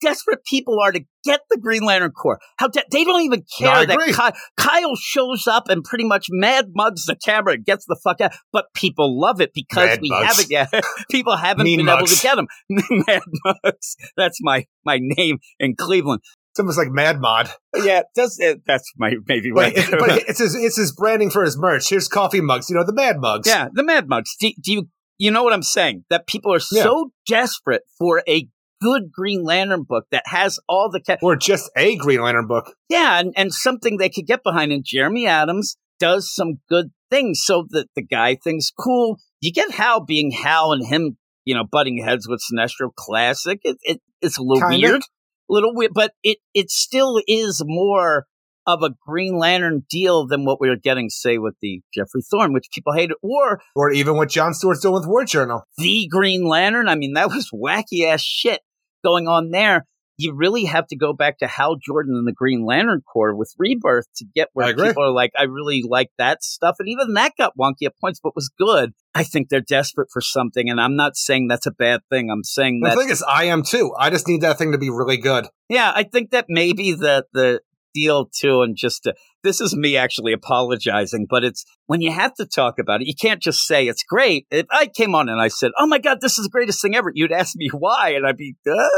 desperate 0.00 0.44
people 0.44 0.78
are 0.80 0.92
to 0.92 1.00
get 1.24 1.40
the 1.50 1.58
Green 1.58 1.82
Lantern 1.84 2.12
Corps. 2.12 2.38
How 2.58 2.68
de- 2.68 2.84
they 2.90 3.04
don't 3.04 3.22
even 3.22 3.44
No, 3.60 3.70
care 3.72 3.86
that 3.86 3.94
agree. 3.94 4.12
Ky- 4.12 4.38
Kyle 4.56 4.96
shows 4.96 5.46
up 5.46 5.68
and 5.68 5.82
pretty 5.84 6.04
much 6.04 6.26
mad 6.30 6.66
mugs 6.74 7.04
the 7.06 7.16
camera 7.16 7.54
and 7.54 7.64
gets 7.64 7.84
the 7.86 7.98
fuck 8.02 8.20
out. 8.20 8.32
But 8.52 8.66
people 8.74 9.18
love 9.20 9.40
it 9.40 9.52
because 9.54 9.86
Mad 9.88 9.98
we 10.02 10.10
mugs. 10.10 10.26
haven't 10.26 10.50
yet. 10.50 10.72
people 11.10 11.36
haven't 11.36 11.64
Mean 11.64 11.78
been 11.84 11.88
able 11.88 12.06
to 12.06 12.20
get 12.22 12.36
them. 12.36 12.46
mad 12.70 13.22
mugs. 13.44 13.96
That's 14.16 14.38
my 14.42 14.64
my 14.84 14.98
name 15.00 15.38
in 15.58 15.74
Cleveland. 15.76 16.20
It's 16.52 16.60
almost 16.60 16.78
like 16.78 16.88
Mad 16.90 17.20
Mod. 17.20 17.50
Yeah, 17.76 18.02
that's 18.16 18.40
it. 18.40 18.62
That's 18.66 18.90
my 18.96 19.12
maybe 19.26 19.52
But, 19.54 19.74
it, 19.76 19.90
but 19.98 20.10
it's 20.28 20.40
his 20.40 20.54
it's 20.56 20.76
his 20.76 20.92
branding 20.92 21.30
for 21.30 21.44
his 21.44 21.56
merch. 21.58 21.88
Here's 21.88 22.08
coffee 22.08 22.40
mugs. 22.40 22.68
You 22.68 22.76
know 22.76 22.84
the 22.84 22.92
Mad 22.94 23.20
mugs. 23.20 23.46
yeah, 23.46 23.68
the 23.72 23.84
Mad 23.84 24.08
Mugs. 24.08 24.34
Do, 24.40 24.50
do 24.60 24.72
you 24.72 24.88
you 25.18 25.30
know 25.30 25.42
what 25.44 25.52
I'm 25.52 25.62
saying? 25.62 26.04
That 26.10 26.26
people 26.26 26.52
are 26.54 26.58
so 26.60 27.10
desperate 27.26 27.82
for 27.98 28.22
a 28.28 28.48
good 28.80 29.10
Green 29.12 29.42
Lantern 29.44 29.82
book 29.82 30.04
that 30.10 30.22
has 30.26 30.58
all 30.68 30.90
the 30.90 31.00
ca- 31.00 31.18
Or 31.22 31.36
just 31.36 31.70
a 31.76 31.96
Green 31.96 32.22
Lantern 32.22 32.46
book. 32.46 32.74
yeah, 32.88 33.18
and, 33.20 33.32
and 33.36 33.52
something 33.52 33.96
they 33.96 34.08
could 34.08 34.26
get 34.26 34.42
behind. 34.42 34.72
And 34.72 34.84
Jeremy 34.84 35.26
Adams 35.26 35.76
does 35.98 36.32
some 36.32 36.60
good 36.68 36.90
things 37.10 37.40
so 37.44 37.66
that 37.70 37.88
the 37.96 38.02
guy 38.02 38.36
thinks 38.36 38.70
cool. 38.78 39.18
You 39.40 39.52
get 39.52 39.70
Hal 39.72 40.04
being 40.04 40.30
Hal 40.30 40.72
and 40.72 40.86
him, 40.86 41.16
you 41.44 41.54
know, 41.54 41.64
butting 41.70 42.02
heads 42.04 42.28
with 42.28 42.40
Sinestro 42.52 42.90
Classic. 42.94 43.58
It, 43.64 43.78
it 43.82 44.00
it's 44.20 44.38
a 44.38 44.42
little 44.42 44.68
Kinda. 44.68 44.86
weird, 44.86 45.00
a 45.02 45.04
little 45.52 45.74
weird, 45.74 45.92
but 45.94 46.12
it 46.22 46.38
it 46.54 46.70
still 46.70 47.20
is 47.26 47.62
more 47.64 48.26
of 48.66 48.82
a 48.82 48.90
Green 49.06 49.38
Lantern 49.38 49.84
deal 49.88 50.26
than 50.26 50.44
what 50.44 50.60
we 50.60 50.68
were 50.68 50.76
getting, 50.76 51.08
say, 51.08 51.38
with 51.38 51.54
the 51.62 51.80
Geoffrey 51.94 52.20
Thorne, 52.30 52.52
which 52.52 52.68
people 52.74 52.92
hated, 52.92 53.16
or 53.22 53.60
Or 53.74 53.90
even 53.90 54.16
what 54.16 54.28
John 54.28 54.52
Stewart's 54.52 54.80
doing 54.82 54.92
with 54.94 55.06
War 55.06 55.24
Journal. 55.24 55.62
the 55.78 56.06
Green 56.10 56.46
Lantern. 56.46 56.86
I 56.86 56.94
mean, 56.94 57.14
that 57.14 57.28
was 57.28 57.48
wacky 57.54 58.04
ass 58.04 58.20
shit 58.20 58.60
going 59.08 59.28
on 59.28 59.50
there. 59.50 59.86
You 60.20 60.34
really 60.34 60.64
have 60.64 60.88
to 60.88 60.96
go 60.96 61.12
back 61.12 61.38
to 61.38 61.46
Hal 61.46 61.76
Jordan 61.76 62.16
and 62.16 62.26
the 62.26 62.32
Green 62.32 62.64
Lantern 62.64 63.02
Corps 63.02 63.36
with 63.36 63.54
Rebirth 63.56 64.06
to 64.16 64.24
get 64.34 64.48
where 64.52 64.66
people 64.74 65.04
are 65.04 65.12
like, 65.12 65.30
I 65.38 65.44
really 65.44 65.84
like 65.88 66.10
that 66.18 66.42
stuff. 66.42 66.74
And 66.80 66.88
even 66.88 67.14
that 67.14 67.34
got 67.38 67.56
wonky 67.56 67.86
at 67.86 67.94
points, 68.00 68.18
but 68.20 68.34
was 68.34 68.50
good. 68.58 68.94
I 69.14 69.22
think 69.22 69.48
they're 69.48 69.60
desperate 69.60 70.08
for 70.12 70.20
something. 70.20 70.68
And 70.68 70.80
I'm 70.80 70.96
not 70.96 71.16
saying 71.16 71.46
that's 71.46 71.66
a 71.66 71.70
bad 71.70 72.00
thing. 72.10 72.30
I'm 72.32 72.42
saying 72.42 72.80
The 72.80 72.88
that, 72.90 72.98
thing 72.98 73.10
is, 73.10 73.22
I 73.22 73.44
am 73.44 73.62
too. 73.62 73.94
I 73.96 74.10
just 74.10 74.26
need 74.26 74.40
that 74.40 74.58
thing 74.58 74.72
to 74.72 74.78
be 74.78 74.90
really 74.90 75.18
good. 75.18 75.46
yeah, 75.68 75.92
I 75.94 76.02
think 76.02 76.32
that 76.32 76.46
maybe 76.48 76.94
the, 76.94 77.24
the 77.32 77.60
deal 77.98 78.28
too. 78.40 78.62
And 78.62 78.76
just 78.76 79.02
to, 79.04 79.14
this 79.42 79.60
is 79.60 79.74
me 79.76 79.96
actually 79.96 80.32
apologizing, 80.32 81.26
but 81.28 81.44
it's 81.44 81.64
when 81.86 82.00
you 82.00 82.12
have 82.12 82.34
to 82.34 82.46
talk 82.46 82.78
about 82.78 83.00
it, 83.00 83.06
you 83.08 83.14
can't 83.20 83.42
just 83.42 83.66
say 83.66 83.86
it's 83.86 84.02
great. 84.02 84.46
If 84.50 84.66
I 84.70 84.86
came 84.86 85.14
on 85.14 85.28
and 85.28 85.40
I 85.40 85.48
said, 85.48 85.70
"Oh 85.78 85.86
my 85.86 85.98
god, 85.98 86.18
this 86.20 86.38
is 86.38 86.44
the 86.44 86.50
greatest 86.56 86.80
thing 86.82 86.94
ever," 86.96 87.10
you'd 87.14 87.32
ask 87.32 87.52
me 87.56 87.68
why, 87.84 88.10
and 88.16 88.26
I'd 88.26 88.36
be, 88.36 88.54
uh, 88.70 88.88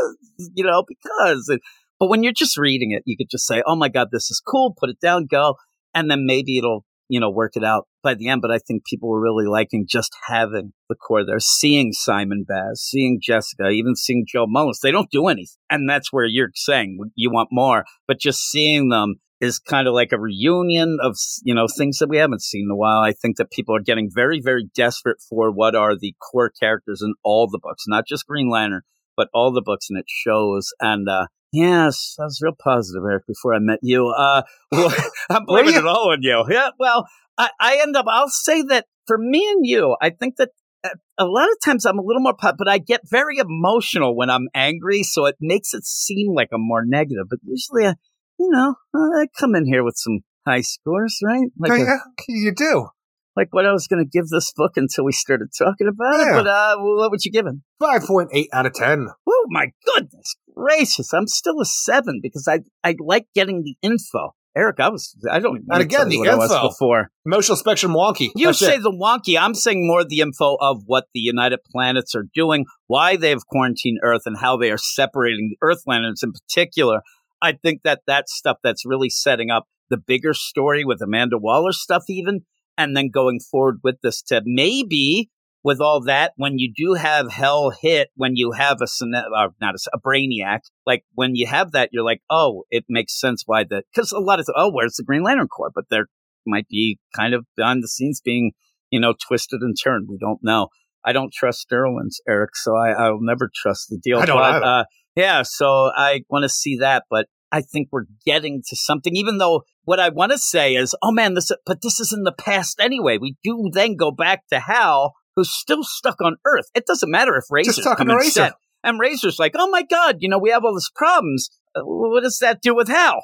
you 0.55 0.64
know, 0.64 0.82
because. 0.86 1.44
And- 1.48 1.61
But 2.01 2.09
when 2.11 2.22
you're 2.22 2.32
just 2.44 2.57
reading 2.57 2.92
it, 2.96 3.03
you 3.07 3.16
could 3.18 3.30
just 3.30 3.46
say, 3.46 3.62
"Oh 3.66 3.76
my 3.76 3.88
god, 3.88 4.09
this 4.11 4.30
is 4.30 4.40
cool." 4.51 4.74
Put 4.80 4.90
it 4.90 5.01
down, 5.01 5.26
go, 5.30 5.57
and 5.94 6.11
then 6.11 6.24
maybe 6.26 6.57
it'll, 6.59 6.84
you 7.11 7.18
know, 7.18 7.28
work 7.28 7.56
it 7.56 7.64
out 7.64 7.88
by 8.02 8.14
the 8.14 8.28
end. 8.28 8.40
But 8.40 8.52
I 8.52 8.58
think 8.58 8.84
people 8.86 9.11
were 9.11 9.20
really 9.20 9.46
liking 9.46 9.86
just 9.88 10.12
having 10.28 10.72
the 10.88 10.94
Corps 10.94 11.26
there, 11.26 11.40
seeing 11.40 11.92
Simon 11.92 12.44
Baz, 12.48 12.80
seeing 12.80 13.18
Jessica, 13.20 13.68
even 13.68 13.96
seeing 13.96 14.24
Jo 14.26 14.46
Mullein. 14.46 14.74
They 14.80 14.92
don't 14.92 15.11
do 15.11 15.26
anything, 15.26 15.58
and 15.68 15.90
that's 15.90 16.12
where 16.12 16.24
you're 16.24 16.52
saying 16.54 16.98
you 17.16 17.30
want 17.30 17.48
more. 17.50 17.84
But 18.06 18.20
just 18.20 18.40
seeing 18.50 18.88
them 18.88 19.16
is 19.40 19.58
kind 19.58 19.88
of 19.88 19.94
like 19.94 20.12
a 20.12 20.20
reunion 20.20 20.98
of 21.02 21.16
you 21.42 21.54
know 21.54 21.66
things 21.66 21.98
that 21.98 22.08
we 22.08 22.18
haven't 22.18 22.42
seen 22.42 22.66
in 22.66 22.70
a 22.70 22.76
while. 22.76 23.00
I 23.00 23.12
think 23.12 23.36
that 23.36 23.50
people 23.50 23.74
are 23.74 23.82
getting 23.82 24.08
very, 24.14 24.40
very 24.40 24.68
desperate 24.74 25.18
for 25.28 25.50
what 25.50 25.74
are 25.74 25.98
the 25.98 26.14
core 26.30 26.50
characters 26.50 27.02
in 27.02 27.14
all 27.24 27.48
the 27.48 27.61
books, 27.61 27.84
not 27.88 28.06
just 28.06 28.26
Green 28.26 28.48
Lantern, 28.48 28.82
but 29.20 29.28
all 29.34 29.50
the 29.52 29.62
books, 29.70 29.86
and 29.90 29.98
it 29.98 30.06
shows. 30.08 30.64
And 30.80 31.08
uh 31.08 31.26
yes, 31.52 32.16
I 32.18 32.24
was 32.24 32.40
real 32.42 32.54
positive, 32.70 33.02
Eric, 33.10 33.24
before 33.26 33.52
I 33.54 33.58
met 33.70 33.80
you. 33.82 34.08
Uh, 34.08 34.42
well, 34.72 34.92
I'm 35.34 35.44
blaming 35.44 35.74
it 35.74 35.86
all 35.86 36.12
on 36.12 36.22
you. 36.22 36.38
Yeah, 36.48 36.70
well, 36.78 37.00
I, 37.36 37.50
I 37.68 37.72
end 37.82 37.96
up. 37.96 38.06
I'll 38.08 38.28
say 38.46 38.62
that 38.72 38.86
for 39.06 39.18
me 39.18 39.42
and 39.52 39.66
you, 39.72 39.96
I 40.06 40.10
think 40.20 40.36
that. 40.40 40.50
uh, 40.84 40.96
A 41.18 41.26
lot 41.38 41.48
of 41.52 41.56
times 41.64 41.84
I'm 41.84 41.98
a 41.98 42.06
little 42.08 42.22
more 42.22 42.36
pop, 42.42 42.54
but 42.62 42.68
I 42.68 42.78
get 42.92 43.00
very 43.18 43.36
emotional 43.38 44.16
when 44.16 44.30
I'm 44.30 44.46
angry, 44.54 45.02
so 45.02 45.26
it 45.26 45.36
makes 45.52 45.74
it 45.74 45.84
seem 45.84 46.28
like 46.38 46.48
I'm 46.54 46.66
more 46.72 46.84
negative. 46.86 47.26
But 47.28 47.40
usually, 47.44 47.84
I, 47.90 47.94
you 48.38 48.48
know, 48.54 48.74
I 48.94 49.26
come 49.38 49.54
in 49.58 49.66
here 49.66 49.84
with 49.84 49.96
some 50.04 50.20
high 50.46 50.62
scores, 50.62 51.18
right? 51.30 51.48
Like, 51.58 51.70
a- 51.82 51.84
yeah, 51.84 51.98
you 52.28 52.52
do. 52.54 52.88
Like 53.36 53.48
what 53.52 53.66
I 53.66 53.72
was 53.72 53.86
going 53.86 54.04
to 54.04 54.08
give 54.08 54.28
this 54.28 54.52
book 54.56 54.72
until 54.76 55.04
we 55.04 55.12
started 55.12 55.48
talking 55.56 55.88
about 55.88 56.20
it. 56.20 56.32
But 56.32 56.46
uh, 56.46 56.76
what 56.78 57.10
would 57.10 57.24
you 57.24 57.30
give 57.30 57.46
it? 57.46 57.54
5.8 57.82 58.46
out 58.52 58.66
of 58.66 58.74
10. 58.74 59.08
Oh 59.28 59.46
my 59.50 59.72
goodness 59.86 60.36
gracious! 60.60 61.12
I'm 61.12 61.26
still 61.26 61.60
a 61.60 61.64
seven 61.64 62.20
because 62.22 62.46
I 62.48 62.60
I 62.84 62.94
like 62.98 63.26
getting 63.34 63.62
the 63.62 63.76
info. 63.82 64.34
Eric, 64.56 64.80
I 64.80 64.88
was 64.88 65.16
I 65.30 65.38
don't 65.38 65.58
even 65.58 65.66
And 65.70 65.82
again, 65.82 66.08
the 66.08 66.16
info. 66.16 66.68
before. 66.68 67.10
Emotional 67.24 67.56
spectrum 67.56 67.92
wonky. 67.92 68.30
You 68.34 68.46
That's 68.46 68.58
say 68.58 68.76
it. 68.76 68.82
the 68.82 68.90
wonky. 68.90 69.38
I'm 69.40 69.54
saying 69.54 69.86
more 69.86 70.04
the 70.04 70.20
info 70.20 70.56
of 70.60 70.82
what 70.86 71.04
the 71.14 71.20
United 71.20 71.60
Planets 71.70 72.14
are 72.16 72.24
doing, 72.34 72.66
why 72.88 73.16
they 73.16 73.30
have 73.30 73.46
quarantined 73.46 74.00
Earth, 74.02 74.22
and 74.26 74.36
how 74.38 74.56
they 74.56 74.70
are 74.72 74.78
separating 74.78 75.50
the 75.50 75.58
Earth 75.62 75.82
lanterns 75.86 76.22
in 76.22 76.32
particular. 76.32 77.00
I 77.40 77.52
think 77.52 77.82
that 77.84 78.00
that's 78.06 78.36
stuff 78.36 78.58
that's 78.62 78.84
really 78.84 79.08
setting 79.08 79.50
up 79.50 79.64
the 79.88 79.96
bigger 79.96 80.34
story 80.34 80.84
with 80.84 81.00
Amanda 81.00 81.38
Waller 81.38 81.72
stuff, 81.72 82.04
even, 82.08 82.40
and 82.84 82.96
then 82.96 83.10
going 83.10 83.40
forward 83.40 83.80
with 83.82 83.96
this 84.02 84.22
to 84.22 84.42
maybe 84.44 85.30
with 85.62 85.80
all 85.80 86.02
that, 86.04 86.32
when 86.36 86.58
you 86.58 86.72
do 86.74 86.94
have 86.94 87.30
hell 87.30 87.70
hit, 87.82 88.08
when 88.16 88.32
you 88.34 88.52
have 88.52 88.78
a, 88.80 88.84
uh, 88.84 89.48
not 89.60 89.74
a, 89.74 89.78
a 89.92 90.00
brainiac, 90.00 90.60
like 90.86 91.04
when 91.14 91.34
you 91.34 91.46
have 91.46 91.72
that, 91.72 91.90
you're 91.92 92.04
like, 92.04 92.22
oh, 92.30 92.64
it 92.70 92.84
makes 92.88 93.20
sense 93.20 93.42
why 93.44 93.64
that, 93.64 93.84
because 93.92 94.10
a 94.12 94.18
lot 94.18 94.40
of, 94.40 94.46
oh, 94.56 94.70
where's 94.72 94.94
the 94.94 95.04
Green 95.04 95.22
Lantern 95.22 95.48
Corps? 95.48 95.72
But 95.74 95.84
there 95.90 96.06
might 96.46 96.66
be 96.68 96.98
kind 97.14 97.34
of 97.34 97.44
behind 97.56 97.82
the 97.82 97.88
scenes 97.88 98.22
being, 98.24 98.52
you 98.90 98.98
know, 98.98 99.14
twisted 99.28 99.60
and 99.60 99.76
turned. 99.82 100.08
We 100.08 100.16
don't 100.18 100.40
know. 100.42 100.68
I 101.04 101.12
don't 101.12 101.32
trust 101.32 101.68
Durlan's, 101.68 102.20
Eric, 102.28 102.56
so 102.56 102.74
I, 102.76 102.92
I'll 102.92 103.20
never 103.20 103.50
trust 103.54 103.88
the 103.90 103.98
deal. 103.98 104.18
I 104.18 104.26
don't 104.26 104.36
but, 104.36 104.62
uh, 104.62 104.84
yeah, 105.14 105.42
so 105.42 105.90
I 105.94 106.22
want 106.28 106.44
to 106.44 106.48
see 106.48 106.78
that, 106.78 107.04
but 107.10 107.26
I 107.53 107.62
think 107.62 107.88
we're 107.90 108.07
getting 108.24 108.62
to 108.68 108.76
something, 108.76 109.16
even 109.16 109.38
though 109.38 109.62
what 109.84 110.01
I 110.01 110.09
want 110.09 110.32
to 110.32 110.38
say 110.38 110.74
is, 110.74 110.94
oh 111.03 111.12
man, 111.12 111.34
this, 111.34 111.51
but 111.66 111.82
this 111.82 112.01
is 112.01 112.12
in 112.12 112.22
the 112.22 112.32
past 112.32 112.80
anyway. 112.80 113.18
We 113.18 113.36
do 113.42 113.70
then 113.72 113.96
go 113.96 114.11
back 114.11 114.46
to 114.48 114.61
Hal, 114.61 115.14
who's 115.36 115.53
still 115.53 115.82
stuck 115.82 116.20
on 116.20 116.36
Earth. 116.44 116.66
It 116.74 116.86
doesn't 116.86 117.11
matter 117.11 117.36
if 117.36 117.44
Razor's 117.51 117.84
talking 117.84 118.07
to 118.09 118.14
Razor. 118.14 118.24
instead. 118.24 118.53
And 118.82 118.98
Razor's 118.98 119.38
like, 119.38 119.53
oh 119.57 119.68
my 119.68 119.82
God, 119.82 120.16
you 120.20 120.28
know, 120.28 120.38
we 120.38 120.51
have 120.51 120.64
all 120.64 120.74
these 120.74 120.90
problems. 120.94 121.51
Uh, 121.74 121.82
what 121.82 122.22
does 122.22 122.38
that 122.38 122.62
do 122.62 122.74
with 122.74 122.88
Hal? 122.88 123.20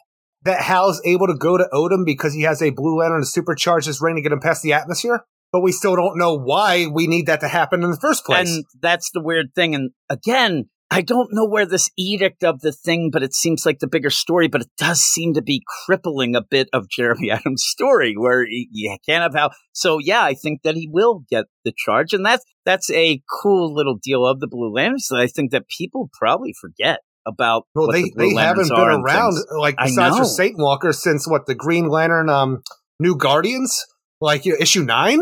that 0.46 0.62
Hal's 0.62 1.02
able 1.04 1.26
to 1.26 1.34
go 1.34 1.58
to 1.58 1.68
Odym 1.72 2.04
because 2.04 2.32
he 2.32 2.42
has 2.42 2.62
a 2.62 2.70
Blue 2.70 2.98
Lantern 2.98 3.22
to 3.22 3.26
supercharge 3.26 3.86
his 3.86 4.00
ring 4.00 4.16
to 4.16 4.22
get 4.22 4.32
him 4.32 4.40
past 4.40 4.62
the 4.62 4.72
atmosphere. 4.72 5.24
But 5.52 5.60
we 5.60 5.72
still 5.72 5.94
don't 5.94 6.18
know 6.18 6.36
why 6.36 6.86
we 6.86 7.06
need 7.06 7.26
that 7.26 7.40
to 7.40 7.48
happen 7.48 7.82
in 7.82 7.90
the 7.90 7.98
first 8.00 8.24
place. 8.24 8.48
And 8.48 8.64
that's 8.80 9.10
the 9.12 9.22
weird 9.22 9.54
thing. 9.54 9.74
And 9.74 9.90
again, 10.10 10.68
I 10.90 11.02
don't 11.02 11.32
know 11.32 11.46
where 11.46 11.66
this 11.66 11.90
edict 11.98 12.44
of 12.44 12.60
the 12.60 12.70
thing, 12.70 13.10
but 13.12 13.22
it 13.22 13.34
seems 13.34 13.66
like 13.66 13.80
the 13.80 13.88
bigger 13.88 14.10
story, 14.10 14.46
but 14.46 14.60
it 14.60 14.70
does 14.78 15.00
seem 15.00 15.34
to 15.34 15.42
be 15.42 15.62
crippling 15.84 16.36
a 16.36 16.42
bit 16.42 16.68
of 16.72 16.88
Jeremy 16.88 17.30
Adams' 17.32 17.64
story 17.66 18.14
where 18.16 18.46
you 18.48 18.96
can't 19.06 19.22
have 19.22 19.34
Hal. 19.34 19.52
So 19.72 19.98
yeah, 19.98 20.22
I 20.22 20.34
think 20.34 20.62
that 20.62 20.76
he 20.76 20.88
will 20.90 21.24
get 21.28 21.46
the 21.64 21.72
charge. 21.76 22.12
And 22.12 22.24
that's, 22.24 22.44
that's 22.64 22.90
a 22.90 23.20
cool 23.42 23.74
little 23.74 23.98
deal 24.00 24.24
of 24.24 24.40
the 24.40 24.46
Blue 24.46 24.72
Lanterns 24.72 25.08
that 25.10 25.18
I 25.18 25.26
think 25.26 25.50
that 25.50 25.68
people 25.68 26.08
probably 26.18 26.54
forget 26.58 27.00
about. 27.26 27.64
well, 27.74 27.90
they, 27.90 28.02
the 28.02 28.12
they 28.16 28.34
Lanterns 28.34 28.70
haven't 28.70 28.86
been 28.88 29.00
around, 29.00 29.36
like, 29.58 29.76
besides 29.76 30.16
for. 30.16 30.24
Saint 30.24 30.56
Walker, 30.56 30.92
since 30.92 31.28
what, 31.28 31.46
the 31.46 31.56
Green 31.56 31.88
Lantern 31.88 32.28
um, 32.28 32.62
New 33.00 33.16
Guardians? 33.16 33.84
Like 34.20 34.46
issue 34.46 34.82
nine? 34.82 35.20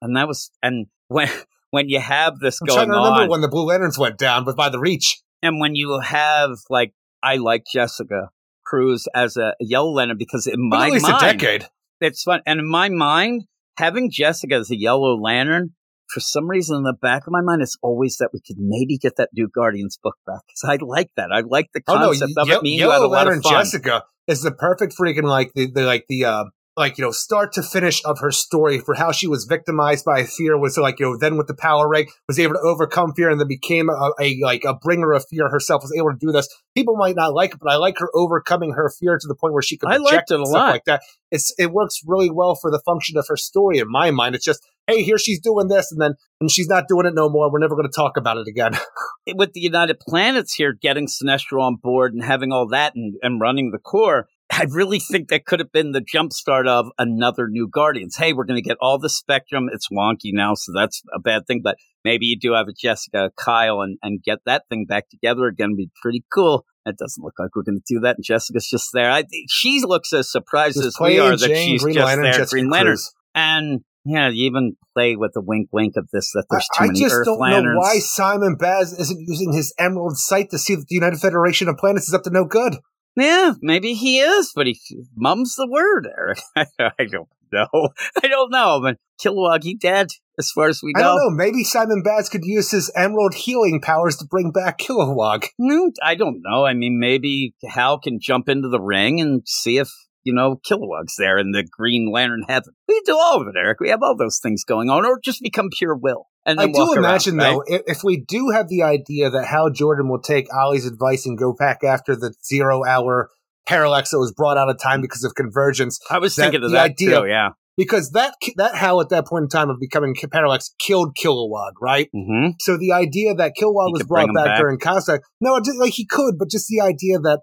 And 0.00 0.16
that 0.16 0.28
was, 0.28 0.50
and 0.62 0.86
when, 1.08 1.28
when 1.70 1.88
you 1.88 2.00
have 2.00 2.38
this 2.38 2.58
I'm 2.60 2.66
going 2.66 2.76
trying 2.76 2.88
to 2.88 2.96
remember 2.96 3.22
on. 3.22 3.28
when 3.28 3.40
the 3.40 3.48
Blue 3.48 3.66
Lanterns 3.66 3.98
went 3.98 4.18
down, 4.18 4.44
but 4.44 4.56
by 4.56 4.68
the 4.68 4.78
Reach. 4.78 5.20
And 5.42 5.60
when 5.60 5.74
you 5.74 6.00
have 6.00 6.50
like 6.70 6.92
I 7.22 7.36
like 7.36 7.64
Jessica 7.72 8.30
Cruz 8.64 9.06
as 9.14 9.36
a 9.36 9.54
Yellow 9.60 9.90
Lantern 9.92 10.16
because 10.18 10.46
in 10.46 10.68
my 10.68 10.86
at 10.86 10.92
least 10.92 11.02
mind 11.08 11.22
a 11.22 11.32
decade. 11.32 11.66
it's 12.00 12.22
fun. 12.22 12.40
And 12.46 12.60
in 12.60 12.68
my 12.68 12.88
mind, 12.88 13.44
having 13.78 14.10
Jessica 14.10 14.56
as 14.56 14.70
a 14.70 14.78
Yellow 14.78 15.16
Lantern, 15.20 15.70
for 16.12 16.20
some 16.20 16.48
reason 16.48 16.78
in 16.78 16.82
the 16.84 16.94
back 17.00 17.26
of 17.26 17.32
my 17.32 17.40
mind, 17.42 17.62
it's 17.62 17.76
always 17.82 18.16
that 18.18 18.30
we 18.32 18.40
could 18.46 18.56
maybe 18.58 18.96
get 18.98 19.16
that 19.16 19.30
New 19.34 19.48
Guardians 19.48 19.98
book 20.02 20.16
back 20.26 20.40
because 20.46 20.64
I 20.64 20.84
like 20.84 21.10
that. 21.16 21.30
I 21.32 21.40
like 21.40 21.68
the 21.74 21.82
Oh 21.88 21.94
no, 21.94 22.06
concept 22.06 22.32
of 22.36 22.48
it. 22.50 22.62
Me 22.62 22.72
and 22.72 22.80
you 22.80 22.90
had 22.90 22.98
a 22.98 23.00
Yellow 23.00 23.08
lot 23.08 23.26
Lantern 23.26 23.38
of 23.38 23.44
fun. 23.44 23.52
Jessica 23.52 24.04
is 24.26 24.42
the 24.42 24.52
perfect 24.52 24.94
freaking 24.98 25.24
like 25.24 25.52
the, 25.54 25.70
the 25.70 25.82
like 25.82 26.06
the 26.08 26.24
uh 26.24 26.44
like 26.76 26.98
you 26.98 27.04
know 27.04 27.10
start 27.10 27.52
to 27.52 27.62
finish 27.62 28.04
of 28.04 28.18
her 28.20 28.30
story 28.30 28.78
for 28.78 28.94
how 28.94 29.10
she 29.10 29.26
was 29.26 29.44
victimized 29.44 30.04
by 30.04 30.24
fear 30.24 30.58
was 30.58 30.76
like 30.76 31.00
you 31.00 31.06
know 31.06 31.16
then 31.18 31.36
with 31.36 31.46
the 31.46 31.54
power 31.54 31.88
ring 31.88 32.06
was 32.28 32.38
able 32.38 32.54
to 32.54 32.60
overcome 32.60 33.12
fear 33.14 33.30
and 33.30 33.40
then 33.40 33.48
became 33.48 33.88
a, 33.88 34.12
a 34.20 34.38
like 34.42 34.64
a 34.64 34.74
bringer 34.74 35.12
of 35.12 35.24
fear 35.28 35.48
herself 35.48 35.82
was 35.82 35.92
able 35.96 36.10
to 36.10 36.18
do 36.18 36.32
this. 36.32 36.48
People 36.76 36.96
might 36.96 37.16
not 37.16 37.34
like 37.34 37.54
it 37.54 37.60
but 37.60 37.72
i 37.72 37.76
like 37.76 37.98
her 37.98 38.10
overcoming 38.14 38.72
her 38.72 38.90
fear 38.90 39.18
to 39.18 39.26
the 39.26 39.34
point 39.34 39.52
where 39.52 39.62
she 39.62 39.76
could 39.76 39.90
I 39.90 39.96
liked 39.96 40.30
it 40.30 40.40
a 40.40 40.42
lot. 40.42 40.70
like 40.70 40.84
that. 40.84 41.02
It's 41.30 41.54
it 41.58 41.72
works 41.72 42.00
really 42.06 42.30
well 42.30 42.54
for 42.54 42.70
the 42.70 42.82
function 42.84 43.16
of 43.16 43.26
her 43.28 43.36
story 43.36 43.78
in 43.78 43.90
my 43.90 44.10
mind. 44.10 44.34
It's 44.34 44.44
just 44.44 44.64
hey 44.86 45.02
here 45.02 45.18
she's 45.18 45.40
doing 45.40 45.68
this 45.68 45.90
and 45.90 46.00
then 46.00 46.14
and 46.40 46.50
she's 46.50 46.68
not 46.68 46.86
doing 46.88 47.06
it 47.06 47.14
no 47.14 47.28
more 47.28 47.50
we're 47.50 47.58
never 47.58 47.74
going 47.74 47.88
to 47.88 47.94
talk 47.94 48.16
about 48.16 48.36
it 48.36 48.46
again. 48.46 48.72
With 49.34 49.54
the 49.54 49.60
United 49.60 49.98
Planets 49.98 50.54
here 50.54 50.72
getting 50.72 51.08
Sinestro 51.08 51.60
on 51.60 51.76
board 51.76 52.14
and 52.14 52.22
having 52.22 52.52
all 52.52 52.68
that 52.68 52.94
and, 52.94 53.14
and 53.22 53.40
running 53.40 53.72
the 53.72 53.78
Corps, 53.78 54.28
I 54.50 54.66
really 54.70 55.00
think 55.00 55.28
that 55.28 55.44
could 55.44 55.60
have 55.60 55.72
been 55.72 55.92
the 55.92 56.00
jumpstart 56.00 56.68
of 56.68 56.86
another 56.98 57.48
new 57.48 57.68
Guardians. 57.68 58.16
Hey, 58.16 58.32
we're 58.32 58.44
going 58.44 58.62
to 58.62 58.66
get 58.66 58.76
all 58.80 58.98
the 58.98 59.10
spectrum. 59.10 59.68
It's 59.72 59.88
wonky 59.92 60.30
now, 60.32 60.54
so 60.54 60.72
that's 60.74 61.02
a 61.14 61.18
bad 61.18 61.46
thing, 61.46 61.60
but 61.62 61.76
maybe 62.04 62.26
you 62.26 62.38
do 62.38 62.52
have 62.52 62.68
a 62.68 62.72
Jessica, 62.72 63.30
Kyle, 63.36 63.80
and, 63.80 63.98
and 64.02 64.22
get 64.22 64.38
that 64.46 64.62
thing 64.68 64.86
back 64.88 65.08
together 65.08 65.46
again. 65.46 65.74
Be 65.76 65.90
pretty 66.00 66.24
cool. 66.32 66.64
It 66.86 66.96
doesn't 66.96 67.22
look 67.22 67.34
like 67.38 67.56
we're 67.56 67.64
going 67.64 67.80
to 67.80 67.94
do 67.94 68.00
that, 68.00 68.16
and 68.16 68.24
Jessica's 68.24 68.68
just 68.70 68.90
there. 68.94 69.10
I, 69.10 69.24
she 69.48 69.82
looks 69.84 70.12
as 70.12 70.30
surprised 70.30 70.76
Just 70.76 70.86
as 70.86 70.96
we 71.00 71.18
are 71.18 71.36
that 71.36 71.48
Jane, 71.48 71.72
she's 71.72 71.82
Green 71.82 71.94
just 71.96 72.06
Lantern, 72.06 72.22
there, 72.22 72.32
Jessica 72.32 72.50
Green 72.50 72.70
Lantern. 72.70 72.92
Cruz. 72.92 73.12
And 73.34 73.80
yeah, 74.04 74.28
you 74.28 74.46
even 74.46 74.76
play 74.94 75.16
with 75.16 75.32
the 75.34 75.42
wink 75.42 75.68
wink 75.72 75.94
of 75.96 76.08
this 76.12 76.30
that 76.32 76.44
there's 76.48 76.68
too 76.76 76.82
I, 76.82 76.84
I 76.84 76.86
many 76.86 77.00
just 77.00 77.14
Earth 77.16 77.24
don't 77.26 77.40
lanterns. 77.40 77.74
know 77.74 77.80
why 77.80 77.98
Simon 77.98 78.56
Baz 78.56 78.92
isn't 78.92 79.20
using 79.26 79.52
his 79.52 79.74
Emerald 79.80 80.16
Sight 80.16 80.50
to 80.50 80.58
see 80.58 80.76
that 80.76 80.86
the 80.88 80.94
United 80.94 81.18
Federation 81.18 81.68
of 81.68 81.76
Planets 81.76 82.06
is 82.06 82.14
up 82.14 82.22
to 82.22 82.30
no 82.30 82.44
good. 82.44 82.76
Yeah, 83.16 83.54
maybe 83.62 83.94
he 83.94 84.20
is, 84.20 84.52
but 84.54 84.66
he 84.66 84.78
mum's 85.16 85.54
the 85.56 85.68
word, 85.70 86.06
Eric. 86.18 86.40
I 86.56 87.04
don't 87.04 87.28
know. 87.52 87.88
I 88.22 88.28
don't 88.28 88.50
know. 88.50 88.80
But 88.82 88.98
Kilowog, 89.24 89.62
he 89.62 89.74
dead, 89.74 90.08
as 90.38 90.50
far 90.50 90.68
as 90.68 90.80
we 90.82 90.92
I 90.96 91.00
know. 91.00 91.04
don't 91.06 91.16
know. 91.16 91.44
Maybe 91.44 91.64
Simon 91.64 92.02
Baz 92.02 92.28
could 92.28 92.44
use 92.44 92.70
his 92.70 92.92
Emerald 92.94 93.34
healing 93.34 93.80
powers 93.80 94.16
to 94.16 94.26
bring 94.26 94.50
back 94.50 94.78
Kilowog. 94.78 95.46
Hmm, 95.58 95.88
I 96.02 96.14
don't 96.14 96.42
know. 96.44 96.66
I 96.66 96.74
mean, 96.74 96.98
maybe 97.00 97.54
Hal 97.64 97.98
can 97.98 98.18
jump 98.20 98.48
into 98.48 98.68
the 98.68 98.80
ring 98.80 99.20
and 99.20 99.42
see 99.46 99.78
if, 99.78 99.88
you 100.24 100.34
know, 100.34 100.60
Kilowog's 100.68 101.14
there 101.18 101.38
in 101.38 101.52
the 101.52 101.64
Green 101.64 102.10
Lantern 102.12 102.44
heaven. 102.46 102.74
We 102.86 103.00
do 103.06 103.16
all 103.16 103.40
of 103.40 103.48
it, 103.48 103.58
Eric. 103.58 103.80
We 103.80 103.88
have 103.90 104.02
all 104.02 104.16
those 104.16 104.40
things 104.42 104.64
going 104.64 104.90
on, 104.90 105.06
or 105.06 105.18
just 105.24 105.42
become 105.42 105.70
pure 105.72 105.96
will. 105.96 106.26
And 106.46 106.60
I 106.60 106.66
do 106.66 106.72
walk 106.74 106.96
around, 106.96 107.04
imagine, 107.04 107.36
right? 107.38 107.58
though, 107.68 107.82
if, 107.86 108.04
we 108.04 108.16
do 108.18 108.50
have 108.54 108.68
the 108.68 108.82
idea 108.84 109.28
that 109.30 109.44
Hal 109.46 109.70
Jordan 109.70 110.08
will 110.08 110.20
take 110.22 110.46
Ollie's 110.54 110.86
advice 110.86 111.26
and 111.26 111.36
go 111.36 111.52
back 111.52 111.82
after 111.82 112.14
the 112.14 112.32
zero 112.44 112.84
hour 112.84 113.30
parallax 113.66 114.10
that 114.10 114.20
was 114.20 114.32
brought 114.32 114.56
out 114.56 114.70
of 114.70 114.78
time 114.80 115.00
because 115.02 115.24
of 115.24 115.34
convergence, 115.34 115.98
I 116.08 116.18
was 116.20 116.36
thinking 116.36 116.62
of 116.62 116.70
the 116.70 116.76
that 116.76 116.90
idea- 116.92 117.20
too, 117.20 117.26
yeah. 117.26 117.48
because 117.76 118.12
that 118.12 118.34
that 118.56 118.76
Hal 118.76 119.00
at 119.00 119.08
that 119.08 119.26
point 119.26 119.42
in 119.42 119.48
time 119.48 119.70
of 119.70 119.80
becoming 119.80 120.14
parallax 120.30 120.72
killed 120.78 121.16
Kilowog, 121.20 121.72
right? 121.82 122.08
hmm 122.14 122.50
So 122.60 122.76
the 122.78 122.92
idea 122.92 123.34
that 123.34 123.54
Kilowog 123.60 123.88
He 123.88 123.92
was 123.94 124.04
brought 124.04 124.28
back, 124.32 124.44
back. 124.44 124.60
during 124.60 124.78
contact, 124.78 125.24
no, 125.40 125.58
just, 125.58 125.78
like 125.78 125.94
he 125.94 126.06
could, 126.06 126.36
but 126.38 126.48
just 126.48 126.68
the 126.68 126.80
idea 126.80 127.18
that, 127.18 127.40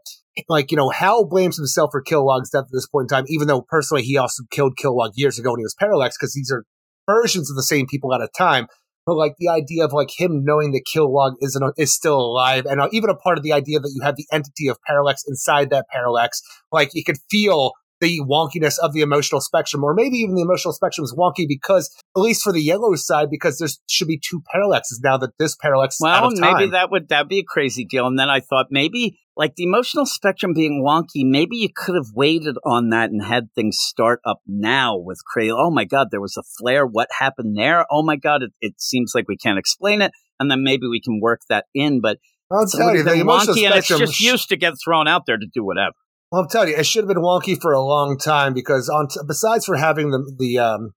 like 0.47 0.72
you 0.72 0.78
know, 0.78 0.89
Hal 0.91 1.28
blames 1.28 1.58
himself 1.58 1.89
for 1.91 2.01
Kilowog's 2.01 2.51
death 2.51 2.64
at 2.64 2.72
this 2.72 2.88
point 2.88 3.12
in 3.12 3.18
time, 3.18 3.26
even 3.28 3.49
though 3.49 3.62
personally 3.62 4.04
he 4.04 4.18
also 4.18 4.43
killed 4.49 4.78
Kilowog 4.82 5.12
years 5.16 5.38
ago 5.38 5.51
when 5.51 5.60
he 5.60 5.66
was 5.66 5.76
parallax, 5.78 6.16
because 6.18 6.34
these 6.34 6.49
are 6.54 6.64
versions 7.06 7.49
of 7.51 7.58
the 7.58 7.64
same 7.64 7.86
people 7.86 8.14
at 8.14 8.22
a 8.22 8.30
time. 8.38 8.68
But 9.06 9.16
like 9.16 9.36
the 9.38 9.49
idea 9.49 9.84
of 9.84 9.91
like 9.91 10.12
him 10.18 10.43
knowing 10.45 10.72
that 10.72 10.86
Kilowog 10.86 11.34
isn't 11.41 11.74
is 11.78 11.93
still 11.93 12.20
alive, 12.20 12.66
and 12.66 12.80
uh, 12.80 12.89
even 12.91 13.10
a 13.10 13.16
part 13.16 13.38
of 13.38 13.43
the 13.43 13.51
idea 13.51 13.80
that 13.80 13.91
you 13.93 14.01
have 14.04 14.16
the 14.16 14.28
entity 14.32 14.68
of 14.70 14.78
parallax 14.88 15.24
inside 15.28 15.70
that 15.72 15.88
parallax, 15.89 16.41
like 16.72 16.91
you 16.93 17.04
could 17.04 17.18
feel 17.30 17.74
the 18.04 18.22
wonkiness 18.22 18.76
of 18.82 18.93
the 18.93 19.01
emotional 19.01 19.39
spectrum, 19.39 19.84
or 19.84 19.93
maybe 19.93 20.18
even 20.18 20.36
the 20.36 20.41
emotional 20.41 20.74
spectrum 20.74 21.06
is 21.06 21.16
wonky 21.18 21.47
because, 21.47 21.89
at 22.16 22.20
least 22.20 22.43
for 22.43 22.51
the 22.51 22.62
yellow 22.62 22.95
side, 22.95 23.30
because 23.30 23.58
there 23.58 23.70
should 23.89 24.08
be 24.08 24.20
two 24.20 24.41
parallaxes 24.54 24.99
now 25.01 25.18
that 25.18 25.32
this 25.39 25.56
parallax 25.56 25.97
Well, 25.99 26.32
maybe 26.32 26.72
that 26.72 26.91
would 26.91 27.10
that 27.10 27.30
be 27.30 27.39
a 27.39 27.43
crazy 27.43 27.86
deal. 27.86 28.06
And 28.08 28.20
then 28.20 28.30
I 28.30 28.41
thought 28.41 28.68
maybe 28.70 29.20
like 29.36 29.56
the 29.56 29.64
emotional 29.64 30.06
spectrum 30.06 30.54
being 30.54 30.84
wonky, 30.86 31.24
maybe 31.24 31.58
you 31.58 31.70
could 31.74 31.95
have 31.95 32.14
waited 32.14 32.58
on 32.66 32.89
that 32.89 33.10
and 33.10 33.24
had 33.24 33.49
things 33.56 33.78
start 33.80 34.20
up 34.26 34.41
now 34.45 34.97
with 34.97 35.20
Cray. 35.26 35.49
Oh 35.49 35.72
my 35.72 35.86
God, 35.86 36.10
there 36.12 36.22
was 36.22 36.38
a 36.38 36.43
flare. 36.60 36.86
What 36.86 37.08
happened 37.18 37.58
there? 37.58 37.86
Oh 37.89 38.04
my 38.04 38.18
God, 38.18 38.43
it, 38.43 38.51
it 38.62 38.80
seems 38.80 39.14
like 39.16 39.28
we 39.28 39.38
can't 39.38 39.58
explain 39.58 40.01
it. 40.01 40.12
And 40.39 40.51
then 40.51 40.64
maybe 40.64 40.88
we 40.88 41.01
can 41.01 41.20
work 41.22 41.41
that 41.49 41.66
in, 41.74 42.01
but 42.01 42.18
I'll 42.51 42.68
tell 42.68 42.93
you, 42.93 43.04
the 43.04 43.14
emotional 43.14 43.56
wonky 43.56 43.66
and 43.66 43.76
it's 43.76 43.88
just 43.88 44.20
used 44.20 44.49
to 44.49 44.58
get 44.58 44.74
thrown 44.84 45.08
out 45.08 45.26
there 45.26 45.38
to 45.38 45.47
do 45.51 45.64
whatever. 45.66 45.95
Well, 46.34 46.41
I'm 46.41 46.49
telling 46.49 46.69
you, 46.69 46.75
it 46.77 46.88
should 46.88 47.03
have 47.03 47.07
been 47.07 47.21
wonky 47.23 47.61
for 47.61 47.73
a 47.73 47.79
long 47.79 48.17
time 48.17 48.55
because 48.55 48.89
on 48.89 49.07
t- 49.07 49.19
besides 49.27 49.65
for 49.65 49.75
having 49.75 50.09
the 50.09 50.34
the 50.39 50.57
um, 50.57 50.89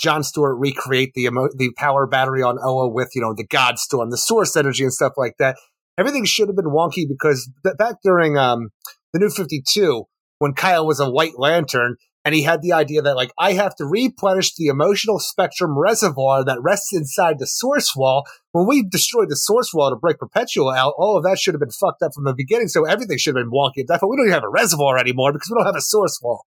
John 0.00 0.24
Stewart 0.24 0.58
recreate 0.58 1.12
the 1.14 1.26
emo- 1.26 1.50
the 1.56 1.70
power 1.76 2.04
battery 2.04 2.42
on 2.42 2.58
Oa 2.60 2.88
with 2.88 3.10
you 3.14 3.22
know 3.22 3.32
the 3.32 3.46
God 3.46 3.78
Storm, 3.78 4.10
the 4.10 4.18
source 4.18 4.56
energy 4.56 4.82
and 4.82 4.92
stuff 4.92 5.12
like 5.16 5.34
that, 5.38 5.56
everything 5.96 6.24
should 6.24 6.48
have 6.48 6.56
been 6.56 6.64
wonky 6.64 7.06
because 7.08 7.48
th- 7.64 7.76
back 7.76 7.94
during 8.02 8.36
um, 8.36 8.70
the 9.12 9.20
New 9.20 9.30
Fifty 9.30 9.62
Two, 9.72 10.06
when 10.40 10.52
Kyle 10.52 10.84
was 10.84 10.98
a 10.98 11.08
White 11.08 11.38
Lantern. 11.38 11.94
And 12.24 12.34
he 12.34 12.42
had 12.42 12.62
the 12.62 12.72
idea 12.72 13.02
that, 13.02 13.16
like, 13.16 13.32
I 13.36 13.54
have 13.54 13.74
to 13.76 13.84
replenish 13.84 14.54
the 14.54 14.68
emotional 14.68 15.18
spectrum 15.18 15.76
reservoir 15.76 16.44
that 16.44 16.62
rests 16.62 16.92
inside 16.92 17.38
the 17.38 17.46
source 17.46 17.96
wall 17.96 18.24
when 18.52 18.66
we 18.66 18.86
destroyed 18.88 19.28
the 19.28 19.36
source 19.36 19.72
wall 19.74 19.90
to 19.90 19.96
break 19.96 20.18
Perpetual 20.18 20.70
out, 20.70 20.94
all 20.96 21.16
of 21.16 21.24
that 21.24 21.38
should 21.38 21.54
have 21.54 21.60
been 21.60 21.70
fucked 21.70 22.02
up 22.02 22.12
from 22.14 22.24
the 22.24 22.34
beginning. 22.34 22.68
So 22.68 22.84
everything 22.84 23.18
should 23.18 23.34
have 23.34 23.44
been 23.44 23.50
wonky 23.50 23.80
at 23.80 23.88
that 23.88 24.00
point. 24.00 24.10
We 24.10 24.16
don't 24.18 24.26
even 24.26 24.34
have 24.34 24.44
a 24.44 24.48
reservoir 24.48 24.98
anymore 24.98 25.32
because 25.32 25.50
we 25.50 25.56
don't 25.56 25.66
have 25.66 25.74
a 25.74 25.80
source 25.80 26.20
wall. 26.22 26.46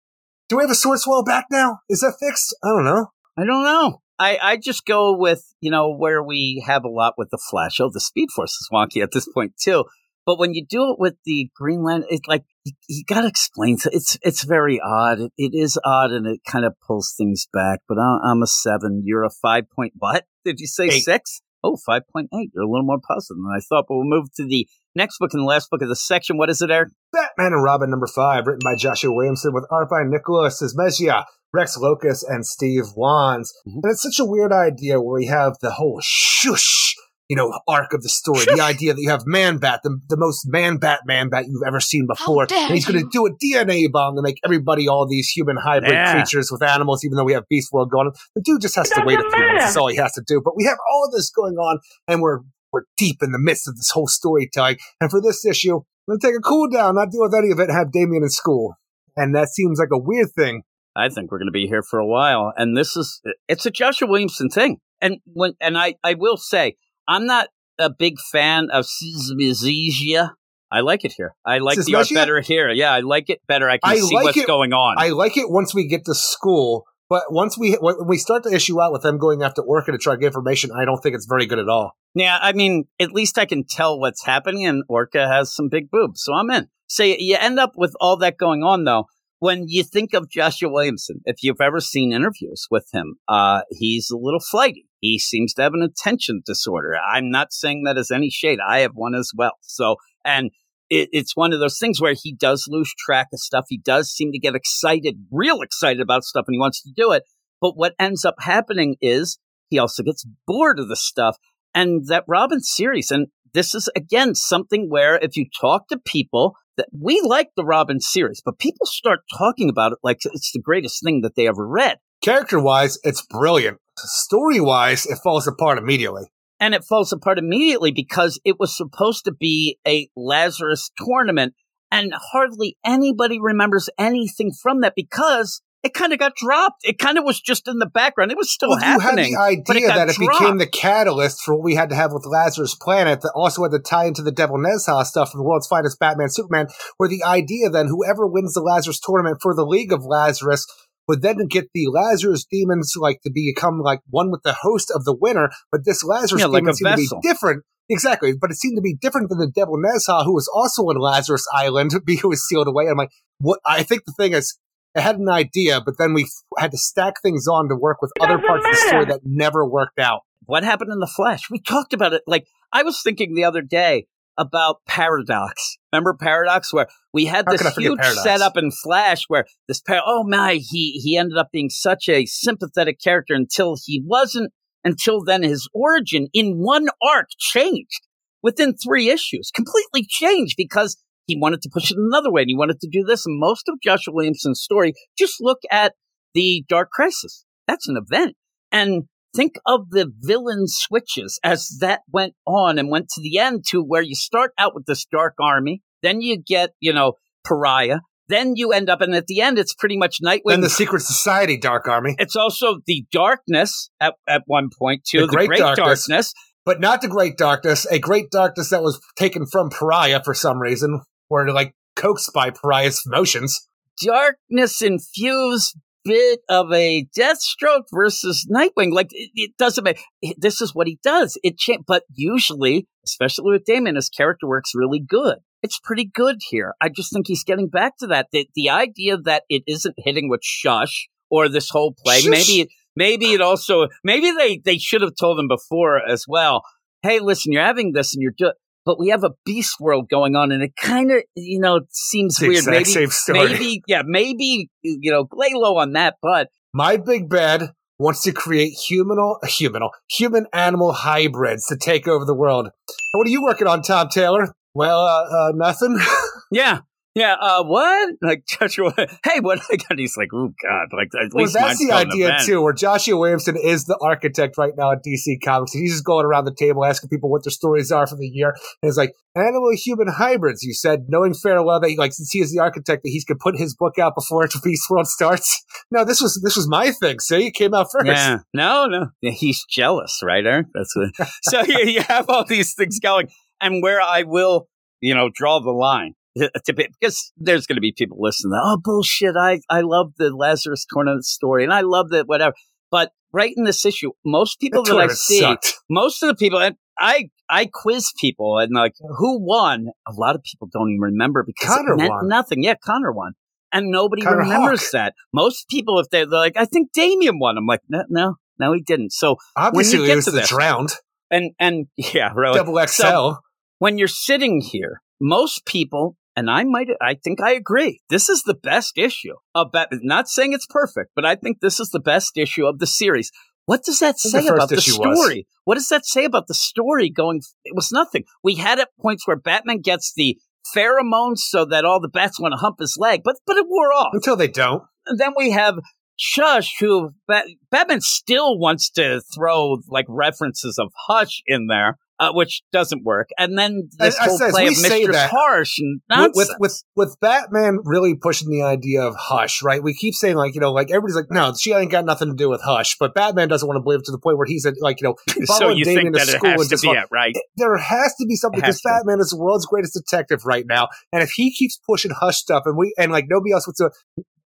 Do 0.48 0.56
we 0.56 0.62
have 0.62 0.70
a 0.70 0.76
source 0.76 1.04
wall 1.06 1.24
back 1.24 1.46
now? 1.50 1.80
Is 1.88 2.00
that 2.00 2.14
fixed? 2.20 2.54
I 2.62 2.68
don't 2.68 2.84
know. 2.84 3.08
I 3.36 3.44
don't 3.44 3.64
know. 3.64 4.02
I, 4.18 4.38
I 4.40 4.56
just 4.56 4.86
go 4.86 5.16
with, 5.16 5.42
you 5.60 5.70
know, 5.70 5.94
where 5.94 6.22
we 6.22 6.64
have 6.66 6.84
a 6.84 6.88
lot 6.88 7.14
with 7.18 7.30
the 7.30 7.38
Flash. 7.50 7.80
Oh, 7.80 7.90
the 7.92 8.00
Speed 8.00 8.30
Force 8.34 8.52
is 8.52 8.68
wonky 8.72 9.02
at 9.02 9.10
this 9.12 9.28
point, 9.28 9.54
too. 9.60 9.84
But 10.26 10.38
when 10.38 10.52
you 10.54 10.66
do 10.68 10.90
it 10.90 10.98
with 10.98 11.14
the 11.24 11.48
Greenland, 11.54 12.04
it's 12.10 12.26
like 12.26 12.44
you, 12.64 12.72
you 12.88 13.04
got 13.06 13.20
to 13.22 13.28
explain. 13.28 13.78
So 13.78 13.90
it's 13.92 14.18
it's 14.22 14.44
very 14.44 14.80
odd. 14.84 15.20
It, 15.20 15.32
it 15.38 15.52
is 15.54 15.78
odd, 15.84 16.10
and 16.10 16.26
it 16.26 16.40
kind 16.46 16.64
of 16.64 16.74
pulls 16.86 17.14
things 17.16 17.46
back. 17.52 17.80
But 17.88 17.98
I'm, 17.98 18.20
I'm 18.24 18.42
a 18.42 18.46
seven. 18.46 19.02
You're 19.04 19.24
a 19.24 19.30
five 19.30 19.70
point. 19.70 19.92
What 19.98 20.24
did 20.44 20.58
you 20.58 20.66
say? 20.66 20.86
Eight. 20.86 21.04
Six? 21.04 21.40
Oh, 21.64 21.76
5.8. 21.88 22.26
You're 22.54 22.62
a 22.62 22.70
little 22.70 22.84
more 22.84 23.00
positive 23.00 23.38
than 23.38 23.50
I 23.52 23.58
thought. 23.58 23.86
But 23.88 23.96
we'll 23.96 24.04
move 24.04 24.28
to 24.36 24.46
the 24.46 24.68
next 24.94 25.18
book 25.18 25.30
and 25.32 25.42
the 25.42 25.46
last 25.46 25.68
book 25.68 25.82
of 25.82 25.88
the 25.88 25.96
section. 25.96 26.36
What 26.38 26.48
is 26.50 26.62
it, 26.62 26.70
Eric? 26.70 26.90
Batman 27.12 27.54
and 27.54 27.64
Robin 27.64 27.90
number 27.90 28.06
five, 28.06 28.46
written 28.46 28.60
by 28.62 28.76
Joshua 28.76 29.12
Williamson 29.12 29.52
with 29.52 29.66
art 29.70 29.88
by 29.90 30.02
Nicholas 30.04 30.62
Čižmešija, 30.62 31.24
Rex 31.52 31.76
Lokus, 31.76 32.22
and 32.28 32.46
Steve 32.46 32.84
Wands. 32.94 33.52
Mhm. 33.66 33.80
And 33.82 33.90
it's 33.92 34.02
such 34.02 34.20
a 34.20 34.24
weird 34.24 34.52
idea 34.52 35.00
where 35.00 35.18
we 35.18 35.26
have 35.26 35.56
the 35.60 35.72
whole 35.72 35.98
shush, 36.02 36.94
you 37.28 37.36
know, 37.36 37.58
arc 37.66 37.92
of 37.92 38.02
the 38.02 38.08
story. 38.08 38.44
The 38.44 38.62
idea 38.62 38.94
that 38.94 39.00
you 39.00 39.10
have 39.10 39.22
Man 39.26 39.58
Bat, 39.58 39.80
the, 39.82 39.98
the 40.08 40.16
most 40.16 40.46
Man 40.46 40.76
Bat 40.78 41.00
Man 41.06 41.28
Bat 41.28 41.46
you've 41.48 41.62
ever 41.66 41.80
seen 41.80 42.06
before. 42.06 42.46
and 42.52 42.72
he's 42.74 42.86
going 42.86 43.02
to 43.02 43.08
do 43.10 43.26
a 43.26 43.30
DNA 43.32 43.90
bomb 43.90 44.16
to 44.16 44.22
make 44.22 44.38
everybody 44.44 44.88
all 44.88 45.06
these 45.08 45.28
human 45.28 45.56
hybrid 45.56 45.90
Yeah. 45.92 46.12
creatures 46.14 46.50
with 46.52 46.62
animals, 46.62 47.04
even 47.04 47.16
though 47.16 47.24
we 47.24 47.32
have 47.32 47.44
Beast 47.48 47.72
World 47.72 47.90
going 47.90 48.06
on. 48.08 48.12
The 48.34 48.42
dude 48.42 48.60
just 48.62 48.76
has 48.76 48.88
to 48.90 49.02
wait 49.04 49.18
a 49.18 49.22
few 49.22 49.46
months. 49.46 49.64
That's 49.64 49.76
all 49.76 49.88
he 49.88 49.96
has 49.96 50.12
to 50.12 50.22
do. 50.26 50.40
But 50.44 50.56
we 50.56 50.64
have 50.64 50.78
all 50.92 51.04
of 51.06 51.12
this 51.12 51.30
going 51.30 51.54
on, 51.56 51.80
and 52.08 52.20
we're 52.22 52.40
we're 52.72 52.82
deep 52.96 53.22
in 53.22 53.32
the 53.32 53.38
midst 53.38 53.66
of 53.68 53.76
this 53.76 53.90
whole 53.90 54.08
storytelling. 54.08 54.76
And 55.00 55.10
for 55.10 55.20
this 55.22 55.44
issue, 55.46 55.76
I'm 55.76 55.82
going 56.08 56.20
to 56.20 56.26
take 56.26 56.36
a 56.36 56.40
cool 56.42 56.68
down, 56.68 56.96
not 56.96 57.10
deal 57.10 57.22
with 57.22 57.34
any 57.34 57.50
of 57.52 57.58
it, 57.60 57.70
have 57.72 57.90
Damian 57.92 58.22
in 58.22 58.28
school. 58.28 58.74
And 59.16 59.34
that 59.34 59.48
seems 59.48 59.78
like 59.78 59.88
a 59.92 59.98
weird 59.98 60.28
thing. 60.36 60.62
I 60.94 61.08
think 61.08 61.30
we're 61.30 61.38
going 61.38 61.48
to 61.48 61.52
be 61.52 61.66
here 61.68 61.82
for 61.82 61.98
a 61.98 62.06
while. 62.06 62.52
And 62.56 62.76
this 62.76 62.96
is, 62.96 63.20
it's 63.48 63.66
a 63.66 63.70
Joshua 63.70 64.08
Williamson 64.08 64.48
thing. 64.50 64.78
And 65.00 65.18
when, 65.32 65.54
and 65.60 65.78
I, 65.78 65.94
I 66.04 66.14
will 66.14 66.36
say, 66.36 66.76
I'm 67.08 67.26
not 67.26 67.48
a 67.78 67.90
big 67.90 68.16
fan 68.32 68.68
of 68.72 68.86
Čižmešija. 68.86 70.30
I 70.72 70.80
like 70.80 71.04
it 71.04 71.12
here. 71.16 71.34
I 71.44 71.58
like 71.58 71.78
the 71.78 71.94
art 71.94 72.08
better 72.12 72.40
here. 72.40 72.68
Yeah, 72.70 72.92
I 72.92 73.00
like 73.00 73.30
it 73.30 73.40
better. 73.46 73.68
I 73.70 73.78
can 73.78 73.92
I 73.92 73.96
see 73.98 74.14
like 74.14 74.24
what's 74.24 74.38
it- 74.38 74.46
going 74.46 74.72
on. 74.72 74.96
I 74.98 75.10
like 75.10 75.36
it 75.36 75.48
once 75.48 75.74
we 75.74 75.86
get 75.86 76.04
to 76.06 76.14
school, 76.14 76.84
but 77.08 77.22
once 77.30 77.56
we 77.56 77.72
when 77.80 77.94
we 78.06 78.18
start 78.18 78.42
the 78.42 78.52
issue 78.52 78.80
out 78.82 78.92
with 78.92 79.02
them 79.02 79.18
going 79.18 79.42
after 79.42 79.62
Orca 79.62 79.92
to 79.92 79.98
try 79.98 80.14
to 80.14 80.18
get 80.20 80.26
information, 80.26 80.70
I 80.72 80.84
don't 80.84 81.00
think 81.00 81.14
it's 81.14 81.26
very 81.26 81.46
good 81.46 81.60
at 81.60 81.68
all. 81.68 81.92
yeah, 82.14 82.38
I 82.40 82.52
mean, 82.52 82.84
at 82.98 83.12
least 83.12 83.38
I 83.38 83.44
can 83.46 83.62
tell 83.64 84.00
what's 84.00 84.24
happening, 84.24 84.66
and 84.66 84.82
Orca 84.88 85.28
has 85.28 85.54
some 85.54 85.68
big 85.68 85.90
boobs, 85.90 86.22
so 86.24 86.32
I'm 86.34 86.50
in. 86.50 86.68
So 86.88 87.02
you- 87.04 87.16
you 87.18 87.36
end 87.38 87.58
up 87.60 87.72
with 87.76 87.94
all 88.00 88.16
that 88.18 88.36
going 88.38 88.62
on, 88.64 88.84
though. 88.84 89.06
When 89.38 89.64
you 89.68 89.84
think 89.84 90.14
of 90.14 90.30
Joshua 90.30 90.70
Williamson, 90.70 91.20
if 91.26 91.42
you've 91.42 91.60
ever 91.60 91.80
seen 91.80 92.12
interviews 92.12 92.66
with 92.70 92.88
him, 92.92 93.16
uh, 93.28 93.62
he's 93.70 94.10
a 94.10 94.16
little 94.16 94.40
flighty. 94.40 94.86
He 95.00 95.18
seems 95.18 95.52
to 95.54 95.62
have 95.62 95.74
an 95.74 95.82
attention 95.82 96.42
disorder. 96.44 96.96
I'm 96.96 97.30
not 97.30 97.52
saying 97.52 97.82
that 97.84 97.98
as 97.98 98.10
any 98.10 98.30
shade. 98.30 98.58
I 98.66 98.78
have 98.80 98.92
one 98.94 99.14
as 99.14 99.32
well. 99.36 99.58
So, 99.60 99.96
and 100.24 100.50
it, 100.88 101.10
it's 101.12 101.36
one 101.36 101.52
of 101.52 101.60
those 101.60 101.78
things 101.78 102.00
where 102.00 102.14
he 102.20 102.34
does 102.34 102.66
lose 102.68 102.92
track 102.98 103.28
of 103.32 103.40
stuff. 103.40 103.66
He 103.68 103.78
does 103.78 104.10
seem 104.10 104.32
to 104.32 104.38
get 104.38 104.54
excited, 104.54 105.26
real 105.30 105.60
excited 105.60 106.00
about 106.00 106.24
stuff, 106.24 106.46
and 106.48 106.54
he 106.54 106.58
wants 106.58 106.82
to 106.82 106.92
do 106.96 107.12
it. 107.12 107.24
But 107.60 107.76
what 107.76 107.94
ends 107.98 108.24
up 108.24 108.36
happening 108.40 108.96
is 109.02 109.38
he 109.68 109.78
also 109.78 110.02
gets 110.02 110.26
bored 110.46 110.78
of 110.78 110.88
the 110.88 110.96
stuff. 110.96 111.36
And 111.74 112.06
that 112.06 112.24
Robin 112.26 112.60
series, 112.60 113.10
and 113.10 113.26
this 113.52 113.74
is 113.74 113.90
again 113.94 114.34
something 114.34 114.88
where 114.88 115.16
if 115.16 115.36
you 115.36 115.46
talk 115.60 115.88
to 115.88 115.98
people 115.98 116.54
we 116.92 117.20
like 117.24 117.50
the 117.56 117.64
Robin 117.64 118.00
series, 118.00 118.42
but 118.44 118.58
people 118.58 118.86
start 118.86 119.20
talking 119.36 119.68
about 119.68 119.92
it 119.92 119.98
like 120.02 120.18
it's 120.24 120.52
the 120.52 120.60
greatest 120.60 121.02
thing 121.02 121.22
that 121.22 121.34
they 121.36 121.48
ever 121.48 121.66
read. 121.66 121.98
Character 122.22 122.60
wise, 122.60 122.98
it's 123.04 123.24
brilliant. 123.26 123.78
Story 123.98 124.60
wise, 124.60 125.06
it 125.06 125.18
falls 125.22 125.46
apart 125.46 125.78
immediately. 125.78 126.24
And 126.58 126.74
it 126.74 126.84
falls 126.84 127.12
apart 127.12 127.38
immediately 127.38 127.92
because 127.92 128.40
it 128.44 128.58
was 128.58 128.76
supposed 128.76 129.24
to 129.26 129.32
be 129.32 129.78
a 129.86 130.08
Lazarus 130.16 130.90
tournament, 131.04 131.54
and 131.90 132.12
hardly 132.32 132.76
anybody 132.84 133.38
remembers 133.40 133.90
anything 133.98 134.52
from 134.52 134.80
that 134.80 134.94
because 134.96 135.60
it 135.86 135.94
kind 135.94 136.12
of 136.12 136.18
got 136.18 136.34
dropped. 136.34 136.80
It 136.82 136.98
kind 136.98 137.16
of 137.16 137.24
was 137.24 137.40
just 137.40 137.68
in 137.68 137.78
the 137.78 137.86
background. 137.86 138.32
It 138.32 138.36
was 138.36 138.52
still 138.52 138.70
well, 138.70 138.80
happening. 138.80 139.30
You 139.30 139.38
had 139.38 139.64
the 139.64 139.72
idea 139.72 139.86
that 139.86 140.08
it 140.08 140.16
dropped. 140.16 140.40
became 140.40 140.58
the 140.58 140.66
catalyst 140.66 141.42
for 141.42 141.54
what 141.54 141.64
we 141.64 141.76
had 141.76 141.90
to 141.90 141.94
have 141.94 142.12
with 142.12 142.26
Lazarus 142.26 142.74
Planet 142.74 143.20
that 143.20 143.32
also 143.36 143.62
had 143.62 143.70
to 143.70 143.78
tie 143.78 144.06
into 144.06 144.22
the 144.22 144.32
Devil 144.32 144.58
Nezha 144.58 145.04
stuff 145.04 145.30
from 145.30 145.38
the 145.38 145.44
world's 145.44 145.68
finest 145.68 146.00
Batman 146.00 146.28
Superman, 146.28 146.66
where 146.96 147.08
the 147.08 147.22
idea 147.22 147.70
then 147.70 147.86
whoever 147.86 148.26
wins 148.26 148.54
the 148.54 148.62
Lazarus 148.62 148.98
tournament 148.98 149.38
for 149.40 149.54
the 149.54 149.64
League 149.64 149.92
of 149.92 150.04
Lazarus 150.04 150.66
would 151.06 151.22
then 151.22 151.46
get 151.48 151.68
the 151.72 151.86
Lazarus 151.88 152.44
demons 152.50 152.94
like 152.98 153.20
to 153.22 153.30
become 153.32 153.78
like 153.80 154.00
one 154.10 154.32
with 154.32 154.42
the 154.42 154.54
host 154.54 154.90
of 154.92 155.04
the 155.04 155.14
winner, 155.14 155.50
but 155.70 155.84
this 155.84 156.02
Lazarus 156.02 156.42
yeah, 156.42 156.48
demon 156.48 156.64
like 156.64 156.74
seemed 156.74 156.96
to 156.96 157.16
be 157.20 157.28
different. 157.28 157.62
Exactly, 157.88 158.32
but 158.38 158.50
it 158.50 158.56
seemed 158.56 158.76
to 158.76 158.82
be 158.82 158.96
different 159.00 159.28
than 159.28 159.38
the 159.38 159.50
Devil 159.54 159.76
Nezha, 159.76 160.24
who 160.24 160.34
was 160.34 160.50
also 160.52 160.82
on 160.82 160.98
Lazarus 160.98 161.44
Island, 161.54 161.92
who 162.20 162.28
was 162.28 162.44
sealed 162.44 162.66
away. 162.66 162.88
I'm 162.88 162.96
like, 162.96 163.12
what? 163.38 163.60
I 163.64 163.84
think 163.84 164.02
the 164.04 164.14
thing 164.18 164.32
is, 164.32 164.58
I 164.96 165.00
had 165.00 165.18
an 165.18 165.28
idea, 165.28 165.80
but 165.84 165.98
then 165.98 166.14
we 166.14 166.22
f- 166.22 166.30
had 166.58 166.70
to 166.70 166.78
stack 166.78 167.20
things 167.22 167.46
on 167.46 167.68
to 167.68 167.76
work 167.76 168.00
with 168.00 168.12
other 168.20 168.38
parts 168.38 168.64
of 168.64 168.70
the 168.72 168.76
story 168.88 169.04
that 169.06 169.20
never 169.24 169.66
worked 169.66 169.98
out. 169.98 170.22
What 170.46 170.64
happened 170.64 170.92
in 170.92 171.00
the 171.00 171.06
Flash? 171.06 171.50
We 171.50 171.60
talked 171.60 171.92
about 171.92 172.12
it. 172.14 172.22
Like 172.26 172.46
I 172.72 172.82
was 172.82 173.00
thinking 173.02 173.34
the 173.34 173.44
other 173.44 173.62
day 173.62 174.06
about 174.38 174.80
Paradox. 174.86 175.76
Remember 175.92 176.14
Paradox, 176.14 176.72
where 176.72 176.88
we 177.12 177.24
had 177.26 177.44
How 177.46 177.52
this 177.52 177.62
could 177.62 177.68
I 177.68 177.74
forget 177.74 177.90
huge 177.90 177.98
Paradox? 178.00 178.22
setup 178.22 178.56
in 178.56 178.70
Flash, 178.70 179.24
where 179.28 179.44
this 179.68 179.80
par- 179.80 180.02
oh 180.06 180.24
my, 180.26 180.54
he 180.54 181.00
he 181.02 181.16
ended 181.16 181.38
up 181.38 181.48
being 181.52 181.70
such 181.70 182.08
a 182.08 182.26
sympathetic 182.26 182.98
character 183.02 183.34
until 183.34 183.76
he 183.84 184.02
wasn't. 184.04 184.52
Until 184.84 185.24
then, 185.24 185.42
his 185.42 185.68
origin 185.74 186.28
in 186.32 186.58
one 186.58 186.86
arc 187.02 187.28
changed 187.38 188.06
within 188.42 188.74
three 188.76 189.08
issues, 189.10 189.50
completely 189.52 190.06
changed 190.08 190.54
because 190.56 190.96
he 191.26 191.36
wanted 191.38 191.62
to 191.62 191.70
push 191.72 191.90
it 191.90 191.96
another 191.98 192.30
way 192.32 192.42
and 192.42 192.48
he 192.50 192.56
wanted 192.56 192.80
to 192.80 192.88
do 192.90 193.04
this. 193.04 193.26
And 193.26 193.38
most 193.38 193.68
of 193.68 193.74
Joshua 193.82 194.14
Williamson's 194.14 194.60
story, 194.60 194.94
just 195.18 195.34
look 195.40 195.58
at 195.70 195.94
the 196.34 196.64
Dark 196.68 196.90
Crisis. 196.90 197.44
That's 197.66 197.88
an 197.88 197.96
event. 197.96 198.34
And 198.72 199.04
think 199.34 199.54
of 199.66 199.90
the 199.90 200.10
villain 200.20 200.66
switches 200.66 201.38
as 201.44 201.68
that 201.80 202.00
went 202.12 202.34
on 202.46 202.78
and 202.78 202.90
went 202.90 203.08
to 203.10 203.20
the 203.20 203.38
end 203.38 203.64
to 203.68 203.82
where 203.82 204.02
you 204.02 204.14
start 204.14 204.52
out 204.58 204.74
with 204.74 204.86
this 204.86 205.04
dark 205.10 205.34
army. 205.40 205.82
Then 206.02 206.20
you 206.20 206.38
get, 206.40 206.70
you 206.80 206.92
know, 206.92 207.14
pariah. 207.44 207.98
Then 208.28 208.54
you 208.56 208.72
end 208.72 208.90
up, 208.90 209.00
and 209.00 209.14
at 209.14 209.26
the 209.28 209.40
end, 209.40 209.56
it's 209.58 209.72
pretty 209.74 209.96
much 209.96 210.18
Nightwing. 210.24 210.40
Then 210.48 210.60
the 210.60 210.68
Secret 210.68 211.02
Society 211.02 211.56
Dark 211.56 211.86
Army, 211.86 212.16
it's 212.18 212.34
also 212.34 212.78
the 212.86 213.04
darkness 213.12 213.88
at, 214.00 214.14
at 214.28 214.42
one 214.46 214.68
point 214.76 215.02
too. 215.04 215.20
The 215.20 215.26
The, 215.26 215.32
Great 215.32 215.48
great, 215.48 215.58
Darkness. 215.60 216.06
darkness. 216.08 216.34
but 216.64 216.80
not 216.80 217.02
the 217.02 217.08
Great 217.08 217.36
Darkness, 217.36 217.86
a 217.88 218.00
Great 218.00 218.30
Darkness 218.32 218.70
that 218.70 218.82
was 218.82 219.00
taken 219.16 219.46
from 219.46 219.70
Pariah 219.70 220.22
for 220.24 220.34
some 220.34 220.58
reason, 220.58 221.02
or 221.30 221.50
like 221.50 221.74
coaxed 221.96 222.30
by 222.34 222.50
Pariah's 222.50 223.02
motions. 223.06 223.68
darkness 224.04 224.82
infused 224.82 225.76
bit 226.04 226.38
of 226.48 226.72
a 226.72 227.06
Deathstroke 227.18 227.84
versus 227.92 228.46
Nightwing. 228.52 228.92
Like 228.92 229.08
it, 229.10 229.30
it 229.34 229.50
doesn't 229.58 229.82
make. 229.84 230.00
it- 230.22 230.36
This 230.40 230.60
is 230.60 230.74
what 230.74 230.86
he 230.86 230.98
does. 231.02 231.38
It 231.42 231.58
cha- 231.58 231.78
but 231.86 232.04
usually, 232.14 232.86
especially 233.04 233.50
with 233.52 233.64
Damian, 233.64 233.96
his 233.96 234.08
character 234.08 234.46
works 234.46 234.70
really 234.74 235.00
good. 235.00 235.38
It's 235.62 235.80
pretty 235.82 236.04
good 236.04 236.36
here. 236.48 236.74
I 236.80 236.90
just 236.90 237.12
think 237.12 237.26
he's 237.26 237.42
getting 237.42 237.68
back 237.68 237.96
to 237.98 238.06
that. 238.08 238.28
The, 238.30 238.48
the 238.54 238.70
idea 238.70 239.16
that 239.16 239.42
it 239.48 239.64
isn't 239.66 239.96
hitting 239.98 240.28
with 240.28 240.44
Shush 240.44 241.08
or 241.28 241.48
this 241.48 241.70
whole 241.70 241.92
play. 242.04 242.20
Shush. 242.20 242.30
Maybe 242.30 242.70
maybe 242.94 243.32
it 243.32 243.40
also 243.40 243.88
maybe 244.04 244.30
they 244.30 244.58
they 244.64 244.78
should 244.78 245.02
have 245.02 245.16
told 245.18 245.40
him 245.40 245.48
before 245.48 246.00
as 246.06 246.24
well. 246.28 246.62
Hey, 247.02 247.18
listen, 247.18 247.50
you're 247.52 247.64
having 247.64 247.92
this 247.92 248.14
and 248.14 248.22
you're 248.22 248.32
doing. 248.36 248.52
But 248.86 249.00
we 249.00 249.08
have 249.08 249.24
a 249.24 249.32
beast 249.44 249.76
world 249.80 250.08
going 250.08 250.36
on, 250.36 250.52
and 250.52 250.62
it 250.62 250.72
kind 250.80 251.10
of, 251.10 251.22
you 251.34 251.60
know, 251.60 251.80
seems 251.90 252.38
weird. 252.40 252.64
Maybe, 252.66 253.06
maybe, 253.28 253.82
yeah, 253.88 254.02
maybe, 254.06 254.70
you 254.82 255.10
know, 255.10 255.28
lay 255.32 255.50
low 255.52 255.76
on 255.76 255.92
that. 255.94 256.14
But 256.22 256.48
My 256.72 256.96
big 256.96 257.28
bad 257.28 257.72
wants 257.98 258.22
to 258.22 258.32
create 258.32 258.74
humanal, 258.88 259.38
humanal, 259.44 259.90
human 260.08 260.46
animal 260.52 260.92
hybrids 260.92 261.66
to 261.66 261.76
take 261.76 262.06
over 262.06 262.24
the 262.24 262.34
world. 262.34 262.68
What 263.12 263.26
are 263.26 263.30
you 263.30 263.42
working 263.42 263.66
on, 263.66 263.82
Tom 263.82 264.08
Taylor? 264.08 264.54
Well, 264.74 265.00
uh, 265.00 265.48
uh 265.48 265.52
nothing. 265.54 265.98
yeah, 266.52 266.80
yeah. 267.16 267.34
Uh, 267.40 267.64
what? 267.64 268.14
Like 268.20 268.44
Joshua? 268.48 268.92
Hey, 269.24 269.40
what? 269.40 269.58
I 269.72 269.76
got? 269.76 269.98
He's 269.98 270.18
like, 270.18 270.28
oh 270.34 270.52
god. 270.62 270.88
Like 270.92 271.08
at 271.14 271.32
well, 271.32 271.44
least 271.44 271.54
that's 271.54 271.78
the 271.78 271.92
idea 271.92 272.36
too, 272.44 272.60
where 272.60 272.74
Joshua 272.74 273.16
Williamson 273.16 273.56
is 273.56 273.86
the 273.86 273.98
architect 274.02 274.58
right 274.58 274.74
now 274.76 274.92
at 274.92 274.98
DC 275.02 275.38
Comics. 275.42 275.72
He's 275.72 275.92
just 275.92 276.04
going 276.04 276.26
around 276.26 276.44
the 276.44 276.54
table 276.54 276.84
asking 276.84 277.08
people 277.08 277.30
what 277.30 277.42
their 277.42 277.50
stories 277.50 277.90
are 277.90 278.06
for 278.06 278.16
the 278.16 278.26
year. 278.26 278.54
And 278.82 278.90
it's 278.90 278.98
like 278.98 279.14
animal 279.34 279.70
human 279.74 280.08
hybrids. 280.08 280.62
You 280.62 280.74
said, 280.74 281.06
knowing 281.08 281.32
fair 281.32 281.62
well 281.62 281.80
that 281.80 281.94
like 281.96 282.12
since 282.12 282.30
he 282.30 282.40
is 282.40 282.52
the 282.52 282.60
architect, 282.60 283.02
that 283.02 283.08
he 283.08 283.24
could 283.26 283.38
put 283.38 283.56
his 283.56 283.74
book 283.74 283.98
out 283.98 284.14
before 284.14 284.46
Beast 284.62 284.90
World 284.90 285.06
starts. 285.06 285.64
No, 285.90 286.04
this 286.04 286.20
was 286.20 286.38
this 286.44 286.54
was 286.54 286.68
my 286.68 286.90
thing. 286.90 287.20
See, 287.20 287.46
it 287.46 287.54
came 287.54 287.72
out 287.72 287.86
first. 287.90 288.08
Yeah. 288.08 288.40
No, 288.52 288.86
no. 288.86 289.06
He's 289.22 289.64
jealous, 289.70 290.20
right, 290.22 290.44
Aaron? 290.44 290.66
That's 290.74 290.94
what. 290.94 291.28
so 291.44 291.62
you, 291.62 291.78
you 291.90 292.02
have 292.02 292.28
all 292.28 292.44
these 292.44 292.74
things 292.74 293.00
going, 293.00 293.28
and 293.58 293.82
where 293.82 294.02
I 294.02 294.24
will, 294.24 294.68
you 295.00 295.14
know, 295.14 295.30
draw 295.34 295.60
the 295.60 295.70
line. 295.70 296.12
To 296.66 296.72
be, 296.74 296.88
because 297.00 297.32
there's 297.36 297.66
going 297.66 297.76
to 297.76 297.80
be 297.80 297.92
people 297.96 298.18
listening. 298.20 298.58
Oh 298.62 298.78
bullshit! 298.82 299.36
I 299.38 299.60
I 299.70 299.80
love 299.80 300.12
the 300.18 300.30
Lazarus 300.34 300.86
tournament 300.92 301.24
story, 301.24 301.64
and 301.64 301.72
I 301.72 301.80
love 301.80 302.10
that 302.10 302.26
whatever. 302.28 302.54
But 302.90 303.12
right 303.32 303.52
in 303.56 303.64
this 303.64 303.84
issue, 303.86 304.10
most 304.24 304.60
people 304.60 304.82
The 304.84 304.94
that 304.94 305.10
I 305.10 305.14
see, 305.14 305.40
sucked. 305.40 305.74
most 305.90 306.22
of 306.22 306.28
the 306.28 306.34
people, 306.34 306.60
and 306.60 306.76
I 306.98 307.30
I 307.48 307.68
quiz 307.72 308.12
people 308.20 308.58
and 308.58 308.72
like 308.74 308.92
who 309.18 309.38
won. 309.44 309.86
A 310.06 310.12
lot 310.12 310.34
of 310.34 310.42
people 310.42 310.68
don't 310.72 310.90
even 310.90 311.00
remember 311.00 311.42
because 311.46 311.74
Connor 311.74 311.94
it 311.94 311.96
meant 311.96 312.10
won. 312.10 312.28
nothing. 312.28 312.62
Yeah, 312.62 312.74
Connor 312.84 313.12
won, 313.12 313.32
and 313.72 313.90
nobody 313.90 314.22
Connor 314.22 314.38
remembers 314.38 314.82
Hawke. 314.82 314.92
that. 314.92 315.14
Most 315.32 315.68
people, 315.70 315.98
if 316.00 316.08
they're, 316.10 316.26
they're 316.26 316.38
like, 316.38 316.56
I 316.56 316.64
think 316.66 316.92
Damien 316.92 317.38
won. 317.38 317.56
I'm 317.56 317.66
like, 317.66 317.80
no, 317.88 318.04
no, 318.10 318.34
no, 318.58 318.72
he 318.74 318.82
didn't. 318.82 319.12
So 319.12 319.36
Obviously, 319.56 320.00
get 320.00 320.10
it 320.10 320.16
was 320.16 320.24
to 320.26 320.30
the 320.32 320.40
this- 320.40 320.48
drowned 320.50 320.90
and 321.30 321.52
and 321.58 321.86
yeah, 321.96 322.32
really. 322.34 322.58
double 322.58 322.78
XL. 322.78 322.86
So- 323.02 323.36
when 323.78 323.98
you're 323.98 324.08
sitting 324.08 324.60
here, 324.62 325.02
most 325.20 325.64
people, 325.66 326.16
and 326.36 326.50
I 326.50 326.64
might, 326.64 326.88
I 327.00 327.14
think 327.14 327.40
I 327.42 327.52
agree. 327.52 328.00
This 328.10 328.28
is 328.28 328.42
the 328.42 328.54
best 328.54 328.98
issue 328.98 329.34
of 329.54 329.72
Bat. 329.72 329.88
Not 330.02 330.28
saying 330.28 330.52
it's 330.52 330.66
perfect, 330.68 331.12
but 331.16 331.24
I 331.24 331.34
think 331.34 331.60
this 331.60 331.80
is 331.80 331.88
the 331.90 332.00
best 332.00 332.36
issue 332.36 332.66
of 332.66 332.78
the 332.78 332.86
series. 332.86 333.32
What 333.64 333.82
does 333.82 333.98
that 333.98 334.18
say 334.18 334.42
the 334.42 334.54
about 334.54 334.68
the 334.68 334.76
issue 334.76 335.00
was. 335.00 335.18
story? 335.18 335.46
What 335.64 335.74
does 335.74 335.88
that 335.88 336.04
say 336.04 336.24
about 336.24 336.46
the 336.46 336.54
story 336.54 337.10
going? 337.10 337.40
It 337.64 337.74
was 337.74 337.90
nothing. 337.90 338.24
We 338.44 338.56
had 338.56 338.78
at 338.78 338.90
points 339.00 339.26
where 339.26 339.36
Batman 339.36 339.80
gets 339.80 340.12
the 340.14 340.38
pheromones 340.74 341.38
so 341.38 341.64
that 341.64 341.84
all 341.84 342.00
the 342.00 342.08
bats 342.08 342.38
want 342.38 342.52
to 342.52 342.58
hump 342.58 342.76
his 342.78 342.96
leg, 342.98 343.22
but 343.24 343.36
but 343.46 343.56
it 343.56 343.66
wore 343.68 343.92
off. 343.92 344.10
until 344.12 344.36
they 344.36 344.48
don't. 344.48 344.84
And 345.06 345.18
then 345.18 345.32
we 345.36 345.50
have 345.50 345.78
Shush, 346.16 346.76
who 346.80 347.10
Bat- 347.28 347.46
Batman 347.70 348.00
still 348.00 348.58
wants 348.58 348.90
to 348.90 349.20
throw 349.34 349.78
like 349.88 350.06
references 350.08 350.78
of 350.78 350.92
Hush 351.08 351.42
in 351.46 351.66
there, 351.66 351.98
uh, 352.18 352.32
which 352.32 352.62
doesn't 352.72 353.04
work. 353.04 353.28
And 353.38 353.58
then 353.58 353.88
this 353.98 354.16
whole 354.18 354.38
says, 354.38 354.52
play 354.52 354.66
of 354.66 354.80
Mistress. 354.80 355.16
Harsh 355.30 355.78
and 355.78 356.00
nonsense. 356.08 356.36
with 356.36 356.50
with 356.58 356.82
with 356.94 357.16
Batman 357.20 357.78
really 357.84 358.14
pushing 358.14 358.48
the 358.48 358.62
idea 358.62 359.02
of 359.02 359.14
Hush, 359.18 359.62
right? 359.62 359.82
We 359.82 359.94
keep 359.94 360.14
saying 360.14 360.36
like 360.36 360.54
you 360.54 360.60
know, 360.60 360.72
like 360.72 360.90
everybody's 360.90 361.16
like, 361.16 361.30
no, 361.30 361.52
she 361.58 361.72
ain't 361.72 361.90
got 361.90 362.04
nothing 362.04 362.28
to 362.28 362.34
do 362.34 362.48
with 362.48 362.62
Hush, 362.62 362.96
but 362.98 363.14
Batman 363.14 363.48
doesn't 363.48 363.66
want 363.66 363.76
to 363.76 363.82
believe 363.82 364.00
it 364.00 364.04
to 364.06 364.12
the 364.12 364.18
point 364.18 364.38
where 364.38 364.46
he's 364.46 364.66
like, 364.80 365.00
you 365.00 365.08
know, 365.08 365.14
so 365.44 365.68
you 365.68 365.84
Damien 365.84 366.12
think 366.12 366.16
that 366.16 366.28
it 366.28 366.38
school 366.38 366.50
has 366.50 366.68
to 366.68 366.78
be 366.78 366.88
it, 366.88 367.08
right? 367.10 367.34
there 367.56 367.76
has 367.76 368.14
to 368.16 368.26
be 368.26 368.36
something 368.36 368.60
because. 368.60 368.80
Batman 368.86 369.18
is 369.20 369.30
the 369.30 369.38
world's 369.38 369.66
greatest 369.66 369.94
detective 369.94 370.44
right 370.44 370.64
now, 370.66 370.88
and 371.12 371.22
if 371.22 371.30
he 371.30 371.52
keeps 371.52 371.78
pushing 371.88 372.12
Hush 372.12 372.36
stuff 372.36 372.62
and 372.66 372.76
we 372.76 372.94
and 372.98 373.10
like 373.10 373.24
nobody 373.28 373.52
else 373.52 373.66
wants 373.66 373.78
to, 373.78 373.90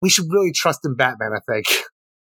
we 0.03 0.11
should 0.11 0.27
really 0.31 0.53
trust 0.53 0.81
in 0.85 0.95
Batman. 0.95 1.31
I 1.35 1.41
think 1.51 1.67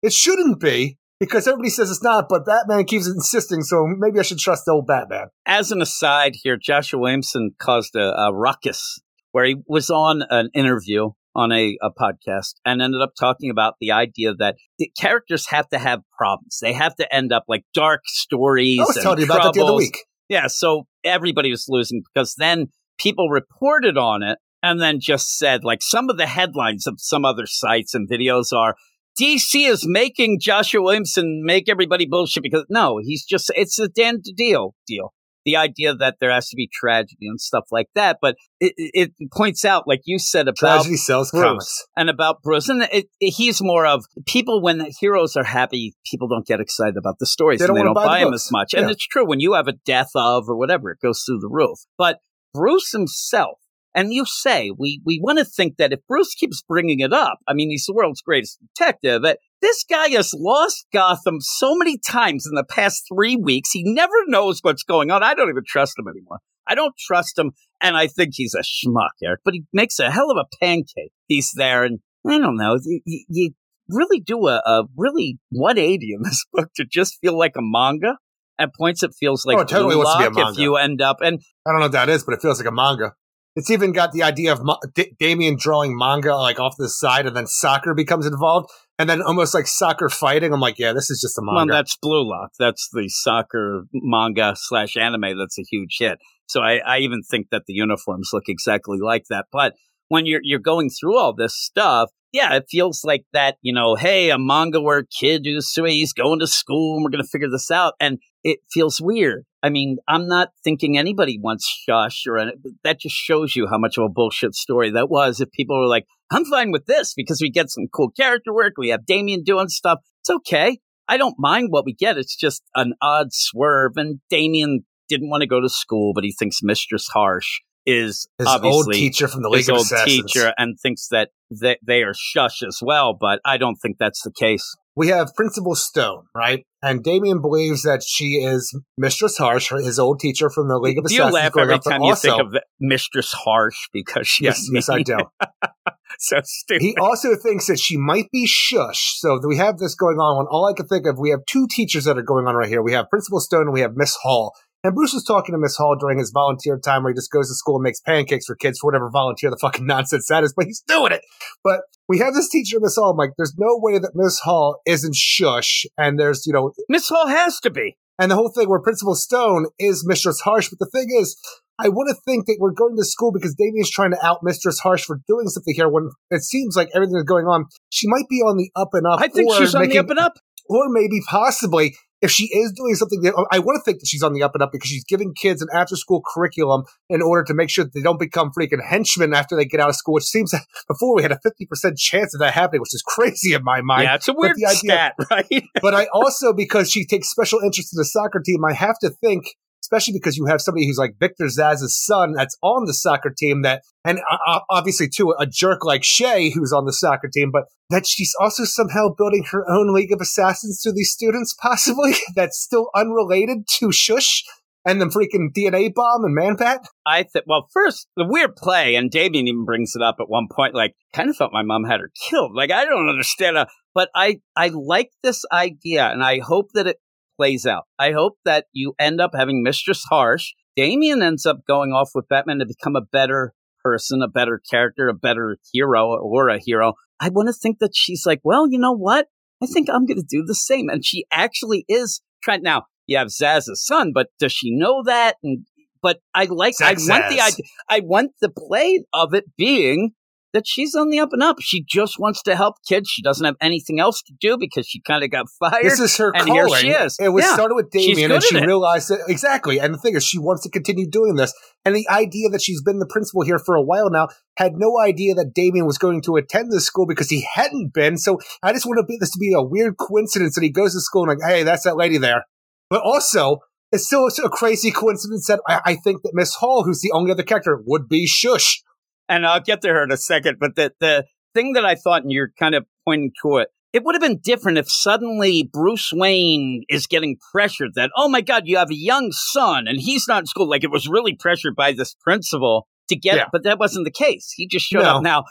it 0.02 0.12
shouldn't 0.12 0.60
be 0.60 0.96
because 1.20 1.46
everybody 1.46 1.70
says 1.70 1.90
it's 1.90 2.02
not, 2.02 2.28
but 2.28 2.46
Batman 2.46 2.84
keeps 2.84 3.06
insisting, 3.06 3.62
so 3.62 3.86
maybe 3.86 4.18
I 4.18 4.22
should 4.22 4.38
trust 4.38 4.68
old 4.68 4.86
Batman. 4.86 5.28
As 5.46 5.72
an 5.72 5.82
aside 5.82 6.34
here, 6.42 6.56
Joshua 6.60 7.00
Williamson 7.00 7.50
caused 7.58 7.96
a, 7.96 8.14
a 8.14 8.32
ruckus 8.32 9.00
where 9.32 9.44
he 9.44 9.56
was 9.66 9.90
on 9.90 10.22
an 10.30 10.50
interview 10.54 11.10
on 11.34 11.52
a, 11.52 11.76
a 11.82 11.90
podcast 11.90 12.54
and 12.64 12.82
ended 12.82 13.00
up 13.00 13.12
talking 13.18 13.50
about 13.50 13.74
the 13.80 13.92
idea 13.92 14.34
that 14.34 14.56
the 14.78 14.90
characters 14.98 15.48
have 15.48 15.68
to 15.68 15.78
have 15.78 16.00
problems. 16.16 16.58
They 16.60 16.72
have 16.72 16.96
to 16.96 17.14
end 17.14 17.32
up 17.32 17.44
like 17.48 17.64
dark 17.74 18.02
stories. 18.06 18.80
I 18.80 18.84
was 18.84 18.96
and 18.96 19.02
telling 19.02 19.18
you 19.20 19.24
about 19.26 19.42
that 19.42 19.42
the 19.54 19.60
other 19.60 19.68
troubles. 19.68 19.80
week. 19.80 20.04
Yeah, 20.28 20.46
so 20.48 20.86
everybody 21.04 21.50
was 21.50 21.66
losing 21.68 22.02
because 22.12 22.34
then 22.36 22.66
people 22.98 23.28
reported 23.28 23.96
on 23.96 24.22
it 24.22 24.38
and 24.62 24.80
then 24.80 24.98
just 25.00 25.38
said 25.38 25.64
like 25.64 25.80
some 25.80 26.10
of 26.10 26.16
the 26.16 26.26
headlines 26.26 26.86
of 26.86 26.96
some 26.98 27.24
other 27.24 27.46
sites 27.46 27.94
and 27.94 28.08
videos 28.10 28.52
are 28.52 28.74
DC 29.20 29.68
is 29.68 29.84
making 29.86 30.38
Joshua 30.40 30.82
Williamson 30.82 31.42
make 31.44 31.68
everybody 31.68 32.06
bullshit 32.06 32.42
because 32.42 32.64
no, 32.68 32.98
he's 33.02 33.24
just 33.24 33.50
it's 33.54 33.78
a 33.78 33.88
Dan 33.88 34.20
deal 34.36 34.74
deal. 34.86 35.12
the 35.44 35.56
idea 35.56 35.94
that 35.94 36.16
there 36.20 36.30
has 36.30 36.48
to 36.50 36.56
be 36.56 36.68
tragedy 36.72 37.26
and 37.26 37.40
stuff 37.40 37.64
like 37.70 37.86
that. 37.94 38.18
But 38.20 38.36
it, 38.60 38.74
it 38.76 39.12
points 39.32 39.64
out, 39.64 39.84
like 39.88 40.02
you 40.04 40.18
said, 40.18 40.42
about 40.48 40.56
Tragedy 40.82 40.96
sells 40.96 41.30
Bruce 41.30 41.42
comics. 41.42 41.86
and 41.96 42.10
about 42.10 42.42
Bruce, 42.42 42.68
and 42.68 42.82
it, 42.82 43.06
it- 43.20 43.30
he's 43.30 43.62
more 43.62 43.86
of 43.86 44.04
people 44.26 44.60
when 44.62 44.78
the 44.78 44.92
heroes 45.00 45.36
are 45.36 45.44
happy, 45.44 45.94
people 46.10 46.28
don't 46.28 46.46
get 46.46 46.60
excited 46.60 46.96
about 46.98 47.18
the 47.18 47.26
stories 47.26 47.60
They 47.60 47.64
and 47.64 47.68
don't 47.70 47.76
they 47.78 47.82
don't 47.84 47.94
buy 47.94 48.06
buy 48.06 48.24
them 48.24 48.34
as 48.34 48.48
much. 48.52 48.74
And 48.74 48.90
it's 48.90 49.06
true 49.06 49.26
when 49.26 49.40
you 49.40 49.54
have 49.54 49.68
a 49.68 49.72
death 49.86 50.10
of 50.14 50.44
or 50.48 50.56
whatever, 50.56 50.90
it 50.90 50.98
goes 51.02 51.22
through 51.26 51.38
the 51.40 51.48
roof. 51.50 51.78
But 51.96 52.18
Bruce 52.52 52.90
himself. 52.92 53.58
And 53.94 54.12
you 54.12 54.24
say 54.26 54.70
we 54.76 55.00
we 55.04 55.20
want 55.22 55.38
to 55.38 55.44
think 55.44 55.76
that 55.78 55.92
if 55.92 56.00
Bruce 56.06 56.34
keeps 56.34 56.62
bringing 56.62 57.00
it 57.00 57.12
up, 57.12 57.38
I 57.48 57.54
mean, 57.54 57.70
he's 57.70 57.86
the 57.86 57.94
world's 57.94 58.20
greatest 58.20 58.58
detective. 58.76 59.22
But 59.22 59.38
this 59.60 59.84
guy 59.88 60.08
has 60.10 60.34
lost 60.36 60.86
Gotham 60.92 61.38
so 61.40 61.74
many 61.74 61.98
times 61.98 62.46
in 62.46 62.54
the 62.54 62.64
past 62.64 63.04
three 63.12 63.36
weeks. 63.36 63.70
He 63.72 63.82
never 63.84 64.14
knows 64.26 64.60
what's 64.62 64.84
going 64.84 65.10
on. 65.10 65.22
I 65.22 65.34
don't 65.34 65.48
even 65.48 65.64
trust 65.66 65.98
him 65.98 66.06
anymore. 66.08 66.38
I 66.66 66.74
don't 66.74 66.94
trust 66.98 67.38
him, 67.38 67.52
and 67.80 67.96
I 67.96 68.06
think 68.08 68.32
he's 68.34 68.54
a 68.54 68.60
schmuck, 68.62 69.10
Eric. 69.24 69.40
But 69.44 69.54
he 69.54 69.64
makes 69.72 69.98
a 69.98 70.10
hell 70.10 70.30
of 70.30 70.36
a 70.36 70.56
pancake. 70.62 71.12
He's 71.26 71.50
there, 71.56 71.82
and 71.82 72.00
I 72.26 72.38
don't 72.38 72.56
know. 72.56 72.78
You, 72.84 73.24
you- 73.28 73.52
really 73.90 74.20
do 74.20 74.46
a, 74.48 74.60
a 74.66 74.84
really 74.98 75.38
180 75.48 76.12
in 76.14 76.22
this 76.22 76.44
book 76.52 76.68
to 76.76 76.84
just 76.84 77.18
feel 77.22 77.38
like 77.38 77.54
a 77.56 77.62
manga. 77.62 78.18
At 78.60 78.74
points, 78.74 79.02
it 79.04 79.12
feels 79.18 79.46
like 79.46 79.56
Oh, 79.56 79.60
it 79.60 79.68
totally 79.68 79.94
wants 79.94 80.12
to 80.12 80.18
be 80.30 80.40
a 80.40 80.44
Lock 80.44 80.52
if 80.52 80.58
you 80.58 80.76
end 80.76 81.00
up 81.00 81.18
and 81.22 81.40
I 81.64 81.70
don't 81.70 81.78
know 81.78 81.84
what 81.86 81.92
that 81.92 82.08
is, 82.08 82.24
but 82.24 82.34
it 82.34 82.42
feels 82.42 82.58
like 82.58 82.68
a 82.68 82.74
manga. 82.74 83.14
It's 83.58 83.70
even 83.70 83.92
got 83.92 84.12
the 84.12 84.22
idea 84.22 84.52
of 84.52 84.62
Ma- 84.62 84.78
D- 84.94 85.12
Damien 85.18 85.56
drawing 85.58 85.98
manga 85.98 86.34
like 86.36 86.60
off 86.60 86.76
the 86.78 86.88
side, 86.88 87.26
and 87.26 87.36
then 87.36 87.46
soccer 87.46 87.92
becomes 87.92 88.24
involved, 88.24 88.70
and 88.98 89.10
then 89.10 89.20
almost 89.20 89.52
like 89.52 89.66
soccer 89.66 90.08
fighting. 90.08 90.52
I'm 90.52 90.60
like, 90.60 90.78
yeah, 90.78 90.92
this 90.92 91.10
is 91.10 91.20
just 91.20 91.36
a 91.38 91.42
Well, 91.44 91.56
manga. 91.56 91.72
that's 91.72 91.96
Blue 92.00 92.28
Lock. 92.28 92.52
That's 92.58 92.88
the 92.92 93.08
soccer 93.08 93.84
manga 93.92 94.54
slash 94.56 94.96
anime 94.96 95.36
that's 95.36 95.58
a 95.58 95.64
huge 95.68 95.96
hit. 95.98 96.18
So 96.46 96.60
I, 96.62 96.78
I 96.86 96.98
even 97.00 97.22
think 97.28 97.48
that 97.50 97.64
the 97.66 97.74
uniforms 97.74 98.30
look 98.32 98.44
exactly 98.48 98.98
like 99.02 99.24
that. 99.28 99.46
But 99.52 99.74
when 100.08 100.24
you're 100.24 100.40
you're 100.42 100.60
going 100.60 100.88
through 100.88 101.18
all 101.18 101.34
this 101.34 101.54
stuff, 101.54 102.10
yeah, 102.32 102.54
it 102.54 102.66
feels 102.70 103.02
like 103.04 103.24
that, 103.32 103.56
you 103.60 103.74
know, 103.74 103.96
hey, 103.96 104.30
a 104.30 104.38
manga 104.38 104.80
where 104.80 104.98
a 104.98 105.06
kid 105.06 105.42
who's 105.44 105.72
he's 105.74 106.12
going 106.12 106.38
to 106.40 106.46
school 106.46 106.94
and 106.96 107.04
we're 107.04 107.10
gonna 107.10 107.24
figure 107.24 107.50
this 107.50 107.70
out. 107.70 107.94
And 108.00 108.18
it 108.44 108.60
feels 108.72 109.00
weird. 109.00 109.44
I 109.62 109.70
mean, 109.70 109.98
I'm 110.06 110.28
not 110.28 110.50
thinking 110.62 110.96
anybody 110.96 111.38
wants 111.40 111.68
shush 111.68 112.24
or 112.28 112.52
that 112.84 113.00
just 113.00 113.16
shows 113.16 113.56
you 113.56 113.66
how 113.68 113.78
much 113.78 113.98
of 113.98 114.04
a 114.04 114.08
bullshit 114.08 114.54
story 114.54 114.90
that 114.90 115.10
was. 115.10 115.40
If 115.40 115.50
people 115.50 115.78
were 115.78 115.86
like, 115.86 116.06
I'm 116.30 116.44
fine 116.44 116.70
with 116.70 116.86
this 116.86 117.14
because 117.14 117.40
we 117.40 117.50
get 117.50 117.70
some 117.70 117.88
cool 117.92 118.10
character 118.10 118.52
work, 118.52 118.74
we 118.76 118.90
have 118.90 119.04
Damien 119.06 119.42
doing 119.42 119.68
stuff. 119.68 119.98
It's 120.20 120.30
okay. 120.30 120.78
I 121.08 121.16
don't 121.16 121.36
mind 121.38 121.68
what 121.70 121.84
we 121.84 121.94
get. 121.94 122.18
It's 122.18 122.36
just 122.36 122.62
an 122.74 122.92
odd 123.02 123.28
swerve. 123.32 123.92
And 123.96 124.20
Damien 124.30 124.84
didn't 125.08 125.30
want 125.30 125.40
to 125.40 125.48
go 125.48 125.60
to 125.60 125.68
school, 125.68 126.12
but 126.14 126.22
he 126.22 126.32
thinks 126.32 126.58
Mistress 126.62 127.08
Harsh 127.08 127.60
is 127.86 128.28
His 128.38 128.46
obviously 128.46 128.76
old 128.76 128.92
teacher 128.92 129.26
from 129.26 129.42
the 129.42 129.48
League 129.48 129.60
his 129.60 129.68
of 129.70 129.76
old 129.76 129.86
Assassins. 129.86 130.32
teacher 130.32 130.52
and 130.58 130.78
thinks 130.78 131.08
that 131.08 131.30
they, 131.50 131.78
they 131.84 132.02
are 132.02 132.12
shush 132.14 132.62
as 132.62 132.80
well. 132.82 133.16
But 133.18 133.40
I 133.44 133.56
don't 133.56 133.76
think 133.76 133.96
that's 133.98 134.22
the 134.22 134.30
case. 134.30 134.76
We 134.98 135.08
have 135.08 135.32
Principal 135.36 135.76
Stone, 135.76 136.24
right? 136.34 136.66
And 136.82 137.04
Damien 137.04 137.40
believes 137.40 137.84
that 137.84 138.02
she 138.04 138.42
is 138.44 138.76
Mistress 138.96 139.38
Harsh, 139.38 139.70
his 139.70 139.96
old 139.96 140.18
teacher 140.18 140.50
from 140.50 140.66
the 140.66 140.76
League 140.76 140.98
of 140.98 141.06
Do 141.06 141.14
you 141.14 141.20
Assassins. 141.20 141.34
laugh 141.34 141.52
growing 141.52 141.70
every 141.70 141.78
time 141.92 142.02
you 142.02 142.08
also, 142.08 142.36
think 142.36 142.42
of 142.42 142.60
Mistress 142.80 143.32
Harsh 143.32 143.76
because 143.92 144.26
she's 144.26 144.44
Yes, 144.44 144.68
yes, 144.72 144.88
I 144.88 145.02
do. 145.02 145.16
so 146.18 146.40
stupid. 146.42 146.82
He 146.82 146.96
also 147.00 147.36
thinks 147.36 147.68
that 147.68 147.78
she 147.78 147.96
might 147.96 148.28
be 148.32 148.44
shush. 148.44 149.14
So 149.20 149.38
we 149.46 149.56
have 149.56 149.78
this 149.78 149.94
going 149.94 150.16
on. 150.16 150.38
When 150.38 150.46
all 150.50 150.66
I 150.66 150.72
can 150.72 150.88
think 150.88 151.06
of, 151.06 151.16
we 151.16 151.30
have 151.30 151.46
two 151.46 151.68
teachers 151.70 152.02
that 152.04 152.18
are 152.18 152.22
going 152.22 152.48
on 152.48 152.56
right 152.56 152.68
here. 152.68 152.82
We 152.82 152.92
have 152.94 153.08
Principal 153.08 153.38
Stone 153.38 153.62
and 153.62 153.72
we 153.72 153.82
have 153.82 153.92
Miss 153.94 154.16
Hall. 154.22 154.52
And 154.84 154.94
Bruce 154.94 155.12
was 155.12 155.24
talking 155.24 155.54
to 155.54 155.58
Miss 155.58 155.76
Hall 155.76 155.96
during 155.98 156.18
his 156.18 156.30
volunteer 156.30 156.78
time 156.78 157.02
where 157.02 157.12
he 157.12 157.16
just 157.16 157.32
goes 157.32 157.48
to 157.48 157.54
school 157.54 157.76
and 157.76 157.82
makes 157.82 158.00
pancakes 158.00 158.46
for 158.46 158.54
kids 158.54 158.78
for 158.78 158.86
whatever 158.88 159.10
volunteer 159.10 159.50
the 159.50 159.58
fucking 159.60 159.86
nonsense 159.94 160.28
that 160.28 160.44
is, 160.44 160.54
but 160.56 160.66
he's 160.66 160.82
doing 160.86 161.12
it. 161.12 161.22
But 161.64 161.80
we 162.08 162.18
have 162.18 162.34
this 162.34 162.48
teacher, 162.48 162.78
Miss 162.80 162.94
Hall. 162.96 163.10
I'm 163.10 163.16
like, 163.16 163.32
there's 163.36 163.56
no 163.58 163.76
way 163.80 163.98
that 163.98 164.12
Miss 164.14 164.38
Hall 164.40 164.80
isn't 164.86 165.16
shush. 165.16 165.84
And 165.96 166.18
there's, 166.18 166.46
you 166.46 166.52
know, 166.52 166.72
Miss 166.88 167.08
Hall 167.08 167.26
has 167.26 167.58
to 167.60 167.70
be. 167.70 167.96
and 168.18 168.30
the 168.30 168.36
whole 168.36 168.50
thing 168.54 168.68
where 168.68 168.80
Principal 168.80 169.14
Stone 169.14 169.66
is 169.78 170.06
Mistress 170.06 170.40
Harsh. 170.40 170.68
But 170.68 170.78
the 170.78 170.86
thing 170.92 171.08
is, 171.10 171.36
I 171.80 171.88
want 171.88 172.08
to 172.08 172.20
think 172.24 172.46
that 172.46 172.56
we're 172.58 172.72
going 172.72 172.96
to 172.96 173.04
school 173.04 173.32
because 173.32 173.54
Damien's 173.54 173.90
trying 173.90 174.10
to 174.12 174.26
out 174.26 174.40
Mistress 174.42 174.78
Harsh 174.80 175.04
for 175.04 175.20
doing 175.28 175.48
something 175.48 175.74
here 175.74 175.88
when 175.88 176.10
it 176.30 176.42
seems 176.42 176.76
like 176.76 176.88
everything 176.94 177.16
is 177.16 177.24
going 177.24 177.46
on. 177.46 177.66
She 177.90 178.08
might 178.08 178.28
be 178.28 178.36
on 178.36 178.56
the 178.56 178.70
up 178.74 178.90
and 178.94 179.06
up. 179.06 179.20
I 179.20 179.28
think 179.28 179.52
she's 179.54 179.74
on 179.74 179.88
the 179.88 179.98
up 179.98 180.10
and 180.10 180.18
up. 180.18 180.38
Or 180.68 180.88
maybe 180.88 181.20
possibly 181.30 181.96
if 182.20 182.30
she 182.30 182.44
is 182.46 182.72
doing 182.72 182.94
something 182.94 183.22
that 183.22 183.34
I 183.50 183.58
want 183.58 183.76
to 183.78 183.82
think 183.84 184.00
that 184.00 184.06
she's 184.06 184.22
on 184.22 184.32
the 184.32 184.42
up 184.42 184.54
and 184.54 184.62
up 184.62 184.72
because 184.72 184.88
she's 184.88 185.04
giving 185.04 185.34
kids 185.34 185.62
an 185.62 185.68
after 185.72 185.96
school 185.96 186.22
curriculum 186.24 186.84
in 187.08 187.22
order 187.22 187.44
to 187.44 187.54
make 187.54 187.70
sure 187.70 187.84
that 187.84 187.94
they 187.94 188.00
don't 188.00 188.18
become 188.18 188.50
freaking 188.58 188.84
henchmen 188.84 189.34
after 189.34 189.56
they 189.56 189.64
get 189.64 189.80
out 189.80 189.88
of 189.88 189.96
school, 189.96 190.14
which 190.14 190.24
seems 190.24 190.50
that 190.50 190.62
before 190.88 191.14
we 191.14 191.22
had 191.22 191.32
a 191.32 191.38
50% 191.46 191.96
chance 191.96 192.34
of 192.34 192.40
that 192.40 192.54
happening, 192.54 192.80
which 192.80 192.94
is 192.94 193.02
crazy 193.06 193.54
in 193.54 193.62
my 193.62 193.80
mind 193.80 194.02
yeah, 194.04 194.14
it's 194.16 194.28
a 194.28 194.32
weird 194.32 194.56
idea- 194.56 194.76
stat, 194.76 195.14
right? 195.30 195.64
but 195.80 195.94
I 195.94 196.06
also, 196.12 196.52
because 196.52 196.90
she 196.90 197.06
takes 197.06 197.30
special 197.30 197.60
interest 197.60 197.92
in 197.92 197.98
the 197.98 198.04
soccer 198.04 198.40
team, 198.40 198.64
I 198.64 198.72
have 198.72 198.98
to 199.00 199.10
think, 199.10 199.44
especially 199.88 200.12
because 200.12 200.36
you 200.36 200.44
have 200.44 200.60
somebody 200.60 200.86
who's 200.86 200.98
like 200.98 201.18
Victor 201.18 201.46
Zsasz's 201.46 201.96
son 201.96 202.34
that's 202.34 202.58
on 202.62 202.84
the 202.84 202.92
soccer 202.92 203.32
team 203.36 203.62
that, 203.62 203.82
and 204.04 204.20
uh, 204.46 204.60
obviously 204.68 205.08
too, 205.08 205.34
a 205.38 205.46
jerk 205.46 205.82
like 205.82 206.04
Shay 206.04 206.50
who's 206.50 206.74
on 206.74 206.84
the 206.84 206.92
soccer 206.92 207.28
team, 207.32 207.50
but 207.50 207.64
that 207.88 208.06
she's 208.06 208.34
also 208.38 208.64
somehow 208.64 209.08
building 209.16 209.44
her 209.50 209.64
own 209.70 209.94
League 209.94 210.12
of 210.12 210.20
Assassins 210.20 210.82
to 210.82 210.92
these 210.92 211.10
students, 211.10 211.54
possibly, 211.62 212.12
that's 212.36 212.60
still 212.60 212.90
unrelated 212.94 213.66
to 213.78 213.90
Shush 213.90 214.44
and 214.84 215.00
the 215.00 215.06
freaking 215.06 215.48
DNA 215.56 215.92
bomb 215.92 216.24
and 216.24 216.34
Man 216.34 216.56
Bat. 216.56 216.86
I 217.06 217.22
think, 217.22 217.46
well, 217.48 217.66
first, 217.72 218.08
the 218.16 218.26
weird 218.26 218.56
play, 218.56 218.94
and 218.94 219.10
Damien 219.10 219.48
even 219.48 219.64
brings 219.64 219.94
it 219.96 220.02
up 220.02 220.16
at 220.20 220.28
one 220.28 220.48
point, 220.54 220.74
like, 220.74 220.94
kind 221.14 221.30
of 221.30 221.36
thought 221.36 221.50
my 221.52 221.62
mom 221.62 221.84
had 221.84 222.00
her 222.00 222.10
killed. 222.28 222.52
Like, 222.54 222.70
I 222.70 222.84
don't 222.84 223.08
understand. 223.08 223.56
But 223.94 224.10
I, 224.14 224.40
I 224.54 224.68
like 224.68 225.10
this 225.22 225.44
idea, 225.50 226.06
and 226.06 226.22
I 226.22 226.40
hope 226.40 226.68
that 226.74 226.86
it 226.86 226.98
plays 227.38 227.64
out. 227.64 227.84
I 227.98 228.12
hope 228.12 228.34
that 228.44 228.66
you 228.72 228.94
end 228.98 229.20
up 229.20 229.30
having 229.34 229.62
Mistress 229.62 230.04
Harsh. 230.10 230.52
Damien 230.76 231.22
ends 231.22 231.46
up 231.46 231.58
going 231.66 231.92
off 231.92 232.10
with 232.14 232.28
Batman 232.28 232.58
to 232.58 232.66
become 232.66 232.96
a 232.96 233.00
better 233.00 233.54
person, 233.82 234.22
a 234.22 234.28
better 234.28 234.60
character, 234.70 235.08
a 235.08 235.14
better 235.14 235.56
hero, 235.72 236.18
or 236.20 236.48
a 236.48 236.58
hero. 236.58 236.94
I 237.20 237.30
want 237.30 237.48
to 237.48 237.52
think 237.52 237.78
that 237.78 237.92
she's 237.94 238.26
like, 238.26 238.40
well, 238.44 238.68
you 238.68 238.78
know 238.78 238.92
what? 238.92 239.26
I 239.62 239.66
think 239.66 239.88
I'm 239.88 240.06
going 240.06 240.20
to 240.20 240.26
do 240.28 240.44
the 240.44 240.54
same. 240.54 240.88
And 240.88 241.04
she 241.04 241.24
actually 241.32 241.84
is 241.88 242.20
trying. 242.42 242.62
Now, 242.62 242.84
you 243.06 243.18
have 243.18 243.28
Zsasz's 243.28 243.84
son, 243.84 244.12
but 244.14 244.28
does 244.38 244.52
she 244.52 244.70
know 244.70 245.02
that? 245.04 245.36
And 245.42 245.64
but 246.02 246.18
I 246.34 246.44
like, 246.44 246.74
I 246.80 246.94
Zach 246.94 247.08
want 247.08 247.30
the. 247.30 247.64
I 247.88 248.00
want 248.00 248.32
the 248.40 248.50
play 248.50 249.04
of 249.12 249.34
it 249.34 249.44
being 249.56 250.12
that 250.58 250.66
she's 250.66 250.94
on 250.96 251.08
the 251.10 251.20
up 251.20 251.28
and 251.32 251.42
up. 251.42 251.56
She 251.60 251.84
just 251.88 252.18
wants 252.18 252.42
to 252.42 252.56
help 252.56 252.74
kids. 252.88 253.08
She 253.08 253.22
doesn't 253.22 253.44
have 253.44 253.54
anything 253.60 254.00
else 254.00 254.20
to 254.22 254.32
do 254.40 254.56
because 254.58 254.86
she 254.88 255.00
kind 255.00 255.22
of 255.22 255.30
got 255.30 255.46
fired. 255.60 255.84
This 255.84 256.00
is 256.00 256.16
her 256.16 256.32
and 256.34 256.46
calling. 256.46 256.68
here 256.68 256.78
she 256.80 256.90
is. 256.90 257.16
It 257.20 257.28
was 257.28 257.44
Yeah. 257.44 257.54
started 257.54 257.74
with 257.76 257.90
Damien, 257.90 258.32
and 258.32 258.42
she 258.42 258.56
it. 258.58 258.66
realized 258.66 259.08
that 259.10 259.20
exactly. 259.28 259.78
And 259.78 259.94
the 259.94 259.98
thing 259.98 260.16
is, 260.16 260.24
she 260.26 260.38
wants 260.38 260.64
to 260.64 260.70
continue 260.70 261.08
doing 261.08 261.36
this. 261.36 261.54
And 261.84 261.94
the 261.94 262.08
idea 262.10 262.48
that 262.50 262.60
she's 262.60 262.82
been 262.82 262.98
the 262.98 263.06
principal 263.06 263.42
here 263.42 263.58
for 263.58 263.76
a 263.76 263.82
while 263.82 264.10
now 264.10 264.28
had 264.56 264.72
no 264.74 264.98
idea 265.00 265.34
that 265.34 265.52
Damien 265.54 265.86
was 265.86 265.96
going 265.96 266.20
to 266.22 266.34
attend 266.36 266.72
this 266.72 266.84
school 266.86 267.06
because 267.06 267.30
he 267.30 267.46
hadn't 267.54 267.94
been. 267.94 268.18
So 268.18 268.38
I 268.62 268.72
just 268.72 268.84
want 268.84 268.98
to 268.98 269.04
be 269.06 269.16
this 269.20 269.30
to 269.30 269.38
be 269.38 269.52
a 269.54 269.62
weird 269.62 269.96
coincidence 269.96 270.56
that 270.56 270.62
he 270.64 270.70
goes 270.70 270.92
to 270.94 271.00
school 271.00 271.28
and 271.30 271.38
like, 271.38 271.48
hey, 271.48 271.62
that's 271.62 271.84
that 271.84 271.96
lady 271.96 272.18
there. 272.18 272.44
But 272.90 273.02
also, 273.02 273.58
it's 273.92 274.06
still 274.06 274.26
a 274.44 274.48
crazy 274.50 274.90
coincidence 274.90 275.46
that 275.46 275.60
I, 275.68 275.80
I 275.84 275.94
think 275.94 276.22
that 276.22 276.32
Miss 276.34 276.54
Hall, 276.56 276.82
who's 276.84 277.00
the 277.00 277.12
only 277.12 277.30
other 277.30 277.42
character, 277.42 277.80
would 277.86 278.08
be 278.08 278.26
Shush. 278.26 278.82
And 279.28 279.46
I'll 279.46 279.60
get 279.60 279.82
to 279.82 279.88
her 279.88 280.02
in 280.04 280.12
a 280.12 280.16
second. 280.16 280.58
But 280.60 280.76
the 280.76 280.92
the 281.00 281.24
thing 281.54 281.72
that 281.74 281.84
I 281.84 281.94
thought, 281.94 282.22
and 282.22 282.32
you're 282.32 282.52
kind 282.58 282.74
of 282.74 282.84
pointing 283.06 283.32
to 283.42 283.56
it, 283.58 283.68
it 283.92 284.04
would 284.04 284.14
have 284.14 284.22
been 284.22 284.38
different 284.42 284.78
if 284.78 284.90
suddenly 284.90 285.68
Bruce 285.72 286.12
Wayne 286.12 286.84
is 286.88 287.06
getting 287.06 287.36
pressured 287.52 287.90
that, 287.94 288.10
oh 288.16 288.28
my 288.28 288.40
God, 288.40 288.62
you 288.66 288.76
have 288.76 288.90
a 288.90 288.94
young 288.94 289.32
son 289.32 289.86
and 289.88 289.98
he's 290.00 290.26
not 290.28 290.40
in 290.40 290.46
school. 290.46 290.68
Like 290.68 290.84
it 290.84 290.90
was 290.90 291.08
really 291.08 291.34
pressured 291.34 291.74
by 291.74 291.92
this 291.92 292.14
principal 292.20 292.86
to 293.08 293.16
get 293.16 293.36
Yeah. 293.36 293.42
it, 293.44 293.48
but 293.52 293.64
that 293.64 293.78
wasn't 293.78 294.04
the 294.04 294.10
case. 294.10 294.52
He 294.56 294.68
just 294.68 294.86
showed 294.86 295.02
No. 295.02 295.16
up. 295.16 295.22
Now, 295.22 295.44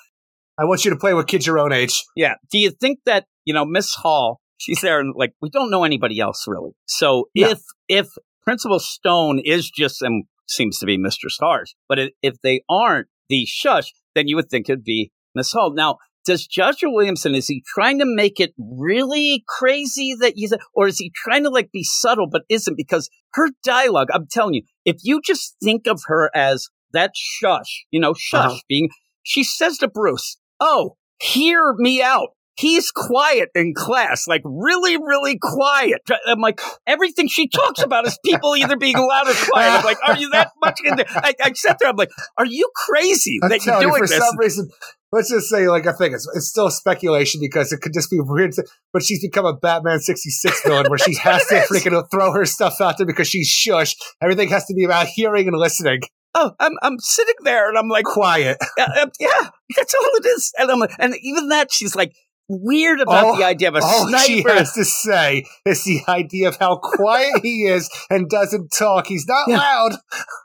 I 0.59 0.65
want 0.65 0.85
you 0.85 0.91
to 0.91 0.97
play 0.97 1.13
with 1.13 1.27
kids 1.27 1.45
your 1.47 1.59
own 1.59 1.71
age. 1.73 2.03
yeah, 2.15 2.35
do 2.51 2.57
you 2.59 2.71
think 2.71 2.99
that 3.05 3.25
you 3.45 3.53
know 3.53 3.65
Miss 3.65 3.93
Hall? 3.95 4.39
She's 4.59 4.81
there, 4.81 4.99
and 4.99 5.13
like 5.15 5.33
we 5.41 5.49
don't 5.51 5.69
know 5.69 5.83
anybody 5.83 6.19
else 6.19 6.45
really. 6.47 6.71
So 6.87 7.29
No. 7.35 7.49
if 7.49 7.59
if 7.87 8.07
Principal 8.43 8.79
Stone 8.79 9.39
is 9.43 9.69
just 9.69 10.01
and 10.01 10.23
seems 10.47 10.79
to 10.79 10.85
be 10.85 10.97
Mr. 10.97 11.29
Stars, 11.29 11.75
but 11.89 11.99
if 12.21 12.35
they 12.41 12.61
aren't 12.69 13.07
the 13.29 13.45
shush, 13.45 13.91
then 14.15 14.27
you 14.27 14.35
would 14.35 14.49
think 14.49 14.69
it'd 14.69 14.83
be 14.83 15.11
Miss 15.35 15.51
Hall. 15.51 15.73
Now, 15.73 15.97
does 16.25 16.45
Joshua 16.45 16.91
Williamson 16.91 17.35
is 17.35 17.47
he 17.47 17.63
trying 17.65 17.99
to 17.99 18.05
make 18.05 18.39
it 18.39 18.53
really 18.57 19.43
crazy 19.47 20.13
that 20.19 20.33
he's, 20.35 20.53
or 20.73 20.87
is 20.87 20.97
he 20.97 21.11
trying 21.15 21.43
to 21.43 21.49
like 21.49 21.71
be 21.71 21.83
subtle 21.83 22.27
but 22.29 22.43
isn't? 22.49 22.75
Because 22.75 23.09
her 23.33 23.49
dialogue, 23.63 24.07
I'm 24.13 24.27
telling 24.29 24.55
you, 24.55 24.63
if 24.83 24.97
you 25.03 25.21
just 25.23 25.55
think 25.63 25.87
of 25.87 26.01
her 26.07 26.29
as 26.35 26.67
that 26.93 27.11
shush, 27.15 27.85
you 27.91 27.99
know, 27.99 28.13
shush 28.13 28.45
Uh-huh. 28.45 28.59
being, 28.67 28.89
she 29.23 29.43
says 29.43 29.77
to 29.79 29.87
Bruce, 29.87 30.37
"Oh, 30.59 30.97
hear 31.19 31.73
me 31.77 32.01
out." 32.01 32.29
He's 32.57 32.91
quiet 32.91 33.49
in 33.55 33.73
class, 33.75 34.27
like 34.27 34.41
really, 34.45 34.97
really 34.97 35.37
quiet. 35.41 36.01
I'm 36.27 36.39
like, 36.39 36.59
everything 36.85 37.27
she 37.27 37.47
talks 37.47 37.81
about 37.81 38.05
is 38.07 38.17
people 38.25 38.55
either 38.55 38.77
being 38.77 38.97
loud 38.97 39.27
or 39.27 39.33
quiet. 39.33 39.79
I'm 39.79 39.85
like, 39.85 39.97
are 40.07 40.17
you 40.17 40.29
that 40.31 40.51
much 40.63 40.79
into? 40.83 41.05
I, 41.09 41.33
I 41.41 41.53
sat 41.53 41.77
there. 41.79 41.89
I'm 41.89 41.95
like, 41.95 42.11
are 42.37 42.45
you 42.45 42.69
crazy 42.75 43.39
I'm 43.43 43.49
that 43.49 43.65
you're 43.65 43.73
telling 43.75 43.87
you, 43.87 43.93
doing 43.93 44.01
for 44.03 44.07
this? 44.07 44.17
some 44.17 44.37
reason, 44.37 44.69
let's 45.11 45.29
just 45.29 45.49
say, 45.49 45.67
like, 45.69 45.87
I 45.87 45.93
think 45.93 46.13
it's, 46.13 46.27
it's 46.35 46.47
still 46.47 46.69
speculation 46.69 47.39
because 47.41 47.71
it 47.71 47.81
could 47.81 47.93
just 47.93 48.09
be 48.09 48.19
weird. 48.19 48.53
to- 48.53 48.65
But 48.93 49.03
she's 49.03 49.21
become 49.21 49.45
a 49.45 49.53
Batman 49.53 49.99
66 49.99 50.61
villain 50.63 50.87
where 50.89 50.97
she 50.97 51.15
has 51.15 51.45
to 51.47 51.57
is. 51.63 51.69
freaking 51.69 52.09
throw 52.11 52.31
her 52.33 52.45
stuff 52.45 52.81
out 52.81 52.97
there 52.97 53.07
because 53.07 53.27
she's 53.27 53.47
shush. 53.47 53.95
Everything 54.21 54.49
has 54.49 54.65
to 54.65 54.73
be 54.73 54.83
about 54.83 55.07
hearing 55.07 55.47
and 55.47 55.57
listening. 55.57 56.01
oh, 56.35 56.51
I'm 56.59 56.73
I'm 56.83 56.99
sitting 56.99 57.33
there 57.43 57.67
and 57.69 57.77
I'm 57.77 57.87
like, 57.87 58.05
Quiet. 58.05 58.57
uh, 58.77 58.81
uh, 58.97 59.07
yeah, 59.19 59.49
that's 59.75 59.93
all 59.95 60.09
it 60.15 60.25
is. 60.25 60.53
And 60.59 60.69
I'm 60.69 60.79
like, 60.79 60.91
and 60.99 61.15
even 61.21 61.49
that, 61.49 61.71
she's 61.71 61.95
like 61.95 62.13
weird 62.49 63.01
about 63.01 63.25
All- 63.25 63.35
the 63.37 63.43
idea 63.43 63.69
of 63.69 63.75
a 63.75 63.79
All 63.83 64.07
she 64.19 64.41
sniper. 64.41 64.57
has 64.57 64.71
to 64.73 64.85
say 64.85 65.45
is 65.65 65.83
the 65.83 66.01
idea 66.07 66.47
of 66.47 66.57
how 66.57 66.77
quiet 66.77 67.41
he 67.43 67.63
is 67.65 67.89
and 68.09 68.29
doesn't 68.29 68.69
talk. 68.77 69.07
He's 69.07 69.27
not 69.27 69.47
Yeah. 69.47 69.57
loud, 69.57 69.93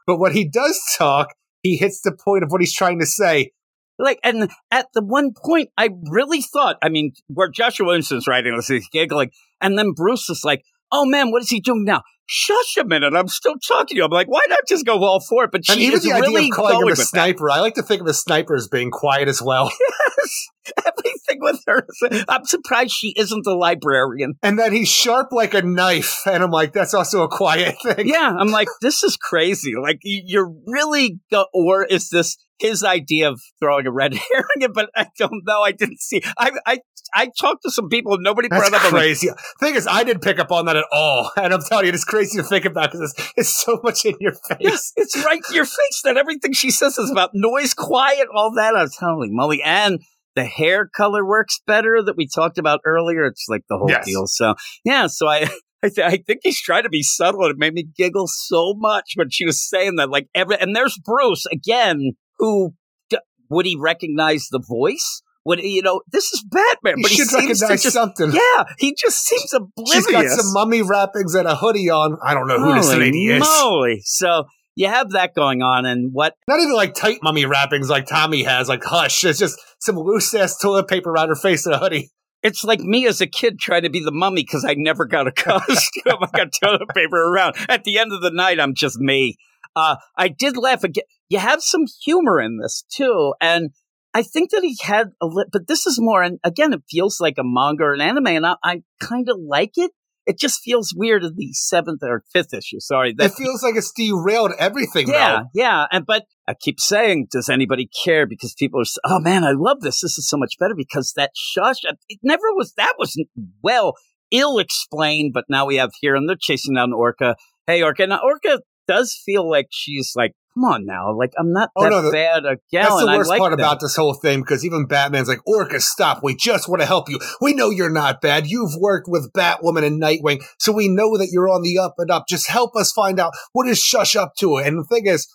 but 0.06 0.18
when 0.18 0.32
he 0.32 0.48
does 0.48 0.80
talk, 0.96 1.28
he 1.62 1.76
hits 1.76 2.00
the 2.02 2.12
point 2.12 2.42
of 2.44 2.50
what 2.50 2.60
he's 2.60 2.74
trying 2.74 2.98
to 3.00 3.06
say. 3.06 3.52
Like, 3.98 4.18
and 4.24 4.50
at 4.70 4.88
the 4.94 5.02
one 5.04 5.30
point, 5.32 5.68
I 5.76 5.90
really 6.10 6.40
thought, 6.42 6.76
I 6.82 6.88
mean, 6.88 7.12
where 7.28 7.48
Joshua 7.48 7.86
Williamson's 7.86 8.26
writing 8.26 8.56
this, 8.56 8.66
he's 8.68 8.88
giggling, 8.88 9.30
and 9.60 9.78
then 9.78 9.92
Bruce 9.92 10.28
is 10.28 10.42
like, 10.44 10.64
oh 10.90 11.04
man, 11.06 11.30
what 11.30 11.42
is 11.42 11.50
he 11.50 11.60
doing 11.60 11.84
now? 11.84 12.02
Shush 12.26 12.76
a 12.80 12.84
minute, 12.84 13.14
I'm 13.14 13.28
still 13.28 13.54
talking 13.68 13.94
to 13.94 13.96
you. 13.96 14.04
I'm 14.04 14.10
like, 14.10 14.28
why 14.28 14.40
not 14.48 14.60
just 14.66 14.86
go 14.86 15.04
all 15.04 15.20
for 15.20 15.44
it? 15.44 15.50
But 15.52 15.66
she 15.66 15.72
and 15.72 15.82
even 15.82 16.00
the 16.00 16.12
idea 16.12 16.30
really 16.30 16.46
of 16.48 16.52
calling 16.54 16.76
him 16.78 16.82
a 16.82 16.86
with 16.86 16.98
that. 16.98 17.04
sniper, 17.06 17.50
I 17.50 17.60
like 17.60 17.74
to 17.74 17.82
think 17.82 18.00
of 18.00 18.06
a 18.06 18.14
sniper 18.14 18.56
as 18.56 18.66
being 18.68 18.90
quiet 18.90 19.28
as 19.28 19.40
well. 19.42 19.70
Everything 20.78 21.38
with 21.40 21.60
her. 21.66 21.86
I'm 22.28 22.44
surprised 22.44 22.92
she 22.92 23.14
isn't 23.16 23.46
a 23.46 23.54
librarian. 23.54 24.34
And 24.42 24.58
then 24.58 24.72
he's 24.72 24.88
sharp 24.88 25.28
like 25.32 25.54
a 25.54 25.62
knife. 25.62 26.20
And 26.26 26.42
I'm 26.42 26.50
like, 26.50 26.72
that's 26.72 26.94
also 26.94 27.22
a 27.22 27.28
quiet 27.28 27.76
thing. 27.82 28.08
Yeah, 28.08 28.32
I'm 28.38 28.50
like, 28.50 28.68
this 28.80 29.02
is 29.02 29.16
crazy. 29.16 29.72
Like, 29.80 29.98
you're 30.02 30.52
really, 30.66 31.18
go- 31.30 31.46
or 31.52 31.84
is 31.84 32.10
this 32.10 32.36
his 32.58 32.84
idea 32.84 33.28
of 33.30 33.40
throwing 33.60 33.86
a 33.86 33.92
red 33.92 34.14
herring? 34.32 34.44
in? 34.56 34.62
It, 34.62 34.74
but 34.74 34.90
I 34.94 35.06
don't 35.18 35.42
know. 35.46 35.62
I 35.62 35.72
didn't 35.72 36.00
see. 36.00 36.22
I 36.38 36.52
I 36.66 36.78
I 37.14 37.30
talked 37.40 37.62
to 37.64 37.70
some 37.70 37.88
people. 37.88 38.14
and 38.14 38.22
Nobody 38.22 38.48
That's 38.48 38.70
brought 38.70 38.74
up. 38.74 38.92
Like, 38.92 39.02
crazy. 39.02 39.28
Thing 39.60 39.74
is, 39.74 39.86
I 39.86 40.02
didn't 40.04 40.22
pick 40.22 40.38
up 40.38 40.50
on 40.50 40.66
that 40.66 40.76
at 40.76 40.84
all. 40.92 41.30
And 41.36 41.52
I'm 41.52 41.60
telling 41.62 41.86
you, 41.86 41.92
it's 41.92 42.04
crazy 42.04 42.38
to 42.38 42.44
think 42.44 42.64
about 42.64 42.92
because 42.92 43.12
it's, 43.16 43.32
it's 43.36 43.62
so 43.64 43.80
much 43.82 44.04
in 44.04 44.14
your 44.20 44.32
face. 44.32 44.58
Yes, 44.60 44.92
it's 44.96 45.16
right 45.24 45.40
to 45.48 45.54
your 45.54 45.64
face 45.66 46.00
that 46.04 46.16
everything 46.16 46.52
she 46.52 46.70
says 46.70 46.96
is 46.98 47.10
about 47.10 47.30
noise, 47.34 47.74
quiet, 47.74 48.28
all 48.34 48.52
that. 48.54 48.74
I 48.74 48.82
was 48.82 48.96
holy 48.96 49.28
Molly 49.30 49.62
And 49.62 50.00
the 50.36 50.44
hair 50.44 50.88
color 50.88 51.26
works 51.26 51.60
better 51.66 52.02
that 52.02 52.16
we 52.16 52.26
talked 52.26 52.56
about 52.56 52.80
earlier. 52.86 53.24
It's 53.26 53.46
like 53.48 53.62
the 53.68 53.76
whole 53.76 53.90
Yes. 53.90 54.06
deal. 54.06 54.26
So, 54.26 54.54
yeah, 54.84 55.06
so 55.08 55.26
I. 55.28 55.48
I, 55.84 55.88
th- 55.88 56.06
I 56.06 56.16
think 56.24 56.42
he's 56.44 56.62
trying 56.62 56.84
to 56.84 56.88
be 56.88 57.02
subtle. 57.02 57.42
and 57.42 57.50
It 57.50 57.58
made 57.58 57.74
me 57.74 57.82
giggle 57.82 58.28
so 58.28 58.72
much 58.76 59.14
when 59.16 59.30
she 59.30 59.44
was 59.44 59.68
saying 59.68 59.96
that. 59.96 60.10
Like 60.10 60.28
every, 60.32 60.56
and 60.60 60.76
there's 60.76 60.96
Bruce 61.04 61.44
again, 61.50 62.12
who 62.42 62.74
d- 63.08 63.18
would 63.50 63.64
he 63.66 63.76
recognize 63.78 64.48
the 64.50 64.58
voice? 64.60 65.22
Would 65.44 65.58
he, 65.60 65.70
you 65.76 65.82
know? 65.82 66.02
This 66.10 66.32
is 66.32 66.44
Batman, 66.48 66.98
You 66.98 67.02
but 67.04 67.10
he 67.10 67.16
should 67.18 67.28
seems 67.28 67.58
to 67.60 67.66
recognize 67.66 67.82
just 67.82 67.94
something. 67.94 68.32
yeah. 68.32 68.64
He 68.78 68.94
just 68.98 69.24
seems 69.24 69.52
oblivious. 69.52 69.94
She's 69.94 70.06
got 70.06 70.26
some 70.28 70.52
mummy 70.52 70.82
wrappings 70.82 71.34
and 71.34 71.48
a 71.48 71.56
hoodie 71.56 71.88
on. 71.90 72.16
I 72.24 72.34
don't 72.34 72.46
know 72.48 72.58
who 72.60 72.74
this 72.74 72.86
Holy 72.92 73.06
lady 73.06 73.26
is. 73.26 73.40
moly! 73.40 74.00
So 74.04 74.44
you 74.76 74.88
have 74.88 75.10
that 75.10 75.34
going 75.34 75.62
on, 75.62 75.84
and 75.86 76.10
what 76.12 76.34
Not 76.48 76.60
even 76.60 76.74
like 76.74 76.94
tight 76.94 77.18
mummy 77.22 77.44
wrappings 77.46 77.88
like 77.90 78.06
Tommy 78.06 78.42
has, 78.44 78.68
like 78.68 78.84
hush. 78.84 79.24
It's 79.24 79.38
just 79.38 79.58
some 79.80 79.96
loose 79.96 80.34
ass 80.34 80.58
toilet 80.58 80.88
paper 80.88 81.10
around 81.10 81.28
her 81.28 81.34
face 81.36 81.64
and 81.66 81.74
a 81.74 81.78
hoodie. 81.78 82.10
It's 82.44 82.64
like 82.64 82.80
me 82.80 83.06
as 83.06 83.20
a 83.20 83.26
kid 83.28 83.58
trying 83.60 83.82
to 83.82 83.90
be 83.90 84.02
the 84.02 84.10
mummy 84.12 84.42
because 84.42 84.64
I 84.64 84.74
never 84.74 85.04
got 85.06 85.26
a 85.28 85.32
costume. 85.46 86.18
I 86.22 86.26
got 86.36 86.48
toilet 86.60 86.88
paper 86.94 87.16
around. 87.20 87.54
At 87.68 87.84
the 87.84 87.98
end 87.98 88.12
of 88.12 88.20
the 88.20 88.30
night, 88.32 88.58
I'm 88.60 88.74
just 88.74 88.98
me. 88.98 89.36
Uh, 89.76 89.96
I 90.16 90.28
did 90.28 90.56
laugh 90.56 90.84
again. 90.84 91.04
You 91.32 91.38
have 91.38 91.62
some 91.62 91.84
humor 92.04 92.40
in 92.40 92.58
this 92.60 92.84
too, 92.94 93.32
and 93.40 93.70
I 94.14 94.22
think 94.22 94.50
that 94.50 94.62
he 94.62 94.76
had 94.82 95.08
a 95.22 95.26
li- 95.26 95.46
but 95.50 95.66
this 95.66 95.86
is 95.86 95.96
more. 95.98 96.22
And 96.22 96.38
again, 96.44 96.72
it 96.74 96.82
feels 96.90 97.20
like 97.20 97.36
a 97.38 97.42
manga 97.42 97.84
or 97.84 97.94
an 97.94 98.02
anime, 98.02 98.26
and 98.26 98.46
I, 98.46 98.56
I 98.62 98.82
kind 99.00 99.28
of 99.30 99.38
like 99.40 99.72
it. 99.76 99.92
It 100.26 100.38
just 100.38 100.60
feels 100.62 100.92
weird 100.94 101.24
in 101.24 101.32
the 101.36 101.52
seventh 101.54 102.00
or 102.02 102.22
fifth 102.32 102.52
issue. 102.54 102.80
Sorry, 102.80 103.14
that 103.16 103.30
It 103.30 103.34
feels 103.34 103.62
like 103.62 103.74
it's 103.76 103.92
derailed 103.92 104.52
everything, 104.58 105.08
yeah, 105.08 105.40
though. 105.40 105.48
yeah. 105.54 105.86
And 105.90 106.04
but 106.04 106.24
I 106.46 106.54
keep 106.54 106.78
saying, 106.78 107.28
does 107.32 107.48
anybody 107.48 107.88
care? 108.04 108.26
Because 108.26 108.54
people 108.56 108.80
are, 108.80 108.84
oh 109.06 109.18
man, 109.18 109.42
I 109.42 109.52
love 109.52 109.80
this. 109.80 110.00
This 110.02 110.18
is 110.18 110.28
so 110.28 110.36
much 110.36 110.54
better 110.60 110.74
because 110.76 111.14
that 111.16 111.30
shush, 111.34 111.78
it 112.08 112.18
never 112.22 112.52
was. 112.52 112.74
That 112.76 112.94
was 112.98 113.16
well 113.64 113.94
ill 114.30 114.58
explained. 114.58 115.32
But 115.32 115.46
now 115.48 115.64
we 115.66 115.76
have 115.76 115.92
here, 116.00 116.14
and 116.14 116.28
they're 116.28 116.36
chasing 116.38 116.74
down 116.74 116.92
Orca. 116.92 117.36
Hey, 117.66 117.82
Orca. 117.82 118.06
Now 118.06 118.20
Orca 118.22 118.60
does 118.86 119.18
feel 119.24 119.48
like 119.48 119.68
she's 119.70 120.12
like, 120.14 120.32
come 120.54 120.64
on 120.64 120.84
now, 120.86 121.14
like 121.16 121.32
I'm 121.38 121.52
not 121.52 121.70
Oh, 121.76 121.82
that 121.84 121.90
no, 121.90 122.02
the- 122.02 122.10
bad 122.10 122.44
a 122.44 122.56
gal. 122.70 122.82
That's 122.96 123.00
the 123.00 123.06
worst 123.18 123.28
like 123.30 123.38
part 123.38 123.50
that. 123.52 123.60
about 123.60 123.80
this 123.80 123.96
whole 123.96 124.14
thing 124.14 124.40
because 124.40 124.64
even 124.64 124.86
Batman's 124.86 125.28
like, 125.28 125.40
Orca, 125.46 125.80
stop. 125.80 126.20
We 126.22 126.34
just 126.34 126.68
want 126.68 126.80
to 126.80 126.86
help 126.86 127.08
you. 127.08 127.18
We 127.40 127.54
know 127.54 127.70
you're 127.70 127.90
not 127.90 128.20
bad. 128.20 128.46
You've 128.46 128.74
worked 128.78 129.08
with 129.08 129.32
Batwoman 129.32 129.84
and 129.84 130.00
Nightwing, 130.02 130.42
so 130.58 130.72
we 130.72 130.88
know 130.88 131.16
that 131.18 131.28
you're 131.32 131.48
on 131.48 131.62
the 131.62 131.78
up 131.78 131.94
and 131.98 132.10
up. 132.10 132.24
Just 132.28 132.48
help 132.48 132.76
us 132.76 132.92
find 132.92 133.18
out 133.18 133.32
what 133.52 133.68
is 133.68 133.78
Shush 133.80 134.16
up 134.16 134.34
to. 134.40 134.56
And 134.58 134.78
the 134.78 134.84
thing 134.84 135.06
is, 135.06 135.28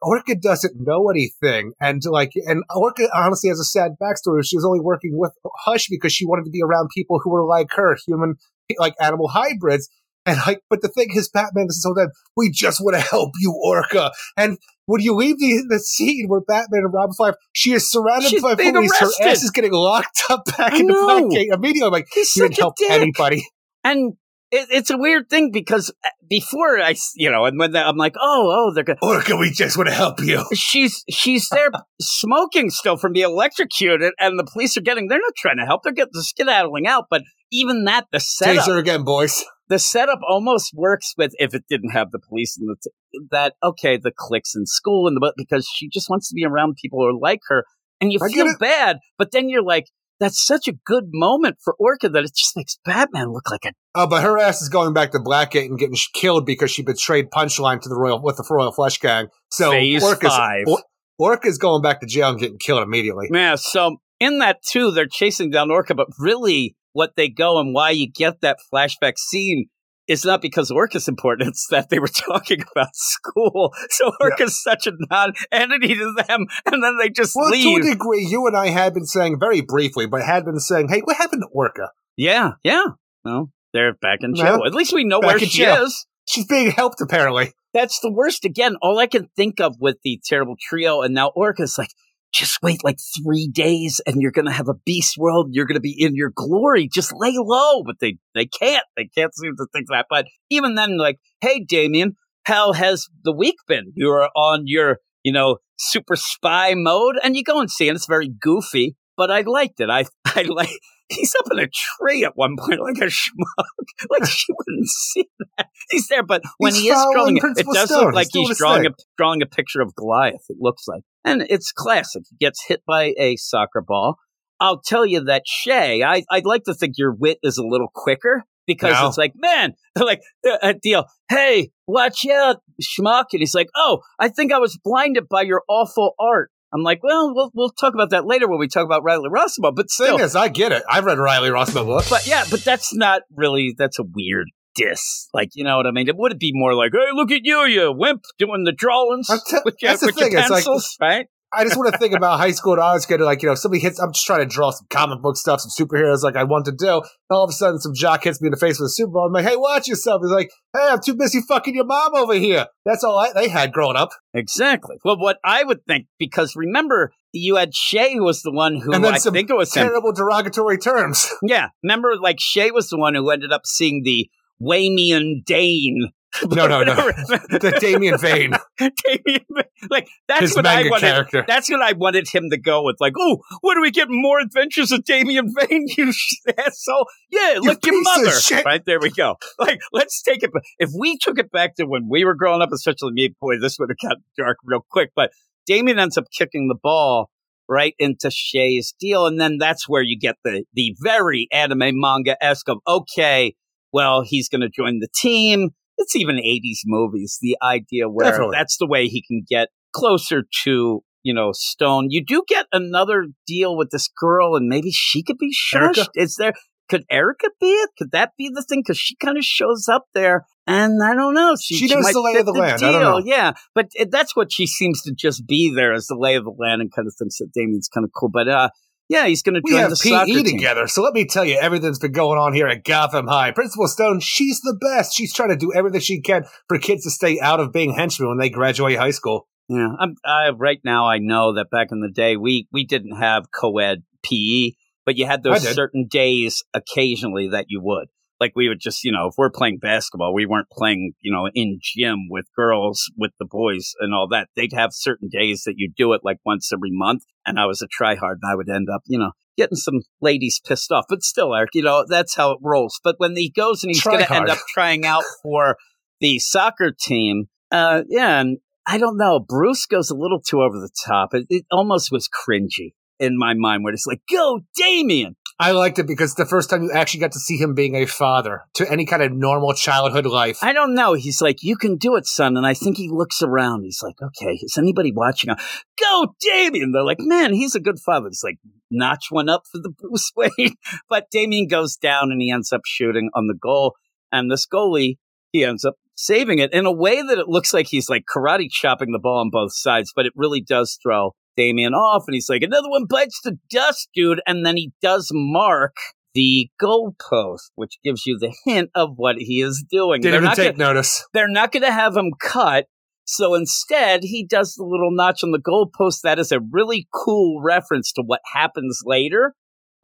Orca 0.00 0.34
doesn't 0.36 0.74
know 0.78 1.08
anything. 1.10 1.72
And 1.80 2.00
like, 2.06 2.30
and 2.46 2.62
Orca 2.74 3.08
honestly 3.14 3.48
has 3.48 3.58
a 3.58 3.64
sad 3.64 3.92
backstory. 4.00 4.44
She 4.44 4.56
was 4.56 4.64
only 4.64 4.80
working 4.80 5.12
with 5.18 5.32
Hush 5.64 5.86
because 5.88 6.12
she 6.12 6.26
wanted 6.26 6.44
to 6.44 6.50
be 6.50 6.62
around 6.62 6.90
people 6.94 7.20
who 7.22 7.30
were 7.30 7.44
like 7.44 7.68
her, 7.74 7.96
human, 8.06 8.34
like 8.78 8.94
animal 9.00 9.28
hybrids. 9.28 9.88
And 10.26 10.38
like, 10.46 10.60
but 10.70 10.80
the 10.82 10.88
thing 10.88 11.08
is, 11.14 11.28
Batman 11.28 11.66
this 11.68 11.82
whole 11.84 11.94
time, 11.94 12.08
we 12.36 12.50
just 12.50 12.80
want 12.80 12.96
to 12.96 13.00
help 13.02 13.32
you, 13.40 13.54
Orca. 13.62 14.10
And 14.36 14.58
when 14.86 15.00
you 15.00 15.14
leave 15.14 15.38
the, 15.38 15.66
the 15.68 15.78
scene 15.78 16.26
where 16.28 16.40
Batman 16.40 16.82
and 16.84 16.92
Robin 16.92 17.14
fly, 17.14 17.32
she 17.52 17.72
is 17.72 17.90
surrounded 17.90 18.30
She's 18.30 18.42
by 18.42 18.54
police. 18.54 18.90
arrested. 18.90 19.24
Her 19.24 19.28
ass 19.30 19.42
is 19.42 19.50
getting 19.50 19.72
locked 19.72 20.22
up 20.30 20.44
back 20.56 20.74
in 20.78 20.86
the 20.86 20.92
know. 20.92 21.06
Blackgate 21.08 21.54
immediately. 21.54 21.86
I'm 21.86 21.92
like, 21.92 22.08
He's 22.12 22.34
you 22.36 22.42
didn't 22.44 22.58
help 22.58 22.76
dick. 22.76 22.90
anybody. 22.90 23.46
And 23.82 24.14
it, 24.50 24.68
it's 24.70 24.90
a 24.90 24.96
weird 24.96 25.28
thing 25.28 25.50
because 25.52 25.92
uh, 26.04 26.08
before 26.28 26.78
I, 26.80 26.94
you 27.16 27.30
know, 27.30 27.44
and 27.44 27.58
when 27.58 27.72
the, 27.72 27.86
I'm 27.86 27.96
like, 27.96 28.14
oh, 28.18 28.50
oh, 28.50 28.72
they're 28.74 28.84
going 28.84 28.98
Orca, 29.02 29.36
we 29.36 29.50
just 29.50 29.76
want 29.76 29.88
to 29.88 29.94
help 29.94 30.20
you. 30.20 30.44
she's 30.54 31.04
she's 31.10 31.48
there 31.50 31.70
smoking 32.00 32.70
still 32.70 32.96
from 32.96 33.12
being 33.12 33.26
electrocuted, 33.26 34.12
and 34.18 34.38
the 34.38 34.44
police 34.44 34.76
are 34.76 34.82
getting. 34.82 35.08
They're 35.08 35.18
not 35.18 35.34
trying 35.36 35.58
to 35.58 35.66
help. 35.66 35.82
They're 35.82 35.92
getting 35.92 36.12
the 36.12 36.22
skedaddling 36.22 36.86
out. 36.86 37.06
But 37.10 37.22
even 37.50 37.84
that, 37.84 38.06
the 38.12 38.20
setup, 38.20 38.64
Taser 38.64 38.78
again, 38.78 39.04
boys. 39.04 39.44
The 39.68 39.78
setup 39.78 40.20
almost 40.28 40.72
works 40.74 41.14
with 41.16 41.32
if 41.38 41.54
it 41.54 41.64
didn't 41.68 41.90
have 41.90 42.10
the 42.10 42.18
police 42.18 42.56
and 42.58 42.68
the 42.68 42.76
t- 42.82 43.26
that. 43.30 43.54
Okay, 43.62 43.96
the 43.96 44.12
cliques 44.16 44.54
in 44.54 44.66
school 44.66 45.06
and 45.06 45.16
the 45.16 45.20
but 45.20 45.34
because 45.36 45.66
she 45.74 45.88
just 45.88 46.10
wants 46.10 46.28
to 46.28 46.34
be 46.34 46.44
around 46.44 46.76
people 46.80 47.00
who 47.00 47.06
are 47.06 47.18
like 47.18 47.40
her, 47.48 47.64
and 48.00 48.12
you 48.12 48.18
I 48.22 48.28
feel 48.28 48.54
bad. 48.58 48.98
But 49.18 49.32
then 49.32 49.48
you're 49.48 49.62
like, 49.62 49.86
that's 50.20 50.44
such 50.44 50.68
a 50.68 50.72
good 50.72 51.04
moment 51.12 51.56
for 51.62 51.74
Orca 51.78 52.08
that 52.08 52.24
it 52.24 52.34
just 52.34 52.56
makes 52.56 52.78
Batman 52.84 53.32
look 53.32 53.50
like 53.50 53.64
a 53.64 53.72
Oh, 53.94 54.06
but 54.06 54.22
her 54.22 54.38
ass 54.38 54.60
is 54.62 54.68
going 54.68 54.92
back 54.92 55.12
to 55.12 55.18
Blackgate 55.18 55.66
and 55.66 55.78
getting 55.78 55.96
killed 56.14 56.46
because 56.46 56.70
she 56.70 56.82
betrayed 56.82 57.30
Punchline 57.30 57.80
to 57.82 57.88
the 57.88 57.96
Royal 57.96 58.22
with 58.22 58.36
the 58.36 58.46
Royal 58.48 58.72
Flush 58.72 58.98
Gang. 58.98 59.28
So 59.50 59.70
phase 59.70 60.02
Orca's, 60.02 60.34
five. 60.34 60.64
Or- 60.66 60.82
Orca's 61.18 61.58
going 61.58 61.82
back 61.82 62.00
to 62.00 62.06
jail 62.06 62.30
and 62.30 62.38
getting 62.38 62.58
killed 62.58 62.82
immediately. 62.82 63.28
Yeah, 63.32 63.54
so 63.54 63.96
in 64.20 64.38
that 64.38 64.58
too, 64.66 64.90
they're 64.90 65.06
chasing 65.06 65.50
down 65.50 65.70
Orca, 65.70 65.94
but 65.94 66.08
really 66.18 66.76
what 66.94 67.16
they 67.16 67.28
go 67.28 67.58
and 67.60 67.74
why 67.74 67.90
you 67.90 68.10
get 68.10 68.40
that 68.40 68.56
flashback 68.72 69.18
scene 69.18 69.66
is 70.06 70.24
not 70.24 70.40
because 70.40 70.70
Orca's 70.70 71.08
important, 71.08 71.48
it's 71.50 71.66
that 71.70 71.90
they 71.90 71.98
were 71.98 72.08
talking 72.08 72.62
about 72.72 72.94
school. 72.94 73.72
So 73.90 74.12
Orca's 74.20 74.62
such 74.62 74.86
a 74.86 74.92
non-entity 75.10 75.94
to 75.94 76.14
them, 76.26 76.46
and 76.66 76.82
then 76.82 76.96
they 77.00 77.10
just 77.10 77.34
Well, 77.36 77.52
to 77.52 77.76
a 77.76 77.82
degree, 77.82 78.26
you 78.28 78.46
and 78.46 78.56
I 78.56 78.68
had 78.68 78.94
been 78.94 79.06
saying 79.06 79.38
very 79.38 79.60
briefly, 79.60 80.06
but 80.06 80.22
had 80.22 80.44
been 80.44 80.60
saying, 80.60 80.88
"Hey, 80.88 81.00
what 81.04 81.16
happened 81.16 81.42
to 81.42 81.48
Orca? 81.52 81.90
yeah, 82.16 82.52
yeah. 82.62 82.84
Well, 83.24 83.50
they're 83.72 83.94
back 83.94 84.20
in 84.22 84.34
jail. 84.34 84.60
At 84.64 84.74
least 84.74 84.92
we 84.92 85.04
know 85.04 85.20
back 85.20 85.28
where 85.30 85.38
she 85.40 85.46
jail. 85.58 85.84
is. 85.84 86.06
She's 86.26 86.46
being 86.46 86.70
helped 86.70 87.00
apparently." 87.00 87.52
That's 87.72 87.98
the 88.00 88.12
worst. 88.12 88.44
Again, 88.44 88.76
all 88.80 89.00
I 89.00 89.08
can 89.08 89.28
think 89.36 89.60
of 89.60 89.74
with 89.80 89.96
the 90.04 90.20
terrible 90.24 90.54
trio, 90.60 91.02
and 91.02 91.12
now 91.12 91.32
Orca's 91.34 91.76
like, 91.76 91.90
just 92.34 92.58
wait 92.62 92.82
like 92.82 92.98
three 93.22 93.48
days, 93.50 94.00
and 94.06 94.20
you're 94.20 94.32
gonna 94.32 94.52
have 94.52 94.68
a 94.68 94.74
beast 94.84 95.14
world. 95.16 95.48
You're 95.52 95.66
gonna 95.66 95.80
be 95.80 95.94
in 95.96 96.14
your 96.16 96.32
glory. 96.34 96.88
Just 96.92 97.12
lay 97.16 97.34
low. 97.36 97.82
But 97.84 97.96
they 98.00 98.18
they 98.34 98.46
can't. 98.46 98.84
They 98.96 99.08
can't 99.16 99.34
seem 99.34 99.52
to 99.56 99.66
think 99.72 99.86
that. 99.90 100.06
But 100.10 100.26
even 100.50 100.74
then, 100.74 100.98
like, 100.98 101.18
hey, 101.40 101.64
Damien, 101.66 102.16
how 102.44 102.72
has 102.72 103.06
the 103.22 103.32
week 103.32 103.56
been? 103.68 103.92
You're 103.94 104.28
on 104.36 104.62
your 104.66 104.98
you 105.22 105.32
know 105.32 105.58
super 105.78 106.16
spy 106.16 106.74
mode, 106.74 107.16
and 107.22 107.36
you 107.36 107.44
go 107.44 107.60
and 107.60 107.70
see, 107.70 107.88
and 107.88 107.96
it's 107.96 108.06
very 108.06 108.28
goofy. 108.28 108.96
But 109.16 109.30
I 109.30 109.42
liked 109.42 109.80
it. 109.80 109.88
I 109.88 110.04
I 110.26 110.42
like. 110.42 110.70
He's 111.10 111.34
up 111.38 111.44
in 111.52 111.58
a 111.58 111.68
tree 111.68 112.24
at 112.24 112.32
one 112.34 112.56
point, 112.58 112.80
like 112.80 112.96
a 112.96 113.10
schmuck. 113.10 113.66
like 114.10 114.24
she 114.24 114.46
wouldn't 114.50 114.88
see 114.88 115.28
that. 115.58 115.68
He's 115.90 116.08
there, 116.08 116.22
but 116.22 116.40
when 116.56 116.72
He's 116.72 116.82
he 116.82 116.88
is 116.88 117.06
drawing 117.12 117.36
it, 117.36 117.42
it 117.58 117.66
does 117.74 117.90
Stone. 117.90 118.06
look 118.06 118.14
like 118.14 118.28
He's 118.32 118.48
he's 118.48 118.58
drawing 118.58 118.86
a 118.86 118.90
drawing 119.18 119.42
a 119.42 119.46
picture 119.46 119.82
of 119.82 119.94
Goliath. 119.94 120.46
It 120.48 120.56
looks 120.58 120.84
like, 120.88 121.02
and 121.24 121.42
it's 121.48 121.72
classic. 121.72 122.22
He 122.30 122.36
gets 122.44 122.64
hit 122.66 122.82
by 122.86 123.12
a 123.18 123.36
soccer 123.36 123.82
ball. 123.86 124.16
I'll 124.60 124.80
tell 124.80 125.04
you 125.04 125.24
that 125.24 125.42
Shay, 125.46 126.02
I, 126.02 126.22
I'd 126.30 126.46
like 126.46 126.64
to 126.64 126.74
think 126.74 126.94
your 126.96 127.12
wit 127.12 127.38
is 127.42 127.58
a 127.58 127.64
little 127.66 127.88
quicker 127.92 128.44
because 128.66 128.92
No. 128.94 129.08
it's 129.08 129.18
like, 129.18 129.32
man, 129.36 129.72
like 129.98 130.20
uh, 130.48 130.56
a 130.62 130.74
deal. 130.74 131.04
Hey, 131.28 131.70
watch 131.86 132.24
out, 132.26 132.58
schmuck. 132.80 133.26
And 133.32 133.40
he's 133.40 133.54
like, 133.54 133.68
oh, 133.76 134.00
I 134.18 134.28
think 134.28 134.52
I 134.52 134.58
was 134.58 134.78
blinded 134.82 135.28
by 135.28 135.42
your 135.42 135.62
awful 135.68 136.14
art. 136.20 136.50
I'm 136.72 136.82
like, 136.82 137.02
well, 137.04 137.32
we'll 137.34 137.50
we'll 137.54 137.70
talk 137.70 137.94
about 137.94 138.10
that 138.10 138.26
later 138.26 138.48
when 138.48 138.58
we 138.58 138.66
talk 138.66 138.84
about 138.84 139.04
Riley 139.04 139.28
Rossmo. 139.28 139.72
But 139.74 139.90
still, 139.90 140.16
Thing 140.16 140.24
is, 140.24 140.34
I 140.34 140.48
get 140.48 140.72
it. 140.72 140.82
I've 140.90 141.04
read 141.04 141.18
Riley 141.18 141.50
Rossmo 141.50 141.84
book. 141.86 142.04
but 142.10 142.26
yeah, 142.26 142.42
but 142.50 142.64
that's 142.64 142.92
not 142.94 143.22
really. 143.36 143.74
That's 143.78 143.98
a 144.00 144.02
weird 144.02 144.48
diss. 144.74 145.28
Like, 145.32 145.50
you 145.54 145.64
know 145.64 145.76
what 145.76 145.86
I 145.86 145.90
mean? 145.90 146.08
It 146.08 146.16
would 146.16 146.38
be 146.38 146.52
more 146.54 146.74
like, 146.74 146.92
hey, 146.92 147.12
look 147.12 147.30
at 147.30 147.40
you, 147.44 147.64
you 147.64 147.92
wimp, 147.92 148.22
doing 148.38 148.64
the 148.64 148.72
drawings 148.72 149.28
I'm 149.30 149.38
with 149.64 149.76
your, 149.80 149.90
that's 149.92 150.00
the 150.00 150.06
with 150.06 150.16
thing, 150.16 150.32
it's 150.32 150.50
like- 150.50 150.64
pencils, 150.64 150.96
right? 151.00 151.26
I 151.56 151.62
just 151.62 151.76
want 151.76 151.92
to 151.92 151.98
think 151.98 152.14
about 152.14 152.40
high 152.40 152.50
school 152.50 152.72
and 152.72 152.82
I 152.82 152.94
was 152.94 153.06
going 153.06 153.20
to 153.20 153.24
like, 153.24 153.40
you 153.40 153.48
know, 153.48 153.54
somebody 153.54 153.80
hits, 153.80 154.00
I'm 154.00 154.12
just 154.12 154.26
trying 154.26 154.40
to 154.40 154.46
draw 154.46 154.70
some 154.70 154.88
comic 154.90 155.22
book 155.22 155.36
stuff, 155.36 155.60
some 155.60 155.86
superheroes 155.86 156.24
like 156.24 156.34
I 156.34 156.42
want 156.42 156.64
to 156.64 156.72
do. 156.72 156.94
And 156.96 157.04
all 157.30 157.44
of 157.44 157.50
a 157.50 157.52
sudden 157.52 157.78
some 157.78 157.94
jock 157.94 158.24
hits 158.24 158.42
me 158.42 158.48
in 158.48 158.50
the 158.50 158.56
face 158.56 158.80
with 158.80 158.86
a 158.86 158.90
Super 158.90 159.12
Bowl. 159.12 159.26
I'm 159.26 159.32
like, 159.32 159.46
hey, 159.46 159.54
watch 159.54 159.86
yourself. 159.86 160.20
He's 160.22 160.32
like, 160.32 160.50
hey, 160.74 160.88
I'm 160.90 161.00
too 161.00 161.14
busy 161.14 161.40
fucking 161.46 161.76
your 161.76 161.84
mom 161.84 162.16
over 162.16 162.34
here. 162.34 162.66
That's 162.84 163.04
all 163.04 163.16
I, 163.20 163.32
they 163.32 163.48
had 163.48 163.72
growing 163.72 163.96
up. 163.96 164.08
Exactly. 164.32 164.96
Well, 165.04 165.16
what 165.16 165.38
I 165.44 165.62
would 165.62 165.86
think, 165.86 166.06
because 166.18 166.56
remember, 166.56 167.12
you 167.32 167.54
had 167.54 167.72
Shay 167.72 168.14
who 168.14 168.24
was 168.24 168.42
the 168.42 168.50
one 168.52 168.80
who 168.80 168.92
And 168.92 169.04
then 169.04 169.14
I 169.14 169.18
think 169.18 169.48
it 169.48 169.54
was 169.56 169.72
him. 169.72 169.86
Terrible 169.86 170.12
derogatory 170.12 170.78
terms. 170.78 171.28
Yeah, 171.42 171.68
remember, 171.84 172.16
like 172.20 172.40
Shay 172.40 172.72
was 172.72 172.88
the 172.88 172.98
one 172.98 173.14
who 173.14 173.30
ended 173.30 173.52
up 173.52 173.64
seeing 173.64 174.02
the 174.02 174.28
Waymian 174.62 175.44
Dane. 175.44 176.10
No, 176.50 176.66
no, 176.66 176.82
no. 176.82 176.94
the 176.96 177.76
Damien 177.80 178.18
Vane, 178.18 178.54
Damian, 178.76 179.44
like 179.88 180.08
that's 180.26 180.40
his 180.40 180.56
what 180.56 180.66
I 180.66 180.88
wanted. 180.90 181.06
character. 181.06 181.44
That's 181.46 181.70
what 181.70 181.80
I 181.80 181.92
wanted 181.92 182.26
him 182.28 182.50
to 182.50 182.56
go 182.56 182.82
with. 182.82 182.96
Like, 182.98 183.12
oh, 183.16 183.38
what 183.60 183.76
do 183.76 183.80
we 183.80 183.92
get? 183.92 184.08
More 184.10 184.40
adventures 184.40 184.90
of 184.90 185.04
Damian 185.04 185.54
Vane, 185.56 185.86
you 185.96 186.12
asshole. 186.58 187.06
Yeah, 187.30 187.58
look 187.60 187.86
your 187.86 188.02
mother. 188.02 188.32
Right 188.66 188.82
there 188.84 188.98
we 189.00 189.10
go. 189.10 189.36
Like, 189.60 189.78
let's 189.92 190.22
take 190.22 190.42
it. 190.42 190.50
ba- 190.52 190.62
If 190.80 190.90
we 190.98 191.16
took 191.18 191.38
it 191.38 191.52
back 191.52 191.76
to 191.76 191.84
when 191.84 192.08
we 192.10 192.24
were 192.24 192.34
growing 192.34 192.62
up, 192.62 192.70
especially 192.72 193.12
me, 193.12 193.32
boy, 193.40 193.60
this 193.60 193.76
would 193.78 193.90
have 193.90 194.10
got 194.10 194.18
dark 194.36 194.56
real 194.64 194.84
quick. 194.90 195.10
But 195.14 195.30
Damien 195.66 196.00
ends 196.00 196.18
up 196.18 196.24
kicking 196.36 196.66
the 196.66 196.74
ball 196.82 197.30
right 197.68 197.94
into 198.00 198.30
Shay's 198.32 198.92
deal, 198.98 199.26
and 199.26 199.40
then 199.40 199.58
that's 199.58 199.88
where 199.88 200.02
you 200.02 200.18
get 200.18 200.34
the 200.42 200.64
the 200.74 200.96
very 201.00 201.46
anime 201.52 201.92
manga 202.00 202.36
esque 202.44 202.68
of 202.68 202.78
okay, 202.88 203.54
well, 203.94 204.22
he's 204.26 204.48
going 204.48 204.60
to 204.60 204.68
join 204.68 204.98
the 204.98 205.08
team. 205.14 205.70
It's 205.96 206.16
even 206.16 206.36
80s 206.36 206.80
movies. 206.84 207.38
The 207.40 207.56
idea 207.62 208.08
where 208.08 208.28
Definitely. 208.28 208.56
that's 208.58 208.76
the 208.78 208.88
way 208.88 209.06
he 209.06 209.22
can 209.22 209.44
get 209.48 209.68
closer 209.94 210.42
to 210.64 211.02
you 211.22 211.32
know 211.32 211.52
Stone. 211.52 212.08
You 212.10 212.22
do 212.24 212.42
get 212.48 212.66
another 212.72 213.26
deal 213.46 213.76
with 213.76 213.90
this 213.90 214.08
girl, 214.20 214.56
and 214.56 214.68
maybe 214.68 214.90
she 214.90 215.22
could 215.22 215.38
be 215.38 215.54
Erica? 215.72 216.06
Is 216.16 216.34
there? 216.36 216.52
Could 216.90 217.04
Erica 217.08 217.48
be 217.60 217.68
it? 217.68 217.90
Could 217.96 218.10
that 218.10 218.32
be 218.36 218.50
the 218.52 218.62
thing? 218.68 218.80
Because 218.80 218.98
she 218.98 219.14
kind 219.16 219.38
of 219.38 219.44
shows 219.44 219.88
up 219.88 220.06
there, 220.12 220.44
and 220.66 221.00
I 221.02 221.14
don't 221.14 221.32
know. 221.32 221.54
She, 221.58 221.76
She 221.76 221.86
knows 221.94 222.12
the 222.12 222.20
lay 222.20 222.38
of 222.38 222.46
the 222.46 222.52
land. 222.52 222.82
I 222.84 222.92
don't 222.92 223.00
deal. 223.00 223.10
know. 223.12 223.22
Yeah, 223.24 223.52
but 223.74 223.86
it, 223.94 224.10
that's 224.10 224.34
what 224.34 224.52
she 224.52 224.66
seems 224.66 225.00
to 225.02 225.14
just 225.14 225.46
be 225.46 225.72
there 225.74 225.94
as 225.94 226.06
the 226.08 226.16
lay 226.18 226.34
of 226.34 226.44
the 226.44 226.54
land, 226.58 226.82
and 226.82 226.92
kind 226.92 227.06
of 227.06 227.14
thinks 227.16 227.38
that 227.38 227.52
Damien's 227.54 227.88
kind 227.88 228.04
of 228.04 228.10
cool. 228.14 228.28
But 228.28 228.48
uh, 228.48 228.68
yeah, 229.08 229.26
he's 229.26 229.42
going 229.42 229.54
to 229.54 229.62
join 229.68 229.90
the 229.90 229.96
soccer 229.96 230.26
PE 230.26 230.42
team. 230.42 230.58
together, 230.58 230.88
so 230.88 231.02
let 231.02 231.12
me 231.12 231.26
tell 231.26 231.44
you 231.44 231.58
everything's 231.58 231.98
been 231.98 232.12
going 232.12 232.38
on 232.38 232.54
here 232.54 232.66
at 232.66 232.84
Gotham 232.84 233.26
High. 233.26 233.50
Principal 233.50 233.86
Stone, 233.86 234.20
she's 234.20 234.60
the 234.60 234.76
best. 234.80 235.14
She's 235.14 235.32
trying 235.32 235.50
to 235.50 235.56
do 235.56 235.72
everything 235.74 236.00
she 236.00 236.20
can 236.20 236.44
for 236.68 236.78
kids 236.78 237.04
to 237.04 237.10
stay 237.10 237.38
out 237.40 237.60
of 237.60 237.72
being 237.72 237.94
henchmen 237.94 238.28
when 238.28 238.38
they 238.38 238.48
graduate 238.48 238.98
high 238.98 239.10
school. 239.10 239.46
Yeah, 239.68 239.88
I'm, 239.98 240.14
I, 240.24 240.50
right 240.50 240.80
now 240.84 241.06
I 241.06 241.18
know 241.18 241.54
that 241.54 241.70
back 241.70 241.88
in 241.90 242.00
the 242.00 242.10
day 242.10 242.36
we 242.36 242.66
we 242.72 242.84
didn't 242.84 243.16
have 243.16 243.50
co-ed 243.50 244.02
PE, 244.22 244.72
but 245.06 245.16
you 245.16 245.26
had 245.26 245.42
those 245.42 245.66
certain 245.74 246.06
days 246.06 246.62
occasionally 246.74 247.48
that 247.48 247.66
you 247.68 247.80
would. 247.82 248.08
Like 248.40 248.52
we 248.54 248.68
would 248.68 248.80
just, 248.80 249.04
you 249.04 249.12
know, 249.12 249.28
if 249.28 249.34
we're 249.38 249.50
playing 249.50 249.78
basketball, 249.78 250.34
we 250.34 250.46
weren't 250.46 250.70
playing, 250.70 251.12
you 251.20 251.32
know, 251.32 251.48
in 251.54 251.78
gym 251.80 252.28
with 252.28 252.46
girls, 252.56 253.10
with 253.16 253.32
the 253.38 253.46
boys 253.46 253.92
and 254.00 254.12
all 254.14 254.28
that. 254.28 254.48
They'd 254.56 254.72
have 254.72 254.90
certain 254.92 255.28
days 255.28 255.62
that 255.64 255.74
you 255.76 255.90
do 255.96 256.12
it 256.12 256.22
like 256.24 256.38
once 256.44 256.72
every 256.72 256.90
month. 256.90 257.22
And 257.46 257.58
I 257.58 257.66
was 257.66 257.82
a 257.82 257.86
tryhard 257.86 258.38
and 258.42 258.50
I 258.50 258.54
would 258.54 258.68
end 258.68 258.88
up, 258.92 259.02
you 259.06 259.18
know, 259.18 259.32
getting 259.56 259.76
some 259.76 260.00
ladies 260.20 260.60
pissed 260.66 260.90
off. 260.90 261.04
But 261.08 261.22
still, 261.22 261.54
Eric, 261.54 261.70
you 261.74 261.82
know, 261.82 262.04
that's 262.08 262.34
how 262.34 262.52
it 262.52 262.58
rolls. 262.62 263.00
But 263.02 263.16
when 263.18 263.36
he 263.36 263.50
goes 263.50 263.82
and 263.82 263.90
he's 263.90 264.02
going 264.02 264.24
to 264.24 264.32
end 264.32 264.50
up 264.50 264.58
trying 264.72 265.06
out 265.06 265.24
for 265.42 265.76
the 266.20 266.38
soccer 266.38 266.92
team, 266.92 267.46
uh, 267.70 268.02
yeah, 268.08 268.40
and 268.40 268.58
I 268.86 268.98
don't 268.98 269.16
know. 269.16 269.40
Bruce 269.40 269.86
goes 269.86 270.10
a 270.10 270.14
little 270.14 270.40
too 270.40 270.60
over 270.60 270.78
the 270.78 270.90
top. 271.06 271.34
It, 271.34 271.46
it 271.48 271.64
almost 271.70 272.10
was 272.12 272.28
cringy 272.28 272.94
in 273.18 273.38
my 273.38 273.54
mind, 273.54 273.84
where 273.84 273.92
it's 273.92 274.06
like, 274.06 274.20
"Go, 274.30 274.60
Damien!" 274.76 275.36
I 275.58 275.70
liked 275.70 276.00
it 276.00 276.08
because 276.08 276.34
the 276.34 276.46
first 276.46 276.68
time 276.68 276.82
you 276.82 276.92
actually 276.92 277.20
got 277.20 277.32
to 277.32 277.38
see 277.38 277.56
him 277.56 277.74
being 277.74 277.94
a 277.94 278.06
father 278.06 278.62
to 278.74 278.90
any 278.90 279.06
kind 279.06 279.22
of 279.22 279.30
normal 279.32 279.72
childhood 279.72 280.26
life. 280.26 280.58
I 280.62 280.72
don't 280.72 280.94
know. 280.94 281.12
He's 281.12 281.40
like, 281.40 281.62
"You 281.62 281.76
can 281.76 281.96
do 281.96 282.16
it, 282.16 282.26
son." 282.26 282.56
And 282.56 282.66
I 282.66 282.74
think 282.74 282.96
he 282.96 283.08
looks 283.08 283.40
around. 283.40 283.84
He's 283.84 284.02
like, 284.02 284.16
"Okay, 284.20 284.58
is 284.62 284.76
anybody 284.76 285.12
watching?" 285.12 285.54
Go, 286.00 286.34
Damien! 286.40 286.90
They're 286.90 287.04
like, 287.04 287.20
"Man, 287.20 287.52
he's 287.52 287.76
a 287.76 287.80
good 287.80 288.00
father." 288.00 288.28
He's 288.28 288.42
like, 288.42 288.58
"Notch 288.90 289.26
one 289.30 289.48
up 289.48 289.62
for 289.70 289.78
the 289.78 289.90
Bruce 289.98 290.32
Wayne." 290.34 290.74
but 291.08 291.30
Damien 291.30 291.68
goes 291.68 291.96
down 291.96 292.32
and 292.32 292.42
he 292.42 292.50
ends 292.50 292.72
up 292.72 292.82
shooting 292.84 293.30
on 293.34 293.46
the 293.46 293.54
goal, 293.54 293.94
and 294.32 294.50
this 294.50 294.66
goalie 294.66 295.18
he 295.52 295.64
ends 295.64 295.84
up 295.84 295.94
saving 296.16 296.58
it 296.58 296.72
in 296.72 296.84
a 296.84 296.92
way 296.92 297.22
that 297.22 297.38
it 297.38 297.48
looks 297.48 297.72
like 297.72 297.86
he's 297.86 298.08
like 298.08 298.24
karate 298.24 298.68
chopping 298.68 299.12
the 299.12 299.20
ball 299.20 299.38
on 299.38 299.50
both 299.50 299.72
sides, 299.72 300.12
but 300.14 300.26
it 300.26 300.32
really 300.34 300.60
does 300.60 300.98
throw 301.00 301.30
Damien 301.56 301.94
off. 301.94 302.24
And 302.26 302.34
he's 302.34 302.48
like, 302.48 302.62
another 302.62 302.88
one 302.88 303.06
bites 303.08 303.40
the 303.42 303.58
dust, 303.70 304.08
dude. 304.14 304.40
And 304.46 304.64
then 304.64 304.76
he 304.76 304.92
does 305.00 305.30
mark 305.32 305.96
the 306.34 306.68
goalpost, 306.82 307.70
which 307.76 307.98
gives 308.04 308.26
you 308.26 308.38
the 308.38 308.54
hint 308.64 308.90
of 308.94 309.10
what 309.16 309.36
he 309.36 309.60
is 309.60 309.84
doing. 309.88 310.20
Didn't 310.20 310.32
they're, 310.32 310.40
even 310.40 310.48
not 310.48 310.56
take 310.56 310.76
gonna, 310.76 310.92
notice. 310.92 311.24
they're 311.32 311.48
not 311.48 311.72
going 311.72 311.84
to 311.84 311.92
have 311.92 312.16
him 312.16 312.32
cut. 312.40 312.86
So 313.26 313.54
instead, 313.54 314.20
he 314.22 314.44
does 314.44 314.74
the 314.74 314.84
little 314.84 315.10
notch 315.10 315.42
on 315.42 315.52
the 315.52 315.58
goalpost. 315.58 316.20
That 316.22 316.38
is 316.38 316.52
a 316.52 316.60
really 316.60 317.08
cool 317.14 317.62
reference 317.62 318.12
to 318.12 318.22
what 318.22 318.40
happens 318.52 319.00
later. 319.04 319.54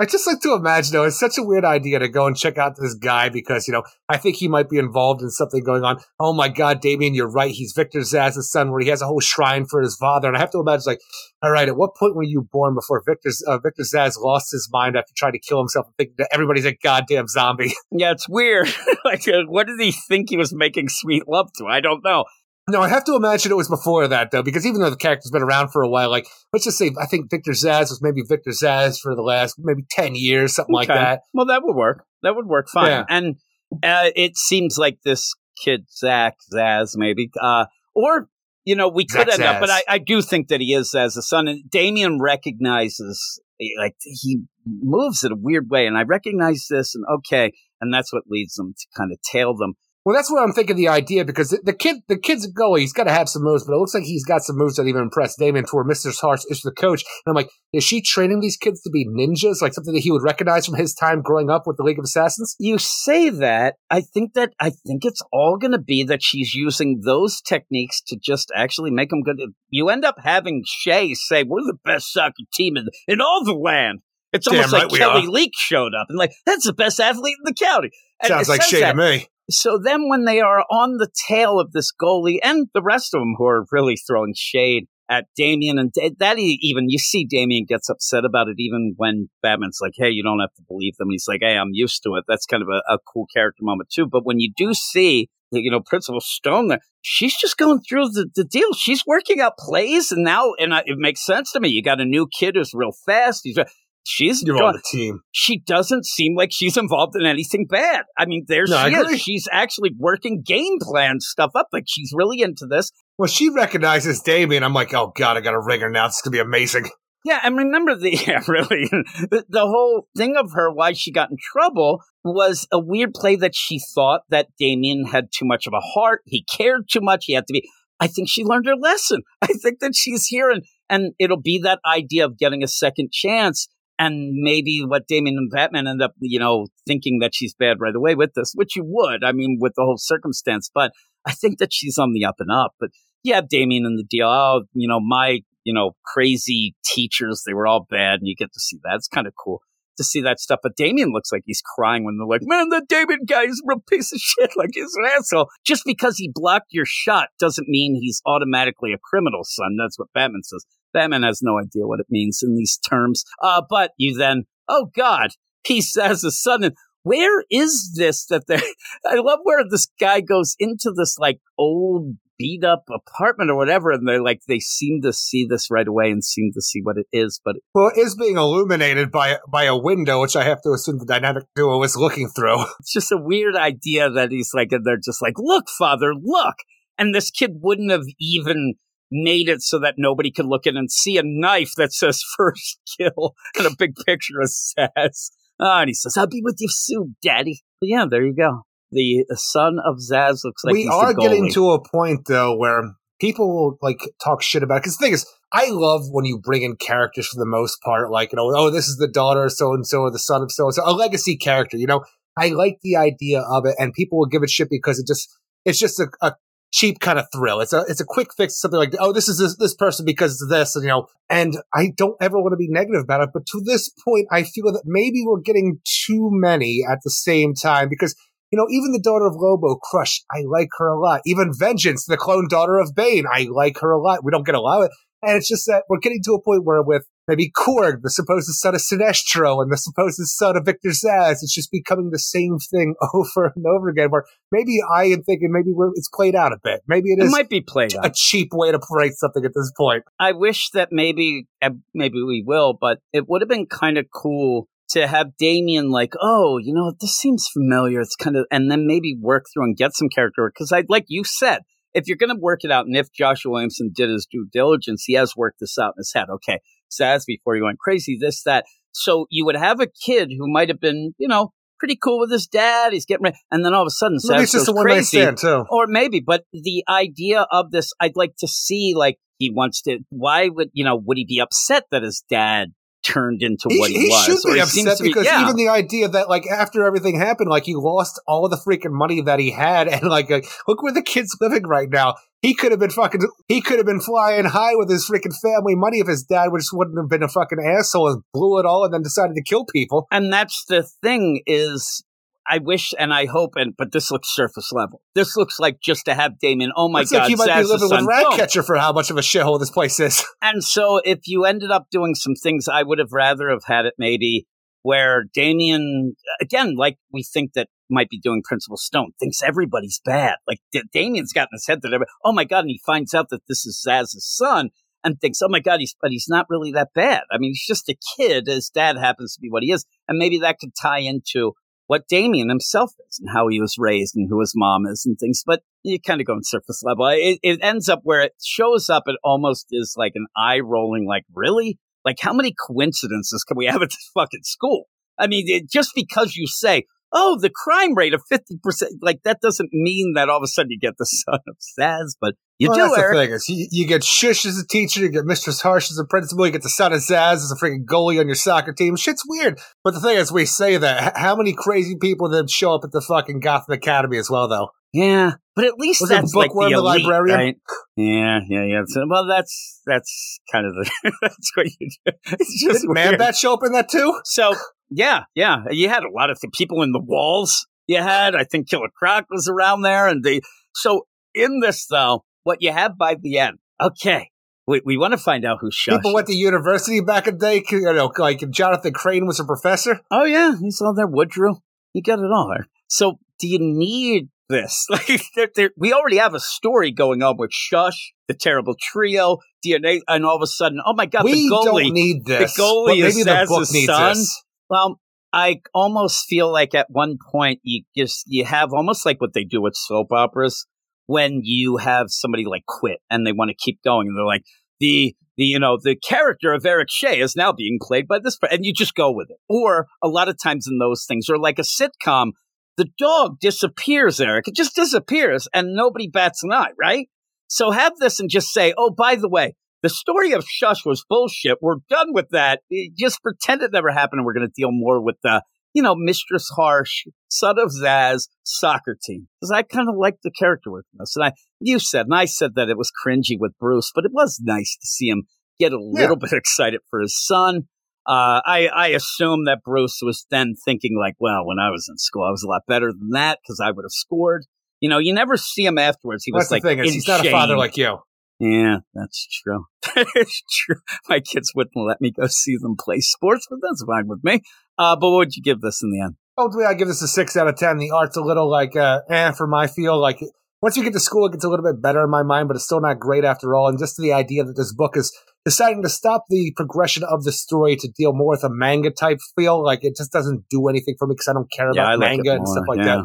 I 0.00 0.06
just 0.06 0.26
like 0.26 0.40
to 0.40 0.54
imagine, 0.54 0.92
though, 0.92 1.04
it's 1.04 1.20
such 1.20 1.36
a 1.36 1.42
weird 1.42 1.62
idea 1.62 1.98
to 1.98 2.08
go 2.08 2.26
and 2.26 2.34
check 2.34 2.56
out 2.56 2.74
this 2.74 2.94
guy 2.94 3.28
because, 3.28 3.68
you 3.68 3.74
know, 3.74 3.82
I 4.08 4.16
think 4.16 4.36
he 4.36 4.48
might 4.48 4.70
be 4.70 4.78
involved 4.78 5.20
in 5.20 5.28
something 5.28 5.62
going 5.62 5.84
on. 5.84 5.98
Oh 6.18 6.32
my 6.32 6.48
God, 6.48 6.80
Damien, 6.80 7.14
you're 7.14 7.30
right. 7.30 7.50
He's 7.50 7.74
Victor 7.76 7.98
Zsasz's 7.98 8.50
son, 8.50 8.70
where 8.70 8.80
he 8.80 8.88
has 8.88 9.02
a 9.02 9.06
whole 9.06 9.20
shrine 9.20 9.66
for 9.66 9.82
his 9.82 9.96
father. 10.00 10.26
And 10.26 10.38
I 10.38 10.40
have 10.40 10.52
to 10.52 10.58
imagine, 10.58 10.84
like, 10.86 11.00
all 11.42 11.50
right, 11.50 11.68
at 11.68 11.76
what 11.76 11.96
point 11.96 12.14
were 12.14 12.22
you 12.22 12.48
born 12.50 12.74
before 12.74 13.02
Victor, 13.06 13.28
uh, 13.46 13.58
Victor 13.58 13.82
Zsasz 13.82 14.18
lost 14.18 14.52
his 14.52 14.70
mind 14.72 14.96
after 14.96 15.12
trying 15.14 15.32
to 15.32 15.38
kill 15.38 15.58
himself 15.58 15.84
and 15.88 15.94
thinking 15.98 16.14
that 16.16 16.30
everybody's 16.32 16.64
a 16.64 16.74
goddamn 16.82 17.28
zombie? 17.28 17.74
Yeah, 17.92 18.12
it's 18.12 18.28
weird. 18.28 18.68
like, 19.04 19.26
uh, 19.28 19.42
what 19.46 19.66
did 19.66 19.78
he 19.78 19.92
think 19.92 20.30
he 20.30 20.36
was 20.36 20.54
making 20.54 20.88
sweet 20.88 21.24
love 21.28 21.50
to? 21.58 21.66
I 21.66 21.80
don't 21.80 22.02
know. 22.02 22.24
No, 22.70 22.82
I 22.82 22.88
have 22.88 23.04
to 23.04 23.14
imagine 23.14 23.52
it 23.52 23.56
was 23.56 23.68
before 23.68 24.08
that, 24.08 24.30
though, 24.30 24.42
because 24.42 24.66
even 24.66 24.80
though 24.80 24.90
the 24.90 24.96
character's 24.96 25.30
been 25.30 25.42
around 25.42 25.70
for 25.70 25.82
a 25.82 25.88
while, 25.88 26.10
like, 26.10 26.26
let's 26.52 26.64
just 26.64 26.78
say, 26.78 26.90
I 27.00 27.06
think 27.06 27.30
Victor 27.30 27.52
Zsasz 27.52 27.90
was 27.90 28.00
maybe 28.02 28.22
Victor 28.26 28.50
Zsasz 28.50 29.00
for 29.00 29.14
the 29.14 29.22
last 29.22 29.56
maybe 29.58 29.84
10 29.90 30.14
years, 30.14 30.54
something 30.54 30.74
like 30.74 30.88
that. 30.88 31.22
Well, 31.32 31.46
that 31.46 31.62
would 31.64 31.76
work. 31.76 32.04
That 32.22 32.36
would 32.36 32.46
work 32.46 32.68
fine. 32.68 32.86
Yeah. 32.88 33.04
And 33.08 33.36
uh, 33.82 34.10
it 34.14 34.36
seems 34.36 34.78
like 34.78 34.98
this 35.04 35.34
kid, 35.62 35.86
Zach, 35.90 36.36
Zsasz, 36.52 36.92
maybe, 36.96 37.30
uh, 37.40 37.66
or, 37.94 38.28
you 38.64 38.76
know, 38.76 38.88
we 38.88 39.04
could 39.04 39.28
Zach 39.28 39.40
end 39.40 39.42
up, 39.42 39.60
but 39.60 39.70
I, 39.70 39.82
I 39.88 39.98
do 39.98 40.22
think 40.22 40.48
that 40.48 40.60
he 40.60 40.74
is 40.74 40.94
as 40.94 41.16
a 41.16 41.22
son. 41.22 41.48
And 41.48 41.68
Damien 41.70 42.20
recognizes, 42.20 43.40
eh, 43.60 43.68
like, 43.78 43.96
he 44.00 44.42
moves 44.66 45.24
in 45.24 45.32
a 45.32 45.36
weird 45.36 45.68
way. 45.70 45.86
And 45.86 45.96
I 45.96 46.02
recognize 46.02 46.66
this, 46.70 46.94
and 46.94 47.04
okay. 47.18 47.52
And 47.80 47.92
that's 47.92 48.12
what 48.12 48.24
leads 48.28 48.54
them 48.54 48.74
to 48.76 48.86
kind 48.96 49.10
of 49.12 49.18
tail 49.22 49.56
them. 49.56 49.74
Well, 50.04 50.16
that's 50.16 50.30
what 50.30 50.42
I'm 50.42 50.52
thinking 50.52 50.76
the 50.76 50.88
idea 50.88 51.26
because 51.26 51.50
the, 51.50 51.60
the 51.62 51.74
kid, 51.74 51.98
the 52.08 52.18
kid's 52.18 52.46
a 52.46 52.50
goalie. 52.50 52.80
He's 52.80 52.94
got 52.94 53.04
to 53.04 53.12
have 53.12 53.28
some 53.28 53.42
moves, 53.42 53.64
but 53.64 53.74
it 53.74 53.76
looks 53.76 53.92
like 53.92 54.04
he's 54.04 54.24
got 54.24 54.40
some 54.40 54.56
moves 54.56 54.76
that 54.76 54.86
even 54.86 55.02
impress 55.02 55.36
Damian. 55.36 55.66
To 55.66 55.76
where 55.76 55.84
Mr. 55.84 56.10
Harsh 56.18 56.44
is 56.48 56.62
the 56.62 56.72
coach, 56.72 57.04
and 57.26 57.30
I'm 57.30 57.34
like, 57.34 57.50
is 57.74 57.84
she 57.84 58.00
training 58.00 58.40
these 58.40 58.56
kids 58.56 58.80
to 58.82 58.90
be 58.90 59.06
ninjas, 59.06 59.60
like 59.60 59.74
something 59.74 59.92
that 59.92 60.00
he 60.00 60.10
would 60.10 60.22
recognize 60.22 60.64
from 60.64 60.76
his 60.76 60.94
time 60.94 61.20
growing 61.20 61.50
up 61.50 61.66
with 61.66 61.76
the 61.76 61.82
League 61.82 61.98
of 61.98 62.04
Assassins? 62.04 62.56
you 62.58 62.78
say 62.78 63.28
that, 63.28 63.76
I 63.90 64.00
think 64.00 64.32
that 64.34 64.54
I 64.58 64.70
think 64.70 65.04
it's 65.04 65.22
all 65.32 65.58
going 65.58 65.72
to 65.72 65.78
be 65.78 66.02
that 66.04 66.22
she's 66.22 66.54
using 66.54 67.02
those 67.04 67.42
techniques 67.42 68.00
to 68.06 68.16
just 68.16 68.50
actually 68.56 68.90
make 68.90 69.10
them 69.10 69.22
good. 69.22 69.38
You 69.68 69.90
end 69.90 70.06
up 70.06 70.16
having 70.22 70.62
Shay 70.66 71.12
say, 71.12 71.42
"We're 71.42 71.60
the 71.60 71.78
best 71.84 72.10
soccer 72.10 72.44
team 72.54 72.78
in, 72.78 72.88
in 73.06 73.20
all 73.20 73.44
the 73.44 73.52
land." 73.52 74.00
It's 74.32 74.46
Damn 74.46 74.56
almost 74.56 74.72
right 74.72 74.90
like 74.90 74.98
Kelly 74.98 75.26
are. 75.26 75.30
Leak 75.30 75.52
showed 75.56 75.92
up 75.94 76.06
and 76.08 76.16
like 76.16 76.32
that's 76.46 76.64
the 76.64 76.72
best 76.72 77.00
athlete 77.00 77.36
in 77.38 77.52
the 77.52 77.54
county. 77.54 77.90
And 78.22 78.28
Sounds 78.28 78.48
like 78.48 78.62
says 78.62 78.70
Shay 78.70 78.80
that. 78.80 78.92
to 78.92 78.98
me. 78.98 79.26
So 79.52 79.78
then, 79.82 80.08
when 80.08 80.24
they 80.24 80.40
are 80.40 80.64
on 80.70 80.96
the 80.96 81.08
tail 81.28 81.58
of 81.58 81.72
this 81.72 81.92
goalie 81.92 82.38
and 82.42 82.68
the 82.74 82.82
rest 82.82 83.14
of 83.14 83.20
them 83.20 83.34
who 83.36 83.46
are 83.46 83.66
really 83.70 83.96
throwing 83.96 84.34
shade 84.36 84.86
at 85.10 85.26
Damien, 85.36 85.78
and 85.78 85.92
that 86.18 86.38
even 86.38 86.88
you 86.88 86.98
see 86.98 87.24
Damien 87.24 87.64
gets 87.68 87.88
upset 87.88 88.24
about 88.24 88.48
it, 88.48 88.56
even 88.58 88.94
when 88.96 89.28
Batman's 89.42 89.78
like, 89.82 89.94
"Hey, 89.96 90.10
you 90.10 90.22
don't 90.22 90.40
have 90.40 90.54
to 90.54 90.62
believe 90.68 90.96
them." 90.96 91.10
He's 91.10 91.26
like, 91.26 91.40
"Hey, 91.42 91.56
I'm 91.56 91.70
used 91.72 92.02
to 92.04 92.14
it." 92.14 92.24
That's 92.28 92.46
kind 92.46 92.62
of 92.62 92.68
a, 92.68 92.82
a 92.92 92.98
cool 93.12 93.26
character 93.34 93.62
moment 93.62 93.90
too. 93.90 94.06
But 94.06 94.24
when 94.24 94.38
you 94.38 94.52
do 94.56 94.72
see, 94.72 95.28
you 95.50 95.70
know, 95.70 95.80
Principal 95.80 96.20
Stone 96.20 96.68
there, 96.68 96.80
she's 97.02 97.36
just 97.36 97.56
going 97.58 97.80
through 97.80 98.10
the, 98.10 98.30
the 98.34 98.44
deal. 98.44 98.72
She's 98.74 99.04
working 99.04 99.40
out 99.40 99.58
plays, 99.58 100.12
and 100.12 100.22
now, 100.22 100.54
and 100.60 100.72
I, 100.72 100.84
it 100.86 100.98
makes 100.98 101.26
sense 101.26 101.52
to 101.52 101.60
me. 101.60 101.68
You 101.70 101.82
got 101.82 102.00
a 102.00 102.04
new 102.04 102.28
kid 102.28 102.54
who's 102.54 102.72
real 102.72 102.92
fast. 102.92 103.40
He's 103.44 103.58
uh, 103.58 103.64
she's 104.04 104.42
You're 104.42 104.62
on 104.62 104.74
the 104.74 104.82
team. 104.90 105.20
she 105.32 105.58
doesn't 105.58 106.06
seem 106.06 106.36
like 106.36 106.50
she's 106.52 106.76
involved 106.76 107.14
in 107.16 107.26
anything 107.26 107.66
bad. 107.68 108.04
I 108.16 108.26
mean, 108.26 108.44
there 108.48 108.64
No, 108.66 108.88
she 108.88 108.94
is. 108.94 109.20
She's 109.20 109.48
actually 109.52 109.90
working 109.98 110.42
game 110.44 110.78
plan 110.80 111.20
stuff 111.20 111.52
up. 111.54 111.68
Like 111.72 111.84
she's 111.86 112.12
really 112.14 112.42
into 112.42 112.66
this. 112.66 112.90
Well, 113.18 113.28
she 113.28 113.50
recognizes 113.50 114.20
Damien. 114.20 114.62
I'm 114.62 114.74
like, 114.74 114.94
oh 114.94 115.12
god, 115.14 115.36
I 115.36 115.40
got 115.40 115.52
to 115.52 115.60
ring 115.60 115.80
her 115.80 115.90
now. 115.90 116.06
This 116.06 116.16
is 116.16 116.22
gonna 116.22 116.32
be 116.32 116.40
amazing. 116.40 116.86
Yeah, 117.24 117.40
and 117.42 117.56
remember 117.56 117.96
the 117.96 118.10
yeah, 118.26 118.42
really 118.48 118.86
the, 119.30 119.44
the 119.48 119.66
whole 119.66 120.08
thing 120.16 120.36
of 120.36 120.52
her 120.52 120.72
why 120.72 120.92
she 120.92 121.12
got 121.12 121.30
in 121.30 121.36
trouble 121.52 122.02
was 122.24 122.66
a 122.72 122.78
weird 122.78 123.14
play 123.14 123.36
that 123.36 123.54
she 123.54 123.78
thought 123.94 124.22
that 124.30 124.48
Damien 124.58 125.06
had 125.06 125.28
too 125.30 125.44
much 125.44 125.66
of 125.66 125.72
a 125.74 125.80
heart. 125.80 126.22
He 126.24 126.44
cared 126.44 126.88
too 126.90 127.00
much. 127.00 127.26
He 127.26 127.34
had 127.34 127.46
to 127.46 127.52
be. 127.52 127.68
I 128.02 128.06
think 128.06 128.28
she 128.30 128.44
learned 128.44 128.66
her 128.66 128.76
lesson. 128.76 129.22
I 129.42 129.48
think 129.48 129.80
that 129.80 129.94
she's 129.94 130.26
here 130.26 130.50
and 130.50 130.64
and 130.88 131.12
it'll 131.18 131.40
be 131.40 131.60
that 131.62 131.78
idea 131.86 132.24
of 132.24 132.38
getting 132.38 132.62
a 132.62 132.68
second 132.68 133.12
chance. 133.12 133.68
And 134.00 134.30
maybe 134.32 134.82
what 134.82 135.06
Damien 135.06 135.36
and 135.36 135.50
Batman 135.50 135.86
end 135.86 136.00
up, 136.00 136.14
you 136.20 136.38
know, 136.38 136.68
thinking 136.86 137.18
that 137.18 137.34
she's 137.34 137.54
bad 137.54 137.76
right 137.80 137.94
away 137.94 138.14
with 138.14 138.32
this, 138.34 138.52
which 138.54 138.74
you 138.74 138.82
would, 138.86 139.22
I 139.22 139.32
mean, 139.32 139.58
with 139.60 139.74
the 139.76 139.82
whole 139.82 139.98
circumstance. 139.98 140.70
But 140.72 140.92
I 141.26 141.32
think 141.32 141.58
that 141.58 141.70
she's 141.70 141.98
on 141.98 142.14
the 142.14 142.24
up 142.24 142.36
and 142.38 142.50
up. 142.50 142.72
But 142.80 142.90
have 143.26 143.50
Damien 143.50 143.84
in 143.84 143.96
the 143.96 144.04
deal. 144.08 144.26
Oh, 144.26 144.62
you 144.72 144.88
know, 144.88 145.00
my, 145.00 145.40
you 145.64 145.74
know, 145.74 145.92
crazy 146.06 146.74
teachers, 146.84 147.42
they 147.46 147.52
were 147.52 147.66
all 147.66 147.86
bad, 147.90 148.20
and 148.20 148.22
you 148.28 148.34
get 148.34 148.52
to 148.54 148.60
see 148.60 148.78
that. 148.84 148.96
It's 148.96 149.08
kind 149.08 149.26
of 149.26 149.34
cool 149.38 149.60
to 149.98 150.04
see 150.04 150.22
that 150.22 150.40
stuff. 150.40 150.60
But 150.62 150.76
Damien 150.76 151.12
looks 151.12 151.30
like 151.30 151.42
he's 151.44 151.62
crying 151.76 152.04
when 152.04 152.16
they're 152.16 152.26
like, 152.26 152.40
man, 152.42 152.70
that 152.70 152.88
Damien 152.88 153.26
guy 153.26 153.44
is 153.44 153.62
a 153.70 153.78
piece 153.80 154.12
of 154.12 154.18
shit. 154.18 154.50
Like 154.56 154.70
he's 154.72 154.94
an 154.96 155.10
asshole. 155.16 155.48
Just 155.64 155.82
because 155.84 156.16
he 156.16 156.30
blocked 156.34 156.68
your 156.70 156.84
shot 156.86 157.28
doesn't 157.38 157.68
mean 157.68 157.94
he's 157.94 158.20
automatically 158.26 158.92
a 158.92 158.98
criminal, 158.98 159.40
son. 159.44 159.76
That's 159.78 159.98
what 159.98 160.08
Batman 160.14 160.42
says. 160.42 160.64
Batman 160.92 161.22
has 161.22 161.40
no 161.42 161.58
idea 161.58 161.86
what 161.86 162.00
it 162.00 162.06
means 162.10 162.40
in 162.42 162.54
these 162.54 162.78
terms. 162.78 163.24
Uh, 163.42 163.62
but 163.68 163.92
you 163.96 164.16
then, 164.16 164.44
oh 164.68 164.90
God, 164.96 165.30
he 165.64 165.80
says 165.80 166.24
a 166.24 166.30
sudden, 166.30 166.74
where 167.02 167.44
is 167.50 167.94
this 167.96 168.26
that 168.26 168.46
they 168.46 168.56
I 169.06 169.16
love 169.16 169.40
where 169.42 169.64
this 169.68 169.88
guy 169.98 170.20
goes 170.20 170.54
into 170.58 170.92
this 170.94 171.16
like 171.18 171.40
old 171.58 172.16
beat 172.40 172.64
up 172.64 172.84
apartment 172.90 173.50
or 173.50 173.56
whatever, 173.56 173.90
and 173.90 174.08
they're 174.08 174.22
like 174.22 174.40
they 174.48 174.60
seem 174.60 175.02
to 175.02 175.12
see 175.12 175.46
this 175.48 175.70
right 175.70 175.86
away 175.86 176.10
and 176.10 176.24
seem 176.24 176.50
to 176.54 176.62
see 176.62 176.80
what 176.82 176.96
it 176.96 177.06
is, 177.12 177.40
but 177.44 177.56
Well, 177.74 177.88
it 177.94 177.98
is 178.00 178.16
being 178.16 178.36
illuminated 178.36 179.10
by 179.10 179.38
by 179.48 179.64
a 179.64 179.76
window, 179.76 180.20
which 180.22 180.36
I 180.36 180.44
have 180.44 180.62
to 180.62 180.70
assume 180.70 180.98
the 180.98 181.06
dynamic 181.06 181.44
duo 181.54 181.82
is 181.82 181.96
looking 181.96 182.28
through. 182.28 182.62
it's 182.80 182.92
just 182.92 183.12
a 183.12 183.18
weird 183.18 183.56
idea 183.56 184.10
that 184.10 184.30
he's 184.30 184.52
like, 184.54 184.72
and 184.72 184.84
they're 184.84 184.96
just 184.96 185.22
like, 185.22 185.34
look, 185.36 185.68
father, 185.68 186.12
look. 186.14 186.56
And 186.98 187.14
this 187.14 187.30
kid 187.30 187.52
wouldn't 187.62 187.90
have 187.90 188.04
even 188.18 188.74
made 189.10 189.48
it 189.48 189.62
so 189.62 189.78
that 189.80 189.94
nobody 189.96 190.30
could 190.30 190.46
look 190.46 190.66
in 190.66 190.76
and 190.76 190.90
see 190.90 191.18
a 191.18 191.22
knife 191.24 191.72
that 191.76 191.92
says 191.92 192.22
first 192.36 192.78
kill 192.98 193.34
and 193.56 193.66
a 193.66 193.76
big 193.76 193.94
picture 194.06 194.40
of 194.40 194.48
Zsasz. 194.48 195.30
Ah, 195.60 195.80
and 195.80 195.88
he 195.88 195.94
says, 195.94 196.16
I'll 196.16 196.26
be 196.26 196.42
with 196.42 196.56
you 196.58 196.68
soon, 196.70 197.16
daddy. 197.22 197.60
But 197.80 197.88
yeah, 197.88 198.06
there 198.08 198.24
you 198.24 198.34
go. 198.34 198.62
The 198.92 199.24
son 199.36 199.78
of 199.84 199.98
Zsasz 199.98 200.44
looks 200.44 200.64
like 200.64 200.72
we 200.72 200.88
are 200.88 201.14
getting 201.14 201.52
to 201.52 201.70
a 201.70 201.88
point 201.88 202.26
though 202.26 202.56
where 202.56 202.94
people 203.20 203.54
will 203.54 203.78
like 203.80 204.00
talk 204.22 204.42
shit 204.42 204.62
about. 204.62 204.82
Because 204.82 204.96
the 204.96 205.04
thing 205.04 205.12
is, 205.12 205.26
I 205.52 205.68
love 205.70 206.02
when 206.10 206.24
you 206.24 206.40
bring 206.42 206.62
in 206.62 206.76
characters 206.76 207.28
for 207.28 207.38
the 207.38 207.46
most 207.46 207.80
part, 207.82 208.10
like 208.10 208.32
you 208.32 208.36
know, 208.36 208.50
oh, 208.54 208.70
this 208.70 208.88
is 208.88 208.96
the 208.96 209.08
daughter 209.08 209.44
of 209.44 209.52
so 209.52 209.72
and 209.74 209.86
so, 209.86 210.00
or 210.00 210.10
the 210.10 210.18
son 210.18 210.42
of 210.42 210.50
so 210.50 210.64
and 210.64 210.74
so, 210.74 210.82
a 210.84 210.92
legacy 210.92 211.36
character. 211.36 211.76
You 211.76 211.86
know, 211.86 212.04
I 212.36 212.48
like 212.48 212.78
the 212.82 212.96
idea 212.96 213.40
of 213.40 213.66
it, 213.66 213.76
and 213.78 213.92
people 213.92 214.18
will 214.18 214.26
give 214.26 214.42
it 214.42 214.50
shit 214.50 214.68
because 214.70 214.98
it 214.98 215.06
just 215.06 215.28
it's 215.64 215.78
just 215.78 216.00
a, 216.00 216.08
a 216.22 216.34
cheap 216.72 217.00
kind 217.00 217.18
of 217.18 217.26
thrill. 217.32 217.60
It's 217.60 217.72
a 217.72 217.84
it's 217.88 218.00
a 218.00 218.06
quick 218.06 218.28
fix, 218.36 218.60
something 218.60 218.78
like 218.78 218.94
oh, 218.98 219.12
this 219.12 219.28
is 219.28 219.38
this, 219.38 219.56
this 219.56 219.74
person 219.74 220.04
because 220.04 220.44
this, 220.50 220.76
and 220.76 220.84
you 220.84 220.88
know. 220.88 221.06
And 221.28 221.54
I 221.72 221.92
don't 221.96 222.16
ever 222.20 222.38
want 222.38 222.52
to 222.52 222.56
be 222.56 222.68
negative 222.68 223.02
about 223.04 223.22
it, 223.22 223.30
but 223.32 223.46
to 223.46 223.62
this 223.64 223.88
point, 224.04 224.26
I 224.32 224.42
feel 224.42 224.72
that 224.72 224.82
maybe 224.84 225.22
we're 225.24 225.40
getting 225.40 225.78
too 226.06 226.28
many 226.32 226.80
at 226.88 226.98
the 227.04 227.10
same 227.10 227.54
time 227.54 227.88
because 227.88 228.16
you 228.50 228.56
know, 228.56 228.66
even 228.68 228.90
the 228.92 229.00
daughter 229.00 229.26
of 229.26 229.36
Lobo, 229.36 229.76
Crush, 229.76 230.22
I 230.30 230.42
like 230.44 230.70
her 230.78 230.88
a 230.88 230.98
lot. 230.98 231.20
Even 231.24 231.52
Vengeance, 231.56 232.06
the 232.06 232.16
clone 232.16 232.48
daughter 232.48 232.78
of 232.78 232.94
Bane, 232.96 233.24
I 233.30 233.46
like 233.48 233.78
her 233.80 233.92
a 233.92 234.00
lot. 234.00 234.24
We 234.24 234.32
don't 234.32 234.44
get 234.44 234.56
a 234.56 234.60
lot 234.60 234.80
of 234.80 234.86
it. 234.86 234.90
And 235.22 235.36
it's 235.36 235.48
just 235.48 235.66
that 235.66 235.84
we're 235.88 236.00
getting 236.00 236.22
to 236.24 236.34
a 236.34 236.42
point 236.42 236.64
where 236.64 236.82
with 236.82 237.06
maybe 237.30 237.50
Korg, 237.50 238.02
the 238.02 238.10
supposed 238.10 238.48
son 238.48 238.74
of 238.74 238.80
Sinestro 238.80 239.62
and 239.62 239.70
the 239.72 239.76
supposed 239.76 240.18
son 240.18 240.56
of 240.56 240.64
Victor 240.64 240.88
Zsasz, 240.90 241.42
it's 241.42 241.54
just 241.54 241.70
becoming 241.70 242.10
the 242.10 242.18
same 242.18 242.58
thing 242.58 242.94
over 243.14 243.52
and 243.54 243.64
over 243.66 243.88
again. 243.88 244.10
Where 244.10 244.24
maybe 244.50 244.78
I 244.92 245.04
am 245.04 245.22
thinking 245.22 245.50
maybe 245.52 245.72
we're, 245.72 245.90
it's 245.94 246.10
played 246.12 246.34
out 246.34 246.52
a 246.52 246.58
bit. 246.62 246.80
Maybe 246.88 247.12
it 247.12 247.20
It 247.20 247.26
is 247.26 247.32
might 247.32 247.48
be 247.48 247.60
played 247.60 247.94
a 247.94 248.06
out. 248.06 248.14
cheap 248.14 248.48
way 248.52 248.72
to 248.72 248.80
write 248.90 249.14
something 249.14 249.44
at 249.44 249.52
this 249.54 249.72
point. 249.76 250.04
I 250.18 250.32
wish 250.32 250.70
that 250.70 250.88
maybe, 250.90 251.46
maybe 251.94 252.22
we 252.22 252.42
will, 252.44 252.76
but 252.78 252.98
it 253.12 253.28
would 253.28 253.42
have 253.42 253.48
been 253.48 253.66
kind 253.66 253.96
of 253.96 254.06
cool 254.12 254.68
to 254.90 255.06
have 255.06 255.36
Damien 255.38 255.88
like, 255.90 256.14
oh, 256.20 256.58
you 256.58 256.74
know, 256.74 256.92
this 257.00 257.16
seems 257.16 257.48
familiar. 257.52 258.00
It's 258.00 258.16
kind 258.16 258.36
of, 258.36 258.46
and 258.50 258.70
then 258.70 258.86
maybe 258.88 259.16
work 259.20 259.46
through 259.52 259.64
and 259.64 259.76
get 259.76 259.94
some 259.94 260.08
character 260.08 260.42
work. 260.42 260.54
Because 260.56 260.72
I, 260.72 260.82
like 260.88 261.04
you 261.06 261.22
said, 261.22 261.60
if 261.94 262.06
you're 262.06 262.16
going 262.16 262.34
to 262.34 262.40
work 262.40 262.60
it 262.64 262.70
out, 262.70 262.86
and 262.86 262.96
if 262.96 263.12
Joshua 263.12 263.52
Williamson 263.52 263.92
did 263.94 264.10
his 264.10 264.26
due 264.30 264.48
diligence, 264.52 265.04
he 265.06 265.14
has 265.14 265.36
worked 265.36 265.58
this 265.60 265.78
out 265.78 265.94
in 265.96 266.00
his 266.00 266.12
head. 266.14 266.26
Okay, 266.28 266.60
Zsasz 266.90 267.22
before 267.26 267.54
he 267.54 267.62
went 267.62 267.78
crazy, 267.78 268.18
this, 268.20 268.42
that. 268.44 268.64
So 268.92 269.26
you 269.30 269.44
would 269.44 269.56
have 269.56 269.80
a 269.80 269.86
kid 269.86 270.30
who 270.36 270.50
might 270.52 270.68
have 270.68 270.80
been, 270.80 271.14
you 271.18 271.28
know, 271.28 271.52
pretty 271.78 271.96
cool 271.96 272.20
with 272.20 272.30
his 272.30 272.46
dad. 272.46 272.92
He's 272.92 273.06
getting 273.06 273.24
ready, 273.24 273.36
and 273.50 273.64
then 273.64 273.74
all 273.74 273.82
of 273.82 273.86
a 273.86 273.90
sudden, 273.90 274.18
Maybe 274.24 274.42
it's 274.42 274.52
just 274.52 274.66
goes 274.66 274.74
a 274.74 274.76
one 274.76 274.86
night 274.86 274.94
crazy. 274.94 275.20
stand 275.22 275.38
too. 275.38 275.64
Or 275.70 275.86
maybe, 275.86 276.20
but 276.24 276.44
the 276.52 276.84
idea 276.88 277.46
of 277.50 277.70
this, 277.70 277.92
I'd 278.00 278.16
like 278.16 278.34
to 278.40 278.48
see, 278.48 278.94
like, 278.96 279.18
he 279.38 279.50
wants 279.50 279.80
to, 279.82 280.00
why 280.10 280.48
would, 280.48 280.68
you 280.74 280.84
know, 280.84 280.96
would 280.96 281.16
he 281.16 281.24
be 281.24 281.40
upset 281.40 281.84
that 281.90 282.02
his 282.02 282.22
dad 282.28 282.72
turned 283.02 283.42
into 283.42 283.68
He, 283.68 283.78
what 283.78 283.90
he, 283.90 283.98
he 284.00 284.08
was? 284.08 284.24
should 284.42 284.52
be 284.52 284.60
upset 284.60 284.98
be- 284.98 285.08
because 285.08 285.26
yeah. 285.26 285.42
even 285.42 285.56
the 285.56 285.68
idea 285.68 286.08
that 286.08 286.28
like 286.28 286.46
after 286.50 286.84
everything 286.84 287.18
happened, 287.18 287.50
like 287.50 287.64
he 287.64 287.74
lost 287.74 288.20
all 288.26 288.48
the 288.48 288.56
freaking 288.56 288.92
money 288.92 289.20
that 289.22 289.38
he 289.38 289.50
had, 289.50 289.88
and 289.92 290.02
like, 290.08 290.30
like 290.30 290.46
look 290.68 290.82
where 290.82 290.92
the 290.92 291.02
kid's 291.02 291.36
living 291.40 291.66
right 291.66 291.88
now. 291.90 292.14
He 292.42 292.54
could 292.54 292.70
have 292.70 292.80
been 292.80 292.90
fucking. 292.90 293.20
He 293.48 293.60
could 293.60 293.76
have 293.76 293.86
been 293.86 294.00
flying 294.00 294.46
high 294.46 294.74
with 294.74 294.88
his 294.90 295.06
freaking 295.06 295.34
family 295.42 295.74
money 295.74 295.98
if 295.98 296.06
his 296.06 296.22
dad 296.22 296.48
just 296.56 296.70
wouldn't 296.72 296.96
have 296.96 297.08
been 297.10 297.22
a 297.22 297.28
fucking 297.28 297.58
asshole 297.60 298.08
and 298.12 298.22
blew 298.32 298.58
it 298.58 298.64
all 298.64 298.84
and 298.84 298.94
then 298.94 299.02
decided 299.02 299.34
to 299.34 299.42
kill 299.42 299.66
people. 299.66 300.06
and 300.10 300.32
that's 300.32 300.64
the 300.66 300.82
thing 301.02 301.42
is, 301.46 302.02
I 302.48 302.58
wish 302.58 302.92
and 302.98 303.12
I 303.12 303.26
hope, 303.26 303.52
and 303.56 303.74
but 303.76 303.92
this 303.92 304.10
looks 304.10 304.34
surface 304.34 304.70
level. 304.72 305.02
This 305.14 305.36
looks 305.36 305.60
like 305.60 305.80
just 305.80 306.06
to 306.06 306.14
have 306.14 306.38
Damien. 306.38 306.72
Oh 306.76 306.88
my 306.88 307.00
Looks 307.00 307.12
god, 307.12 307.18
like 307.20 307.28
he 307.28 307.36
might 307.36 307.48
Zsasz's 307.48 307.68
be 307.68 307.86
living 307.86 307.90
with. 307.90 308.06
Ratcatcher 308.06 308.62
for 308.62 308.76
how 308.76 308.92
much 308.92 309.10
of 309.10 309.16
a 309.16 309.20
shithole 309.20 309.58
this 309.58 309.70
place 309.70 310.00
is. 310.00 310.24
And 310.42 310.64
so 310.64 311.00
if 311.04 311.20
you 311.26 311.44
ended 311.44 311.70
up 311.70 311.88
doing 311.90 312.14
some 312.14 312.34
things, 312.34 312.66
I 312.66 312.82
would 312.82 312.98
have 312.98 313.12
rather 313.12 313.50
have 313.50 313.64
had 313.66 313.84
it 313.84 313.94
maybe 313.98 314.46
where 314.82 315.24
Damien, 315.34 316.14
again, 316.40 316.74
like 316.76 316.96
we 317.12 317.22
think 317.22 317.52
that 317.54 317.68
might 317.90 318.08
be 318.08 318.18
doing 318.18 318.42
Principal 318.42 318.78
Stone, 318.78 319.12
thinks 319.20 319.42
everybody's 319.42 320.00
bad. 320.04 320.36
Like 320.48 320.58
D- 320.72 320.82
Damien's 320.92 321.32
got 321.32 321.48
in 321.52 321.56
his 321.56 321.66
head 321.66 321.80
that, 321.82 322.06
oh 322.24 322.32
my 322.32 322.44
God, 322.44 322.60
and 322.60 322.70
he 322.70 322.80
finds 322.86 323.12
out 323.12 323.28
that 323.28 323.42
this 323.48 323.66
is 323.66 323.84
Zsasz's 323.86 324.26
son 324.26 324.70
and 325.04 325.20
thinks, 325.20 325.40
oh 325.42 325.48
my 325.48 325.60
God, 325.60 325.80
he's, 325.80 325.94
but 326.00 326.10
he's 326.10 326.26
not 326.28 326.46
really 326.48 326.72
that 326.72 326.88
bad. 326.94 327.22
I 327.30 327.38
mean, 327.38 327.50
he's 327.50 327.66
just 327.66 327.88
a 327.88 327.96
kid. 328.16 328.44
His 328.46 328.70
dad 328.70 328.96
happens 328.96 329.34
to 329.34 329.40
be 329.40 329.50
what 329.50 329.62
he 329.62 329.72
is. 329.72 329.84
And 330.08 330.18
maybe 330.18 330.38
that 330.38 330.58
could 330.58 330.72
tie 330.80 331.00
into 331.00 331.52
what 331.90 332.06
Damien 332.06 332.50
himself 332.50 332.92
is 333.08 333.18
and 333.18 333.30
how 333.34 333.48
he 333.48 333.60
was 333.60 333.74
raised 333.76 334.14
and 334.14 334.28
who 334.30 334.38
his 334.38 334.52
mom 334.54 334.86
is 334.86 335.04
and 335.04 335.18
things. 335.18 335.42
But 335.44 335.62
you 335.82 335.98
kind 336.00 336.20
of 336.20 336.26
go 336.28 336.34
on 336.34 336.44
surface 336.44 336.84
level. 336.84 337.08
It, 337.08 337.40
it 337.42 337.58
ends 337.62 337.88
up 337.88 338.02
where 338.04 338.20
it 338.20 338.34
shows 338.40 338.88
up. 338.88 339.02
It 339.06 339.16
almost 339.24 339.66
is 339.72 339.94
like 339.96 340.12
an 340.14 340.26
eye 340.36 340.60
rolling, 340.60 341.08
like, 341.08 341.24
really? 341.34 341.80
Like, 342.04 342.18
how 342.20 342.32
many 342.32 342.54
coincidences 342.68 343.42
can 343.42 343.56
we 343.56 343.66
have 343.66 343.82
at 343.82 343.88
this 343.88 344.08
fucking 344.14 344.44
school? 344.44 344.84
I 345.18 345.26
mean, 345.26 345.46
it, 345.48 345.68
just 345.68 345.90
because 345.96 346.36
you 346.36 346.46
say, 346.46 346.84
oh, 347.12 347.38
the 347.40 347.50
crime 347.50 347.94
rate 347.94 348.14
of 348.14 348.22
50%, 348.30 348.58
like, 349.02 349.22
that 349.24 349.40
doesn't 349.40 349.70
mean 349.72 350.12
that 350.14 350.28
all 350.28 350.38
of 350.38 350.42
a 350.42 350.46
sudden 350.46 350.70
you 350.70 350.78
get 350.78 350.94
the 350.98 351.04
son 351.26 351.38
of 351.48 351.56
Zsasz, 351.58 352.16
but 352.20 352.34
you 352.58 352.68
well, 352.68 352.76
do, 352.76 352.82
that's 352.88 352.98
Eric. 352.98 353.16
the 353.16 353.24
thing 353.24 353.34
is 353.34 353.48
you, 353.48 353.68
you 353.70 353.86
get 353.86 354.04
Shush 354.04 354.44
as 354.44 354.58
a 354.58 354.66
teacher, 354.66 355.00
you 355.00 355.08
get 355.08 355.24
Mistress 355.24 355.62
Harsh 355.62 355.90
as 355.90 355.98
a 355.98 356.04
principal, 356.04 356.44
you 356.44 356.52
get 356.52 356.62
the 356.62 356.68
son 356.68 356.92
of 356.92 357.00
Zsasz 357.00 357.34
as 357.34 357.50
a 357.50 357.56
freaking 357.56 357.84
goalie 357.84 358.20
on 358.20 358.26
your 358.26 358.34
soccer 358.34 358.72
team. 358.72 358.96
Shit's 358.96 359.24
weird. 359.26 359.58
But 359.82 359.94
the 359.94 360.00
thing 360.00 360.16
is, 360.16 360.30
we 360.30 360.44
say 360.44 360.76
that. 360.76 361.16
How 361.16 361.34
many 361.36 361.54
crazy 361.54 361.96
people 361.98 362.28
then 362.28 362.48
show 362.48 362.74
up 362.74 362.82
at 362.84 362.92
the 362.92 363.00
fucking 363.00 363.40
Gotham 363.40 363.72
Academy 363.74 364.18
as 364.18 364.28
well, 364.28 364.46
though? 364.46 364.68
Yeah, 364.92 365.34
but 365.54 365.64
at 365.64 365.74
least 365.78 366.00
Was 366.00 366.10
that's 366.10 366.34
like 366.34 366.50
the, 366.50 366.54
Bookworm 366.54 366.72
the 366.72 366.82
librarian? 366.82 367.38
right? 367.38 367.56
Yeah, 367.96 368.40
yeah, 368.48 368.64
yeah. 368.64 368.82
So, 368.86 369.04
well, 369.08 369.24
that's 369.26 369.80
that's 369.86 370.40
kind 370.50 370.66
of 370.66 370.74
the 370.74 370.90
that's 371.22 371.52
what 371.54 371.66
you 371.66 371.88
do. 372.06 372.12
It's 372.32 372.60
just 372.60 372.82
Did 372.82 372.90
Man 372.90 373.08
weird. 373.10 373.18
Bat 373.20 373.36
show 373.36 373.54
up 373.54 373.60
in 373.64 373.72
that 373.72 373.88
too? 373.88 374.20
So 374.24 374.52
yeah, 374.90 375.24
yeah, 375.34 375.64
you 375.70 375.88
had 375.88 376.04
a 376.04 376.10
lot 376.10 376.30
of 376.30 376.40
th- 376.40 376.52
people 376.52 376.82
in 376.82 376.92
the 376.92 377.00
walls. 377.00 377.66
You 377.86 377.98
had, 377.98 378.34
I 378.34 378.44
think, 378.44 378.68
Killer 378.68 378.88
Croc 378.96 379.26
was 379.30 379.48
around 379.48 379.82
there, 379.82 380.06
and 380.06 380.22
they. 380.22 380.40
So 380.74 381.06
in 381.34 381.60
this 381.60 381.86
though, 381.86 382.24
what 382.44 382.58
you 382.60 382.72
have 382.72 382.96
by 382.96 383.16
the 383.20 383.38
end, 383.38 383.58
okay, 383.80 384.30
we 384.66 384.80
we 384.84 384.96
want 384.96 385.12
to 385.12 385.18
find 385.18 385.44
out 385.44 385.58
who 385.60 385.70
shot. 385.70 385.96
People 385.96 386.14
went 386.14 386.26
to 386.28 386.34
university 386.34 387.00
back 387.00 387.26
in 387.26 387.38
the 387.38 387.40
day. 387.40 387.64
You 387.70 387.92
know, 387.92 388.12
like 388.18 388.48
Jonathan 388.50 388.92
Crane 388.92 389.26
was 389.26 389.40
a 389.40 389.44
professor. 389.44 390.00
Oh 390.10 390.24
yeah, 390.24 390.54
he's 390.60 390.80
all 390.80 390.94
there. 390.94 391.06
Woodrow, 391.06 391.62
you 391.94 392.02
got 392.02 392.18
it 392.18 392.30
all 392.32 392.52
there. 392.54 392.66
So 392.88 393.18
do 393.38 393.48
you 393.48 393.58
need 393.60 394.28
this. 394.50 394.86
Like, 394.90 395.22
they're, 395.34 395.48
they're, 395.54 395.70
we 395.76 395.92
already 395.92 396.18
have 396.18 396.34
a 396.34 396.40
story 396.40 396.90
going 396.90 397.22
on 397.22 397.36
with 397.38 397.52
Shush, 397.52 398.12
the 398.26 398.34
terrible 398.34 398.74
trio, 398.78 399.38
DNA, 399.64 400.00
and 400.08 400.26
all 400.26 400.36
of 400.36 400.42
a 400.42 400.46
sudden, 400.46 400.80
oh 400.84 400.92
my 400.94 401.06
god, 401.06 401.24
we 401.24 401.48
the 401.48 401.54
goalie, 401.54 401.84
don't 401.84 401.94
need 401.94 402.24
this. 402.26 402.54
the 402.54 402.62
goalie 402.62 402.86
but 402.86 402.92
maybe 402.94 403.06
is 403.06 403.24
the 403.24 403.46
book 403.48 403.68
needs 403.70 403.86
son. 403.86 404.14
this. 404.14 404.42
Well, 404.70 405.00
I 405.32 405.60
almost 405.74 406.26
feel 406.28 406.50
like 406.50 406.74
at 406.74 406.86
one 406.88 407.18
point 407.30 407.60
you 407.62 407.82
just 407.96 408.24
you 408.26 408.44
have 408.44 408.72
almost 408.72 409.04
like 409.04 409.20
what 409.20 409.34
they 409.34 409.44
do 409.44 409.60
with 409.60 409.74
soap 409.76 410.12
operas 410.12 410.66
when 411.06 411.40
you 411.42 411.76
have 411.78 412.06
somebody 412.08 412.44
like 412.46 412.64
quit 412.66 412.98
and 413.10 413.26
they 413.26 413.32
want 413.32 413.50
to 413.50 413.56
keep 413.56 413.80
going 413.84 414.06
and 414.08 414.16
they're 414.16 414.24
like 414.24 414.44
the 414.78 415.14
the 415.36 415.44
you 415.44 415.58
know 415.58 415.76
the 415.82 415.96
character 415.96 416.52
of 416.52 416.64
Eric 416.64 416.88
Shea 416.90 417.20
is 417.20 417.36
now 417.36 417.52
being 417.52 417.78
played 417.82 418.06
by 418.06 418.20
this 418.20 418.38
and 418.50 418.64
you 418.64 418.72
just 418.72 418.94
go 418.94 419.10
with 419.12 419.28
it. 419.30 419.38
Or 419.48 419.88
a 420.02 420.08
lot 420.08 420.28
of 420.28 420.40
times 420.40 420.66
in 420.70 420.78
those 420.78 421.04
things 421.06 421.28
or 421.28 421.38
like 421.38 421.58
a 421.58 421.62
sitcom 421.62 422.30
the 422.76 422.88
dog 422.96 423.38
disappears, 423.40 424.20
Eric. 424.22 424.48
It 424.48 424.54
just 424.54 424.74
disappears 424.74 425.46
and 425.52 425.74
nobody 425.74 426.08
bats 426.08 426.42
an 426.42 426.52
eye, 426.52 426.70
right? 426.80 427.08
So 427.46 427.72
have 427.72 427.92
this 427.98 428.20
and 428.20 428.30
just 428.30 428.54
say, 428.54 428.72
oh, 428.78 428.90
by 428.90 429.16
the 429.16 429.28
way, 429.28 429.54
the 429.82 429.88
story 429.88 430.32
of 430.32 430.44
Shush 430.46 430.84
was 430.84 431.04
bullshit. 431.08 431.58
We're 431.60 431.76
done 431.88 432.12
with 432.12 432.28
that. 432.30 432.60
Just 432.98 433.22
pretend 433.22 433.62
it 433.62 433.72
never 433.72 433.90
happened. 433.90 434.20
and 434.20 434.26
We're 434.26 434.34
going 434.34 434.46
to 434.46 434.52
deal 434.54 434.70
more 434.70 435.02
with 435.02 435.16
the, 435.22 435.42
you 435.72 435.82
know, 435.82 435.94
Mistress 435.96 436.48
Harsh, 436.56 437.04
son 437.28 437.58
of 437.58 437.70
Zsasz, 437.70 438.28
soccer 438.42 438.96
team. 439.02 439.28
Because 439.40 439.52
I 439.52 439.62
kind 439.62 439.88
of 439.88 439.94
like 439.96 440.16
the 440.22 440.30
character 440.30 440.70
work. 440.70 440.86
And 440.98 441.24
I, 441.24 441.32
you 441.60 441.78
said, 441.78 442.06
and 442.06 442.14
I 442.14 442.26
said 442.26 442.54
that 442.56 442.68
it 442.68 442.76
was 442.76 442.92
cringy 443.04 443.36
with 443.38 443.52
Bruce, 443.58 443.90
but 443.94 444.04
it 444.04 444.12
was 444.12 444.40
nice 444.42 444.76
to 444.80 444.86
see 444.86 445.08
him 445.08 445.24
get 445.58 445.72
a 445.72 445.80
little 445.80 446.16
bit 446.16 446.32
excited 446.32 446.80
for 446.90 447.00
his 447.00 447.16
son. 447.18 447.68
Uh, 448.06 448.40
I, 448.44 448.68
I 448.74 448.88
assume 448.88 449.44
that 449.44 449.60
Bruce 449.64 450.00
was 450.02 450.26
then 450.30 450.54
thinking 450.64 450.96
like, 450.98 451.14
well, 451.20 451.46
when 451.46 451.58
I 451.58 451.70
was 451.70 451.86
in 451.88 451.96
school, 451.98 452.24
I 452.24 452.30
was 452.30 452.42
a 452.42 452.48
lot 452.48 452.62
better 452.66 452.92
than 452.92 453.10
that 453.12 453.38
because 453.42 453.60
I 453.64 453.70
would 453.70 453.84
have 453.84 453.92
scored. 453.92 454.46
You 454.80 454.88
know, 454.88 454.98
you 454.98 455.12
never 455.12 455.36
see 455.36 455.64
him 455.64 455.78
afterwards. 455.78 456.24
He 456.24 456.32
was 456.32 456.44
That's 456.44 456.52
like, 456.52 456.62
the 456.62 456.68
thing 456.70 456.78
is, 456.80 456.94
he's 456.94 457.06
not 457.06 457.24
a 457.24 457.30
father 457.30 457.56
like 457.56 457.76
you. 457.76 457.98
Yeah, 458.40 458.78
that's 458.94 459.28
true. 459.44 459.66
that 459.94 460.06
is 460.16 460.42
true. 460.50 460.76
My 461.08 461.20
kids 461.20 461.52
wouldn't 461.54 461.76
let 461.76 462.00
me 462.00 462.10
go 462.10 462.26
see 462.26 462.56
them 462.56 462.74
play 462.78 463.00
sports, 463.00 463.46
but 463.48 463.58
that's 463.62 463.84
fine 463.86 464.08
with 464.08 464.20
me. 464.24 464.40
Uh, 464.78 464.96
but 464.96 465.10
what 465.10 465.18
would 465.18 465.36
you 465.36 465.42
give 465.42 465.60
this 465.60 465.82
in 465.82 465.90
the 465.90 466.00
end? 466.00 466.14
Ultimately, 466.38 466.64
I 466.64 466.74
give 466.74 466.88
this 466.88 467.02
a 467.02 467.08
six 467.08 467.36
out 467.36 467.48
of 467.48 467.56
ten. 467.56 467.76
The 467.76 467.90
art's 467.90 468.16
a 468.16 468.22
little 468.22 468.50
like 468.50 468.74
uh, 468.74 469.00
eh 469.10 469.32
for 469.32 469.46
my 469.46 469.66
feel. 469.66 470.00
Like 470.00 470.20
once 470.62 470.76
you 470.76 470.82
get 470.82 470.94
to 470.94 471.00
school, 471.00 471.26
it 471.26 471.32
gets 471.32 471.44
a 471.44 471.50
little 471.50 471.64
bit 471.64 471.82
better 471.82 472.02
in 472.02 472.08
my 472.10 472.22
mind, 472.22 472.48
but 472.48 472.54
it's 472.54 472.64
still 472.64 472.80
not 472.80 472.98
great 472.98 473.24
after 473.24 473.54
all. 473.54 473.68
And 473.68 473.78
just 473.78 473.98
the 473.98 474.14
idea 474.14 474.44
that 474.44 474.54
this 474.56 474.72
book 474.72 474.96
is 474.96 475.14
deciding 475.44 475.82
to 475.82 475.90
stop 475.90 476.24
the 476.30 476.52
progression 476.56 477.02
of 477.04 477.24
the 477.24 477.32
story 477.32 477.76
to 477.76 477.88
deal 477.94 478.14
more 478.14 478.30
with 478.30 478.44
a 478.44 478.48
manga 478.50 478.90
type 478.90 479.18
feel, 479.36 479.62
like 479.62 479.80
it 479.84 479.96
just 479.96 480.12
doesn't 480.12 480.44
do 480.48 480.66
anything 480.68 480.94
for 480.98 481.06
me 481.06 481.12
because 481.14 481.28
I 481.28 481.34
don't 481.34 481.50
care 481.52 481.70
Yeah, 481.74 481.82
about 481.82 481.98
like 481.98 482.08
manga 482.10 482.32
and 482.36 482.48
stuff 482.48 482.64
like 482.68 482.78
Yeah. 482.78 482.84
that. 482.84 483.04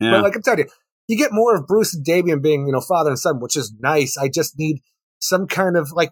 Yeah. 0.00 0.10
But 0.10 0.22
like 0.22 0.34
I'm 0.34 0.42
telling 0.42 0.58
you, 0.60 0.66
you 1.12 1.18
get 1.18 1.32
more 1.32 1.54
of 1.54 1.66
Bruce 1.66 1.94
and 1.94 2.04
Damien 2.04 2.40
being, 2.40 2.66
you 2.66 2.72
know, 2.72 2.80
father 2.80 3.10
and 3.10 3.18
son, 3.18 3.38
which 3.38 3.56
is 3.56 3.74
nice. 3.78 4.16
I 4.16 4.28
just 4.28 4.58
need 4.58 4.80
some 5.20 5.46
kind 5.46 5.76
of 5.76 5.92
like, 5.92 6.10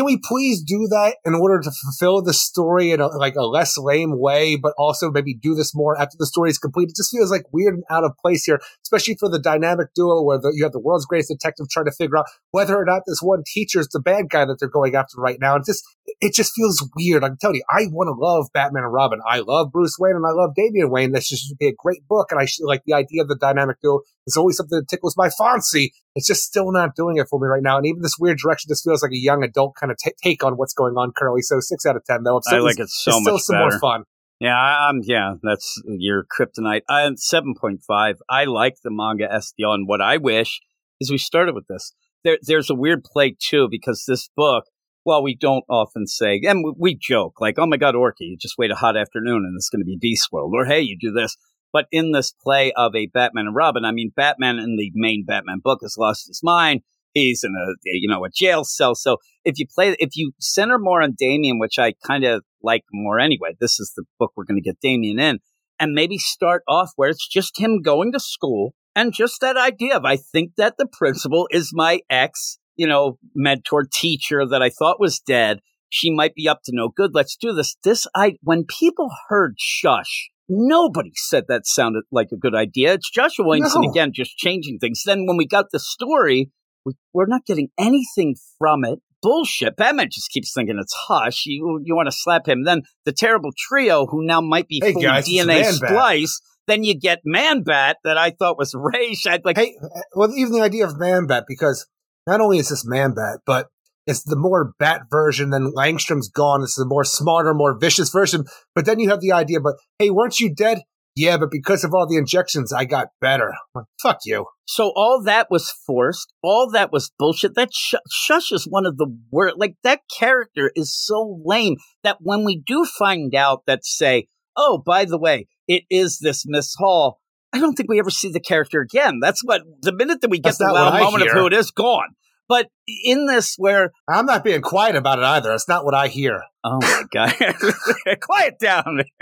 can 0.00 0.06
we 0.06 0.16
please 0.16 0.62
do 0.62 0.88
that 0.88 1.16
in 1.26 1.34
order 1.34 1.60
to 1.60 1.70
fulfill 1.70 2.22
the 2.22 2.32
story 2.32 2.90
in 2.90 3.02
a, 3.02 3.08
like 3.08 3.34
a 3.34 3.44
less 3.44 3.76
lame 3.76 4.18
way, 4.18 4.56
but 4.56 4.72
also 4.78 5.10
maybe 5.10 5.34
do 5.34 5.54
this 5.54 5.74
more 5.74 6.00
after 6.00 6.16
the 6.18 6.24
story 6.24 6.48
is 6.48 6.56
complete? 6.56 6.88
It 6.88 6.96
just 6.96 7.10
feels 7.10 7.30
like 7.30 7.42
weird 7.52 7.74
and 7.74 7.84
out 7.90 8.04
of 8.04 8.12
place 8.16 8.44
here, 8.44 8.62
especially 8.82 9.16
for 9.16 9.28
the 9.28 9.38
dynamic 9.38 9.88
duo 9.94 10.22
where 10.22 10.38
the, 10.38 10.54
you 10.56 10.64
have 10.64 10.72
the 10.72 10.80
world's 10.80 11.04
greatest 11.04 11.28
detective 11.28 11.66
trying 11.68 11.84
to 11.84 11.92
figure 11.92 12.16
out 12.16 12.24
whether 12.50 12.78
or 12.78 12.86
not 12.86 13.02
this 13.06 13.20
one 13.20 13.42
teacher 13.46 13.78
is 13.78 13.88
the 13.88 14.00
bad 14.00 14.30
guy 14.30 14.46
that 14.46 14.56
they're 14.58 14.70
going 14.70 14.94
after 14.94 15.20
right 15.20 15.38
now. 15.38 15.54
And 15.54 15.66
just, 15.66 15.84
it 16.22 16.32
just 16.32 16.54
feels 16.54 16.88
weird. 16.96 17.22
I'm 17.22 17.36
telling 17.36 17.56
you, 17.56 17.64
I 17.70 17.88
want 17.90 18.08
to 18.08 18.18
love 18.18 18.46
Batman 18.54 18.84
and 18.84 18.92
Robin. 18.94 19.20
I 19.28 19.40
love 19.40 19.70
Bruce 19.70 19.96
Wayne 19.98 20.16
and 20.16 20.24
I 20.24 20.32
love 20.32 20.54
Damian 20.54 20.90
Wayne. 20.90 21.12
This 21.12 21.26
should 21.26 21.58
be 21.58 21.68
a 21.68 21.74
great 21.76 22.08
book. 22.08 22.28
And 22.30 22.40
I 22.40 22.46
should 22.46 22.64
like 22.64 22.84
the 22.86 22.94
idea 22.94 23.20
of 23.20 23.28
the 23.28 23.36
dynamic 23.36 23.76
duo 23.82 24.00
is 24.26 24.38
always 24.38 24.56
something 24.56 24.78
that 24.78 24.88
tickles 24.88 25.14
my 25.14 25.28
fancy. 25.28 25.92
It's 26.14 26.26
just 26.26 26.42
still 26.44 26.72
not 26.72 26.96
doing 26.96 27.18
it 27.18 27.28
for 27.28 27.38
me 27.40 27.46
right 27.46 27.62
now. 27.62 27.76
And 27.76 27.86
even 27.86 28.02
this 28.02 28.16
weird 28.18 28.38
direction 28.38 28.68
just 28.68 28.84
feels 28.84 29.02
like 29.02 29.12
a 29.12 29.18
young 29.18 29.44
adult 29.44 29.76
kind 29.78 29.92
of 29.92 29.98
t- 29.98 30.12
take 30.22 30.42
on 30.42 30.54
what's 30.54 30.74
going 30.74 30.94
on 30.94 31.12
currently. 31.16 31.42
So 31.42 31.60
six 31.60 31.86
out 31.86 31.96
of 31.96 32.04
10 32.04 32.24
though. 32.24 32.38
I 32.38 32.40
still- 32.42 32.64
like 32.64 32.80
it 32.80 32.88
so 32.88 33.10
it's 33.12 33.20
still 33.20 33.32
much 33.34 33.42
some 33.42 33.54
better. 33.54 33.70
more 33.70 33.78
fun. 33.78 34.04
Yeah, 34.40 34.56
I- 34.56 34.88
I'm. 34.88 35.00
Yeah, 35.04 35.34
that's 35.42 35.80
your 35.84 36.24
kryptonite. 36.24 36.80
I'm 36.88 37.16
seven 37.18 37.54
point 37.60 37.82
five. 37.86 38.16
I 38.28 38.44
like 38.44 38.76
the 38.82 38.90
manga 38.90 39.28
SDL, 39.28 39.74
and 39.74 39.86
what 39.86 40.00
I 40.00 40.16
wish 40.16 40.60
is 40.98 41.10
we 41.10 41.18
started 41.18 41.54
with 41.54 41.66
this. 41.68 41.92
There, 42.24 42.38
there's 42.40 42.70
a 42.70 42.74
weird 42.74 43.04
play 43.04 43.36
too 43.38 43.68
because 43.70 44.04
this 44.08 44.30
book. 44.34 44.64
Well, 45.04 45.22
we 45.22 45.34
don't 45.34 45.64
often 45.68 46.06
say, 46.06 46.40
and 46.46 46.62
we, 46.64 46.72
we 46.78 46.94
joke 46.94 47.40
like, 47.40 47.58
"Oh 47.58 47.66
my 47.66 47.76
God, 47.76 47.94
Orky, 47.94 48.20
you 48.20 48.36
just 48.38 48.56
wait 48.58 48.70
a 48.70 48.74
hot 48.76 48.96
afternoon 48.96 49.44
and 49.46 49.54
it's 49.56 49.68
going 49.70 49.80
to 49.80 49.86
be 49.86 49.98
Beast 50.00 50.28
World," 50.32 50.52
or 50.54 50.64
"Hey, 50.64 50.80
you 50.80 50.96
do 50.98 51.10
this." 51.12 51.36
But 51.72 51.86
in 51.92 52.12
this 52.12 52.32
play 52.32 52.72
of 52.76 52.94
a 52.94 53.06
Batman 53.06 53.46
and 53.46 53.54
Robin, 53.56 53.84
I 53.84 53.92
mean, 53.92 54.12
Batman 54.14 54.58
in 54.58 54.76
the 54.76 54.90
main 54.94 55.24
Batman 55.24 55.60
book 55.62 55.80
has 55.82 55.96
lost 55.98 56.26
his 56.26 56.40
mind. 56.42 56.80
He's 57.14 57.42
in 57.42 57.54
a 57.54 57.74
you 57.84 58.08
know 58.08 58.24
a 58.24 58.30
jail 58.30 58.64
cell. 58.64 58.94
So 58.94 59.18
if 59.44 59.58
you 59.58 59.66
play, 59.72 59.96
if 59.98 60.10
you 60.14 60.32
center 60.40 60.78
more 60.78 61.02
on 61.02 61.14
Damien, 61.18 61.58
which 61.58 61.78
I 61.78 61.94
kind 62.06 62.24
of 62.24 62.44
like 62.62 62.84
more 62.92 63.18
anyway, 63.18 63.56
this 63.60 63.80
is 63.80 63.92
the 63.96 64.04
book 64.18 64.32
we're 64.36 64.44
going 64.44 64.62
to 64.62 64.68
get 64.68 64.80
Damien 64.80 65.18
in, 65.18 65.38
and 65.78 65.92
maybe 65.92 66.18
start 66.18 66.62
off 66.68 66.92
where 66.96 67.08
it's 67.08 67.26
just 67.26 67.58
him 67.58 67.82
going 67.82 68.12
to 68.12 68.20
school 68.20 68.74
and 68.94 69.14
just 69.14 69.40
that 69.40 69.56
idea 69.56 69.96
of 69.96 70.04
I 70.04 70.16
think 70.16 70.52
that 70.56 70.76
the 70.78 70.86
principal 70.86 71.48
is 71.50 71.70
my 71.72 72.00
ex, 72.10 72.58
you 72.76 72.86
know, 72.86 73.18
mentor 73.34 73.86
teacher 73.90 74.46
that 74.46 74.62
I 74.62 74.70
thought 74.70 75.00
was 75.00 75.20
dead. 75.20 75.60
She 75.88 76.12
might 76.12 76.34
be 76.34 76.48
up 76.48 76.60
to 76.64 76.72
no 76.74 76.88
good. 76.88 77.10
Let's 77.14 77.36
do 77.36 77.52
this. 77.52 77.76
This 77.82 78.06
I 78.14 78.36
when 78.42 78.64
people 78.64 79.10
heard 79.28 79.54
shush, 79.58 80.30
nobody 80.50 81.12
said 81.14 81.44
that 81.48 81.66
sounded 81.66 82.02
like 82.10 82.28
a 82.32 82.36
good 82.36 82.54
idea. 82.54 82.94
It's 82.94 83.08
Joshua 83.10 83.46
Williamson 83.46 83.82
No. 83.82 83.90
again, 83.90 84.10
just 84.12 84.36
changing 84.36 84.78
things. 84.78 85.02
Then 85.06 85.26
when 85.26 85.36
we 85.36 85.46
got 85.46 85.66
the 85.72 85.78
story, 85.78 86.50
we, 86.84 86.94
we're 87.14 87.26
not 87.26 87.46
getting 87.46 87.68
anything 87.78 88.34
from 88.58 88.84
it. 88.84 88.98
Bullshit. 89.22 89.76
Batman 89.76 90.08
just 90.10 90.30
keeps 90.30 90.52
thinking 90.52 90.78
it's 90.80 90.94
hush. 91.06 91.44
You 91.46 91.80
you 91.84 91.94
want 91.94 92.08
to 92.08 92.16
slap 92.16 92.48
him. 92.48 92.64
Then 92.64 92.82
the 93.04 93.12
terrible 93.12 93.50
trio, 93.56 94.06
who 94.06 94.24
now 94.24 94.40
might 94.40 94.66
be 94.66 94.80
Hey, 94.82 94.94
guys, 94.94 95.28
DNA 95.28 95.64
splice. 95.64 96.40
Then 96.66 96.84
you 96.84 96.98
get 96.98 97.20
Man 97.24 97.62
Bat 97.62 97.98
that 98.04 98.16
I 98.16 98.30
thought 98.30 98.58
was 98.58 98.74
Raish. 98.74 99.26
I'd 99.26 99.44
like, 99.44 99.58
Hey, 99.58 99.74
uh, 99.82 99.88
well, 100.14 100.32
even 100.34 100.52
the 100.52 100.62
idea 100.62 100.86
of 100.86 100.98
Man 100.98 101.26
Bat, 101.26 101.44
because 101.46 101.86
not 102.26 102.40
only 102.40 102.58
is 102.58 102.70
this 102.70 102.86
Man 102.86 103.12
Bat, 103.14 103.40
but 103.44 103.66
it's 104.06 104.24
the 104.24 104.36
more 104.36 104.72
bat 104.78 105.02
version. 105.10 105.50
Then 105.50 105.72
Langstrom's 105.72 106.28
gone. 106.28 106.62
It's 106.62 106.76
the 106.76 106.86
more 106.86 107.04
smarter, 107.04 107.54
more 107.54 107.78
vicious 107.78 108.10
version. 108.10 108.44
But 108.74 108.86
then 108.86 108.98
you 108.98 109.08
have 109.10 109.20
the 109.20 109.32
idea, 109.32 109.60
but 109.60 109.76
hey, 109.98 110.10
weren't 110.10 110.40
you 110.40 110.54
dead? 110.54 110.82
Yeah, 111.16 111.36
but 111.38 111.50
because 111.50 111.82
of 111.84 111.92
all 111.92 112.06
the 112.06 112.16
injections, 112.16 112.72
I 112.72 112.84
got 112.84 113.08
better. 113.20 113.52
Like, 113.74 113.84
Fuck 114.00 114.18
you. 114.24 114.46
So 114.64 114.92
all 114.94 115.22
that 115.24 115.48
was 115.50 115.70
forced. 115.86 116.32
All 116.42 116.70
that 116.70 116.92
was 116.92 117.10
bullshit. 117.18 117.56
That 117.56 117.70
sh- 117.74 117.94
Shush 118.10 118.52
is 118.52 118.64
one 118.64 118.86
of 118.86 118.96
the 118.96 119.08
worst. 119.30 119.56
Like 119.58 119.74
that 119.82 120.00
character 120.18 120.70
is 120.76 120.96
so 120.96 121.40
lame 121.44 121.76
that 122.04 122.18
when 122.20 122.44
we 122.44 122.62
do 122.64 122.86
find 122.98 123.34
out 123.34 123.64
that 123.66 123.84
say, 123.84 124.28
oh, 124.56 124.82
by 124.84 125.04
the 125.04 125.18
way, 125.18 125.48
it 125.66 125.82
is 125.90 126.20
this 126.20 126.44
Miss 126.46 126.74
Hall. 126.78 127.20
I 127.52 127.58
don't 127.58 127.74
think 127.74 127.90
we 127.90 127.98
ever 127.98 128.10
see 128.10 128.30
the 128.30 128.40
character 128.40 128.80
again. 128.80 129.18
That's 129.20 129.42
what 129.44 129.62
the 129.82 129.92
minute 129.92 130.20
that 130.20 130.30
we 130.30 130.38
get 130.38 130.50
That's 130.50 130.58
the 130.58 130.66
not 130.66 130.74
loud 130.74 130.92
what 130.92 131.02
I 131.02 131.04
moment 131.04 131.26
of 131.26 131.32
who 131.32 131.46
it 131.46 131.52
is, 131.52 131.72
gone. 131.72 132.14
But 132.50 132.66
in 132.88 133.26
this, 133.26 133.54
where 133.58 133.92
I'm 134.08 134.26
not 134.26 134.42
being 134.42 134.60
quiet 134.60 134.96
about 134.96 135.20
it 135.20 135.24
either. 135.24 135.50
That's 135.50 135.68
not 135.68 135.84
what 135.84 135.94
I 135.94 136.08
hear. 136.08 136.42
oh 136.64 136.80
my 136.80 137.04
god, 137.12 137.32
quiet 138.20 138.58
down. 138.58 139.04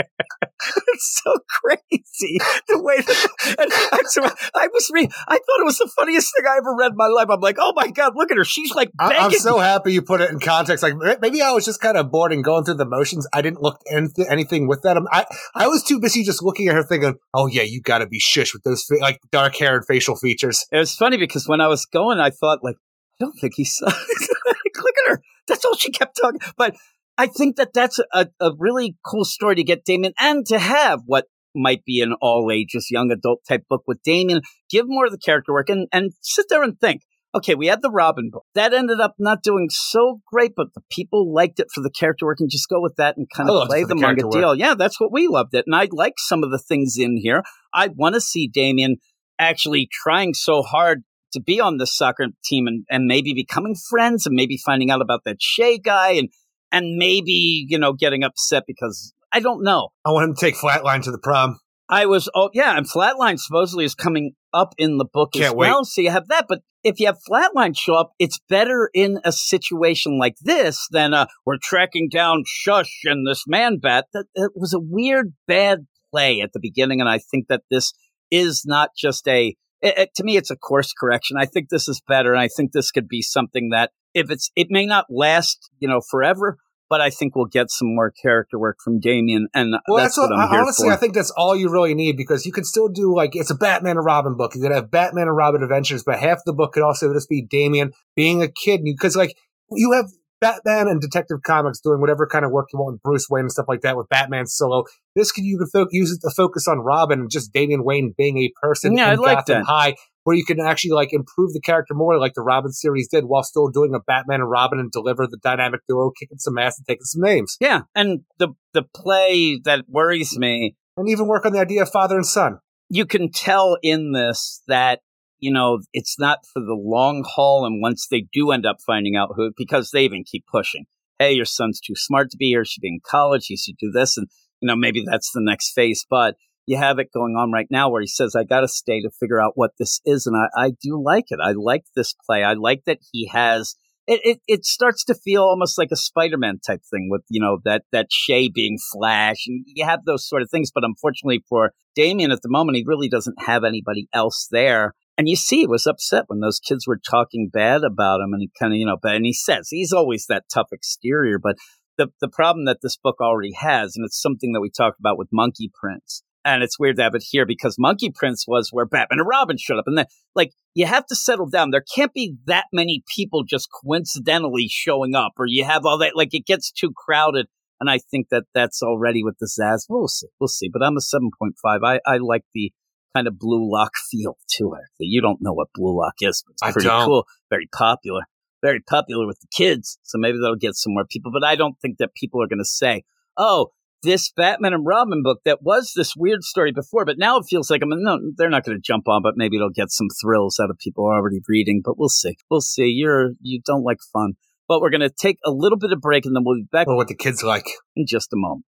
it's 0.88 1.20
so 1.22 1.34
crazy 1.60 2.38
the 2.68 2.82
way 2.82 2.96
that 2.96 3.56
and 3.60 3.70
I, 3.70 4.30
I 4.55 4.68
was 4.72 4.90
re- 4.92 5.10
I 5.28 5.34
thought 5.34 5.60
it 5.60 5.64
was 5.66 5.76
the 5.76 5.90
funniest 5.94 6.32
thing 6.34 6.46
I 6.50 6.56
ever 6.56 6.74
read 6.74 6.92
in 6.92 6.96
my 6.96 7.06
life. 7.06 7.26
I'm 7.30 7.40
like, 7.40 7.59
oh 7.60 7.74
my 7.76 7.90
god, 7.90 8.14
look 8.16 8.30
at 8.30 8.38
her. 8.38 8.44
She's 8.44 8.74
like 8.74 8.90
begging. 8.96 9.16
I'm 9.18 9.30
so 9.32 9.59
happy 9.59 9.92
you 9.92 10.00
put 10.00 10.22
it 10.22 10.30
in 10.30 10.40
context. 10.40 10.82
Like 10.82 10.94
maybe 11.20 11.42
I 11.42 11.52
was 11.52 11.66
just 11.66 11.82
kind 11.82 11.98
of 11.98 12.10
bored 12.10 12.32
and 12.32 12.42
going 12.42 12.64
through 12.64 12.74
the 12.76 12.86
motions. 12.86 13.28
I 13.34 13.42
didn't 13.42 13.60
look 13.60 13.78
into 13.86 14.24
anything 14.30 14.68
with 14.68 14.80
that. 14.84 14.96
I 15.12 15.26
I 15.55 15.68
was 15.68 15.84
too 15.84 16.00
busy 16.00 16.24
just 16.24 16.42
looking 16.42 16.68
at 16.68 16.74
her, 16.74 16.82
thinking, 16.82 17.16
"Oh 17.34 17.46
yeah, 17.46 17.62
you 17.62 17.82
got 17.82 17.98
to 17.98 18.06
be 18.06 18.20
shush 18.20 18.55
with 18.55 18.62
those 18.62 18.86
like 19.02 19.20
dark 19.30 19.55
hair 19.55 19.76
and 19.76 19.86
facial 19.86 20.16
features." 20.16 20.64
It 20.72 20.78
was 20.78 20.94
funny 20.94 21.18
because 21.18 21.46
when 21.46 21.60
I 21.60 21.68
was 21.68 21.84
going, 21.84 22.18
I 22.18 22.30
thought 22.30 22.64
like, 22.64 22.76
I 23.20 23.24
don't 23.24 23.32
think 23.32 23.55
he 23.57 23.66
like, 23.82 23.95
look 24.77 24.95
at 25.07 25.11
her. 25.11 25.23
That's 25.47 25.65
all 25.65 25.74
she 25.77 25.90
kept 25.90 26.19
talking. 26.20 26.40
But 26.57 26.77
I 27.16 27.27
think 27.27 27.57
that 27.57 27.73
that's 27.73 27.99
a, 28.12 28.28
a 28.40 28.51
really 28.57 28.97
cool 29.05 29.24
story 29.24 29.57
to 29.57 29.65
get 29.65 29.85
Damien 29.85 30.12
and 30.20 30.47
to 30.47 30.59
have 30.59 31.01
what 31.07 31.27
might 31.55 31.85
be 31.85 32.01
an 32.01 32.15
all 32.20 32.51
ages 32.53 32.89
young 32.90 33.11
adult 33.11 33.40
type 33.49 33.65
book 33.69 33.82
with 33.86 34.03
Damien. 34.05 34.43
Give 34.70 34.85
more 34.86 35.07
of 35.07 35.12
the 35.12 35.19
character 35.19 35.53
work 35.53 35.69
and, 35.69 35.89
and 35.93 36.12
sit 36.20 36.47
there 36.49 36.62
and 36.62 36.78
think. 36.78 37.03
Okay, 37.35 37.55
we 37.55 37.66
had 37.66 37.82
the 37.82 37.90
Robin 37.90 38.31
book. 38.32 38.45
That 38.55 38.73
ended 38.73 39.01
up 39.01 39.15
not 39.19 39.43
doing 39.43 39.69
so 39.70 40.20
great, 40.32 40.53
but 40.57 40.69
the 40.74 40.81
people 40.90 41.32
liked 41.32 41.61
it 41.61 41.66
for 41.74 41.82
the 41.82 41.90
character 41.90 42.24
work 42.24 42.39
and 42.40 42.49
just 42.51 42.69
go 42.69 42.81
with 42.81 42.97
that 42.97 43.16
and 43.19 43.27
kind 43.35 43.51
of 43.51 43.69
play 43.69 43.82
the 43.82 43.89
the 43.89 43.97
manga 43.97 44.23
deal. 44.31 44.55
Yeah, 44.55 44.74
that's 44.74 44.99
what 44.99 45.12
we 45.12 45.28
loved 45.28 45.55
it. 45.55 45.65
And 45.66 45.77
I 45.77 45.89
like 45.90 46.15
some 46.16 46.43
of 46.43 46.51
the 46.51 46.59
things 46.59 46.97
in 46.99 47.19
here. 47.20 47.43
I 47.74 47.89
want 47.89 48.15
to 48.15 48.20
see 48.20 48.49
Damien 48.49 48.97
actually 49.39 49.89
trying 49.93 50.32
so 50.32 50.62
hard 50.62 51.03
to 51.32 51.40
be 51.40 51.60
on 51.60 51.76
the 51.76 51.86
soccer 51.86 52.26
team 52.44 52.66
and, 52.66 52.84
and 52.90 53.06
maybe 53.06 53.34
becoming 53.34 53.74
friends 53.74 54.26
and 54.26 54.34
maybe 54.34 54.59
finding 54.64 54.90
out 54.90 55.00
about 55.00 55.20
that 55.24 55.36
Shea 55.40 55.78
guy 55.78 56.12
and 56.12 56.28
and 56.70 56.96
maybe, 56.96 57.66
you 57.68 57.78
know, 57.78 57.92
getting 57.92 58.22
upset 58.22 58.64
because 58.66 59.12
I 59.32 59.40
don't 59.40 59.62
know. 59.62 59.88
I 60.05 60.10
want 60.10 60.28
him 60.28 60.34
to 60.34 60.40
take 60.40 60.55
Flatline 60.55 61.02
to 61.05 61.10
the 61.10 61.18
prom. 61.18 61.59
I 61.88 62.06
was, 62.06 62.28
oh, 62.34 62.50
yeah, 62.52 62.76
and 62.76 62.86
Flatline 62.86 63.38
supposedly 63.38 63.84
is 63.84 63.94
coming 63.94 64.32
up 64.52 64.74
in 64.76 64.98
the 64.98 65.06
book 65.06 65.32
Can't 65.32 65.46
as 65.46 65.55
well. 65.55 65.78
wait. 65.78 65.86
So 65.86 66.02
you 66.02 66.10
have 66.10 66.28
that. 66.28 66.44
But 66.46 66.60
if 66.84 67.00
you 67.00 67.06
have 67.06 67.18
Flatline 67.28 67.74
show 67.76 67.94
up, 67.94 68.12
it's 68.18 68.38
better 68.48 68.90
in 68.92 69.18
a 69.24 69.32
situation 69.32 70.18
like 70.18 70.34
this 70.42 70.86
than 70.90 71.14
uh, 71.14 71.26
we're 71.46 71.56
tracking 71.62 72.09
down 72.10 72.44
Shush 72.46 73.05
and 73.05 73.26
this 73.26 73.44
man 73.46 73.78
bat. 73.78 74.06
That 74.12 74.26
it 74.34 74.52
was 74.55 74.74
a 74.74 74.80
weird, 74.80 75.32
bad 75.46 75.86
play 76.10 76.40
at 76.40 76.52
the 76.52 76.60
beginning. 76.60 77.00
And 77.00 77.09
I 77.09 77.18
think 77.18 77.46
that 77.48 77.62
this 77.70 77.94
is 78.30 78.64
not 78.66 78.90
just 78.96 79.26
a, 79.26 79.56
it, 79.82 79.98
it- 79.98 80.14
to 80.16 80.24
me, 80.24 80.36
it's 80.36 80.50
a 80.50 80.56
course 80.56 80.92
correction. 80.92 81.36
I 81.38 81.46
think 81.46 81.68
this 81.68 81.88
is 81.88 82.00
better. 82.06 82.32
And 82.32 82.40
I 82.40 82.48
think 82.48 82.72
this 82.72 82.90
could 82.90 83.09
be 83.09 83.22
something 83.22 83.70
that 83.70 83.90
if 84.14 84.30
it's, 84.30 84.50
it 84.56 84.68
may 84.70 84.86
not 84.86 85.06
last, 85.10 85.70
you 85.78 85.88
know, 85.88 86.00
forever. 86.10 86.59
But 86.90 87.02
I 87.02 87.10
think 87.10 87.36
we'll 87.36 87.44
get 87.44 87.70
some 87.70 87.94
more 87.94 88.10
character 88.10 88.59
work 88.59 88.78
from 88.82 88.98
Damien, 88.98 89.48
and 89.52 89.74
Well, 89.86 89.98
that's, 89.98 90.16
that's, 90.16 90.18
what, 90.26 90.30
what 90.30 90.40
I'm 90.40 90.48
here 90.48 90.60
honestly. 90.62 90.88
I 90.88 90.96
think 90.96 91.12
that's 91.12 91.30
all 91.30 91.55
you 91.55 91.68
really 91.70 91.92
need 91.92 92.16
because 92.16 92.46
you 92.46 92.52
can 92.52 92.64
still 92.64 92.88
do 92.88 93.14
like 93.14 93.36
it's 93.36 93.50
a 93.50 93.55
Batman 93.55 93.98
and 93.98 94.06
Robin 94.06 94.38
book. 94.38 94.55
You 94.55 94.62
could 94.62 94.72
have 94.72 94.90
Batman 94.90 95.28
and 95.28 95.36
Robin 95.36 95.62
adventures, 95.62 96.02
but 96.02 96.18
half 96.18 96.38
the 96.46 96.55
book 96.55 96.72
could 96.72 96.82
also 96.82 97.12
just 97.12 97.28
be 97.28 97.42
Damien 97.42 97.92
being 98.16 98.42
a 98.42 98.48
kid. 98.48 98.80
Because 98.84 99.14
like 99.16 99.36
you 99.70 99.92
have 99.92 100.06
Batman 100.40 100.89
and 100.89 101.01
Detective 101.01 101.39
Comics 101.44 101.81
doing 101.81 102.01
whatever 102.01 102.27
kind 102.27 102.44
of 102.44 102.51
work 102.51 102.69
you 102.73 102.78
want 102.78 102.94
with 102.94 103.02
Bruce 103.02 103.27
Wayne 103.31 103.43
and 103.44 103.52
stuff 103.52 103.66
like 103.69 103.81
that 103.82 103.97
with 103.97 104.09
Batman 104.09 104.47
solo. 104.47 104.85
This 105.16 105.32
could 105.32 105.44
you 105.44 105.59
could 105.59 105.69
fo- 105.73 105.89
use 105.90 106.12
it 106.12 106.20
to 106.27 106.32
focus 106.35 106.69
on 106.69 106.78
Robin 106.78 107.20
and 107.20 107.31
just 107.31 107.52
Damian 107.52 107.85
Wayne 107.85 108.15
being 108.16 108.39
a 108.39 108.51
person 108.62 108.97
Yeah, 108.97 109.12
in 109.12 109.19
I 109.19 109.23
like 109.23 109.36
Gotham 109.47 109.59
that. 109.62 109.66
High. 109.66 109.94
Where 110.24 110.36
you 110.36 110.44
can 110.44 110.60
actually 110.60 110.90
like 110.90 111.12
improve 111.15 111.55
the 111.55 111.60
character 111.60 111.94
more, 111.94 112.19
like 112.19 112.35
the 112.35 112.43
Robin 112.43 112.70
series 112.70 113.09
did, 113.09 113.24
while 113.24 113.43
still 113.43 113.69
doing 113.69 113.94
a 113.94 114.01
Batman 114.01 114.40
and 114.40 114.51
Robin 114.51 114.78
and 114.78 114.90
deliver 114.93 115.27
the 115.27 115.39
dynamic 115.43 115.81
duo, 115.89 116.10
kicking 116.10 116.36
some 116.39 116.59
ass 116.59 116.77
and 116.78 116.86
taking 116.86 117.05
some 117.05 117.23
names, 117.23 117.56
Yeah, 117.60 117.82
and 117.94 118.20
the 118.39 118.48
the 118.74 118.82
play 118.94 119.59
that 119.65 119.86
worries 119.89 120.36
me, 120.39 120.77
and 120.98 121.09
even 121.09 121.28
work 121.28 121.47
on 121.47 121.52
the 121.52 121.60
idea 121.60 121.81
of 121.82 121.90
father 121.90 122.16
and 122.16 122.27
son. 122.27 122.59
you 122.90 123.06
can 123.06 123.31
tell 123.32 123.78
in 123.82 124.12
this 124.12 124.62
that 124.69 125.01
you 125.39 125.52
know 125.52 125.81
it's 125.93 126.19
not 126.19 126.40
for 126.52 126.60
the 126.60 126.74
long 126.74 127.24
haul. 127.27 127.65
And 127.65 127.81
once 127.82 128.06
they 128.10 128.27
do 128.32 128.51
end 128.51 128.66
up 128.66 128.78
finding 128.86 129.16
out 129.16 129.31
who, 129.36 129.52
because 129.56 129.90
they 129.90 130.05
even 130.05 130.24
keep 130.24 130.44
pushing, 130.51 130.86
hey, 131.19 131.32
your 131.32 131.44
son's 131.44 131.81
too 131.81 131.94
smart 131.97 132.31
to 132.31 132.36
be 132.36 132.47
here. 132.47 132.65
Should 132.65 132.82
be 132.82 132.89
in 132.89 133.01
college. 133.05 133.47
He 133.47 133.56
should 133.56 133.77
do 133.78 133.90
this, 133.90 134.16
and 134.16 134.28
you 134.60 134.66
know 134.66 134.77
maybe 134.77 135.05
that's 135.06 135.32
the 135.32 135.43
next 135.43 135.73
phase. 135.73 136.05
But 136.09 136.36
you 136.66 136.77
have 136.77 136.98
it 136.98 137.12
going 137.12 137.35
on 137.35 137.51
right 137.51 137.69
now 137.70 137.90
where 137.90 138.01
he 138.01 138.06
says, 138.06 138.35
"I 138.36 138.44
got 138.44 138.60
to 138.60 138.69
stay 138.69 139.01
to 139.01 139.10
figure 139.19 139.40
out 139.40 139.52
what 139.55 139.73
this 139.78 140.01
is," 140.05 140.27
and 140.27 140.36
I, 140.36 140.66
I 140.66 140.70
do 140.82 141.02
like 141.02 141.27
it. 141.31 141.40
I 141.43 141.52
like 141.52 141.85
this 141.97 142.15
play. 142.27 142.43
I 142.43 142.55
like 142.55 142.82
that 142.86 142.98
he 143.12 143.28
has. 143.28 143.74
It, 144.06 144.20
it 144.24 144.40
it 144.47 144.65
starts 144.65 145.05
to 145.05 145.15
feel 145.15 145.43
almost 145.43 145.77
like 145.77 145.90
a 145.93 145.97
Spider-Man 145.97 146.60
type 146.66 146.81
thing 146.90 147.09
with 147.10 147.23
you 147.28 147.40
know 147.40 147.59
that 147.65 147.85
that 147.93 148.09
Shay 148.10 148.48
being 148.48 148.78
Flash, 148.93 149.47
and 149.47 149.65
you 149.66 149.85
have 149.85 150.05
those 150.05 150.28
sort 150.28 150.43
of 150.43 150.51
things. 150.51 150.70
But 150.74 150.85
unfortunately 150.85 151.44
for 151.48 151.73
Damian 151.94 152.32
at 152.32 152.43
the 152.43 152.51
moment, 152.51 152.77
he 152.77 152.85
really 152.86 153.09
doesn't 153.09 153.43
have 153.43 153.65
anybody 153.65 154.09
else 154.12 154.48
there. 154.51 154.94
And 155.19 155.28
you 155.28 155.35
see, 155.35 155.59
he 155.59 155.66
was 155.66 155.85
upset 155.85 156.24
when 156.28 156.39
those 156.39 156.61
kids 156.61 156.86
were 156.86 156.97
talking 156.99 157.51
bad 157.53 157.82
about 157.82 158.20
him, 158.20 158.32
and 158.32 158.40
he 158.40 158.51
kind 158.59 158.73
of 158.73 158.78
you 158.78 158.86
know, 158.86 158.97
but 159.03 159.16
and 159.16 159.27
he 159.27 159.32
says 159.32 159.69
he's 159.69 159.93
always 159.93 160.27
that 160.28 160.45
tough 160.53 160.69
exterior, 160.73 161.39
but 161.43 161.57
the 161.99 162.09
the 162.20 162.28
problem 162.28 162.65
that 162.66 162.78
this 162.82 162.97
book 162.97 163.16
already 163.20 163.53
has, 163.59 163.97
and 163.97 164.07
it's 164.07 164.23
something 164.23 164.53
that 164.53 164.61
we 164.61 164.70
talked 164.70 165.01
about 165.01 165.19
with 165.19 165.28
Monkey 165.32 165.70
Prince. 165.74 166.23
And 166.45 166.62
it's 166.62 166.78
weird 166.78 166.97
to 166.97 167.03
have 167.03 167.16
it 167.16 167.24
here 167.28 167.45
because 167.45 167.77
Monkey 167.78 168.11
Prince 168.15 168.47
was 168.47 168.70
where 168.73 168.86
Batman 168.86 169.19
and 169.19 169.28
Robin 169.28 169.57
showed 169.59 169.78
up. 169.78 169.85
And 169.86 169.99
then, 169.99 170.07
like, 170.35 170.53
you 170.73 170.86
have 170.86 171.05
to 171.07 171.16
settle 171.16 171.49
down. 171.49 171.73
There 171.73 171.85
can't 171.95 172.15
be 172.15 172.36
that 172.47 172.66
many 172.73 173.03
people 173.15 173.43
just 173.43 173.69
coincidentally 173.85 174.69
showing 174.70 175.15
up, 175.15 175.32
or 175.36 175.47
you 175.47 175.65
have 175.65 175.85
all 175.85 175.99
that. 175.99 176.16
Like, 176.16 176.32
it 176.32 176.47
gets 176.47 176.70
too 176.70 176.93
crowded. 176.97 177.49
And 177.81 177.90
I 177.90 177.99
think 177.99 178.28
that 178.31 178.45
that's 178.55 178.82
already 178.82 179.23
with 179.23 179.36
the 179.40 179.47
Zsasz. 179.47 179.86
We'll 179.89 180.09
see. 180.09 180.28
We'll 180.40 180.49
see. 180.49 180.70
But 180.73 180.82
I'm 180.82 180.97
a 180.97 181.01
7.5. 181.01 181.51
I, 181.85 182.01
I 182.07 182.16
like 182.19 182.45
the 182.55 182.73
kind 183.19 183.27
of 183.28 183.39
blue 183.39 183.69
lock 183.70 183.93
feel 184.11 184.36
to 184.57 184.74
it. 184.74 184.85
You 184.99 185.20
don't 185.20 185.39
know 185.40 185.53
what 185.53 185.69
blue 185.74 185.99
lock 185.99 186.15
is, 186.20 186.45
but 186.47 186.53
it's 186.53 186.73
pretty 186.73 186.89
cool. 186.89 187.27
Very 187.51 187.69
popular. 187.77 188.23
Very 188.62 188.81
popular 188.81 189.27
with 189.27 189.40
the 189.40 189.49
kids. 189.57 189.99
So 190.03 190.19
maybe 190.19 190.39
that'll 190.40 190.57
get 190.57 190.74
some 190.74 190.95
more 190.95 191.05
people. 191.09 191.31
But 191.32 191.47
I 191.47 191.57
don't 191.57 191.77
think 191.81 191.99
that 191.99 192.15
people 192.15 192.43
are 192.43 192.49
going 192.49 192.59
to 192.59 192.65
say, 192.65 193.03
oh, 193.36 193.69
this 194.03 194.31
Batman 194.36 194.74
and 194.74 194.86
Robin 194.86 195.23
book 195.24 195.40
that 195.45 195.62
was 195.62 195.93
this 195.97 196.15
weird 196.16 196.45
story 196.45 196.70
before, 196.73 197.05
but 197.05 197.19
now 197.19 197.36
it 197.39 197.47
feels 197.51 197.69
like 197.69 197.82
I 197.82 197.86
mean, 197.86 198.03
no, 198.05 198.19
they're 198.36 198.51
not 198.51 198.65
going 198.65 198.78
to 198.78 198.82
jump 198.82 199.09
on, 199.09 199.23
but 199.23 199.35
maybe 199.36 199.57
it'll 199.57 199.70
get 199.70 199.90
some 199.90 200.07
thrills 200.23 200.61
out 200.62 200.70
of 200.70 200.78
people 200.78 201.05
already 201.05 201.40
reading. 201.49 201.82
But 201.85 201.99
we'll 201.99 202.09
see. 202.09 202.36
We'll 202.49 202.61
see. 202.61 202.86
You're 202.86 203.31
you 203.40 203.61
don't 203.65 203.82
like 203.82 203.99
fun, 204.12 204.35
but 204.69 204.81
we're 204.81 204.90
going 204.90 205.01
to 205.01 205.11
take 205.11 205.39
a 205.45 205.51
little 205.51 205.78
bit 205.78 205.93
of 205.93 206.01
break 206.01 206.27
and 206.27 206.36
then 206.36 206.45
we'll 206.45 206.57
be 206.57 206.69
back 206.70 206.86
Or 206.86 206.95
what 206.97 207.09
the 207.09 207.16
kids 207.16 207.43
like. 207.43 207.66
in 207.97 208.07
just 208.07 208.32
a 208.32 208.36
moment. 208.36 208.65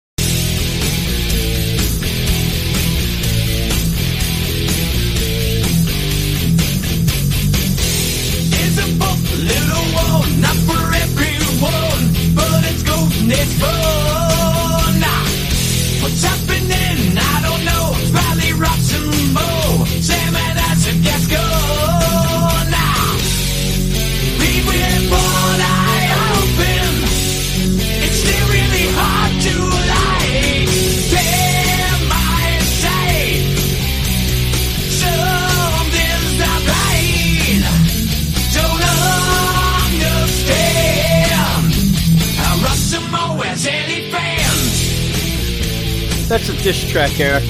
That's 46.38 46.49
a 46.49 46.64
dish 46.64 46.91
track, 46.91 47.19
Eric. 47.19 47.43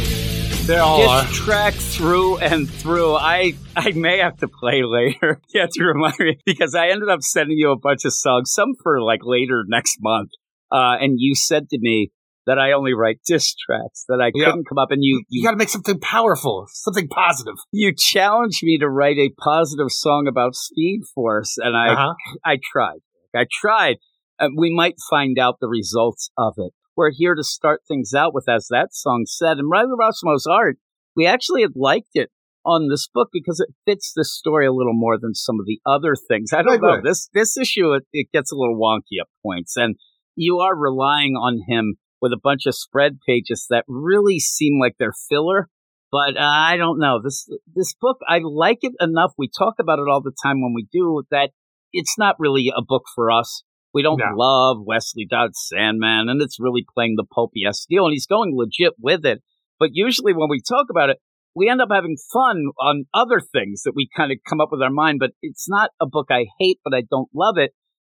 All 0.79 1.09
are. 1.09 1.25
Dish 1.25 1.35
track 1.39 1.73
through 1.73 2.37
and 2.37 2.69
through. 2.69 3.15
I 3.15 3.55
I 3.75 3.91
may 3.91 4.19
have 4.19 4.37
to 4.37 4.47
play 4.47 4.81
later. 4.85 5.41
you 5.53 5.59
have 5.59 5.71
to 5.71 5.83
remind 5.83 6.17
me 6.19 6.37
because 6.45 6.73
I 6.73 6.87
ended 6.87 7.09
up 7.09 7.21
sending 7.21 7.57
you 7.57 7.71
a 7.71 7.77
bunch 7.77 8.05
of 8.05 8.13
songs, 8.13 8.53
some 8.53 8.75
for 8.81 9.01
like 9.01 9.19
later 9.25 9.65
next 9.67 9.97
month. 9.99 10.29
Uh, 10.71 10.95
and 11.01 11.15
you 11.17 11.35
said 11.35 11.67
to 11.71 11.77
me 11.81 12.11
that 12.45 12.59
I 12.59 12.71
only 12.71 12.93
write 12.93 13.19
diss 13.27 13.53
tracks, 13.55 14.05
that 14.07 14.21
I 14.21 14.31
Yeah. 14.33 14.45
couldn't 14.51 14.69
come 14.69 14.77
up, 14.77 14.91
and 14.91 15.03
you 15.03 15.17
You 15.27 15.41
you 15.41 15.43
got 15.43 15.51
to 15.51 15.57
make 15.57 15.67
something 15.67 15.99
powerful, 15.99 16.65
something 16.71 17.09
positive. 17.09 17.55
you 17.73 17.93
challenged 17.93 18.63
me 18.63 18.77
to 18.77 18.87
write 18.89 19.17
a 19.17 19.31
positive 19.37 19.87
song 19.89 20.27
about 20.29 20.55
Speed 20.55 21.01
Force, 21.13 21.57
and 21.57 21.75
I 21.75 21.89
Uh-huh. 21.91 22.13
I 22.45 22.57
tried. 22.71 22.99
I 23.35 23.47
tried. 23.51 23.97
Uh, 24.39 24.47
we 24.57 24.73
might 24.73 24.95
find 25.09 25.37
out 25.37 25.57
the 25.59 25.67
results 25.67 26.29
of 26.37 26.53
it. 26.55 26.71
We're 26.97 27.11
here 27.13 27.35
to 27.35 27.43
start 27.43 27.81
things 27.87 28.13
out 28.15 28.33
with, 28.33 28.49
as 28.49 28.67
that 28.71 28.87
song 28.91 29.25
said, 29.27 29.59
and 29.59 29.69
Riley 29.69 29.91
Rossmo's 29.97 30.47
art. 30.47 30.77
We 31.15 31.27
actually 31.27 31.61
had 31.61 31.73
liked 31.75 32.09
it 32.15 32.31
on 32.65 32.89
this 32.89 33.07
book 33.13 33.29
because 33.31 33.59
it 33.59 33.73
fits 33.85 34.11
this 34.15 34.35
story 34.35 34.65
a 34.65 34.73
little 34.73 34.95
more 34.95 35.19
than 35.19 35.35
some 35.35 35.59
of 35.59 35.67
the 35.67 35.79
other 35.85 36.15
things. 36.15 36.51
I 36.51 36.63
don't 36.63 36.81
know. 36.81 36.99
This 37.03 37.29
this 37.33 37.55
issue 37.55 37.93
it, 37.93 38.03
it 38.11 38.27
gets 38.33 38.51
a 38.51 38.55
little 38.55 38.79
wonky 38.79 39.21
at 39.21 39.27
points, 39.45 39.77
and 39.77 39.95
you 40.35 40.57
are 40.57 40.75
relying 40.75 41.33
on 41.33 41.61
him 41.67 41.97
with 42.19 42.33
a 42.33 42.39
bunch 42.43 42.65
of 42.65 42.75
spread 42.75 43.19
pages 43.27 43.67
that 43.69 43.85
really 43.87 44.39
seem 44.39 44.79
like 44.81 44.95
they're 44.97 45.13
filler. 45.29 45.69
But 46.11 46.35
uh, 46.35 46.41
I 46.41 46.77
don't 46.77 46.99
know 46.99 47.21
this 47.23 47.47
this 47.75 47.93
book. 47.93 48.17
I 48.27 48.39
like 48.43 48.79
it 48.81 48.93
enough. 48.99 49.33
We 49.37 49.49
talk 49.55 49.75
about 49.79 49.99
it 49.99 50.09
all 50.09 50.21
the 50.21 50.35
time 50.43 50.63
when 50.63 50.73
we 50.73 50.87
do 50.91 51.21
that. 51.29 51.51
It's 51.93 52.17
not 52.17 52.35
really 52.39 52.71
a 52.75 52.81
book 52.81 53.03
for 53.13 53.31
us. 53.31 53.63
We 53.97 54.03
don't 54.03 54.19
No. 54.19 54.35
love 54.37 54.77
Wesley 54.85 55.25
Dodds 55.27 55.57
Sandman, 55.67 56.29
and 56.29 56.39
it's 56.39 56.59
really 56.59 56.85
playing 56.93 57.15
the 57.17 57.23
pulpy 57.25 57.63
deal, 57.89 58.05
and 58.05 58.13
he's 58.13 58.27
going 58.27 58.51
legit 58.55 58.93
with 58.99 59.25
it. 59.25 59.41
But 59.79 59.89
usually 59.93 60.33
when 60.33 60.49
we 60.49 60.61
talk 60.61 60.85
about 60.91 61.09
it, 61.09 61.17
we 61.55 61.67
end 61.67 61.81
up 61.81 61.89
having 61.91 62.15
fun 62.31 62.65
on 62.79 63.05
other 63.11 63.39
things 63.41 63.81
that 63.85 63.93
we 63.95 64.07
kind 64.15 64.31
of 64.31 64.37
come 64.47 64.61
up 64.61 64.69
with 64.71 64.83
our 64.83 64.91
mind. 64.91 65.17
But 65.19 65.31
it's 65.41 65.67
not 65.67 65.89
a 65.99 66.05
book 66.05 66.27
I 66.29 66.45
hate, 66.59 66.77
but 66.83 66.93
I 66.93 67.01
don't 67.09 67.29
love 67.33 67.57
it. 67.57 67.71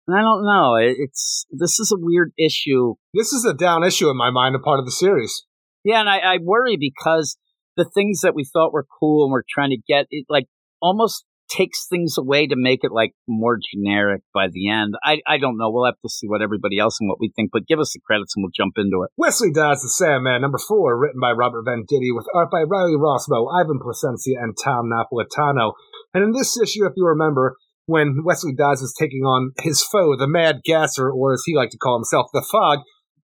And 0.08 0.16
I 0.16 0.22
don't 0.22 0.46
know. 0.46 0.76
It's 0.76 1.44
this 1.50 1.78
is 1.78 1.92
a 1.94 2.00
weird 2.00 2.32
issue 2.38 2.94
This 3.12 3.34
is 3.34 3.44
a 3.44 3.52
down 3.52 3.84
issue 3.84 4.08
in 4.08 4.16
my 4.16 4.30
mind, 4.30 4.54
a 4.56 4.58
part 4.60 4.78
of 4.78 4.86
the 4.86 4.90
series. 4.90 5.44
yeah, 5.84 6.00
and 6.00 6.08
I, 6.08 6.18
I 6.18 6.38
worry 6.42 6.78
because 6.80 7.36
the 7.76 7.84
things 7.84 8.20
that 8.22 8.34
we 8.34 8.44
thought 8.50 8.72
were 8.72 8.86
cool 9.00 9.24
and 9.24 9.32
we're 9.32 9.42
trying 9.46 9.70
to 9.70 9.78
get 9.86 10.06
it 10.10 10.24
like 10.30 10.46
almost 10.80 11.26
takes 11.56 11.86
things 11.88 12.16
away 12.18 12.46
to 12.46 12.56
make 12.56 12.80
it 12.82 12.92
like 12.92 13.12
more 13.28 13.58
generic 13.72 14.22
by 14.32 14.46
the 14.50 14.70
end. 14.70 14.94
I, 15.02 15.20
I 15.26 15.38
don't 15.38 15.56
know. 15.56 15.70
We'll 15.70 15.86
have 15.86 16.00
to 16.02 16.08
see 16.08 16.26
what 16.26 16.42
everybody 16.42 16.78
else 16.78 16.98
and 17.00 17.08
what 17.08 17.20
we 17.20 17.32
think, 17.34 17.50
but 17.52 17.66
give 17.66 17.78
us 17.78 17.92
the 17.92 18.00
credits 18.00 18.34
and 18.34 18.42
we'll 18.42 18.52
jump 18.54 18.74
into 18.76 19.02
it. 19.04 19.10
Wesley 19.16 19.52
Dodds, 19.52 19.82
The 19.82 19.88
Sandman, 19.88 20.42
number 20.42 20.58
four, 20.58 20.98
written 20.98 21.20
by 21.20 21.32
Robert 21.32 21.64
Venditti, 21.66 22.14
with 22.14 22.26
art 22.34 22.50
by 22.50 22.62
Riley 22.62 22.96
Rossmo, 22.96 23.46
Ivan 23.52 23.78
Plascencia, 23.78 24.42
and 24.42 24.56
Tom 24.62 24.90
Napolitano. 24.90 25.72
And 26.12 26.24
in 26.24 26.32
this 26.32 26.60
issue, 26.60 26.86
if 26.86 26.92
you 26.96 27.06
remember, 27.06 27.56
when 27.86 28.22
Wesley 28.24 28.54
Dodds 28.54 28.80
was 28.80 28.94
taking 28.98 29.22
on 29.22 29.52
his 29.60 29.82
foe, 29.82 30.16
the 30.16 30.28
Mad 30.28 30.60
Gasser, 30.64 31.10
or 31.10 31.34
as 31.34 31.42
he 31.44 31.56
liked 31.56 31.72
to 31.72 31.78
call 31.78 31.98
himself, 31.98 32.26
the 32.32 32.46
Fog, 32.50 32.80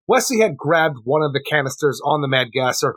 Wesley 0.07 0.39
had 0.39 0.57
grabbed 0.57 0.97
one 1.03 1.23
of 1.23 1.33
the 1.33 1.43
canisters 1.43 2.01
on 2.03 2.21
the 2.21 2.27
Mad 2.27 2.47
Gasser 2.53 2.95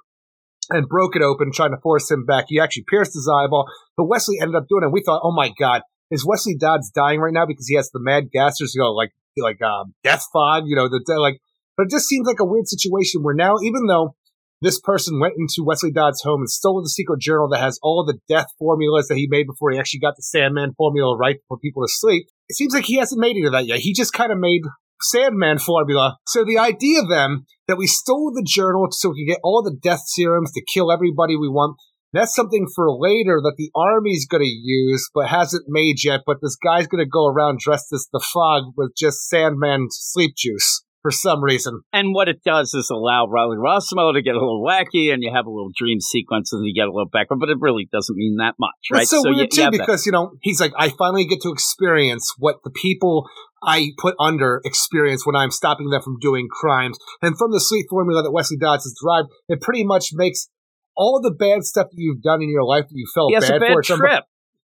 and 0.70 0.88
broke 0.88 1.16
it 1.16 1.22
open, 1.22 1.50
trying 1.52 1.72
to 1.72 1.80
force 1.82 2.10
him 2.10 2.24
back. 2.24 2.46
He 2.48 2.60
actually 2.60 2.84
pierced 2.88 3.14
his 3.14 3.28
eyeball, 3.28 3.66
but 3.96 4.04
Wesley 4.04 4.38
ended 4.40 4.56
up 4.56 4.68
doing 4.68 4.84
it. 4.84 4.92
We 4.92 5.02
thought, 5.04 5.22
oh 5.24 5.32
my 5.32 5.52
god, 5.58 5.82
is 6.10 6.26
Wesley 6.26 6.56
Dodds 6.56 6.90
dying 6.90 7.20
right 7.20 7.32
now 7.32 7.46
because 7.46 7.66
he 7.68 7.76
has 7.76 7.90
the 7.90 8.00
mad 8.00 8.24
gassers, 8.34 8.74
you 8.74 8.80
know, 8.80 8.92
like 8.92 9.12
like 9.36 9.60
um, 9.62 9.94
death 10.04 10.24
fog, 10.32 10.64
you 10.66 10.76
know, 10.76 10.88
the 10.88 11.02
like. 11.18 11.40
But 11.76 11.86
it 11.86 11.90
just 11.90 12.06
seems 12.06 12.26
like 12.26 12.38
a 12.40 12.44
weird 12.44 12.68
situation 12.68 13.22
where 13.22 13.34
now, 13.34 13.56
even 13.62 13.86
though 13.88 14.14
this 14.60 14.80
person 14.80 15.20
went 15.20 15.34
into 15.36 15.64
Wesley 15.64 15.90
Dodds' 15.90 16.22
home 16.22 16.40
and 16.40 16.48
stole 16.48 16.80
the 16.80 16.88
secret 16.88 17.20
journal 17.20 17.48
that 17.48 17.60
has 17.60 17.78
all 17.82 18.04
the 18.04 18.18
death 18.28 18.46
formulas 18.58 19.08
that 19.08 19.16
he 19.16 19.26
made 19.28 19.46
before 19.46 19.72
he 19.72 19.78
actually 19.78 20.00
got 20.00 20.16
the 20.16 20.22
Sandman 20.22 20.72
formula 20.76 21.16
right 21.16 21.36
for 21.48 21.58
people 21.58 21.82
to 21.82 21.92
sleep. 21.92 22.28
It 22.48 22.56
seems 22.56 22.72
like 22.74 22.84
he 22.84 22.96
hasn't 22.96 23.20
made 23.20 23.36
any 23.36 23.46
of 23.46 23.52
that 23.52 23.66
yet. 23.66 23.80
He 23.80 23.92
just 23.92 24.12
kind 24.12 24.32
of 24.32 24.38
made 24.38 24.62
Sandman 25.04 25.58
formula. 25.58 26.18
So 26.26 26.44
the 26.44 26.58
idea 26.58 27.02
then 27.08 27.46
that 27.68 27.78
we 27.78 27.86
stole 27.86 28.32
the 28.34 28.46
journal 28.46 28.86
so 28.90 29.10
we 29.10 29.24
could 29.24 29.34
get 29.34 29.40
all 29.44 29.62
the 29.62 29.76
death 29.76 30.02
serums 30.06 30.52
to 30.52 30.64
kill 30.64 30.92
everybody 30.92 31.36
we 31.36 31.48
want. 31.48 31.76
That's 32.12 32.34
something 32.34 32.68
for 32.74 32.86
later 32.96 33.40
that 33.42 33.54
the 33.58 33.70
army's 33.74 34.26
going 34.26 34.44
to 34.44 34.48
use, 34.48 35.10
but 35.12 35.28
hasn't 35.28 35.64
made 35.66 36.04
yet. 36.04 36.20
But 36.24 36.38
this 36.40 36.56
guy's 36.56 36.86
going 36.86 37.04
to 37.04 37.10
go 37.10 37.26
around 37.26 37.58
dressed 37.58 37.92
as 37.92 38.06
the 38.12 38.20
fog 38.20 38.72
with 38.76 38.92
just 38.96 39.28
Sandman 39.28 39.88
sleep 39.90 40.34
juice 40.36 40.84
for 41.04 41.10
some 41.10 41.44
reason. 41.44 41.82
And 41.92 42.14
what 42.14 42.28
it 42.28 42.42
does 42.44 42.72
is 42.72 42.88
allow 42.90 43.26
Riley 43.26 43.58
Rossmo 43.58 44.14
to 44.14 44.22
get 44.22 44.36
a 44.36 44.38
little 44.38 44.64
wacky, 44.64 45.12
and 45.12 45.22
you 45.22 45.30
have 45.34 45.44
a 45.44 45.50
little 45.50 45.70
dream 45.76 46.00
sequence, 46.00 46.50
and 46.52 46.64
you 46.64 46.72
get 46.72 46.88
a 46.88 46.92
little 46.92 47.10
background. 47.12 47.40
But 47.40 47.50
it 47.50 47.58
really 47.60 47.86
doesn't 47.92 48.16
mean 48.16 48.36
that 48.36 48.54
much, 48.58 48.70
right? 48.90 49.02
It's 49.02 49.10
so, 49.10 49.20
so 49.22 49.30
weird 49.30 49.54
you, 49.54 49.64
too 49.64 49.70
because 49.70 50.06
you 50.06 50.12
know 50.12 50.32
he's 50.40 50.60
like, 50.60 50.72
I 50.78 50.88
finally 50.88 51.26
get 51.26 51.42
to 51.42 51.50
experience 51.50 52.32
what 52.38 52.56
the 52.64 52.70
people 52.70 53.28
I 53.66 53.90
put 53.98 54.14
under 54.18 54.60
experience 54.64 55.26
when 55.26 55.36
I'm 55.36 55.50
stopping 55.50 55.90
them 55.90 56.02
from 56.02 56.18
doing 56.20 56.48
crimes. 56.50 56.98
And 57.22 57.36
from 57.36 57.52
the 57.52 57.60
sleep 57.60 57.86
formula 57.90 58.22
that 58.22 58.32
Wesley 58.32 58.56
Dodds 58.56 58.84
has 58.84 58.94
derived, 59.02 59.28
it 59.48 59.60
pretty 59.60 59.84
much 59.84 60.10
makes 60.12 60.48
all 60.96 61.20
the 61.20 61.30
bad 61.30 61.64
stuff 61.64 61.88
that 61.90 61.96
you've 61.96 62.22
done 62.22 62.42
in 62.42 62.48
your 62.48 62.64
life 62.64 62.84
that 62.88 62.94
you 62.94 63.06
felt 63.14 63.30
he 63.32 63.38
bad, 63.40 63.60
bad 63.60 63.72
for. 63.72 63.82
Trip. 63.82 64.24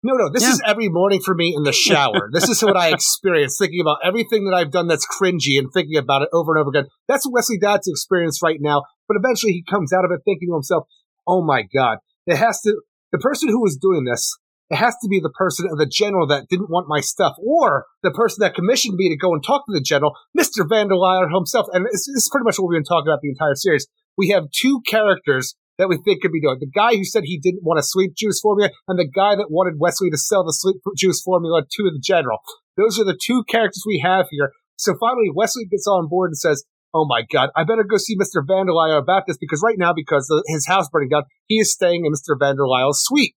No, 0.03 0.13
no, 0.13 0.29
this 0.31 0.43
yeah. 0.43 0.51
is 0.51 0.61
every 0.65 0.89
morning 0.89 1.21
for 1.21 1.33
me 1.33 1.53
in 1.55 1.63
the 1.63 1.73
shower. 1.73 2.29
this 2.31 2.47
is 2.49 2.61
what 2.61 2.77
I 2.77 2.89
experience, 2.93 3.57
thinking 3.59 3.81
about 3.81 3.97
everything 4.03 4.45
that 4.45 4.55
I've 4.55 4.71
done 4.71 4.87
that's 4.87 5.07
cringy 5.07 5.57
and 5.57 5.71
thinking 5.73 5.97
about 5.97 6.21
it 6.21 6.29
over 6.31 6.55
and 6.55 6.61
over 6.61 6.69
again. 6.69 6.89
That's 7.07 7.25
what 7.25 7.33
Wesley 7.33 7.57
Dodds 7.57 7.87
experience 7.87 8.41
right 8.43 8.59
now. 8.61 8.83
But 9.07 9.17
eventually 9.17 9.53
he 9.53 9.63
comes 9.67 9.91
out 9.91 10.05
of 10.05 10.11
it 10.11 10.21
thinking 10.23 10.49
to 10.49 10.53
himself, 10.53 10.87
oh 11.27 11.43
my 11.43 11.63
God, 11.63 11.97
it 12.25 12.37
has 12.37 12.61
to, 12.61 12.81
the 13.11 13.17
person 13.17 13.49
who 13.49 13.61
was 13.61 13.75
doing 13.75 14.05
this, 14.05 14.37
it 14.69 14.75
has 14.75 14.95
to 15.01 15.07
be 15.07 15.19
the 15.19 15.29
person, 15.29 15.67
of 15.71 15.77
the 15.77 15.85
general 15.85 16.27
that 16.27 16.47
didn't 16.49 16.69
want 16.69 16.87
my 16.89 16.99
stuff, 16.99 17.35
or 17.39 17.85
the 18.03 18.11
person 18.11 18.41
that 18.41 18.55
commissioned 18.55 18.95
me 18.95 19.09
to 19.09 19.17
go 19.17 19.33
and 19.33 19.43
talk 19.43 19.65
to 19.65 19.73
the 19.73 19.81
general, 19.81 20.13
Mr. 20.37 20.67
Vanderlyle 20.67 21.31
himself. 21.33 21.67
And 21.71 21.85
this, 21.85 22.05
this 22.07 22.27
is 22.27 22.29
pretty 22.31 22.43
much 22.43 22.59
what 22.59 22.67
we've 22.69 22.77
been 22.77 22.83
talking 22.83 23.07
about 23.07 23.21
the 23.21 23.29
entire 23.29 23.55
series. 23.55 23.87
We 24.17 24.29
have 24.29 24.51
two 24.51 24.81
characters 24.87 25.55
that 25.77 25.87
we 25.87 25.97
think 26.03 26.21
could 26.21 26.31
be 26.31 26.41
doing. 26.41 26.57
The 26.59 26.67
guy 26.67 26.95
who 26.95 27.05
said 27.05 27.23
he 27.23 27.39
didn't 27.39 27.63
want 27.63 27.79
a 27.79 27.83
sleep 27.83 28.15
juice 28.15 28.41
formula 28.41 28.71
and 28.87 28.97
the 28.97 29.07
guy 29.07 29.35
that 29.35 29.51
wanted 29.51 29.79
Wesley 29.79 30.09
to 30.09 30.17
sell 30.17 30.43
the 30.43 30.51
sleep 30.51 30.77
juice 30.97 31.21
formula 31.21 31.61
to 31.63 31.83
the 31.83 31.99
general. 32.01 32.39
Those 32.75 32.99
are 32.99 33.05
the 33.05 33.17
two 33.17 33.43
characters 33.47 33.83
we 33.85 34.01
have 34.03 34.27
here. 34.31 34.51
So 34.75 34.95
finally, 34.99 35.29
Wesley 35.33 35.65
gets 35.65 35.87
on 35.87 36.07
board 36.09 36.29
and 36.29 36.37
says, 36.37 36.65
Oh 36.93 37.05
my 37.07 37.21
God, 37.31 37.49
I 37.55 37.63
better 37.63 37.83
go 37.83 37.97
see 37.97 38.17
Mr. 38.17 38.41
Vanderlyle 38.41 38.99
about 38.99 39.23
this 39.27 39.37
because 39.37 39.61
right 39.63 39.77
now, 39.77 39.93
because 39.93 40.25
the, 40.27 40.43
his 40.47 40.65
house 40.65 40.87
burning 40.89 41.09
down, 41.09 41.23
he 41.45 41.55
is 41.55 41.71
staying 41.71 42.05
in 42.05 42.11
Mr. 42.11 42.37
Vanderlyle's 42.39 43.03
suite. 43.03 43.35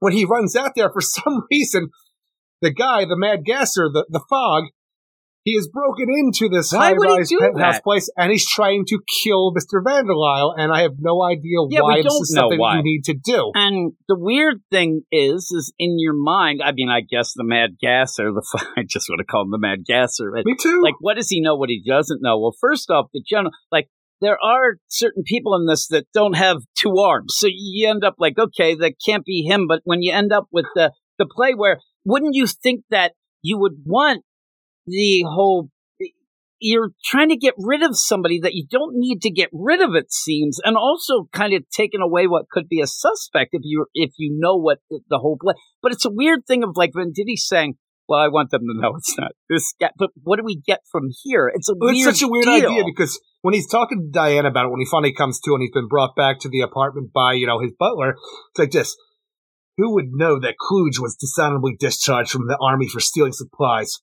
When 0.00 0.12
he 0.12 0.24
runs 0.24 0.56
out 0.56 0.72
there, 0.74 0.90
for 0.90 1.00
some 1.00 1.46
reason, 1.50 1.90
the 2.60 2.72
guy, 2.72 3.04
the 3.04 3.16
mad 3.16 3.44
gasser, 3.44 3.88
the, 3.92 4.06
the 4.08 4.24
fog, 4.28 4.64
he 5.42 5.54
has 5.54 5.68
broken 5.68 6.08
into 6.10 6.50
this 6.50 6.70
high-rise 6.70 7.30
penthouse 7.32 7.76
that? 7.76 7.82
place, 7.82 8.10
and 8.14 8.30
he's 8.30 8.46
trying 8.46 8.84
to 8.88 8.98
kill 9.24 9.54
Mr. 9.54 9.82
Vanderlyle, 9.82 10.52
and 10.54 10.70
I 10.70 10.82
have 10.82 10.96
no 10.98 11.22
idea 11.22 11.56
yeah, 11.70 11.80
why 11.80 12.02
this 12.02 12.12
is 12.12 12.34
something 12.34 12.58
why. 12.58 12.76
you 12.76 12.82
need 12.82 13.04
to 13.04 13.14
do. 13.14 13.50
And 13.54 13.92
the 14.06 14.18
weird 14.18 14.60
thing 14.70 15.02
is, 15.10 15.50
is 15.50 15.72
in 15.78 15.98
your 15.98 16.12
mind, 16.12 16.60
I 16.62 16.72
mean, 16.72 16.90
I 16.90 17.00
guess 17.00 17.32
the 17.34 17.44
Mad 17.44 17.78
Gasser, 17.80 18.32
the 18.32 18.42
I 18.76 18.82
just 18.86 19.08
want 19.08 19.20
to 19.20 19.24
call 19.24 19.44
him 19.44 19.50
the 19.50 19.58
Mad 19.58 19.86
Gasser. 19.86 20.30
Me 20.44 20.56
too. 20.60 20.82
Like, 20.82 20.96
what 21.00 21.14
does 21.16 21.30
he 21.30 21.40
know? 21.40 21.56
What 21.56 21.70
he 21.70 21.82
doesn't 21.86 22.20
know? 22.20 22.38
Well, 22.38 22.54
first 22.60 22.90
off, 22.90 23.06
the 23.14 23.22
general, 23.26 23.52
like, 23.72 23.88
there 24.20 24.38
are 24.42 24.76
certain 24.88 25.22
people 25.24 25.54
in 25.54 25.66
this 25.66 25.88
that 25.88 26.06
don't 26.12 26.34
have 26.34 26.58
two 26.76 26.98
arms, 26.98 27.34
so 27.36 27.46
you 27.50 27.88
end 27.88 28.04
up 28.04 28.16
like, 28.18 28.38
okay, 28.38 28.74
that 28.76 28.94
can't 29.04 29.24
be 29.24 29.42
him. 29.42 29.66
But 29.68 29.80
when 29.84 30.02
you 30.02 30.12
end 30.12 30.32
up 30.32 30.46
with 30.52 30.66
the 30.74 30.92
the 31.18 31.26
play 31.26 31.52
where, 31.54 31.78
wouldn't 32.04 32.34
you 32.34 32.46
think 32.46 32.84
that 32.90 33.12
you 33.42 33.58
would 33.58 33.82
want 33.84 34.24
the 34.86 35.24
whole 35.28 35.70
you're 36.60 36.90
trying 37.02 37.30
to 37.30 37.36
get 37.36 37.54
rid 37.56 37.82
of 37.82 37.96
somebody 37.96 38.38
that 38.38 38.52
you 38.52 38.66
don't 38.70 38.94
need 38.94 39.22
to 39.22 39.30
get 39.30 39.48
rid 39.52 39.80
of 39.80 39.94
it 39.94 40.12
seems 40.12 40.60
and 40.62 40.76
also 40.76 41.26
kind 41.32 41.54
of 41.54 41.64
taking 41.70 42.02
away 42.02 42.26
what 42.26 42.50
could 42.50 42.68
be 42.68 42.82
a 42.82 42.86
suspect 42.86 43.50
if 43.52 43.62
you 43.64 43.86
if 43.94 44.10
you 44.18 44.36
know 44.38 44.56
what 44.56 44.78
the 44.90 45.18
whole 45.18 45.38
play 45.40 45.54
but 45.82 45.90
it's 45.90 46.04
a 46.04 46.10
weird 46.10 46.46
thing 46.46 46.62
of 46.62 46.76
like 46.76 46.92
Venditti 46.92 47.36
saying 47.36 47.74
well 48.10 48.20
I 48.20 48.28
want 48.28 48.50
them 48.50 48.62
to 48.62 48.78
know 48.78 48.96
it's 48.96 49.16
not 49.16 49.32
this 49.48 49.72
guy 49.80 49.90
but 49.96 50.10
what 50.22 50.36
do 50.36 50.44
we 50.44 50.56
get 50.56 50.80
from 50.90 51.08
here 51.22 51.50
it's 51.54 51.68
a 51.68 51.74
well, 51.78 51.94
weird 51.94 52.08
it's 52.08 52.18
such 52.18 52.26
a 52.26 52.30
weird 52.30 52.44
deal. 52.44 52.70
idea 52.70 52.82
because 52.84 53.18
when 53.42 53.54
he's 53.54 53.68
talking 53.68 54.00
to 54.00 54.10
Diane 54.10 54.44
about 54.44 54.66
it 54.66 54.70
when 54.70 54.80
he 54.80 54.86
finally 54.90 55.14
comes 55.14 55.40
to 55.40 55.54
and 55.54 55.62
he's 55.62 55.72
been 55.72 55.88
brought 55.88 56.14
back 56.16 56.40
to 56.40 56.48
the 56.48 56.60
apartment 56.60 57.12
by 57.14 57.32
you 57.34 57.46
know 57.46 57.60
his 57.60 57.72
butler 57.78 58.10
it's 58.10 58.58
like 58.58 58.72
this 58.72 58.96
who 59.78 59.94
would 59.94 60.10
know 60.10 60.38
that 60.38 60.56
Kluge 60.60 60.98
was 60.98 61.16
dishonorably 61.18 61.74
discharged 61.78 62.30
from 62.30 62.48
the 62.48 62.58
army 62.60 62.86
for 62.88 63.00
stealing 63.00 63.32
supplies 63.32 64.00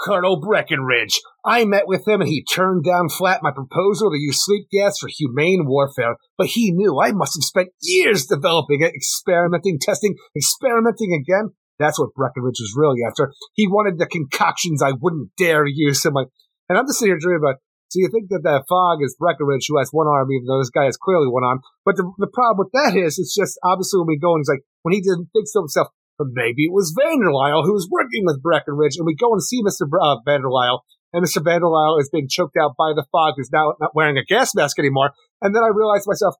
Colonel 0.00 0.40
Breckenridge. 0.40 1.20
I 1.44 1.64
met 1.64 1.86
with 1.86 2.06
him 2.06 2.20
and 2.20 2.28
he 2.28 2.44
turned 2.44 2.84
down 2.84 3.08
flat 3.08 3.40
my 3.42 3.50
proposal 3.50 4.10
to 4.10 4.18
use 4.18 4.44
sleep 4.44 4.68
gas 4.70 4.98
for 4.98 5.08
humane 5.08 5.64
warfare, 5.66 6.16
but 6.36 6.48
he 6.48 6.72
knew 6.72 7.00
I 7.00 7.12
must 7.12 7.36
have 7.36 7.44
spent 7.44 7.68
years 7.80 8.26
developing 8.26 8.82
it, 8.82 8.94
experimenting, 8.94 9.78
testing, 9.80 10.16
experimenting 10.36 11.12
again. 11.12 11.50
That's 11.78 11.98
what 11.98 12.14
Breckenridge 12.14 12.60
was 12.60 12.74
really 12.76 13.00
after. 13.06 13.32
He 13.54 13.68
wanted 13.68 13.98
the 13.98 14.06
concoctions 14.06 14.82
I 14.82 14.92
wouldn't 14.92 15.30
dare 15.36 15.66
use. 15.66 16.04
I'm 16.04 16.14
like, 16.14 16.28
and 16.68 16.78
I'm 16.78 16.86
just 16.86 16.98
sitting 16.98 17.12
here 17.12 17.20
dreaming 17.20 17.44
about, 17.44 17.60
so 17.88 18.00
you 18.00 18.08
think 18.10 18.28
that 18.30 18.42
that 18.42 18.66
fog 18.68 18.98
is 19.02 19.14
Breckenridge 19.18 19.66
who 19.68 19.78
has 19.78 19.90
one 19.92 20.08
arm, 20.08 20.30
even 20.32 20.46
though 20.46 20.58
this 20.58 20.70
guy 20.70 20.84
has 20.84 20.96
clearly 20.96 21.28
one 21.28 21.44
arm. 21.44 21.60
But 21.84 21.96
the, 21.96 22.10
the 22.18 22.32
problem 22.32 22.66
with 22.66 22.72
that 22.74 22.98
is, 22.98 23.18
it's 23.18 23.34
just 23.34 23.58
obviously 23.62 24.00
when 24.00 24.08
we 24.08 24.18
go 24.18 24.34
and 24.34 24.40
he's 24.40 24.50
like, 24.50 24.64
when 24.82 24.94
he 24.94 25.00
didn't 25.00 25.30
think 25.32 25.46
to 25.52 25.60
himself, 25.60 25.88
but 26.18 26.28
maybe 26.32 26.64
it 26.64 26.72
was 26.72 26.96
Vanderlyle 26.96 27.64
who 27.64 27.74
was 27.74 27.88
working 27.90 28.24
with 28.24 28.42
Breckenridge, 28.42 28.96
and 28.96 29.06
we 29.06 29.14
go 29.14 29.32
and 29.32 29.42
see 29.42 29.62
Mr. 29.62 29.84
Uh, 29.84 30.18
Vanderlyle, 30.26 30.80
and 31.12 31.24
Mr. 31.24 31.44
Vanderlyle 31.44 32.00
is 32.00 32.10
being 32.10 32.28
choked 32.28 32.56
out 32.56 32.74
by 32.76 32.92
the 32.96 33.06
fog, 33.12 33.34
who's 33.36 33.52
now 33.52 33.74
not 33.80 33.94
wearing 33.94 34.18
a 34.18 34.24
gas 34.24 34.54
mask 34.54 34.78
anymore. 34.78 35.12
And 35.40 35.54
then 35.54 35.62
I 35.62 35.70
realized 35.72 36.08
myself, 36.08 36.34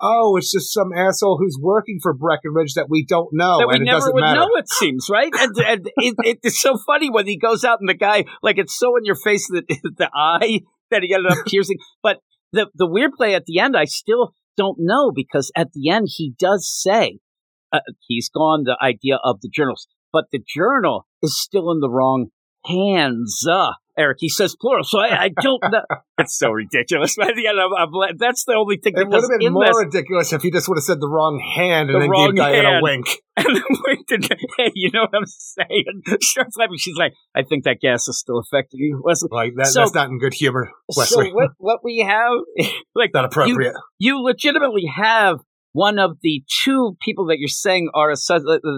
oh, 0.00 0.36
it's 0.36 0.52
just 0.52 0.72
some 0.72 0.92
asshole 0.96 1.38
who's 1.38 1.58
working 1.60 1.98
for 2.02 2.14
Breckenridge 2.14 2.74
that 2.74 2.86
we 2.88 3.04
don't 3.04 3.28
know, 3.32 3.58
that 3.58 3.68
we 3.68 3.76
and 3.76 3.84
never 3.84 3.96
it 3.96 4.00
doesn't 4.00 4.14
would 4.14 4.20
matter. 4.20 4.40
know. 4.40 4.48
It 4.56 4.68
seems 4.68 5.08
right, 5.10 5.32
and, 5.38 5.56
and 5.58 5.90
it, 5.96 6.38
it's 6.42 6.60
so 6.60 6.78
funny 6.86 7.10
when 7.10 7.26
he 7.26 7.36
goes 7.36 7.64
out 7.64 7.78
and 7.80 7.88
the 7.88 7.94
guy, 7.94 8.24
like, 8.42 8.58
it's 8.58 8.78
so 8.78 8.96
in 8.96 9.04
your 9.04 9.16
face 9.16 9.48
that 9.48 9.66
the 9.68 10.10
eye 10.14 10.60
that 10.90 11.02
he 11.02 11.14
ended 11.14 11.32
up 11.32 11.46
piercing. 11.46 11.78
But 12.02 12.18
the 12.52 12.68
the 12.74 12.90
weird 12.90 13.12
play 13.12 13.34
at 13.34 13.44
the 13.46 13.58
end, 13.58 13.76
I 13.76 13.84
still 13.84 14.34
don't 14.56 14.78
know 14.80 15.12
because 15.14 15.52
at 15.56 15.72
the 15.72 15.90
end 15.90 16.08
he 16.10 16.34
does 16.38 16.68
say 16.70 17.18
uh, 17.72 17.80
he's 18.06 18.28
gone 18.28 18.64
the 18.64 18.76
idea 18.82 19.18
of 19.22 19.40
the 19.40 19.50
journals, 19.52 19.86
but 20.12 20.24
the 20.32 20.42
journal 20.46 21.06
is 21.22 21.40
still 21.40 21.70
in 21.70 21.80
the 21.80 21.90
wrong 21.90 22.30
hands. 22.64 23.44
Uh, 23.48 23.72
Eric, 23.98 24.18
he 24.20 24.28
says 24.28 24.56
plural, 24.58 24.84
so 24.84 24.98
I, 24.98 25.24
I 25.24 25.28
don't 25.28 25.62
know. 25.70 25.82
It's 26.20 26.38
so 26.38 26.50
ridiculous. 26.50 27.16
By 27.18 27.32
the 27.34 27.46
end, 27.48 27.58
I'm, 27.58 27.72
I'm, 27.72 28.16
that's 28.18 28.44
the 28.44 28.52
only 28.52 28.76
thing. 28.76 28.92
It 28.94 29.08
would 29.08 29.22
have 29.22 29.40
been 29.40 29.54
more 29.54 29.64
this, 29.64 29.84
ridiculous 29.86 30.32
if 30.34 30.42
he 30.42 30.50
just 30.50 30.68
would 30.68 30.76
have 30.76 30.84
said 30.84 31.00
the 31.00 31.08
wrong 31.08 31.40
hand 31.40 31.88
and 31.88 31.96
the 31.96 32.00
then 32.00 32.12
gave 32.12 32.36
Diana 32.36 32.78
a 32.78 32.82
wink. 32.82 33.06
And 33.40 33.56
then 33.56 33.62
winked. 33.86 34.34
hey, 34.58 34.70
you 34.74 34.90
know 34.92 35.06
what 35.10 35.16
I'm 35.16 35.24
saying? 35.24 36.02
Starts 36.20 36.58
laughing. 36.58 36.76
She's 36.76 36.96
like, 36.96 37.14
"I 37.34 37.42
think 37.42 37.64
that 37.64 37.78
gas 37.80 38.06
is 38.06 38.18
still 38.18 38.38
affecting 38.38 38.80
you, 38.80 39.00
Wesley." 39.02 39.30
Like 39.32 39.54
that, 39.56 39.68
so, 39.68 39.80
that's 39.80 39.94
not 39.94 40.10
in 40.10 40.18
good 40.18 40.34
humor, 40.34 40.70
Wesley. 40.94 41.30
So 41.30 41.34
what, 41.34 41.50
what 41.56 41.80
we 41.82 42.04
have, 42.06 42.32
like, 42.94 43.14
not 43.14 43.24
appropriate. 43.24 43.72
You, 43.98 44.18
you 44.18 44.22
legitimately 44.22 44.84
have 44.94 45.38
one 45.72 45.98
of 45.98 46.18
the 46.20 46.44
two 46.62 46.98
people 47.00 47.28
that 47.28 47.38
you're 47.38 47.48
saying 47.48 47.88
are 47.94 48.10
a 48.10 48.16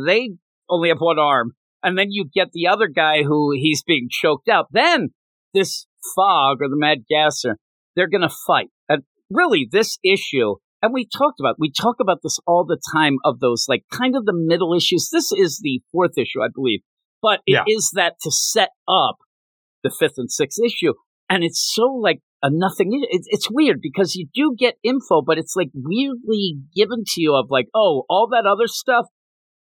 they 0.06 0.30
only 0.68 0.90
have 0.90 0.98
one 1.00 1.18
arm, 1.18 1.56
and 1.82 1.98
then 1.98 2.08
you 2.10 2.28
get 2.32 2.48
the 2.52 2.66
other 2.66 2.88
guy 2.88 3.22
who 3.22 3.52
he's 3.52 3.82
being 3.82 4.08
choked 4.10 4.48
out. 4.48 4.66
Then 4.70 5.08
this 5.54 5.86
fog 6.14 6.58
or 6.60 6.68
the 6.68 6.76
mad 6.76 6.98
gasser, 7.08 7.56
they're 7.96 8.08
going 8.08 8.22
to 8.22 8.34
fight. 8.46 8.68
And 8.88 9.02
really, 9.30 9.68
this 9.70 9.98
issue, 10.04 10.56
and 10.80 10.92
we 10.92 11.06
talked 11.06 11.40
about, 11.40 11.56
we 11.58 11.70
talk 11.70 11.96
about 12.00 12.18
this 12.22 12.38
all 12.46 12.64
the 12.64 12.80
time 12.94 13.16
of 13.24 13.40
those 13.40 13.66
like 13.68 13.84
kind 13.92 14.16
of 14.16 14.24
the 14.24 14.32
middle 14.34 14.74
issues. 14.74 15.08
This 15.12 15.32
is 15.32 15.60
the 15.62 15.80
fourth 15.92 16.16
issue, 16.16 16.42
I 16.42 16.48
believe, 16.54 16.80
but 17.20 17.40
it 17.46 17.52
Yeah. 17.54 17.64
is 17.66 17.90
that 17.94 18.14
to 18.22 18.30
set 18.30 18.70
up 18.88 19.16
the 19.82 19.90
fifth 19.98 20.14
and 20.16 20.30
sixth 20.30 20.58
issue. 20.64 20.94
And 21.28 21.42
it's 21.44 21.72
so 21.74 21.84
like 21.86 22.20
a 22.42 22.48
nothing. 22.50 22.90
It's, 23.10 23.26
it's 23.30 23.48
weird 23.50 23.78
because 23.80 24.14
you 24.14 24.26
do 24.34 24.54
get 24.58 24.74
info, 24.82 25.22
but 25.22 25.38
it's 25.38 25.54
like 25.56 25.70
weirdly 25.74 26.58
given 26.74 27.04
to 27.06 27.20
you 27.20 27.34
of 27.34 27.46
like, 27.50 27.66
oh, 27.74 28.04
all 28.08 28.28
that 28.32 28.44
other 28.46 28.66
stuff. 28.66 29.06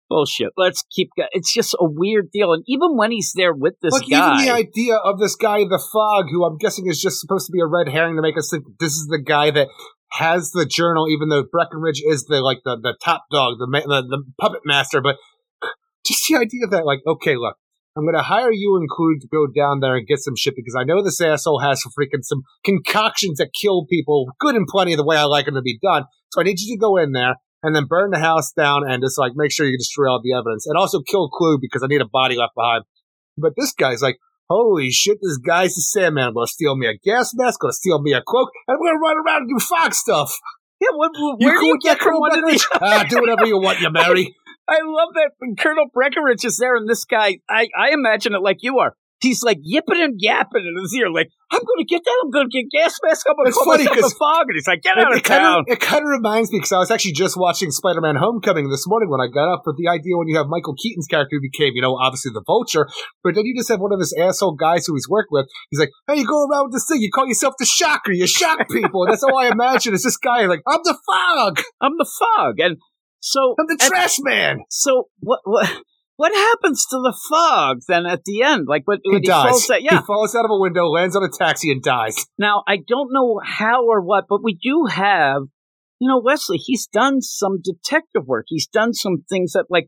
Bullshit. 0.09 0.49
Let's 0.57 0.83
keep. 0.91 1.09
go- 1.17 1.25
It's 1.31 1.53
just 1.53 1.73
a 1.73 1.83
weird 1.85 2.31
deal. 2.31 2.53
And 2.53 2.63
even 2.67 2.95
when 2.95 3.11
he's 3.11 3.33
there 3.35 3.53
with 3.53 3.75
this 3.81 3.93
Like 3.93 4.09
guy, 4.09 4.33
even 4.35 4.45
the 4.45 4.53
idea 4.53 4.95
of 4.95 5.19
this 5.19 5.35
guy, 5.35 5.59
the 5.59 5.83
fog, 5.91 6.25
who 6.31 6.45
I'm 6.45 6.57
guessing 6.57 6.87
is 6.87 7.01
just 7.01 7.19
supposed 7.19 7.45
to 7.47 7.51
be 7.51 7.59
a 7.59 7.65
red 7.65 7.89
herring 7.89 8.15
to 8.15 8.21
make 8.21 8.37
us 8.37 8.49
think 8.49 8.63
this 8.79 8.93
is 8.93 9.07
the 9.07 9.21
guy 9.21 9.51
that 9.51 9.67
has 10.11 10.51
the 10.51 10.65
journal, 10.65 11.07
even 11.09 11.29
though 11.29 11.43
Breckenridge 11.43 12.01
is 12.05 12.25
the 12.25 12.41
like 12.41 12.59
the, 12.63 12.77
the 12.81 12.95
top 13.03 13.25
dog, 13.31 13.57
the, 13.59 13.67
the 13.67 14.03
the 14.07 14.23
puppet 14.39 14.61
master. 14.65 15.01
But 15.01 15.17
just 16.05 16.23
the 16.29 16.37
idea 16.37 16.67
that 16.71 16.85
like, 16.85 16.99
okay, 17.05 17.35
look, 17.35 17.57
I'm 17.97 18.03
going 18.03 18.15
to 18.15 18.21
hire 18.21 18.51
you 18.51 18.77
and 18.79 18.87
Clue 18.87 19.17
to 19.19 19.27
go 19.27 19.47
down 19.47 19.79
there 19.79 19.95
and 19.95 20.07
get 20.07 20.19
some 20.19 20.35
shit 20.37 20.55
because 20.55 20.75
I 20.79 20.83
know 20.83 21.01
this 21.03 21.19
asshole 21.19 21.59
has 21.59 21.81
some 21.81 21.91
freaking 21.99 22.21
some 22.23 22.43
concoctions 22.63 23.39
that 23.39 23.49
kill 23.59 23.85
people 23.89 24.27
good 24.39 24.55
and 24.55 24.67
plenty 24.67 24.93
of 24.93 24.97
the 24.97 25.05
way 25.05 25.17
I 25.17 25.23
like 25.23 25.45
them 25.45 25.55
to 25.55 25.61
be 25.61 25.79
done. 25.81 26.05
So 26.31 26.39
I 26.39 26.43
need 26.43 26.59
you 26.59 26.75
to 26.75 26.79
go 26.79 26.97
in 26.97 27.13
there 27.13 27.35
and 27.67 27.75
then 27.75 27.83
burn 27.85 28.11
the 28.11 28.19
house 28.19 28.53
down 28.53 28.89
and 28.89 29.03
just 29.03 29.19
like 29.19 29.33
make 29.35 29.51
sure 29.51 29.65
you 29.65 29.77
destroy 29.77 30.09
all 30.09 30.21
the 30.23 30.31
evidence 30.31 30.65
and 30.65 30.77
also 30.77 31.01
kill 31.01 31.27
Clue 31.27 31.57
because 31.59 31.83
I 31.83 31.87
need 31.87 31.99
a 31.99 32.07
body 32.07 32.37
left 32.37 32.55
behind. 32.55 32.85
But 33.37 33.53
this 33.57 33.73
guy's 33.73 34.01
like, 34.01 34.19
holy 34.49 34.89
shit, 34.89 35.17
this 35.21 35.37
guy's 35.37 35.75
the 35.75 35.81
Sandman. 35.81 36.33
Gonna 36.33 36.47
steal 36.47 36.77
me 36.77 36.87
a 36.87 36.97
gas 36.97 37.33
mask, 37.35 37.59
gonna 37.59 37.73
steal 37.73 38.01
me 38.01 38.13
a 38.13 38.21
cloak, 38.25 38.51
and 38.67 38.77
I'm 38.77 38.81
gonna 38.81 38.99
run 38.99 39.17
around 39.17 39.41
and 39.41 39.49
do 39.49 39.63
Fox 39.63 39.99
stuff. 39.99 40.31
Yeah, 40.79 40.89
what, 40.93 41.09
where 41.39 41.59
do 41.59 41.65
you 41.65 41.79
get 41.81 41.99
from 41.99 42.19
one 42.19 42.37
of 42.37 42.47
these? 42.47 42.63
ah, 42.73 43.03
do 43.09 43.19
whatever 43.19 43.47
you 43.47 43.59
want, 43.59 43.79
you 43.79 43.89
Mary. 43.91 44.35
I 44.67 44.77
love 44.85 45.09
that 45.15 45.31
Colonel 45.57 45.85
Breckenridge 45.91 46.45
is 46.45 46.59
there, 46.59 46.75
and 46.75 46.87
this 46.87 47.03
guy, 47.03 47.39
I, 47.49 47.67
I 47.75 47.93
imagine 47.93 48.35
it 48.35 48.43
like 48.43 48.57
you 48.61 48.77
are. 48.77 48.93
He's 49.19 49.41
like 49.41 49.57
yipping 49.63 49.99
and 49.99 50.13
yapping 50.17 50.61
in 50.61 50.75
his 50.81 50.93
ear, 50.93 51.09
like, 51.09 51.29
I'm 51.51 51.59
going 51.59 51.79
to 51.79 51.85
get 51.85 52.03
that. 52.05 52.17
I'm 52.23 52.29
going 52.29 52.49
to 52.49 52.53
get 52.53 52.69
gas 52.69 52.99
mask. 53.03 53.25
I'm 53.27 53.35
going 53.35 53.47
to 53.47 53.53
call 53.53 53.65
myself 53.65 53.97
a 53.97 54.09
fog. 54.15 54.45
And 54.47 54.55
he's 54.55 54.67
like, 54.67 54.83
get 54.83 54.97
out 54.97 55.11
of 55.11 55.17
it 55.17 55.25
town. 55.25 55.65
Kinda, 55.65 55.73
it 55.73 55.79
kind 55.79 56.03
of 56.03 56.09
reminds 56.09 56.51
me 56.51 56.59
because 56.59 56.71
I 56.71 56.77
was 56.77 56.91
actually 56.91 57.13
just 57.13 57.35
watching 57.35 57.71
Spider 57.71 58.01
Man 58.01 58.15
Homecoming 58.15 58.69
this 58.69 58.85
morning 58.85 59.09
when 59.09 59.21
I 59.21 59.27
got 59.27 59.51
up 59.51 59.63
with 59.65 59.77
the 59.77 59.87
idea 59.87 60.17
when 60.17 60.27
you 60.27 60.37
have 60.37 60.47
Michael 60.47 60.75
Keaton's 60.75 61.07
character 61.07 61.37
who 61.37 61.41
became, 61.41 61.73
you 61.73 61.81
know, 61.81 61.95
obviously 61.95 62.31
the 62.33 62.43
vulture, 62.45 62.87
but 63.23 63.33
then 63.33 63.45
you 63.45 63.55
just 63.55 63.69
have 63.69 63.79
one 63.79 63.93
of 63.93 63.99
his 63.99 64.13
asshole 64.19 64.53
guys 64.53 64.85
who 64.85 64.93
he's 64.93 65.09
worked 65.09 65.29
with. 65.31 65.47
He's 65.71 65.79
like, 65.79 65.89
hey, 66.07 66.19
you 66.19 66.27
go 66.27 66.45
around 66.45 66.65
with 66.65 66.73
this 66.73 66.85
thing. 66.87 67.01
You 67.01 67.09
call 67.09 67.27
yourself 67.27 67.55
the 67.57 67.65
shocker. 67.65 68.11
You 68.11 68.27
shock 68.27 68.67
people. 68.69 69.03
and 69.03 69.13
that's 69.13 69.23
all 69.23 69.37
I 69.39 69.47
imagine 69.47 69.93
is 69.93 70.03
this 70.03 70.17
guy 70.17 70.45
like, 70.45 70.61
I'm 70.67 70.81
the 70.83 70.97
fog. 71.05 71.61
I'm 71.81 71.93
the 71.97 72.09
fog. 72.19 72.59
And 72.59 72.77
so 73.19 73.55
I'm 73.59 73.65
the 73.67 73.77
trash 73.81 74.17
man. 74.19 74.59
So 74.69 75.09
what? 75.19 75.39
What? 75.45 75.69
What 76.17 76.33
happens 76.35 76.85
to 76.89 76.97
the 76.97 77.15
fog 77.29 77.77
then 77.87 78.05
at 78.05 78.23
the 78.25 78.41
end? 78.41 78.65
Like 78.67 78.81
what? 78.85 78.99
He 79.03 79.19
dies. 79.19 79.49
falls 79.49 79.69
out- 79.69 79.83
yeah. 79.83 79.99
He 79.99 80.05
falls 80.05 80.35
out 80.35 80.45
of 80.45 80.51
a 80.51 80.59
window, 80.59 80.85
lands 80.87 81.15
on 81.15 81.23
a 81.23 81.29
taxi, 81.29 81.71
and 81.71 81.81
dies. 81.81 82.25
Now 82.37 82.63
I 82.67 82.77
don't 82.77 83.09
know 83.13 83.39
how 83.43 83.85
or 83.85 84.01
what, 84.01 84.25
but 84.27 84.43
we 84.43 84.55
do 84.61 84.85
have, 84.89 85.43
you 85.99 86.07
know, 86.09 86.19
Wesley. 86.23 86.57
He's 86.57 86.87
done 86.87 87.21
some 87.21 87.59
detective 87.63 88.23
work. 88.25 88.45
He's 88.47 88.67
done 88.67 88.93
some 88.93 89.23
things 89.29 89.53
that, 89.53 89.65
like, 89.69 89.87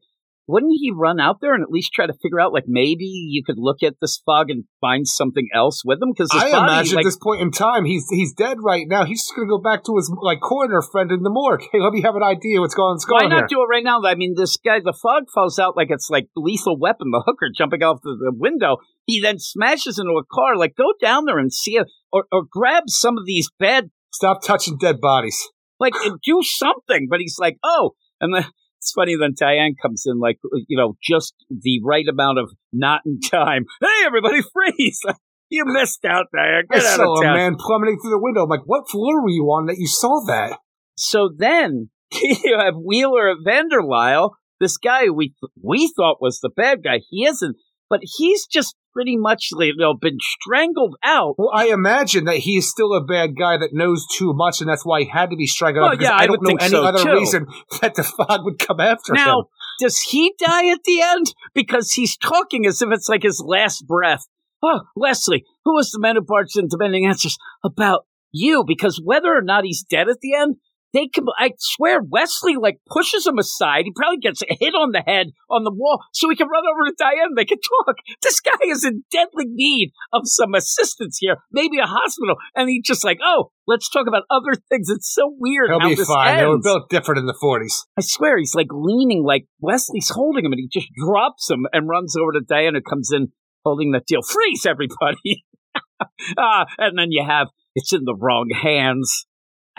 wouldn't 0.49 0.73
he 0.81 0.91
run 0.91 1.19
out 1.19 1.37
there 1.41 1.53
and 1.53 1.61
at 1.61 1.69
least 1.69 1.93
try 1.93 2.07
to 2.07 2.13
figure 2.13 2.39
out, 2.39 2.51
like, 2.51 2.65
maybe 2.65 3.05
you 3.05 3.43
could 3.45 3.57
look 3.59 3.83
at 3.83 3.95
this 4.01 4.19
fog 4.25 4.49
and 4.49 4.65
find 4.81 5.07
something 5.07 5.47
else 5.53 5.83
with 5.85 6.01
him? 6.01 6.09
Because 6.11 6.29
I 6.33 6.49
body, 6.49 6.73
imagine 6.73 6.95
like, 6.95 7.05
at 7.05 7.07
this 7.07 7.19
point 7.21 7.41
in 7.41 7.51
time, 7.51 7.85
he's 7.85 8.09
he's 8.09 8.33
dead 8.33 8.57
right 8.59 8.87
now. 8.87 9.05
He's 9.05 9.21
just 9.21 9.35
gonna 9.35 9.47
go 9.47 9.59
back 9.59 9.83
to 9.83 9.95
his 9.95 10.11
like 10.21 10.39
coroner 10.41 10.81
friend 10.81 11.11
in 11.11 11.21
the 11.21 11.29
morgue. 11.29 11.61
Hey, 11.71 11.79
let 11.79 11.93
me 11.93 12.01
have 12.01 12.15
an 12.15 12.23
idea 12.23 12.59
what's 12.59 12.73
going, 12.73 12.95
what's 12.95 13.05
Why 13.07 13.27
not 13.27 13.37
here. 13.37 13.47
do 13.47 13.61
it 13.61 13.69
right 13.69 13.83
now? 13.83 14.01
I 14.03 14.15
mean, 14.15 14.33
this 14.35 14.57
guy, 14.57 14.79
the 14.79 14.97
fog 14.99 15.25
falls 15.31 15.59
out 15.59 15.77
like 15.77 15.89
it's 15.91 16.09
like 16.09 16.25
lethal 16.35 16.79
weapon, 16.79 17.11
the 17.11 17.21
hooker 17.23 17.49
jumping 17.55 17.83
off 17.83 17.99
the, 18.01 18.17
the 18.19 18.33
window. 18.35 18.77
He 19.05 19.21
then 19.21 19.37
smashes 19.37 19.99
into 19.99 20.13
a 20.13 20.25
car. 20.25 20.57
Like, 20.57 20.73
go 20.75 20.93
down 20.99 21.25
there 21.25 21.37
and 21.37 21.53
see 21.53 21.75
it, 21.75 21.87
or, 22.11 22.25
or 22.31 22.43
grab 22.49 22.83
some 22.87 23.17
of 23.17 23.25
these 23.25 23.49
bad, 23.59 23.91
Stop 24.11 24.41
touching 24.43 24.77
dead 24.77 24.99
bodies. 24.99 25.37
like, 25.79 25.93
do 26.23 26.41
something. 26.41 27.07
But 27.09 27.19
he's 27.19 27.37
like, 27.39 27.57
oh, 27.63 27.91
and 28.19 28.33
then 28.33 28.45
it's 28.89 28.93
funny. 28.93 29.15
Then 29.19 29.33
Diane 29.37 29.75
comes 29.79 30.03
in, 30.05 30.19
like, 30.19 30.39
you 30.67 30.77
know, 30.77 30.97
just 31.01 31.33
the 31.49 31.79
right 31.83 32.07
amount 32.07 32.39
of 32.39 32.51
not 32.73 33.01
in 33.05 33.19
time. 33.19 33.65
Hey, 33.81 34.05
everybody, 34.05 34.41
freeze! 34.41 35.01
you 35.49 35.63
missed 35.65 36.05
out, 36.05 36.25
Diane. 36.33 36.63
I 36.71 36.75
Get 36.75 36.85
out 36.85 36.95
saw 36.97 37.13
of 37.13 37.21
a 37.21 37.23
town. 37.23 37.35
man 37.37 37.55
plummeting 37.57 37.99
through 38.01 38.11
the 38.11 38.19
window. 38.19 38.43
I'm 38.43 38.49
like, 38.49 38.65
what 38.65 38.89
floor 38.89 39.21
were 39.21 39.29
you 39.29 39.43
on 39.45 39.67
that 39.67 39.77
you 39.77 39.87
saw 39.87 40.25
that? 40.27 40.57
So 40.95 41.29
then 41.35 41.89
you 42.11 42.57
have 42.57 42.73
Wheeler 42.75 43.35
Vanderlyle, 43.45 44.31
this 44.59 44.77
guy 44.77 45.09
we 45.09 45.33
we 45.61 45.91
thought 45.95 46.21
was 46.21 46.39
the 46.39 46.49
bad 46.49 46.83
guy. 46.83 46.99
He 47.09 47.25
isn't, 47.25 47.55
but 47.89 48.01
he's 48.17 48.45
just 48.45 48.75
pretty 48.99 49.15
much 49.15 49.49
you 49.57 49.73
know 49.77 49.93
been 49.93 50.17
strangled 50.19 50.95
out. 51.03 51.35
Well, 51.37 51.51
I 51.53 51.67
imagine 51.67 52.25
that 52.25 52.37
he's 52.37 52.67
still 52.67 52.93
a 52.93 53.01
bad 53.01 53.37
guy 53.37 53.57
that 53.57 53.69
knows 53.71 54.05
too 54.17 54.33
much, 54.33 54.59
and 54.59 54.69
that's 54.69 54.85
why 54.85 55.03
he 55.03 55.09
had 55.09 55.29
to 55.29 55.37
be 55.37 55.47
strangled 55.47 55.83
Well, 55.83 55.91
out. 55.93 55.99
Because 55.99 56.09
yeah, 56.11 56.17
I 56.17 56.23
I 56.23 56.27
don't 56.27 56.43
know 56.43 56.57
any 56.59 56.69
so, 56.69 56.83
other 56.83 57.03
too. 57.03 57.13
reason 57.13 57.47
that 57.81 57.95
the 57.95 58.03
fog 58.03 58.43
would 58.43 58.59
come 58.59 58.81
after 58.81 59.13
him. 59.13 59.23
Now, 59.23 59.45
does 59.79 59.99
he 60.01 60.33
die 60.37 60.69
at 60.69 60.83
the 60.83 61.01
end? 61.01 61.33
Because 61.53 61.93
he's 61.93 62.17
talking 62.17 62.65
as 62.65 62.81
if 62.81 62.89
it's 62.91 63.07
like 63.07 63.23
his 63.23 63.41
last 63.45 63.87
breath. 63.87 64.27
Oh, 64.61 64.81
Leslie, 64.97 65.45
who 65.63 65.75
was 65.75 65.91
the 65.91 65.99
man 65.99 66.15
who 66.15 66.21
barged 66.21 66.57
in 66.57 66.67
demanding 66.67 67.05
answers 67.05 67.37
about 67.63 68.05
you? 68.33 68.65
Because 68.67 69.01
whether 69.01 69.29
or 69.29 69.41
not 69.41 69.63
he's 69.63 69.85
dead 69.89 70.09
at 70.09 70.19
the 70.21 70.35
end, 70.35 70.57
they 70.93 71.07
can. 71.07 71.25
I 71.37 71.51
swear, 71.57 71.99
Wesley 72.01 72.55
like 72.55 72.79
pushes 72.89 73.25
him 73.25 73.37
aside. 73.37 73.85
He 73.85 73.91
probably 73.95 74.17
gets 74.17 74.41
hit 74.47 74.73
on 74.73 74.91
the 74.91 75.03
head 75.05 75.27
on 75.49 75.63
the 75.63 75.73
wall, 75.73 76.03
so 76.13 76.29
he 76.29 76.35
can 76.35 76.47
run 76.47 76.63
over 76.65 76.89
to 76.89 76.95
Diane. 76.97 77.35
They 77.35 77.45
can 77.45 77.59
talk. 77.85 77.95
This 78.21 78.39
guy 78.39 78.57
is 78.67 78.83
in 78.83 79.03
deadly 79.11 79.45
need 79.47 79.91
of 80.11 80.23
some 80.25 80.53
assistance 80.53 81.17
here, 81.19 81.37
maybe 81.51 81.77
a 81.77 81.85
hospital, 81.85 82.35
and 82.55 82.69
he's 82.69 82.83
just 82.83 83.03
like, 83.03 83.19
oh, 83.23 83.51
let's 83.67 83.89
talk 83.89 84.07
about 84.07 84.23
other 84.29 84.59
things. 84.69 84.89
It's 84.89 85.13
so 85.13 85.33
weird 85.37 85.69
He'll 85.69 85.79
how 85.79 85.89
be 85.89 85.95
this 85.95 86.07
fine. 86.07 86.37
They 86.37 86.45
were 86.45 86.61
built 86.61 86.89
different 86.89 87.19
in 87.19 87.25
the 87.25 87.37
40s. 87.41 87.85
I 87.97 88.01
swear 88.01 88.37
he's 88.37 88.55
like 88.55 88.67
leaning, 88.71 89.23
like 89.23 89.45
Wesley's 89.59 90.09
holding 90.09 90.45
him, 90.45 90.51
and 90.51 90.59
he 90.59 90.67
just 90.67 90.91
drops 90.97 91.49
him 91.49 91.65
and 91.71 91.87
runs 91.87 92.15
over 92.17 92.33
to 92.33 92.41
Diana, 92.41 92.81
comes 92.81 93.11
in 93.13 93.31
holding 93.63 93.91
the 93.91 94.01
deal. 94.05 94.21
Freeze, 94.21 94.65
everybody! 94.65 95.45
ah, 96.37 96.65
and 96.77 96.97
then 96.97 97.11
you 97.11 97.23
have 97.27 97.47
it's 97.75 97.93
in 97.93 98.03
the 98.03 98.15
wrong 98.15 98.49
hands, 98.49 99.25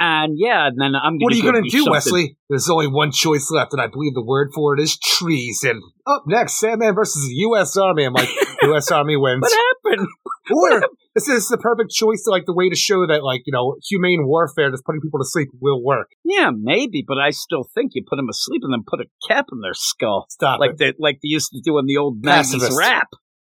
and 0.00 0.32
yeah, 0.38 0.66
and 0.66 0.80
then 0.80 0.94
I'm. 0.96 1.18
Going 1.18 1.20
to. 1.20 1.24
What 1.24 1.32
are 1.34 1.36
you 1.36 1.42
going 1.42 1.62
to 1.62 1.70
do, 1.70 1.90
Wesley? 1.90 2.38
There's 2.48 2.70
only 2.70 2.88
one 2.88 3.12
choice 3.12 3.50
left, 3.50 3.74
and 3.74 3.82
I 3.82 3.86
believe 3.86 4.14
the 4.14 4.24
word 4.24 4.48
for 4.54 4.74
it 4.74 4.80
is 4.80 4.98
treason. 4.98 5.82
Up 6.06 6.24
next, 6.26 6.58
Sandman 6.58 6.94
versus 6.94 7.22
the 7.28 7.34
U.S. 7.52 7.76
Army. 7.76 8.04
I'm 8.04 8.14
like, 8.14 8.30
U.S. 8.62 8.90
Army 8.90 9.16
wins. 9.16 9.42
What 9.42 9.52
happened? 9.84 10.08
Or 10.52 10.82
this 11.14 11.28
is 11.28 11.46
the 11.46 11.58
perfect 11.58 11.92
choice 11.92 12.24
to 12.24 12.30
like 12.32 12.44
the 12.44 12.52
way 12.52 12.68
to 12.68 12.74
show 12.74 13.06
that 13.06 13.22
like 13.22 13.42
you 13.46 13.52
know 13.52 13.76
humane 13.88 14.26
warfare, 14.26 14.68
just 14.72 14.84
putting 14.84 15.00
people 15.00 15.20
to 15.20 15.24
sleep, 15.24 15.48
will 15.60 15.80
work. 15.80 16.08
Yeah, 16.24 16.50
maybe, 16.52 17.04
but 17.06 17.18
I 17.18 17.30
still 17.30 17.62
think 17.72 17.92
you 17.94 18.02
put 18.08 18.16
them 18.16 18.28
asleep 18.28 18.62
and 18.64 18.72
then 18.72 18.82
put 18.84 18.98
a 18.98 19.04
cap 19.28 19.46
in 19.52 19.60
their 19.60 19.74
skull, 19.74 20.26
Stop 20.28 20.58
like 20.58 20.72
it. 20.72 20.78
they 20.78 20.92
like 20.98 21.16
they 21.22 21.28
used 21.28 21.50
to 21.52 21.60
do 21.62 21.78
in 21.78 21.86
the 21.86 21.98
old 21.98 22.24
nineties 22.24 22.68
rap. 22.76 23.06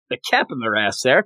The 0.09 0.17
cap 0.29 0.47
in 0.51 0.59
their 0.59 0.75
ass 0.75 0.99
there. 1.01 1.23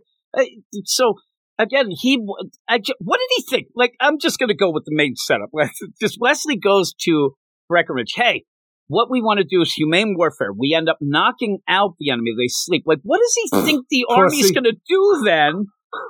So 0.86 1.16
again, 1.58 1.88
he. 1.90 2.20
I 2.68 2.80
what 3.00 3.20
did 3.20 3.30
he 3.36 3.44
think? 3.50 3.68
Like, 3.76 3.94
I'm 4.00 4.20
just 4.20 4.40
going 4.40 4.50
to 4.50 4.56
go 4.56 4.72
with 4.72 4.86
the 4.86 4.96
main 4.96 5.16
setup. 5.16 5.50
Just 6.02 6.18
Wesley 6.20 6.58
goes 6.58 6.94
to 7.06 7.36
Breckenridge. 7.70 8.14
Hey, 8.16 8.44
what 8.88 9.10
we 9.10 9.22
want 9.22 9.40
to 9.40 9.44
do 9.44 9.62
is 9.62 9.74
humane 9.74 10.16
warfare. 10.18 10.52
We 10.52 10.74
end 10.76 10.90
up 10.90 10.98
knocking 11.02 11.60
out 11.68 11.96
the 12.00 12.10
enemy. 12.12 12.32
They 12.38 12.48
sleep. 12.48 12.84
Like, 12.86 13.00
what 13.04 13.20
does 13.20 13.36
he 13.44 13.62
think 13.62 13.86
the 13.90 14.06
army's 14.10 14.52
going 14.52 14.66
to 14.66 14.78
do 14.88 15.22
then? 15.26 15.66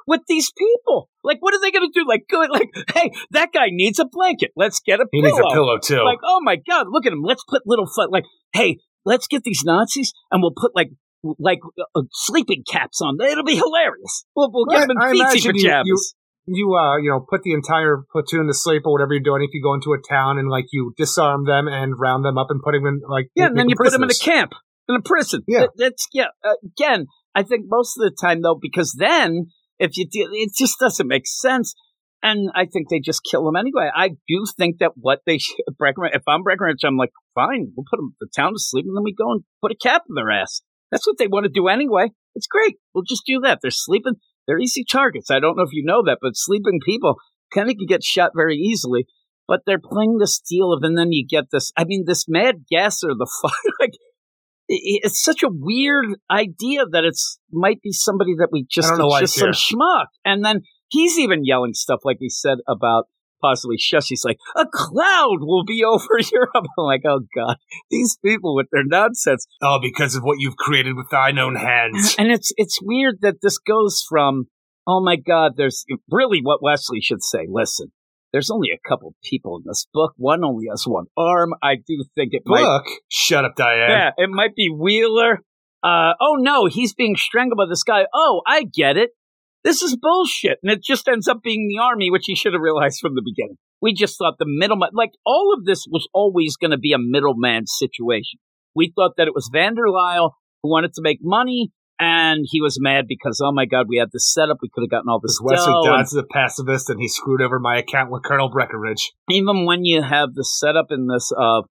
With 0.07 0.21
these 0.29 0.49
people, 0.57 1.09
like, 1.25 1.39
what 1.41 1.53
are 1.53 1.59
they 1.59 1.69
going 1.69 1.85
to 1.85 1.99
do? 1.99 2.07
Like, 2.07 2.21
good, 2.29 2.49
like, 2.49 2.69
hey, 2.93 3.11
that 3.31 3.49
guy 3.53 3.65
needs 3.69 3.99
a 3.99 4.05
blanket. 4.05 4.51
Let's 4.55 4.79
get 4.79 5.01
a 5.01 5.05
He 5.11 5.21
pillow. 5.21 5.35
needs 5.35 5.45
a 5.45 5.53
pillow 5.53 5.77
too. 5.77 6.05
Like, 6.05 6.19
oh 6.23 6.39
my 6.41 6.55
god, 6.55 6.87
look 6.89 7.05
at 7.05 7.11
him. 7.11 7.21
Let's 7.21 7.43
put 7.49 7.63
little 7.65 7.87
foot. 7.93 8.09
Like, 8.09 8.23
hey, 8.53 8.77
let's 9.03 9.27
get 9.27 9.43
these 9.43 9.61
Nazis 9.65 10.13
and 10.31 10.41
we'll 10.41 10.53
put 10.55 10.71
like 10.73 10.91
like 11.39 11.59
uh, 11.95 12.01
sleeping 12.11 12.63
caps 12.69 13.01
on. 13.01 13.17
It'll 13.21 13.43
be 13.43 13.55
hilarious. 13.55 14.25
We'll, 14.35 14.51
we'll 14.51 14.65
Well, 14.67 14.79
get 14.79 14.87
them 14.87 14.97
I 14.99 15.09
in 15.09 15.15
feetsy 15.15 15.19
imagine 15.19 15.55
you- 15.55 15.63
pajamas. 15.63 16.15
you 16.45 16.75
uh 16.75 16.97
you 16.97 17.09
know 17.09 17.25
put 17.29 17.41
the 17.43 17.53
entire 17.53 18.03
platoon 18.11 18.47
to 18.47 18.53
sleep 18.53 18.83
or 18.85 18.91
whatever 18.91 19.13
you're 19.13 19.23
doing 19.23 19.41
if 19.43 19.53
you 19.53 19.61
go 19.63 19.73
into 19.73 19.93
a 19.93 20.01
town 20.07 20.37
and 20.37 20.49
like 20.49 20.65
you 20.73 20.93
disarm 20.97 21.45
them 21.45 21.67
and 21.67 21.93
round 21.99 22.25
them 22.25 22.37
up 22.37 22.47
and 22.49 22.61
put 22.61 22.73
them 22.73 22.85
in 22.85 23.01
like 23.07 23.29
yeah, 23.35 23.45
and 23.47 23.57
then 23.57 23.69
you 23.69 23.75
them 23.75 23.85
put 23.85 23.91
them 23.91 24.03
in 24.03 24.09
a 24.09 24.13
camp 24.23 24.51
in 24.89 24.95
a 24.95 25.01
prison. 25.01 25.41
Yeah. 25.47 25.61
That- 25.61 25.71
that's 25.77 26.07
yeah. 26.13 26.27
Uh, 26.43 26.55
again, 26.65 27.07
I 27.33 27.43
think 27.43 27.65
most 27.67 27.97
of 27.97 28.03
the 28.03 28.15
time 28.19 28.41
though, 28.41 28.59
because 28.61 28.93
then 28.99 29.47
if 29.79 29.97
you 29.97 30.05
do, 30.09 30.29
it 30.31 30.51
just 30.57 30.77
doesn't 30.79 31.07
make 31.07 31.25
sense. 31.25 31.73
And 32.25 32.51
I 32.55 32.65
think 32.71 32.87
they 32.89 33.01
just 33.01 33.19
kill 33.29 33.43
them 33.43 33.57
anyway. 33.57 33.89
I 33.93 34.09
do 34.29 34.45
think 34.57 34.77
that 34.79 34.91
what 34.95 35.19
they 35.25 35.39
should, 35.39 35.57
Breckenridge, 35.77 36.13
if 36.15 36.21
I'm 36.25 36.43
Breckenridge, 36.43 36.83
I'm 36.85 36.95
like, 36.95 37.11
fine, 37.35 37.73
we'll 37.75 37.83
put 37.89 37.97
them 37.97 38.15
the 38.21 38.27
town 38.33 38.53
to 38.53 38.59
sleep 38.59 38.85
and 38.87 38.95
then 38.95 39.03
we 39.03 39.13
go 39.13 39.29
and 39.31 39.43
put 39.61 39.71
a 39.73 39.75
cap 39.75 40.03
in 40.07 40.15
their 40.15 40.31
ass. 40.31 40.61
That's 40.93 41.07
what 41.07 41.17
they 41.17 41.25
want 41.25 41.45
to 41.45 41.49
do 41.49 41.67
anyway. 41.69 42.11
It's 42.35 42.45
great. 42.45 42.75
We'll 42.93 43.03
just 43.03 43.23
do 43.25 43.39
that. 43.39 43.59
They're 43.63 43.71
sleeping. 43.71 44.13
They're 44.45 44.59
easy 44.59 44.85
targets. 44.89 45.31
I 45.31 45.39
don't 45.39 45.57
know 45.57 45.63
if 45.63 45.73
you 45.73 45.83
know 45.83 46.03
that, 46.05 46.19
but 46.21 46.33
sleeping 46.35 46.79
people 46.85 47.15
kind 47.51 47.67
of 47.67 47.77
can 47.77 47.87
get 47.87 48.03
shot 48.03 48.33
very 48.35 48.57
easily. 48.57 49.07
But 49.47 49.61
they're 49.65 49.79
playing 49.79 50.17
the 50.19 50.31
deal 50.47 50.71
of, 50.71 50.83
and 50.83 50.95
then 50.95 51.11
you 51.11 51.25
get 51.27 51.45
this. 51.51 51.71
I 51.75 51.85
mean, 51.85 52.03
this 52.05 52.25
mad 52.29 52.65
gasser, 52.69 53.07
the 53.09 53.29
fire, 53.41 53.73
like 53.79 53.93
it's 54.69 55.21
such 55.21 55.41
a 55.41 55.49
weird 55.49 56.05
idea 56.29 56.85
that 56.91 57.03
it's 57.03 57.39
might 57.51 57.81
be 57.81 57.91
somebody 57.91 58.35
that 58.37 58.49
we 58.51 58.65
just 58.69 58.87
I 58.87 58.91
don't 58.91 58.99
know 58.99 59.07
why 59.07 59.21
just 59.21 59.35
some 59.35 59.49
schmuck, 59.49 60.05
and 60.23 60.45
then 60.45 60.61
he's 60.89 61.17
even 61.17 61.43
yelling 61.43 61.73
stuff 61.73 62.01
like 62.03 62.17
he 62.19 62.29
said 62.29 62.59
about 62.67 63.05
possibly 63.43 63.77
shush. 63.77 64.07
He's 64.07 64.23
like, 64.25 64.37
a 64.55 64.65
cloud 64.71 65.39
will 65.41 65.65
be 65.65 65.83
over 65.87 66.19
Europe. 66.31 66.51
I'm 66.55 66.85
like, 66.85 67.01
oh 67.07 67.21
god, 67.35 67.57
these 67.91 68.17
people 68.23 68.55
with 68.55 68.67
their 68.71 68.85
nonsense. 68.85 69.45
oh 69.61 69.79
because 69.81 70.15
of 70.15 70.23
what 70.23 70.37
you've 70.39 70.57
created 70.57 70.95
with 70.95 71.09
thy 71.11 71.31
known 71.31 71.55
hands 71.55 72.15
And 72.17 72.31
it's 72.31 72.51
it's 72.57 72.79
weird 72.81 73.17
that 73.21 73.35
this 73.41 73.57
goes 73.57 74.03
from 74.07 74.45
oh 74.87 75.01
my 75.03 75.15
god, 75.15 75.53
there's 75.57 75.85
really 76.09 76.39
what 76.41 76.61
Wesley 76.61 76.99
should 77.01 77.23
say. 77.23 77.45
Listen, 77.49 77.91
there's 78.31 78.49
only 78.49 78.69
a 78.73 78.89
couple 78.89 79.13
people 79.23 79.57
in 79.57 79.63
this 79.65 79.87
book. 79.93 80.13
One 80.17 80.43
only 80.43 80.65
has 80.69 80.83
one 80.85 81.05
arm. 81.15 81.53
I 81.61 81.75
do 81.75 82.03
think 82.15 82.29
it 82.33 82.43
Book? 82.43 82.59
might. 82.59 82.81
Shut 83.07 83.45
up, 83.45 83.55
Diane. 83.55 83.89
Yeah, 83.89 84.09
it 84.17 84.29
might 84.29 84.55
be 84.55 84.69
Wheeler. 84.69 85.39
Uh, 85.83 86.13
oh 86.19 86.37
no, 86.39 86.65
he's 86.65 86.93
being 86.93 87.15
strangled 87.15 87.57
by 87.57 87.65
this 87.69 87.83
guy. 87.83 88.03
Oh, 88.13 88.41
I 88.47 88.63
get 88.63 88.97
it. 88.97 89.11
This 89.63 89.81
is 89.81 89.97
bullshit. 89.99 90.59
And 90.61 90.71
it 90.71 90.83
just 90.83 91.07
ends 91.07 91.27
up 91.27 91.41
being 91.43 91.67
the 91.67 91.81
army, 91.81 92.11
which 92.11 92.25
he 92.25 92.35
should 92.35 92.53
have 92.53 92.61
realized 92.61 92.99
from 93.01 93.15
the 93.15 93.23
beginning. 93.23 93.57
We 93.81 93.93
just 93.93 94.17
thought 94.17 94.35
the 94.39 94.45
middleman, 94.47 94.89
like 94.93 95.11
all 95.25 95.53
of 95.57 95.65
this 95.65 95.85
was 95.89 96.07
always 96.13 96.55
going 96.57 96.71
to 96.71 96.77
be 96.77 96.93
a 96.93 96.97
middleman 96.99 97.67
situation. 97.67 98.39
We 98.75 98.91
thought 98.95 99.13
that 99.17 99.27
it 99.27 99.35
was 99.35 99.49
Vanderlyle 99.53 100.31
who 100.61 100.69
wanted 100.69 100.93
to 100.93 101.01
make 101.01 101.19
money 101.21 101.71
and 101.99 102.45
he 102.49 102.59
was 102.59 102.79
mad 102.81 103.05
because, 103.07 103.39
oh 103.43 103.51
my 103.51 103.65
God, 103.65 103.85
we 103.87 103.97
had 103.97 104.09
this 104.11 104.31
setup. 104.33 104.57
We 104.61 104.69
could 104.73 104.81
have 104.81 104.89
gotten 104.89 105.09
all 105.09 105.19
this 105.21 105.39
Wesley 105.41 105.73
Dodds 105.85 106.11
is 106.11 106.17
a 106.17 106.23
pacifist 106.23 106.89
and 106.89 106.99
he 106.99 107.07
screwed 107.07 107.41
over 107.41 107.59
my 107.59 107.77
account 107.77 108.11
with 108.11 108.23
Colonel 108.23 108.49
Breckenridge. 108.49 109.11
even 109.29 109.65
when 109.65 109.85
you 109.85 110.01
have 110.01 110.33
the 110.33 110.43
setup 110.43 110.87
in 110.89 111.07
this 111.07 111.31
of 111.37 111.65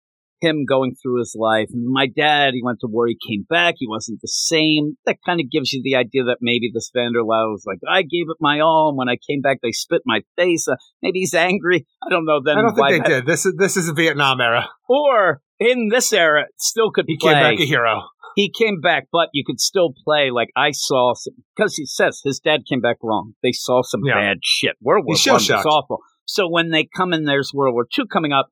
him 0.40 0.64
going 0.68 0.94
through 1.00 1.18
his 1.18 1.34
life, 1.38 1.68
and 1.72 1.86
my 1.86 2.06
dad, 2.06 2.54
he 2.54 2.62
went 2.62 2.78
to 2.80 2.86
war, 2.88 3.06
he 3.06 3.16
came 3.28 3.44
back, 3.48 3.74
he 3.78 3.86
wasn't 3.88 4.20
the 4.20 4.28
same. 4.28 4.96
That 5.06 5.18
kind 5.24 5.40
of 5.40 5.50
gives 5.50 5.72
you 5.72 5.80
the 5.82 5.96
idea 5.96 6.24
that 6.24 6.38
maybe 6.40 6.70
this 6.72 6.90
Vanderlyle 6.96 7.50
was 7.52 7.64
like, 7.66 7.78
I 7.88 8.02
gave 8.02 8.26
it 8.28 8.36
my 8.40 8.60
all, 8.60 8.88
and 8.90 8.98
when 8.98 9.08
I 9.08 9.16
came 9.28 9.40
back, 9.40 9.58
they 9.62 9.72
spit 9.72 10.02
my 10.06 10.20
face. 10.36 10.66
Uh, 10.68 10.76
maybe 11.02 11.20
he's 11.20 11.34
angry. 11.34 11.86
I 12.02 12.10
don't 12.10 12.24
know. 12.24 12.40
Then 12.44 12.58
I 12.58 12.62
don't 12.62 12.76
why 12.76 12.90
think 12.90 13.04
they 13.04 13.10
that- 13.10 13.16
did. 13.20 13.26
This 13.26 13.46
is 13.46 13.54
this 13.58 13.76
is 13.76 13.88
a 13.88 13.92
Vietnam 13.94 14.40
era. 14.40 14.68
Or 14.88 15.40
in 15.58 15.88
this 15.88 16.12
era, 16.12 16.42
it 16.42 16.54
still 16.58 16.90
could 16.90 17.04
He 17.08 17.16
play. 17.20 17.34
came 17.34 17.42
back 17.42 17.60
a 17.60 17.66
hero. 17.66 18.02
he 18.36 18.50
came 18.50 18.80
back, 18.80 19.08
but 19.10 19.28
you 19.32 19.42
could 19.44 19.60
still 19.60 19.92
play 20.04 20.30
like 20.30 20.48
I 20.56 20.70
saw 20.70 21.14
because 21.56 21.74
he 21.76 21.84
says 21.86 22.20
his 22.24 22.38
dad 22.38 22.60
came 22.68 22.80
back 22.80 22.96
wrong. 23.02 23.32
They 23.42 23.52
saw 23.52 23.82
some 23.82 24.02
Yeah. 24.04 24.14
bad 24.14 24.38
shit. 24.42 24.76
World 24.80 25.04
War 25.06 25.16
One 25.26 25.34
was 25.34 25.50
awful. 25.50 25.98
So 26.24 26.48
when 26.48 26.70
they 26.70 26.84
come 26.96 27.12
in, 27.12 27.24
there's 27.24 27.52
World 27.54 27.74
War 27.74 27.86
Two 27.92 28.06
coming 28.06 28.32
up. 28.32 28.48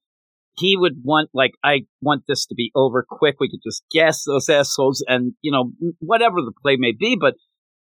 He 0.59 0.77
would 0.77 1.03
want 1.05 1.31
like 1.35 1.53
I 1.63 1.83
want 2.01 2.25
this 2.27 2.47
to 2.47 2.55
be 2.55 2.71
over 2.75 3.05
quick. 3.09 3.37
We 3.39 3.51
could 3.51 3.61
just 3.63 3.83
gas 3.91 4.25
those 4.25 4.49
assholes, 4.49 5.05
and 5.07 5.35
you 5.43 5.53
know 5.53 5.73
whatever 6.01 6.37
the 6.37 6.53
play 6.63 6.77
may 6.79 6.93
be. 6.99 7.17
But 7.21 7.35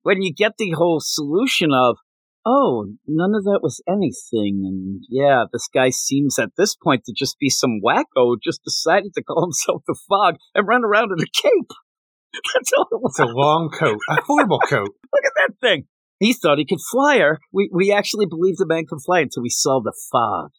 when 0.02 0.22
you 0.22 0.32
get 0.32 0.52
the 0.58 0.70
whole 0.70 1.00
solution 1.00 1.70
of 1.72 1.96
oh, 2.46 2.86
none 3.06 3.34
of 3.34 3.44
that 3.44 3.60
was 3.62 3.82
anything. 3.88 4.62
And 4.64 5.04
yeah, 5.08 5.44
this 5.52 5.68
guy 5.72 5.90
seems 5.90 6.38
at 6.38 6.50
this 6.56 6.74
point 6.74 7.04
to 7.04 7.12
just 7.16 7.38
be 7.38 7.50
some 7.50 7.80
wacko 7.84 8.04
who 8.14 8.38
just 8.42 8.62
decided 8.64 9.14
to 9.14 9.22
call 9.26 9.42
himself 9.42 9.82
the 9.86 9.98
fog 10.08 10.36
and 10.54 10.66
run 10.66 10.84
around 10.84 11.12
in 11.12 11.22
a 11.22 11.26
cape. 11.26 11.70
That's 12.54 12.72
all 12.76 12.86
it 12.90 13.00
was. 13.00 13.16
It's 13.18 13.28
a 13.28 13.32
long 13.32 13.70
coat, 13.70 13.98
a 14.08 14.22
horrible 14.22 14.60
coat. 14.60 14.94
Look 15.12 15.24
at 15.24 15.32
that 15.36 15.54
thing. 15.60 15.84
He 16.18 16.34
thought 16.34 16.58
he 16.58 16.66
could 16.66 16.80
fly 16.90 17.18
her. 17.18 17.38
We, 17.52 17.70
we 17.72 17.92
actually 17.92 18.26
believed 18.26 18.58
the 18.58 18.66
man 18.66 18.84
could 18.88 19.00
fly 19.04 19.20
until 19.20 19.42
we 19.42 19.48
saw 19.48 19.80
the 19.80 19.94
fog. 20.12 20.50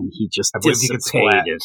And 0.00 0.10
he 0.12 0.28
just 0.32 0.52
I 0.56 0.60
dissipated. 0.62 1.60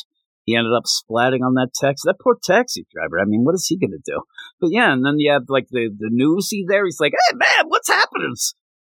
He 0.45 0.55
ended 0.55 0.73
up 0.77 0.83
splatting 0.85 1.41
on 1.41 1.55
that 1.55 1.69
taxi. 1.73 2.03
That 2.05 2.19
poor 2.21 2.37
taxi 2.43 2.85
driver. 2.93 3.19
I 3.19 3.25
mean, 3.25 3.43
what 3.43 3.55
is 3.55 3.65
he 3.67 3.79
going 3.79 3.91
to 3.91 4.03
do? 4.05 4.21
But 4.61 4.69
yeah, 4.71 4.93
and 4.93 5.03
then 5.03 5.15
you 5.17 5.31
have 5.31 5.43
like 5.49 5.67
the, 5.71 5.89
the 5.89 6.09
newsy 6.11 6.65
there. 6.67 6.85
He's 6.85 6.99
like, 6.99 7.13
hey, 7.13 7.35
man, 7.35 7.65
what's 7.67 7.89
happening? 7.89 8.35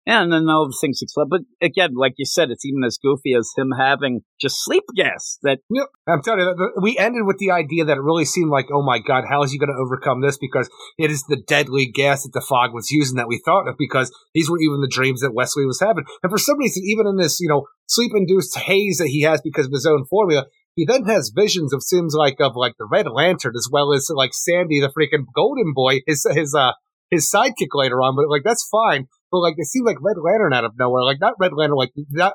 And 0.06 0.32
then 0.32 0.48
all 0.48 0.66
the 0.66 0.76
things 0.78 1.00
explode. 1.00 1.30
But 1.30 1.40
again, 1.62 1.94
like 1.94 2.14
you 2.18 2.26
said, 2.26 2.50
it's 2.50 2.64
even 2.64 2.84
as 2.84 2.98
goofy 3.02 3.32
as 3.34 3.50
him 3.56 3.72
having 3.76 4.20
just 4.38 4.56
sleep 4.62 4.84
gas 4.94 5.38
that. 5.42 5.60
I'm 6.06 6.22
telling 6.22 6.40
you, 6.40 6.72
we 6.80 6.98
ended 6.98 7.24
with 7.24 7.38
the 7.38 7.50
idea 7.50 7.86
that 7.86 7.96
it 7.96 8.02
really 8.02 8.26
seemed 8.26 8.50
like, 8.50 8.66
oh 8.70 8.82
my 8.82 8.98
God, 8.98 9.24
how 9.28 9.42
is 9.42 9.52
he 9.52 9.58
going 9.58 9.72
to 9.72 9.82
overcome 9.82 10.20
this? 10.20 10.36
Because 10.36 10.68
it 10.98 11.10
is 11.10 11.24
the 11.24 11.40
deadly 11.40 11.86
gas 11.86 12.24
that 12.24 12.32
the 12.34 12.44
fog 12.46 12.74
was 12.74 12.90
using 12.90 13.16
that 13.16 13.28
we 13.28 13.40
thought 13.44 13.66
of, 13.66 13.76
because 13.78 14.12
these 14.34 14.50
were 14.50 14.60
even 14.60 14.82
the 14.82 14.88
dreams 14.88 15.22
that 15.22 15.34
Wesley 15.34 15.64
was 15.64 15.80
having. 15.80 16.04
And 16.22 16.30
for 16.30 16.38
some 16.38 16.58
reason, 16.58 16.82
even 16.84 17.06
in 17.06 17.16
this, 17.16 17.40
you 17.40 17.48
know, 17.48 17.66
sleep 17.86 18.12
induced 18.14 18.58
haze 18.58 18.98
that 18.98 19.08
he 19.08 19.22
has 19.22 19.40
because 19.40 19.66
of 19.66 19.72
his 19.72 19.86
own 19.86 20.04
formula, 20.04 20.44
he 20.76 20.84
then 20.84 21.04
has 21.04 21.32
visions 21.34 21.72
of 21.72 21.82
seems 21.82 22.14
like 22.14 22.40
of 22.40 22.56
like 22.56 22.74
the 22.78 22.88
Red 22.90 23.06
Lantern 23.08 23.54
as 23.56 23.68
well 23.70 23.92
as 23.92 24.10
like 24.12 24.34
Sandy, 24.34 24.80
the 24.80 24.88
freaking 24.88 25.24
Golden 25.34 25.72
Boy, 25.74 26.00
his 26.06 26.26
his 26.32 26.54
uh 26.54 26.72
his 27.10 27.30
sidekick 27.30 27.68
later 27.72 28.02
on. 28.02 28.16
But 28.16 28.28
like 28.28 28.42
that's 28.44 28.68
fine. 28.70 29.06
But 29.34 29.40
like 29.40 29.56
they 29.56 29.64
seemed 29.64 29.84
like 29.84 29.96
Red 30.00 30.14
Lantern 30.22 30.52
out 30.52 30.62
of 30.62 30.78
nowhere, 30.78 31.02
like 31.02 31.18
not 31.20 31.34
Red 31.40 31.50
Lantern, 31.52 31.76
like 31.76 31.90
not 32.10 32.34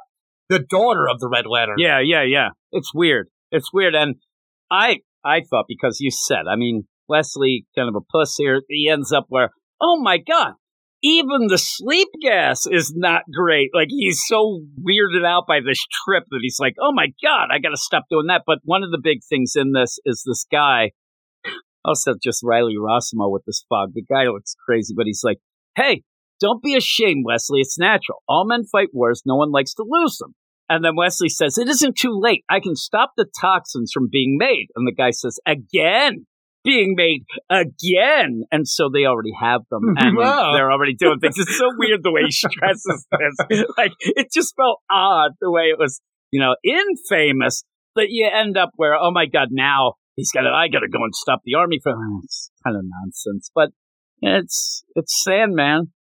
the 0.49 0.59
daughter 0.59 1.07
of 1.07 1.21
the 1.21 1.29
Red 1.29 1.45
Lantern. 1.47 1.77
Yeah, 1.77 2.01
yeah, 2.01 2.23
yeah. 2.23 2.49
It's 2.73 2.93
weird. 2.93 3.29
It's 3.53 3.71
weird, 3.71 3.95
and 3.95 4.15
I 4.69 4.97
I 5.23 5.43
thought 5.49 5.63
because 5.69 6.01
you 6.01 6.11
said, 6.11 6.43
I 6.51 6.57
mean, 6.57 6.89
Leslie 7.07 7.65
kind 7.73 7.87
of 7.87 7.95
a 7.95 8.01
puss 8.01 8.35
here. 8.35 8.63
He 8.67 8.89
ends 8.91 9.13
up 9.13 9.27
where, 9.29 9.51
oh 9.79 10.01
my 10.01 10.17
god, 10.17 10.55
even 11.01 11.47
the 11.47 11.57
sleep 11.57 12.09
gas 12.21 12.65
is 12.69 12.93
not 12.93 13.21
great. 13.33 13.69
Like 13.73 13.87
he's 13.91 14.19
so 14.27 14.59
weirded 14.77 15.25
out 15.25 15.45
by 15.47 15.61
this 15.65 15.79
trip 16.03 16.25
that 16.31 16.39
he's 16.41 16.57
like, 16.59 16.73
oh 16.81 16.91
my 16.91 17.13
god, 17.23 17.47
I 17.49 17.59
got 17.59 17.69
to 17.69 17.77
stop 17.77 18.03
doing 18.09 18.27
that. 18.27 18.43
But 18.45 18.59
one 18.65 18.83
of 18.83 18.91
the 18.91 18.99
big 19.01 19.19
things 19.29 19.53
in 19.55 19.71
this 19.71 19.99
is 20.03 20.21
this 20.27 20.45
guy. 20.51 20.91
Also, 21.85 22.15
just 22.21 22.41
Riley 22.43 22.75
Rossmo 22.77 23.31
with 23.31 23.43
this 23.47 23.63
fog. 23.69 23.91
The 23.93 24.03
guy 24.03 24.25
looks 24.25 24.53
crazy, 24.65 24.93
but 24.93 25.05
he's 25.05 25.21
like, 25.23 25.37
hey. 25.77 26.03
Don't 26.39 26.63
be 26.63 26.75
ashamed, 26.75 27.23
Wesley. 27.25 27.59
It's 27.61 27.77
natural. 27.77 28.23
All 28.27 28.45
men 28.47 28.63
fight 28.71 28.89
wars. 28.93 29.23
No 29.25 29.35
one 29.35 29.51
likes 29.51 29.73
to 29.75 29.85
lose 29.87 30.17
them. 30.17 30.33
And 30.69 30.85
then 30.85 30.95
Wesley 30.95 31.29
says, 31.29 31.57
It 31.57 31.67
isn't 31.67 31.97
too 31.97 32.17
late. 32.19 32.43
I 32.49 32.59
can 32.59 32.75
stop 32.75 33.11
the 33.17 33.25
toxins 33.41 33.91
from 33.93 34.07
being 34.11 34.37
made. 34.37 34.67
And 34.75 34.87
the 34.87 34.93
guy 34.93 35.09
says, 35.11 35.39
Again, 35.45 36.25
being 36.63 36.93
made 36.95 37.23
again. 37.49 38.43
And 38.51 38.67
so 38.67 38.89
they 38.93 39.05
already 39.05 39.31
have 39.39 39.61
them 39.71 39.81
and 39.97 40.17
Wow. 40.17 40.53
they're 40.53 40.71
already 40.71 40.93
doing 40.95 41.19
things. 41.19 41.35
It's 41.37 41.57
so 41.57 41.69
weird 41.77 42.01
the 42.03 42.11
way 42.11 42.21
he 42.25 42.31
stresses 42.31 43.05
this. 43.49 43.63
Like, 43.77 43.93
it 43.99 44.27
just 44.33 44.55
felt 44.55 44.79
odd 44.91 45.31
the 45.41 45.49
way 45.51 45.63
it 45.63 45.79
was, 45.79 46.01
you 46.31 46.39
know, 46.39 46.55
infamous. 46.63 47.63
that 47.95 48.07
you 48.09 48.29
end 48.31 48.57
up 48.57 48.69
where, 48.75 48.95
oh 48.95 49.11
my 49.11 49.25
God, 49.25 49.47
now 49.51 49.93
he's 50.15 50.31
got 50.31 50.41
to, 50.41 50.49
I 50.49 50.67
got 50.67 50.79
to 50.79 50.87
go 50.89 51.03
and 51.03 51.15
stop 51.15 51.39
the 51.45 51.55
army 51.55 51.79
from, 51.81 52.21
it's 52.23 52.51
kind 52.63 52.77
of 52.77 52.83
nonsense. 52.85 53.49
But 53.55 53.69
it's, 54.21 54.83
it's 54.95 55.23
Sandman 55.23 55.93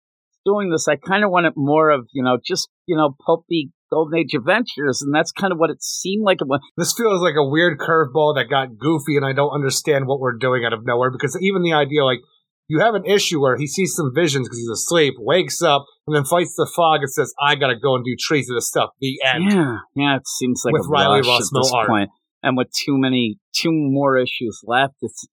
doing 0.47 0.71
this. 0.71 0.87
I 0.89 0.95
kind 0.97 1.25
of 1.25 1.31
wanted 1.31 1.55
more 1.57 1.91
of, 1.91 2.07
you 2.13 2.23
know, 2.23 2.39
just, 2.43 2.71
you 2.87 2.97
know, 2.97 3.17
pulpy 3.27 3.73
Golden 3.91 4.19
Age 4.19 4.35
adventures, 4.35 5.03
and 5.03 5.15
that's 5.15 5.33
kind 5.33 5.53
of 5.53 5.59
what 5.59 5.71
it 5.71 5.83
seemed 5.83 6.25
like 6.25 6.39
it 6.41 6.49
was. 6.49 6.61
This 6.77 6.95
feels 6.97 7.21
like 7.21 7.35
a 7.37 7.47
weird 7.47 7.79
curveball 7.79 8.37
that 8.37 8.47
got 8.49 8.79
goofy, 8.79 9.17
and 9.17 9.27
I 9.27 9.33
don't 9.33 9.53
understand 9.53 10.07
what 10.07 10.21
we're 10.21 10.39
doing 10.39 10.65
out 10.65 10.73
of 10.73 10.87
nowhere. 10.87 11.11
Because 11.11 11.37
even 11.43 11.63
the 11.63 11.73
idea, 11.73 12.05
like, 12.05 12.21
you 12.69 12.81
have 12.81 12.95
an 12.95 13.05
issue 13.05 13.41
where 13.41 13.57
he 13.57 13.67
sees 13.67 13.95
some 13.95 14.11
visions 14.15 14.49
because 14.49 14.59
he's 14.59 14.71
asleep, 14.71 15.15
wakes 15.19 15.63
up, 15.63 15.85
and 16.07 16.17
then 16.17 16.25
fights 16.25 16.55
the 16.57 16.71
fog 16.75 17.01
and 17.01 17.11
says, 17.11 17.33
"I 17.41 17.55
gotta 17.55 17.77
go 17.79 17.95
and 17.95 18.05
do 18.05 18.17
trees 18.19 18.51
of 18.51 18.57
this 18.57 18.67
stuff." 18.69 18.91
The 19.01 19.21
end. 19.25 19.53
Yeah, 19.53 19.77
yeah, 19.95 20.17
it 20.17 20.27
seems 20.27 20.63
like 20.65 20.73
With 20.73 20.87
a 20.87 20.89
Riley 20.89 21.21
rush 21.21 21.43
at 21.43 21.47
this 21.53 21.73
art. 21.73 21.89
point. 21.89 22.11
And 22.43 22.57
with 22.57 22.69
too 22.73 22.99
many, 22.99 23.39
two 23.55 23.71
more 23.73 24.17
issues 24.17 24.61
left, 24.65 24.95
it's 25.01 25.27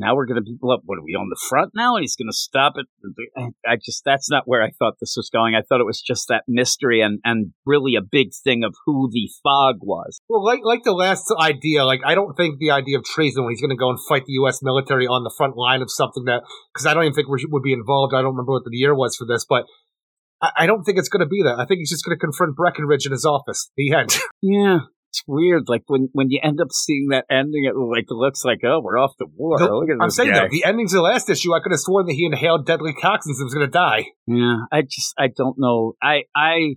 now 0.00 0.16
we're 0.16 0.26
going 0.26 0.42
to 0.42 0.42
be 0.42 0.56
up. 0.64 0.80
What 0.84 0.98
are 0.98 1.04
we 1.04 1.14
on 1.14 1.28
the 1.28 1.38
front 1.48 1.72
now? 1.74 1.94
And 1.96 2.02
he's 2.02 2.16
going 2.16 2.28
to 2.30 2.36
stop 2.36 2.74
it. 2.76 2.86
I- 3.36 3.50
I 3.70 3.76
just 3.76 4.02
that's 4.04 4.30
not 4.30 4.44
where 4.46 4.62
I 4.62 4.70
thought 4.78 4.94
this 5.00 5.14
was 5.16 5.30
going. 5.30 5.54
I 5.54 5.60
thought 5.62 5.80
it 5.80 5.86
was 5.86 6.00
just 6.00 6.26
that 6.28 6.44
mystery 6.48 7.00
and 7.02 7.20
and 7.24 7.52
really 7.66 7.94
a 7.94 8.00
big 8.02 8.30
thing 8.42 8.64
of 8.64 8.74
who 8.86 9.08
the 9.12 9.28
fog 9.42 9.76
was. 9.82 10.20
Well, 10.28 10.44
like 10.44 10.60
like 10.64 10.82
the 10.82 10.92
last 10.92 11.32
idea, 11.38 11.84
like 11.84 12.00
I 12.04 12.14
don't 12.14 12.34
think 12.36 12.58
the 12.58 12.70
idea 12.70 12.98
of 12.98 13.04
treason 13.04 13.44
when 13.44 13.52
he's 13.52 13.60
going 13.60 13.70
to 13.70 13.76
go 13.76 13.90
and 13.90 13.98
fight 14.08 14.24
the 14.26 14.32
U.S. 14.44 14.60
military 14.62 15.06
on 15.06 15.22
the 15.24 15.34
front 15.36 15.56
line 15.56 15.82
of 15.82 15.90
something 15.90 16.24
that 16.24 16.42
because 16.72 16.86
I 16.86 16.94
don't 16.94 17.04
even 17.04 17.14
think 17.14 17.28
we 17.28 17.44
would 17.50 17.62
be 17.62 17.72
involved. 17.72 18.14
I 18.14 18.22
don't 18.22 18.32
remember 18.32 18.52
what 18.52 18.64
the 18.64 18.70
year 18.76 18.94
was 18.94 19.14
for 19.16 19.26
this, 19.26 19.44
but 19.48 19.66
I, 20.42 20.64
I 20.64 20.66
don't 20.66 20.84
think 20.84 20.98
it's 20.98 21.08
going 21.08 21.20
to 21.20 21.28
be 21.28 21.42
that. 21.42 21.58
I 21.58 21.66
think 21.66 21.78
he's 21.78 21.90
just 21.90 22.04
going 22.04 22.16
to 22.16 22.20
confront 22.20 22.56
Breckenridge 22.56 23.04
in 23.06 23.12
his 23.12 23.24
office. 23.24 23.70
The 23.76 23.92
end. 23.94 24.16
Yeah. 24.42 24.78
It's 25.10 25.24
weird, 25.26 25.64
like 25.66 25.82
when, 25.88 26.08
when 26.12 26.30
you 26.30 26.38
end 26.40 26.60
up 26.60 26.68
seeing 26.70 27.08
that 27.10 27.24
ending, 27.28 27.64
it 27.64 27.76
like 27.76 28.06
looks 28.10 28.44
like 28.44 28.60
oh 28.64 28.80
we're 28.80 28.96
off 28.96 29.16
to 29.18 29.26
war. 29.34 29.58
The- 29.58 29.98
I'm 30.00 30.10
saying 30.10 30.30
guy. 30.30 30.40
that 30.42 30.50
the 30.50 30.62
endings 30.64 30.92
the 30.92 31.02
last 31.02 31.28
issue, 31.28 31.52
I 31.52 31.58
could 31.58 31.72
have 31.72 31.80
sworn 31.80 32.06
that 32.06 32.12
he 32.12 32.26
inhaled 32.26 32.64
deadly 32.64 32.94
toxins 32.94 33.40
and 33.40 33.46
was 33.46 33.54
going 33.54 33.66
to 33.66 33.72
die. 33.72 34.06
Yeah, 34.28 34.58
I 34.70 34.82
just 34.82 35.12
I 35.18 35.26
don't 35.36 35.56
know. 35.58 35.94
I 36.00 36.22
I 36.36 36.76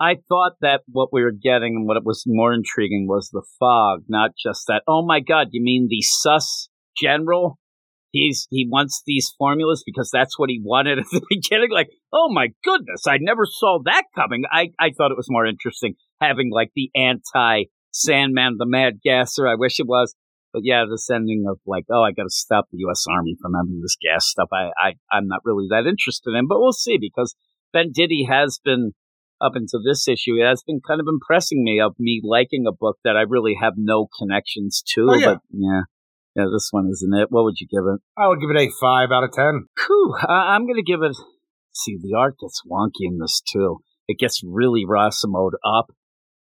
I 0.00 0.16
thought 0.28 0.52
that 0.60 0.82
what 0.86 1.08
we 1.12 1.22
were 1.22 1.32
getting 1.32 1.74
and 1.74 1.86
what 1.86 1.96
it 1.96 2.04
was 2.04 2.22
more 2.26 2.52
intriguing 2.52 3.06
was 3.08 3.30
the 3.32 3.42
fog, 3.58 4.02
not 4.08 4.32
just 4.40 4.66
that. 4.68 4.82
Oh 4.86 5.04
my 5.04 5.18
God, 5.18 5.48
you 5.50 5.62
mean 5.62 5.88
the 5.90 6.02
sus 6.02 6.68
general? 6.96 7.58
He's 8.12 8.46
he 8.50 8.68
wants 8.70 9.02
these 9.04 9.32
formulas 9.36 9.82
because 9.84 10.10
that's 10.12 10.38
what 10.38 10.48
he 10.48 10.60
wanted 10.62 10.98
at 11.00 11.06
the 11.10 11.22
beginning. 11.28 11.70
Like, 11.72 11.88
oh 12.12 12.32
my 12.32 12.48
goodness, 12.62 13.02
I 13.08 13.18
never 13.20 13.44
saw 13.44 13.80
that 13.86 14.04
coming. 14.14 14.44
I 14.52 14.68
I 14.78 14.90
thought 14.96 15.10
it 15.10 15.16
was 15.16 15.26
more 15.28 15.44
interesting 15.46 15.96
having 16.20 16.50
like 16.52 16.70
the 16.74 16.90
anti 16.94 17.64
Sandman, 17.92 18.56
the 18.58 18.66
Mad 18.66 18.94
Gasser. 19.04 19.46
I 19.46 19.54
wish 19.54 19.78
it 19.78 19.86
was. 19.86 20.14
But 20.52 20.62
yeah, 20.64 20.84
this 20.88 21.10
ending 21.10 21.46
of 21.48 21.58
like, 21.66 21.84
oh, 21.90 22.02
I 22.02 22.12
got 22.12 22.24
to 22.24 22.30
stop 22.30 22.66
the 22.70 22.78
U.S. 22.78 23.04
Army 23.10 23.36
from 23.42 23.54
having 23.54 23.80
this 23.82 23.96
gas 24.00 24.26
stuff. 24.26 24.48
I, 24.52 24.70
I, 24.78 24.92
I'm 25.10 25.26
not 25.26 25.40
really 25.44 25.66
that 25.70 25.88
interested 25.88 26.30
in, 26.38 26.46
but 26.46 26.60
we'll 26.60 26.72
see 26.72 26.96
because 26.96 27.34
Venditti 27.74 28.28
has 28.28 28.60
been 28.64 28.92
up 29.40 29.52
until 29.56 29.82
this 29.82 30.06
issue. 30.06 30.36
It 30.40 30.46
has 30.46 30.62
been 30.62 30.80
kind 30.86 31.00
of 31.00 31.06
impressing 31.08 31.64
me 31.64 31.80
of 31.80 31.94
me 31.98 32.20
liking 32.22 32.66
a 32.68 32.72
book 32.72 32.98
that 33.04 33.16
I 33.16 33.22
really 33.22 33.56
have 33.60 33.74
no 33.76 34.06
connections 34.16 34.82
to. 34.94 35.08
Oh, 35.10 35.14
yeah. 35.14 35.26
But 35.26 35.38
yeah, 35.50 35.80
yeah, 36.36 36.44
this 36.52 36.68
one 36.70 36.88
isn't 36.90 37.14
it. 37.14 37.28
What 37.30 37.44
would 37.44 37.58
you 37.58 37.66
give 37.66 37.92
it? 37.92 38.00
I 38.16 38.28
would 38.28 38.40
give 38.40 38.50
it 38.50 38.56
a 38.56 38.70
five 38.80 39.10
out 39.10 39.24
of 39.24 39.32
ten. 39.32 39.66
Whew, 39.86 40.14
I, 40.28 40.54
I'm 40.54 40.66
going 40.66 40.76
to 40.76 40.82
give 40.82 41.02
it. 41.02 41.16
See, 41.72 41.98
the 42.00 42.16
art 42.16 42.36
gets 42.40 42.62
wonky 42.70 43.06
in 43.06 43.18
this 43.18 43.40
too. 43.40 43.78
It 44.06 44.18
gets 44.18 44.42
really 44.44 44.84
Rossimoed 44.88 45.54
up. 45.64 45.90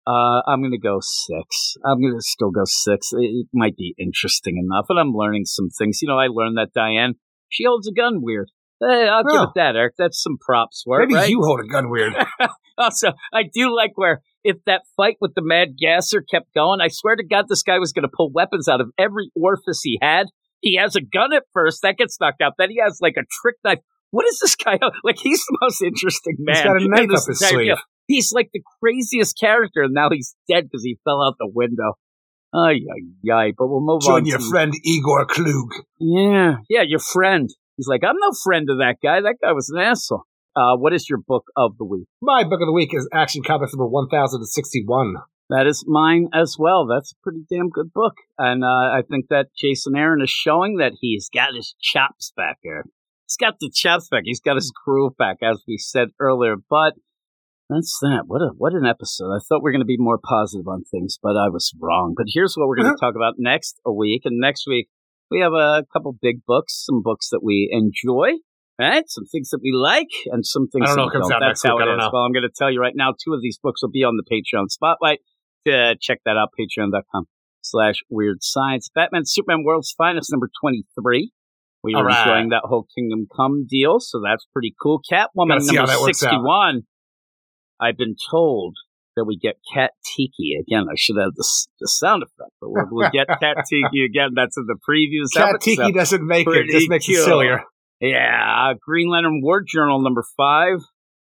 Uh, 0.06 0.42
I'm 0.46 0.60
going 0.60 0.72
to 0.72 0.78
go 0.78 0.98
six. 1.00 1.74
I'm 1.84 2.00
going 2.00 2.14
to 2.14 2.20
still 2.22 2.50
go 2.50 2.62
six. 2.64 3.10
It 3.12 3.46
might 3.52 3.76
be 3.76 3.94
interesting 3.98 4.56
enough, 4.58 4.86
and 4.88 4.98
I'm 4.98 5.12
learning 5.12 5.44
some 5.44 5.68
things. 5.70 6.00
You 6.02 6.08
know, 6.08 6.18
I 6.18 6.26
learned 6.28 6.56
that 6.58 6.72
Diane 6.74 7.14
she 7.48 7.64
holds 7.64 7.86
a 7.86 7.92
gun 7.92 8.22
weird. 8.22 8.48
Hey, 8.80 9.06
I'll 9.08 9.22
give 9.22 9.40
Oh. 9.40 9.42
it 9.44 9.50
that, 9.56 9.76
Eric. 9.76 9.94
That's 9.98 10.20
some 10.20 10.38
props 10.40 10.84
work, 10.86 11.02
Maybe 11.02 11.14
right? 11.14 11.28
you 11.30 11.40
hold 11.42 11.60
a 11.60 11.68
gun 11.68 11.88
weird. 11.90 12.14
also, 12.78 13.12
I 13.32 13.42
do 13.44 13.74
like 13.76 13.92
where 13.96 14.22
if 14.42 14.56
that 14.66 14.82
fight 14.96 15.16
with 15.20 15.34
the 15.36 15.42
Mad 15.42 15.76
Gasser 15.78 16.22
kept 16.22 16.52
going, 16.54 16.80
I 16.80 16.88
swear 16.90 17.14
to 17.14 17.22
God, 17.24 17.44
this 17.48 17.62
guy 17.62 17.78
was 17.78 17.92
going 17.92 18.02
to 18.04 18.10
pull 18.12 18.32
weapons 18.32 18.68
out 18.68 18.80
of 18.80 18.88
every 18.98 19.30
orifice 19.36 19.82
he 19.82 19.98
had. 20.02 20.26
He 20.62 20.76
has 20.76 20.96
a 20.96 21.00
gun 21.00 21.32
at 21.32 21.44
first, 21.52 21.82
that 21.82 21.96
gets 21.96 22.18
knocked 22.20 22.40
out. 22.40 22.54
Then 22.58 22.70
he 22.70 22.80
has 22.82 22.98
like 23.00 23.14
a 23.16 23.22
trick 23.42 23.56
knife. 23.64 23.78
What 24.10 24.26
is 24.26 24.38
this 24.40 24.56
guy? 24.56 24.78
Like 25.04 25.18
he's 25.18 25.44
the 25.46 25.58
most 25.60 25.82
interesting 25.82 26.36
man. 26.40 26.56
He's 26.56 26.64
got 26.64 26.82
a 26.82 26.88
knife 26.88 27.10
up 27.20 27.26
his 27.28 27.38
sleeve. 27.38 27.66
deal. 27.66 27.76
He's 28.12 28.32
like 28.32 28.50
the 28.52 28.62
craziest 28.80 29.38
character, 29.40 29.82
and 29.82 29.94
now 29.94 30.08
he's 30.10 30.34
dead 30.48 30.64
because 30.64 30.84
he 30.84 30.98
fell 31.04 31.22
out 31.22 31.36
the 31.38 31.50
window. 31.52 31.92
Ay, 32.54 32.80
ay, 32.94 33.32
ay. 33.32 33.52
But 33.56 33.68
we'll 33.68 33.80
move 33.80 34.02
on. 34.06 34.20
Join 34.20 34.26
your 34.26 34.38
to- 34.38 34.50
friend 34.50 34.74
Igor 34.84 35.24
Klug. 35.26 35.72
yeah, 35.98 36.56
yeah, 36.68 36.82
your 36.86 36.98
friend. 36.98 37.48
He's 37.78 37.88
like, 37.88 38.02
I'm 38.04 38.16
no 38.20 38.32
friend 38.44 38.68
of 38.68 38.78
that 38.78 38.96
guy. 39.02 39.22
That 39.22 39.36
guy 39.42 39.52
was 39.52 39.70
an 39.70 39.80
asshole. 39.80 40.24
Uh, 40.54 40.76
what 40.76 40.92
is 40.92 41.08
your 41.08 41.18
book 41.26 41.44
of 41.56 41.78
the 41.78 41.84
week? 41.86 42.06
My 42.20 42.44
book 42.44 42.60
of 42.60 42.66
the 42.66 42.72
week 42.72 42.90
is 42.92 43.08
Action 43.14 43.42
Comics 43.42 43.72
number 43.72 43.86
1061. 43.86 45.14
That 45.48 45.66
is 45.66 45.84
mine 45.86 46.28
as 46.34 46.56
well. 46.58 46.86
That's 46.86 47.12
a 47.12 47.22
pretty 47.22 47.44
damn 47.48 47.70
good 47.70 47.92
book. 47.92 48.14
And 48.38 48.62
uh, 48.62 48.66
I 48.66 49.00
think 49.08 49.26
that 49.30 49.46
Jason 49.56 49.96
Aaron 49.96 50.22
is 50.22 50.30
showing 50.30 50.76
that 50.76 50.92
he's 51.00 51.30
got 51.32 51.54
his 51.54 51.74
chops 51.80 52.32
back 52.36 52.58
here. 52.62 52.84
He's 53.26 53.36
got 53.38 53.54
the 53.60 53.70
chops 53.72 54.08
back. 54.10 54.22
He's 54.24 54.40
got 54.40 54.56
his 54.56 54.70
groove 54.84 55.16
back, 55.18 55.38
as 55.42 55.62
we 55.66 55.78
said 55.78 56.08
earlier. 56.20 56.56
But 56.68 56.94
that's 57.72 57.98
that. 58.02 58.24
What 58.26 58.42
a 58.42 58.50
what 58.56 58.72
an 58.74 58.86
episode. 58.86 59.32
I 59.34 59.38
thought 59.40 59.62
we 59.62 59.70
are 59.70 59.72
going 59.72 59.80
to 59.80 59.86
be 59.86 59.96
more 59.98 60.18
positive 60.22 60.68
on 60.68 60.84
things, 60.84 61.18
but 61.22 61.36
I 61.36 61.48
was 61.48 61.72
wrong. 61.80 62.14
But 62.16 62.26
here's 62.28 62.54
what 62.54 62.68
we're 62.68 62.76
going 62.76 62.94
to 62.96 63.00
talk 63.00 63.14
about 63.16 63.34
next 63.38 63.80
a 63.86 63.92
week. 63.92 64.22
And 64.24 64.38
next 64.38 64.66
week 64.66 64.88
we 65.30 65.40
have 65.40 65.52
a 65.52 65.84
couple 65.92 66.16
big 66.20 66.44
books, 66.46 66.84
some 66.84 67.02
books 67.02 67.28
that 67.30 67.40
we 67.42 67.68
enjoy. 67.72 68.32
Right, 68.80 69.04
some 69.06 69.26
things 69.26 69.50
that 69.50 69.60
we 69.62 69.70
like, 69.70 70.08
and 70.32 70.44
some 70.46 70.66
things 70.66 70.84
I 70.84 70.86
don't 70.88 70.96
know 70.96 71.04
what 71.04 71.12
comes 71.12 71.28
don't. 71.28 71.36
out 71.36 71.46
That's 71.46 71.62
next 71.62 71.70
how 71.70 71.76
week. 71.76 71.82
I 71.82 71.86
don't 71.86 72.00
is. 72.00 72.04
know. 72.04 72.10
Well, 72.12 72.22
I'm 72.22 72.32
going 72.32 72.48
to 72.48 72.54
tell 72.56 72.72
you 72.72 72.80
right 72.80 72.94
now. 72.96 73.12
Two 73.12 73.34
of 73.34 73.42
these 73.42 73.58
books 73.62 73.82
will 73.82 73.90
be 73.90 74.02
on 74.02 74.16
the 74.16 74.24
Patreon 74.24 74.70
spotlight 74.70 75.20
to 75.66 75.94
check 76.00 76.18
that 76.24 76.36
out, 76.36 76.48
patreon.com 76.58 77.26
slash 77.60 77.96
weird 78.10 78.38
science. 78.42 78.88
Batman 78.92 79.22
Superman 79.24 79.62
World's 79.62 79.94
Finest, 79.96 80.32
number 80.32 80.48
23. 80.60 81.30
We 81.84 81.94
All 81.94 82.00
are 82.00 82.06
right. 82.06 82.18
enjoying 82.26 82.48
that 82.48 82.62
whole 82.64 82.86
Kingdom 82.96 83.26
Come 83.34 83.66
deal, 83.68 84.00
so 84.00 84.20
that's 84.24 84.46
pretty 84.52 84.74
cool. 84.82 85.00
Catwoman, 85.00 85.64
number 85.66 85.86
that 85.86 86.00
works 86.00 86.22
out. 86.22 86.30
61. 86.30 86.82
I've 87.82 87.96
been 87.96 88.16
told 88.30 88.76
that 89.16 89.24
we 89.24 89.36
get 89.36 89.56
Cat 89.74 89.90
Tiki 90.16 90.56
again. 90.60 90.86
I 90.90 90.94
should 90.96 91.16
have 91.18 91.34
the, 91.34 91.44
the 91.80 91.88
sound 91.88 92.22
effect, 92.22 92.50
but 92.60 92.70
we'll, 92.70 92.86
we'll 92.90 93.10
get 93.10 93.26
Cat 93.40 93.64
Tiki 93.68 94.04
again. 94.04 94.30
That's 94.34 94.56
in 94.56 94.66
the 94.66 94.78
previews. 94.88 95.36
Cat. 95.36 95.60
Tiki 95.60 95.92
doesn't 95.92 96.26
make 96.26 96.46
it, 96.48 96.70
just 96.70 96.88
makes 96.88 97.08
it 97.08 97.24
sillier. 97.24 97.62
Yeah, 98.00 98.72
Green 98.84 99.10
Lantern 99.10 99.40
War 99.42 99.62
Journal 99.66 100.00
number 100.02 100.24
five. 100.36 100.78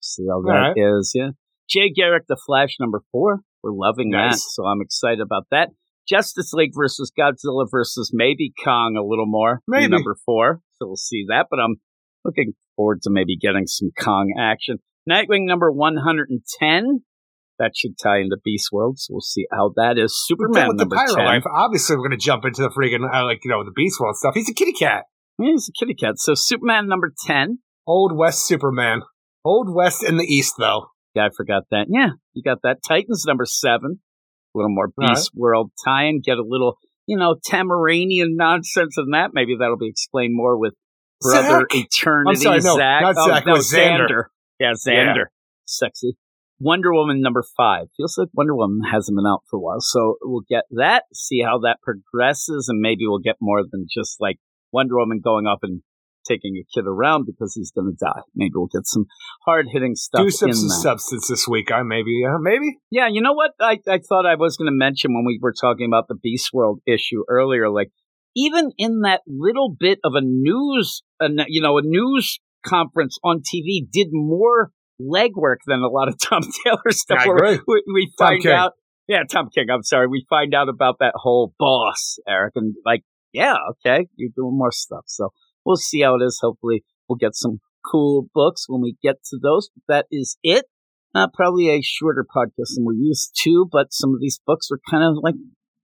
See 0.02 0.26
how 0.30 0.41
that 0.41 0.74
is. 0.76 1.14
right. 1.15 1.26
Yeah. 1.26 1.30
Jay 1.69 1.91
Garrick, 1.94 2.24
The 2.28 2.38
Flash 2.45 2.76
number 2.80 3.02
four. 3.11 3.40
We're 3.64 3.72
loving 3.74 4.11
that, 4.11 4.36
so 4.38 4.65
I'm 4.65 4.82
excited 4.82 5.19
about 5.19 5.48
that. 5.52 5.69
Justice 6.07 6.53
League 6.53 6.72
versus 6.74 7.11
Godzilla 7.18 7.68
versus 7.69 8.11
maybe 8.14 8.53
Kong 8.64 8.95
a 8.98 9.03
little 9.03 9.26
more. 9.28 9.61
Maybe. 9.68 9.88
number 9.90 10.15
four. 10.26 10.61
So 10.78 10.88
we'll 10.88 10.95
see 10.95 11.26
that, 11.28 11.48
but 11.49 11.60
I'm 11.60 11.76
looking 12.24 12.53
forward 12.76 13.02
to 13.03 13.10
maybe 13.11 13.36
getting 13.38 13.65
some 13.68 13.90
Kong 13.99 14.34
action. 14.40 14.78
Nightwing 15.10 15.46
number 15.46 15.72
110. 15.72 17.04
That 17.60 17.72
should 17.76 17.98
tie 17.98 18.20
into 18.20 18.38
Beast 18.44 18.70
World, 18.72 19.00
so 19.00 19.14
we'll 19.14 19.22
see 19.22 19.48
how 19.52 19.72
that 19.78 19.98
is. 19.98 20.14
Superman 20.16 20.68
with 20.68 20.78
the 20.78 20.84
number 20.84 20.96
Pyro 20.96 21.16
10. 21.16 21.26
Life, 21.26 21.44
obviously 21.52 21.96
we're 21.96 22.08
going 22.08 22.20
to 22.20 22.24
jump 22.24 22.46
into 22.46 22.62
the 22.62 22.70
freaking, 22.70 23.12
uh, 23.12 23.26
like, 23.26 23.40
you 23.44 23.50
know, 23.50 23.64
the 23.64 23.72
Beast 23.72 24.00
World 24.00 24.16
stuff. 24.16 24.36
He's 24.36 24.50
a 24.50 24.54
kitty 24.54 24.74
cat. 24.74 25.06
Yeah, 25.40 25.52
he's 25.52 25.70
a 25.70 25.72
kitty 25.80 25.96
cat. 25.96 26.16
So 26.18 26.36
Superman 26.36 26.88
number 26.88 27.12
10. 27.26 27.60
Old 27.88 28.16
West 28.16 28.46
Superman. 28.46 29.02
Old 29.44 29.74
West 29.74 30.04
in 30.04 30.18
the 30.18 30.26
East, 30.26 30.56
though. 30.60 30.88
Yeah, 31.16 31.26
I 31.26 31.30
forgot 31.36 31.64
that. 31.72 31.88
Yeah, 31.90 32.10
you 32.34 32.44
got 32.44 32.60
that. 32.64 32.80
Titans 32.88 33.24
number 33.26 33.46
seven. 33.46 34.02
A 34.54 34.58
little 34.58 34.70
more 34.70 34.90
Beast 34.96 35.32
World 35.34 35.72
tie-in. 35.84 36.22
get 36.24 36.38
a 36.38 36.44
little, 36.46 36.78
you 37.08 37.18
know, 37.18 37.36
Tamaranian 37.50 38.36
nonsense 38.36 38.96
in 38.98 39.12
that. 39.12 39.32
Maybe 39.34 39.56
that'll 39.60 39.78
be 39.78 39.88
explained 39.88 40.34
more 40.36 40.60
with 40.60 40.74
Brother 41.22 41.66
Zach. 41.72 41.76
Eternity. 41.76 42.30
I'm 42.30 42.36
sorry, 42.36 42.60
no, 42.60 42.76
Zach. 42.76 43.02
not 43.02 43.16
oh, 43.18 43.42
no, 43.46 43.54
was 43.54 43.74
Xander. 43.74 44.26
Yeah, 44.60 44.74
Xander. 44.74 45.26
Sexy. 45.66 46.18
Wonder 46.60 46.92
Woman 46.92 47.22
number 47.22 47.44
five. 47.56 47.88
Feels 47.96 48.18
like 48.18 48.30
Wonder 48.34 48.56
Woman 48.56 48.82
hasn't 48.92 49.16
been 49.16 49.28
out 49.28 49.44
for 49.50 49.58
a 49.58 49.60
while. 49.60 49.80
So 49.80 50.18
we'll 50.24 50.46
get 50.50 50.64
that, 50.72 51.04
see 51.14 51.42
how 51.44 51.60
that 51.60 51.78
progresses, 51.84 52.68
and 52.68 52.80
maybe 52.80 53.02
we'll 53.02 53.20
get 53.20 53.36
more 53.40 53.62
than 53.70 53.86
just 53.94 54.20
like 54.20 54.38
Wonder 54.72 54.98
Woman 54.98 55.22
going 55.24 55.46
up 55.46 55.60
and 55.62 55.82
taking 56.28 56.56
a 56.58 56.66
kid 56.74 56.86
around 56.88 57.26
because 57.26 57.54
he's 57.56 57.72
going 57.72 57.88
to 57.88 57.98
die. 57.98 58.22
Maybe 58.36 58.54
we'll 58.56 58.68
get 58.68 58.86
some 58.86 59.06
hard 59.46 59.68
hitting 59.72 59.96
stuff 59.96 60.24
Do 60.24 60.30
some, 60.32 60.52
substance 60.52 61.28
this 61.30 61.48
week. 61.48 61.72
I 61.72 61.84
maybe, 61.84 62.24
uh, 62.28 62.40
maybe. 62.40 62.80
Yeah, 62.90 63.08
you 63.08 63.22
know 63.22 63.34
what? 63.34 63.52
I, 63.62 63.80
I 63.88 64.00
thought 64.00 64.26
I 64.26 64.36
was 64.36 64.58
going 64.58 64.68
to 64.68 64.76
mention 64.76 65.14
when 65.14 65.26
we 65.26 65.40
were 65.42 65.54
talking 65.54 65.86
about 65.88 66.08
the 66.08 66.16
Beast 66.16 66.50
World 66.52 66.82
issue 66.88 67.24
earlier. 67.30 67.70
Like, 67.70 67.92
even 68.36 68.72
in 68.78 69.02
that 69.02 69.22
little 69.26 69.74
bit 69.80 70.00
of 70.04 70.14
a 70.16 70.22
news, 70.22 71.02
you 71.48 71.62
know, 71.62 71.78
a 71.78 71.82
news 71.84 72.40
conference 72.66 73.18
on 73.24 73.40
TV 73.42 73.86
did 73.92 74.08
more 74.12 74.72
legwork 75.02 75.58
than 75.66 75.82
a 75.82 75.88
lot 75.88 76.08
of 76.08 76.20
Tom 76.22 76.42
Taylor 76.64 76.92
stuff. 76.92 77.26
Agree. 77.26 77.60
We, 77.68 77.84
we 77.94 78.12
Tom 78.18 78.28
find 78.28 78.44
King. 78.44 78.52
out, 78.52 78.74
yeah, 79.08 79.24
Tom 79.30 79.50
King. 79.54 79.68
I'm 79.72 79.84
sorry. 79.84 80.08
We 80.08 80.26
find 80.30 80.54
out 80.54 80.70
about 80.70 80.98
that 81.00 81.14
whole 81.16 81.54
boss, 81.60 82.18
Eric, 82.28 82.54
and 82.56 82.76
like, 82.86 83.04
yeah, 83.32 83.56
okay, 83.72 84.08
you're 84.16 84.32
doing 84.36 84.58
more 84.58 84.72
stuff. 84.72 85.04
So 85.08 85.30
we'll 85.66 85.76
see 85.76 86.02
how 86.02 86.16
it 86.16 86.24
is. 86.24 86.40
Hopefully, 86.42 86.84
we'll 87.08 87.18
get 87.18 87.36
some 87.36 87.60
cool 87.90 88.28
books 88.34 88.66
when 88.68 88.82
we 88.82 88.98
get 89.02 89.24
to 89.30 89.38
those. 89.42 89.70
That 89.88 90.06
is 90.12 90.38
it. 90.44 90.66
Uh, 91.16 91.28
probably 91.34 91.70
a 91.70 91.82
shorter 91.82 92.24
podcast 92.24 92.76
than 92.76 92.86
we're 92.86 92.94
used 92.94 93.32
to, 93.44 93.68
but 93.72 93.92
some 93.92 94.14
of 94.14 94.20
these 94.20 94.40
books 94.46 94.68
are 94.72 94.80
kind 94.90 95.04
of 95.04 95.24
like 95.24 95.36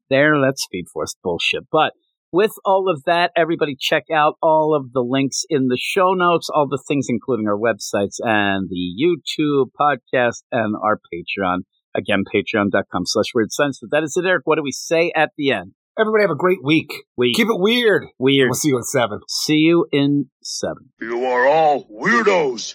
there. 0.09 0.33
That's 0.39 0.63
Speed 0.63 0.85
Force 0.93 1.15
bullshit. 1.23 1.63
But 1.71 1.93
with 2.33 2.51
all 2.65 2.89
of 2.89 3.03
that, 3.05 3.31
everybody 3.37 3.77
check 3.79 4.05
out 4.13 4.33
all 4.41 4.75
of 4.75 4.91
the 4.91 5.01
links 5.01 5.43
in 5.49 5.67
the 5.67 5.77
show 5.79 6.13
notes, 6.13 6.49
all 6.53 6.67
the 6.67 6.81
things, 6.87 7.05
including 7.07 7.47
our 7.47 7.57
websites 7.57 8.15
and 8.19 8.69
the 8.69 8.91
YouTube 8.99 9.67
podcast 9.79 10.43
and 10.51 10.75
our 10.83 10.99
Patreon. 11.13 11.59
Again, 11.95 12.23
patreon.com 12.33 13.03
slash 13.05 13.27
weird 13.35 13.51
science. 13.51 13.77
But 13.79 13.91
that 13.91 14.03
is 14.03 14.17
it, 14.17 14.25
Eric. 14.27 14.41
What 14.45 14.55
do 14.55 14.63
we 14.63 14.71
say 14.71 15.11
at 15.15 15.29
the 15.37 15.51
end? 15.51 15.73
Everybody 15.97 16.23
have 16.23 16.31
a 16.31 16.35
great 16.35 16.63
week. 16.63 16.91
We 17.15 17.33
Keep 17.35 17.49
it 17.49 17.59
weird. 17.59 18.05
weird. 18.17 18.47
We'll 18.49 18.55
see 18.55 18.69
you 18.69 18.77
in 18.77 18.83
seven. 18.83 19.19
See 19.29 19.57
you 19.57 19.85
in 19.91 20.25
seven. 20.41 20.89
You 20.99 21.23
are 21.25 21.45
all 21.47 21.85
weirdos. 21.87 22.73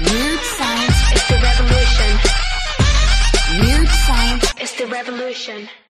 Weird 0.00 0.40
science 0.40 1.12
is 1.16 1.26
the 1.26 1.40
revolution. 1.42 2.18
Weird 3.60 3.88
science 3.88 4.54
It's 4.60 4.74
the 4.78 4.86
revolution. 4.86 5.68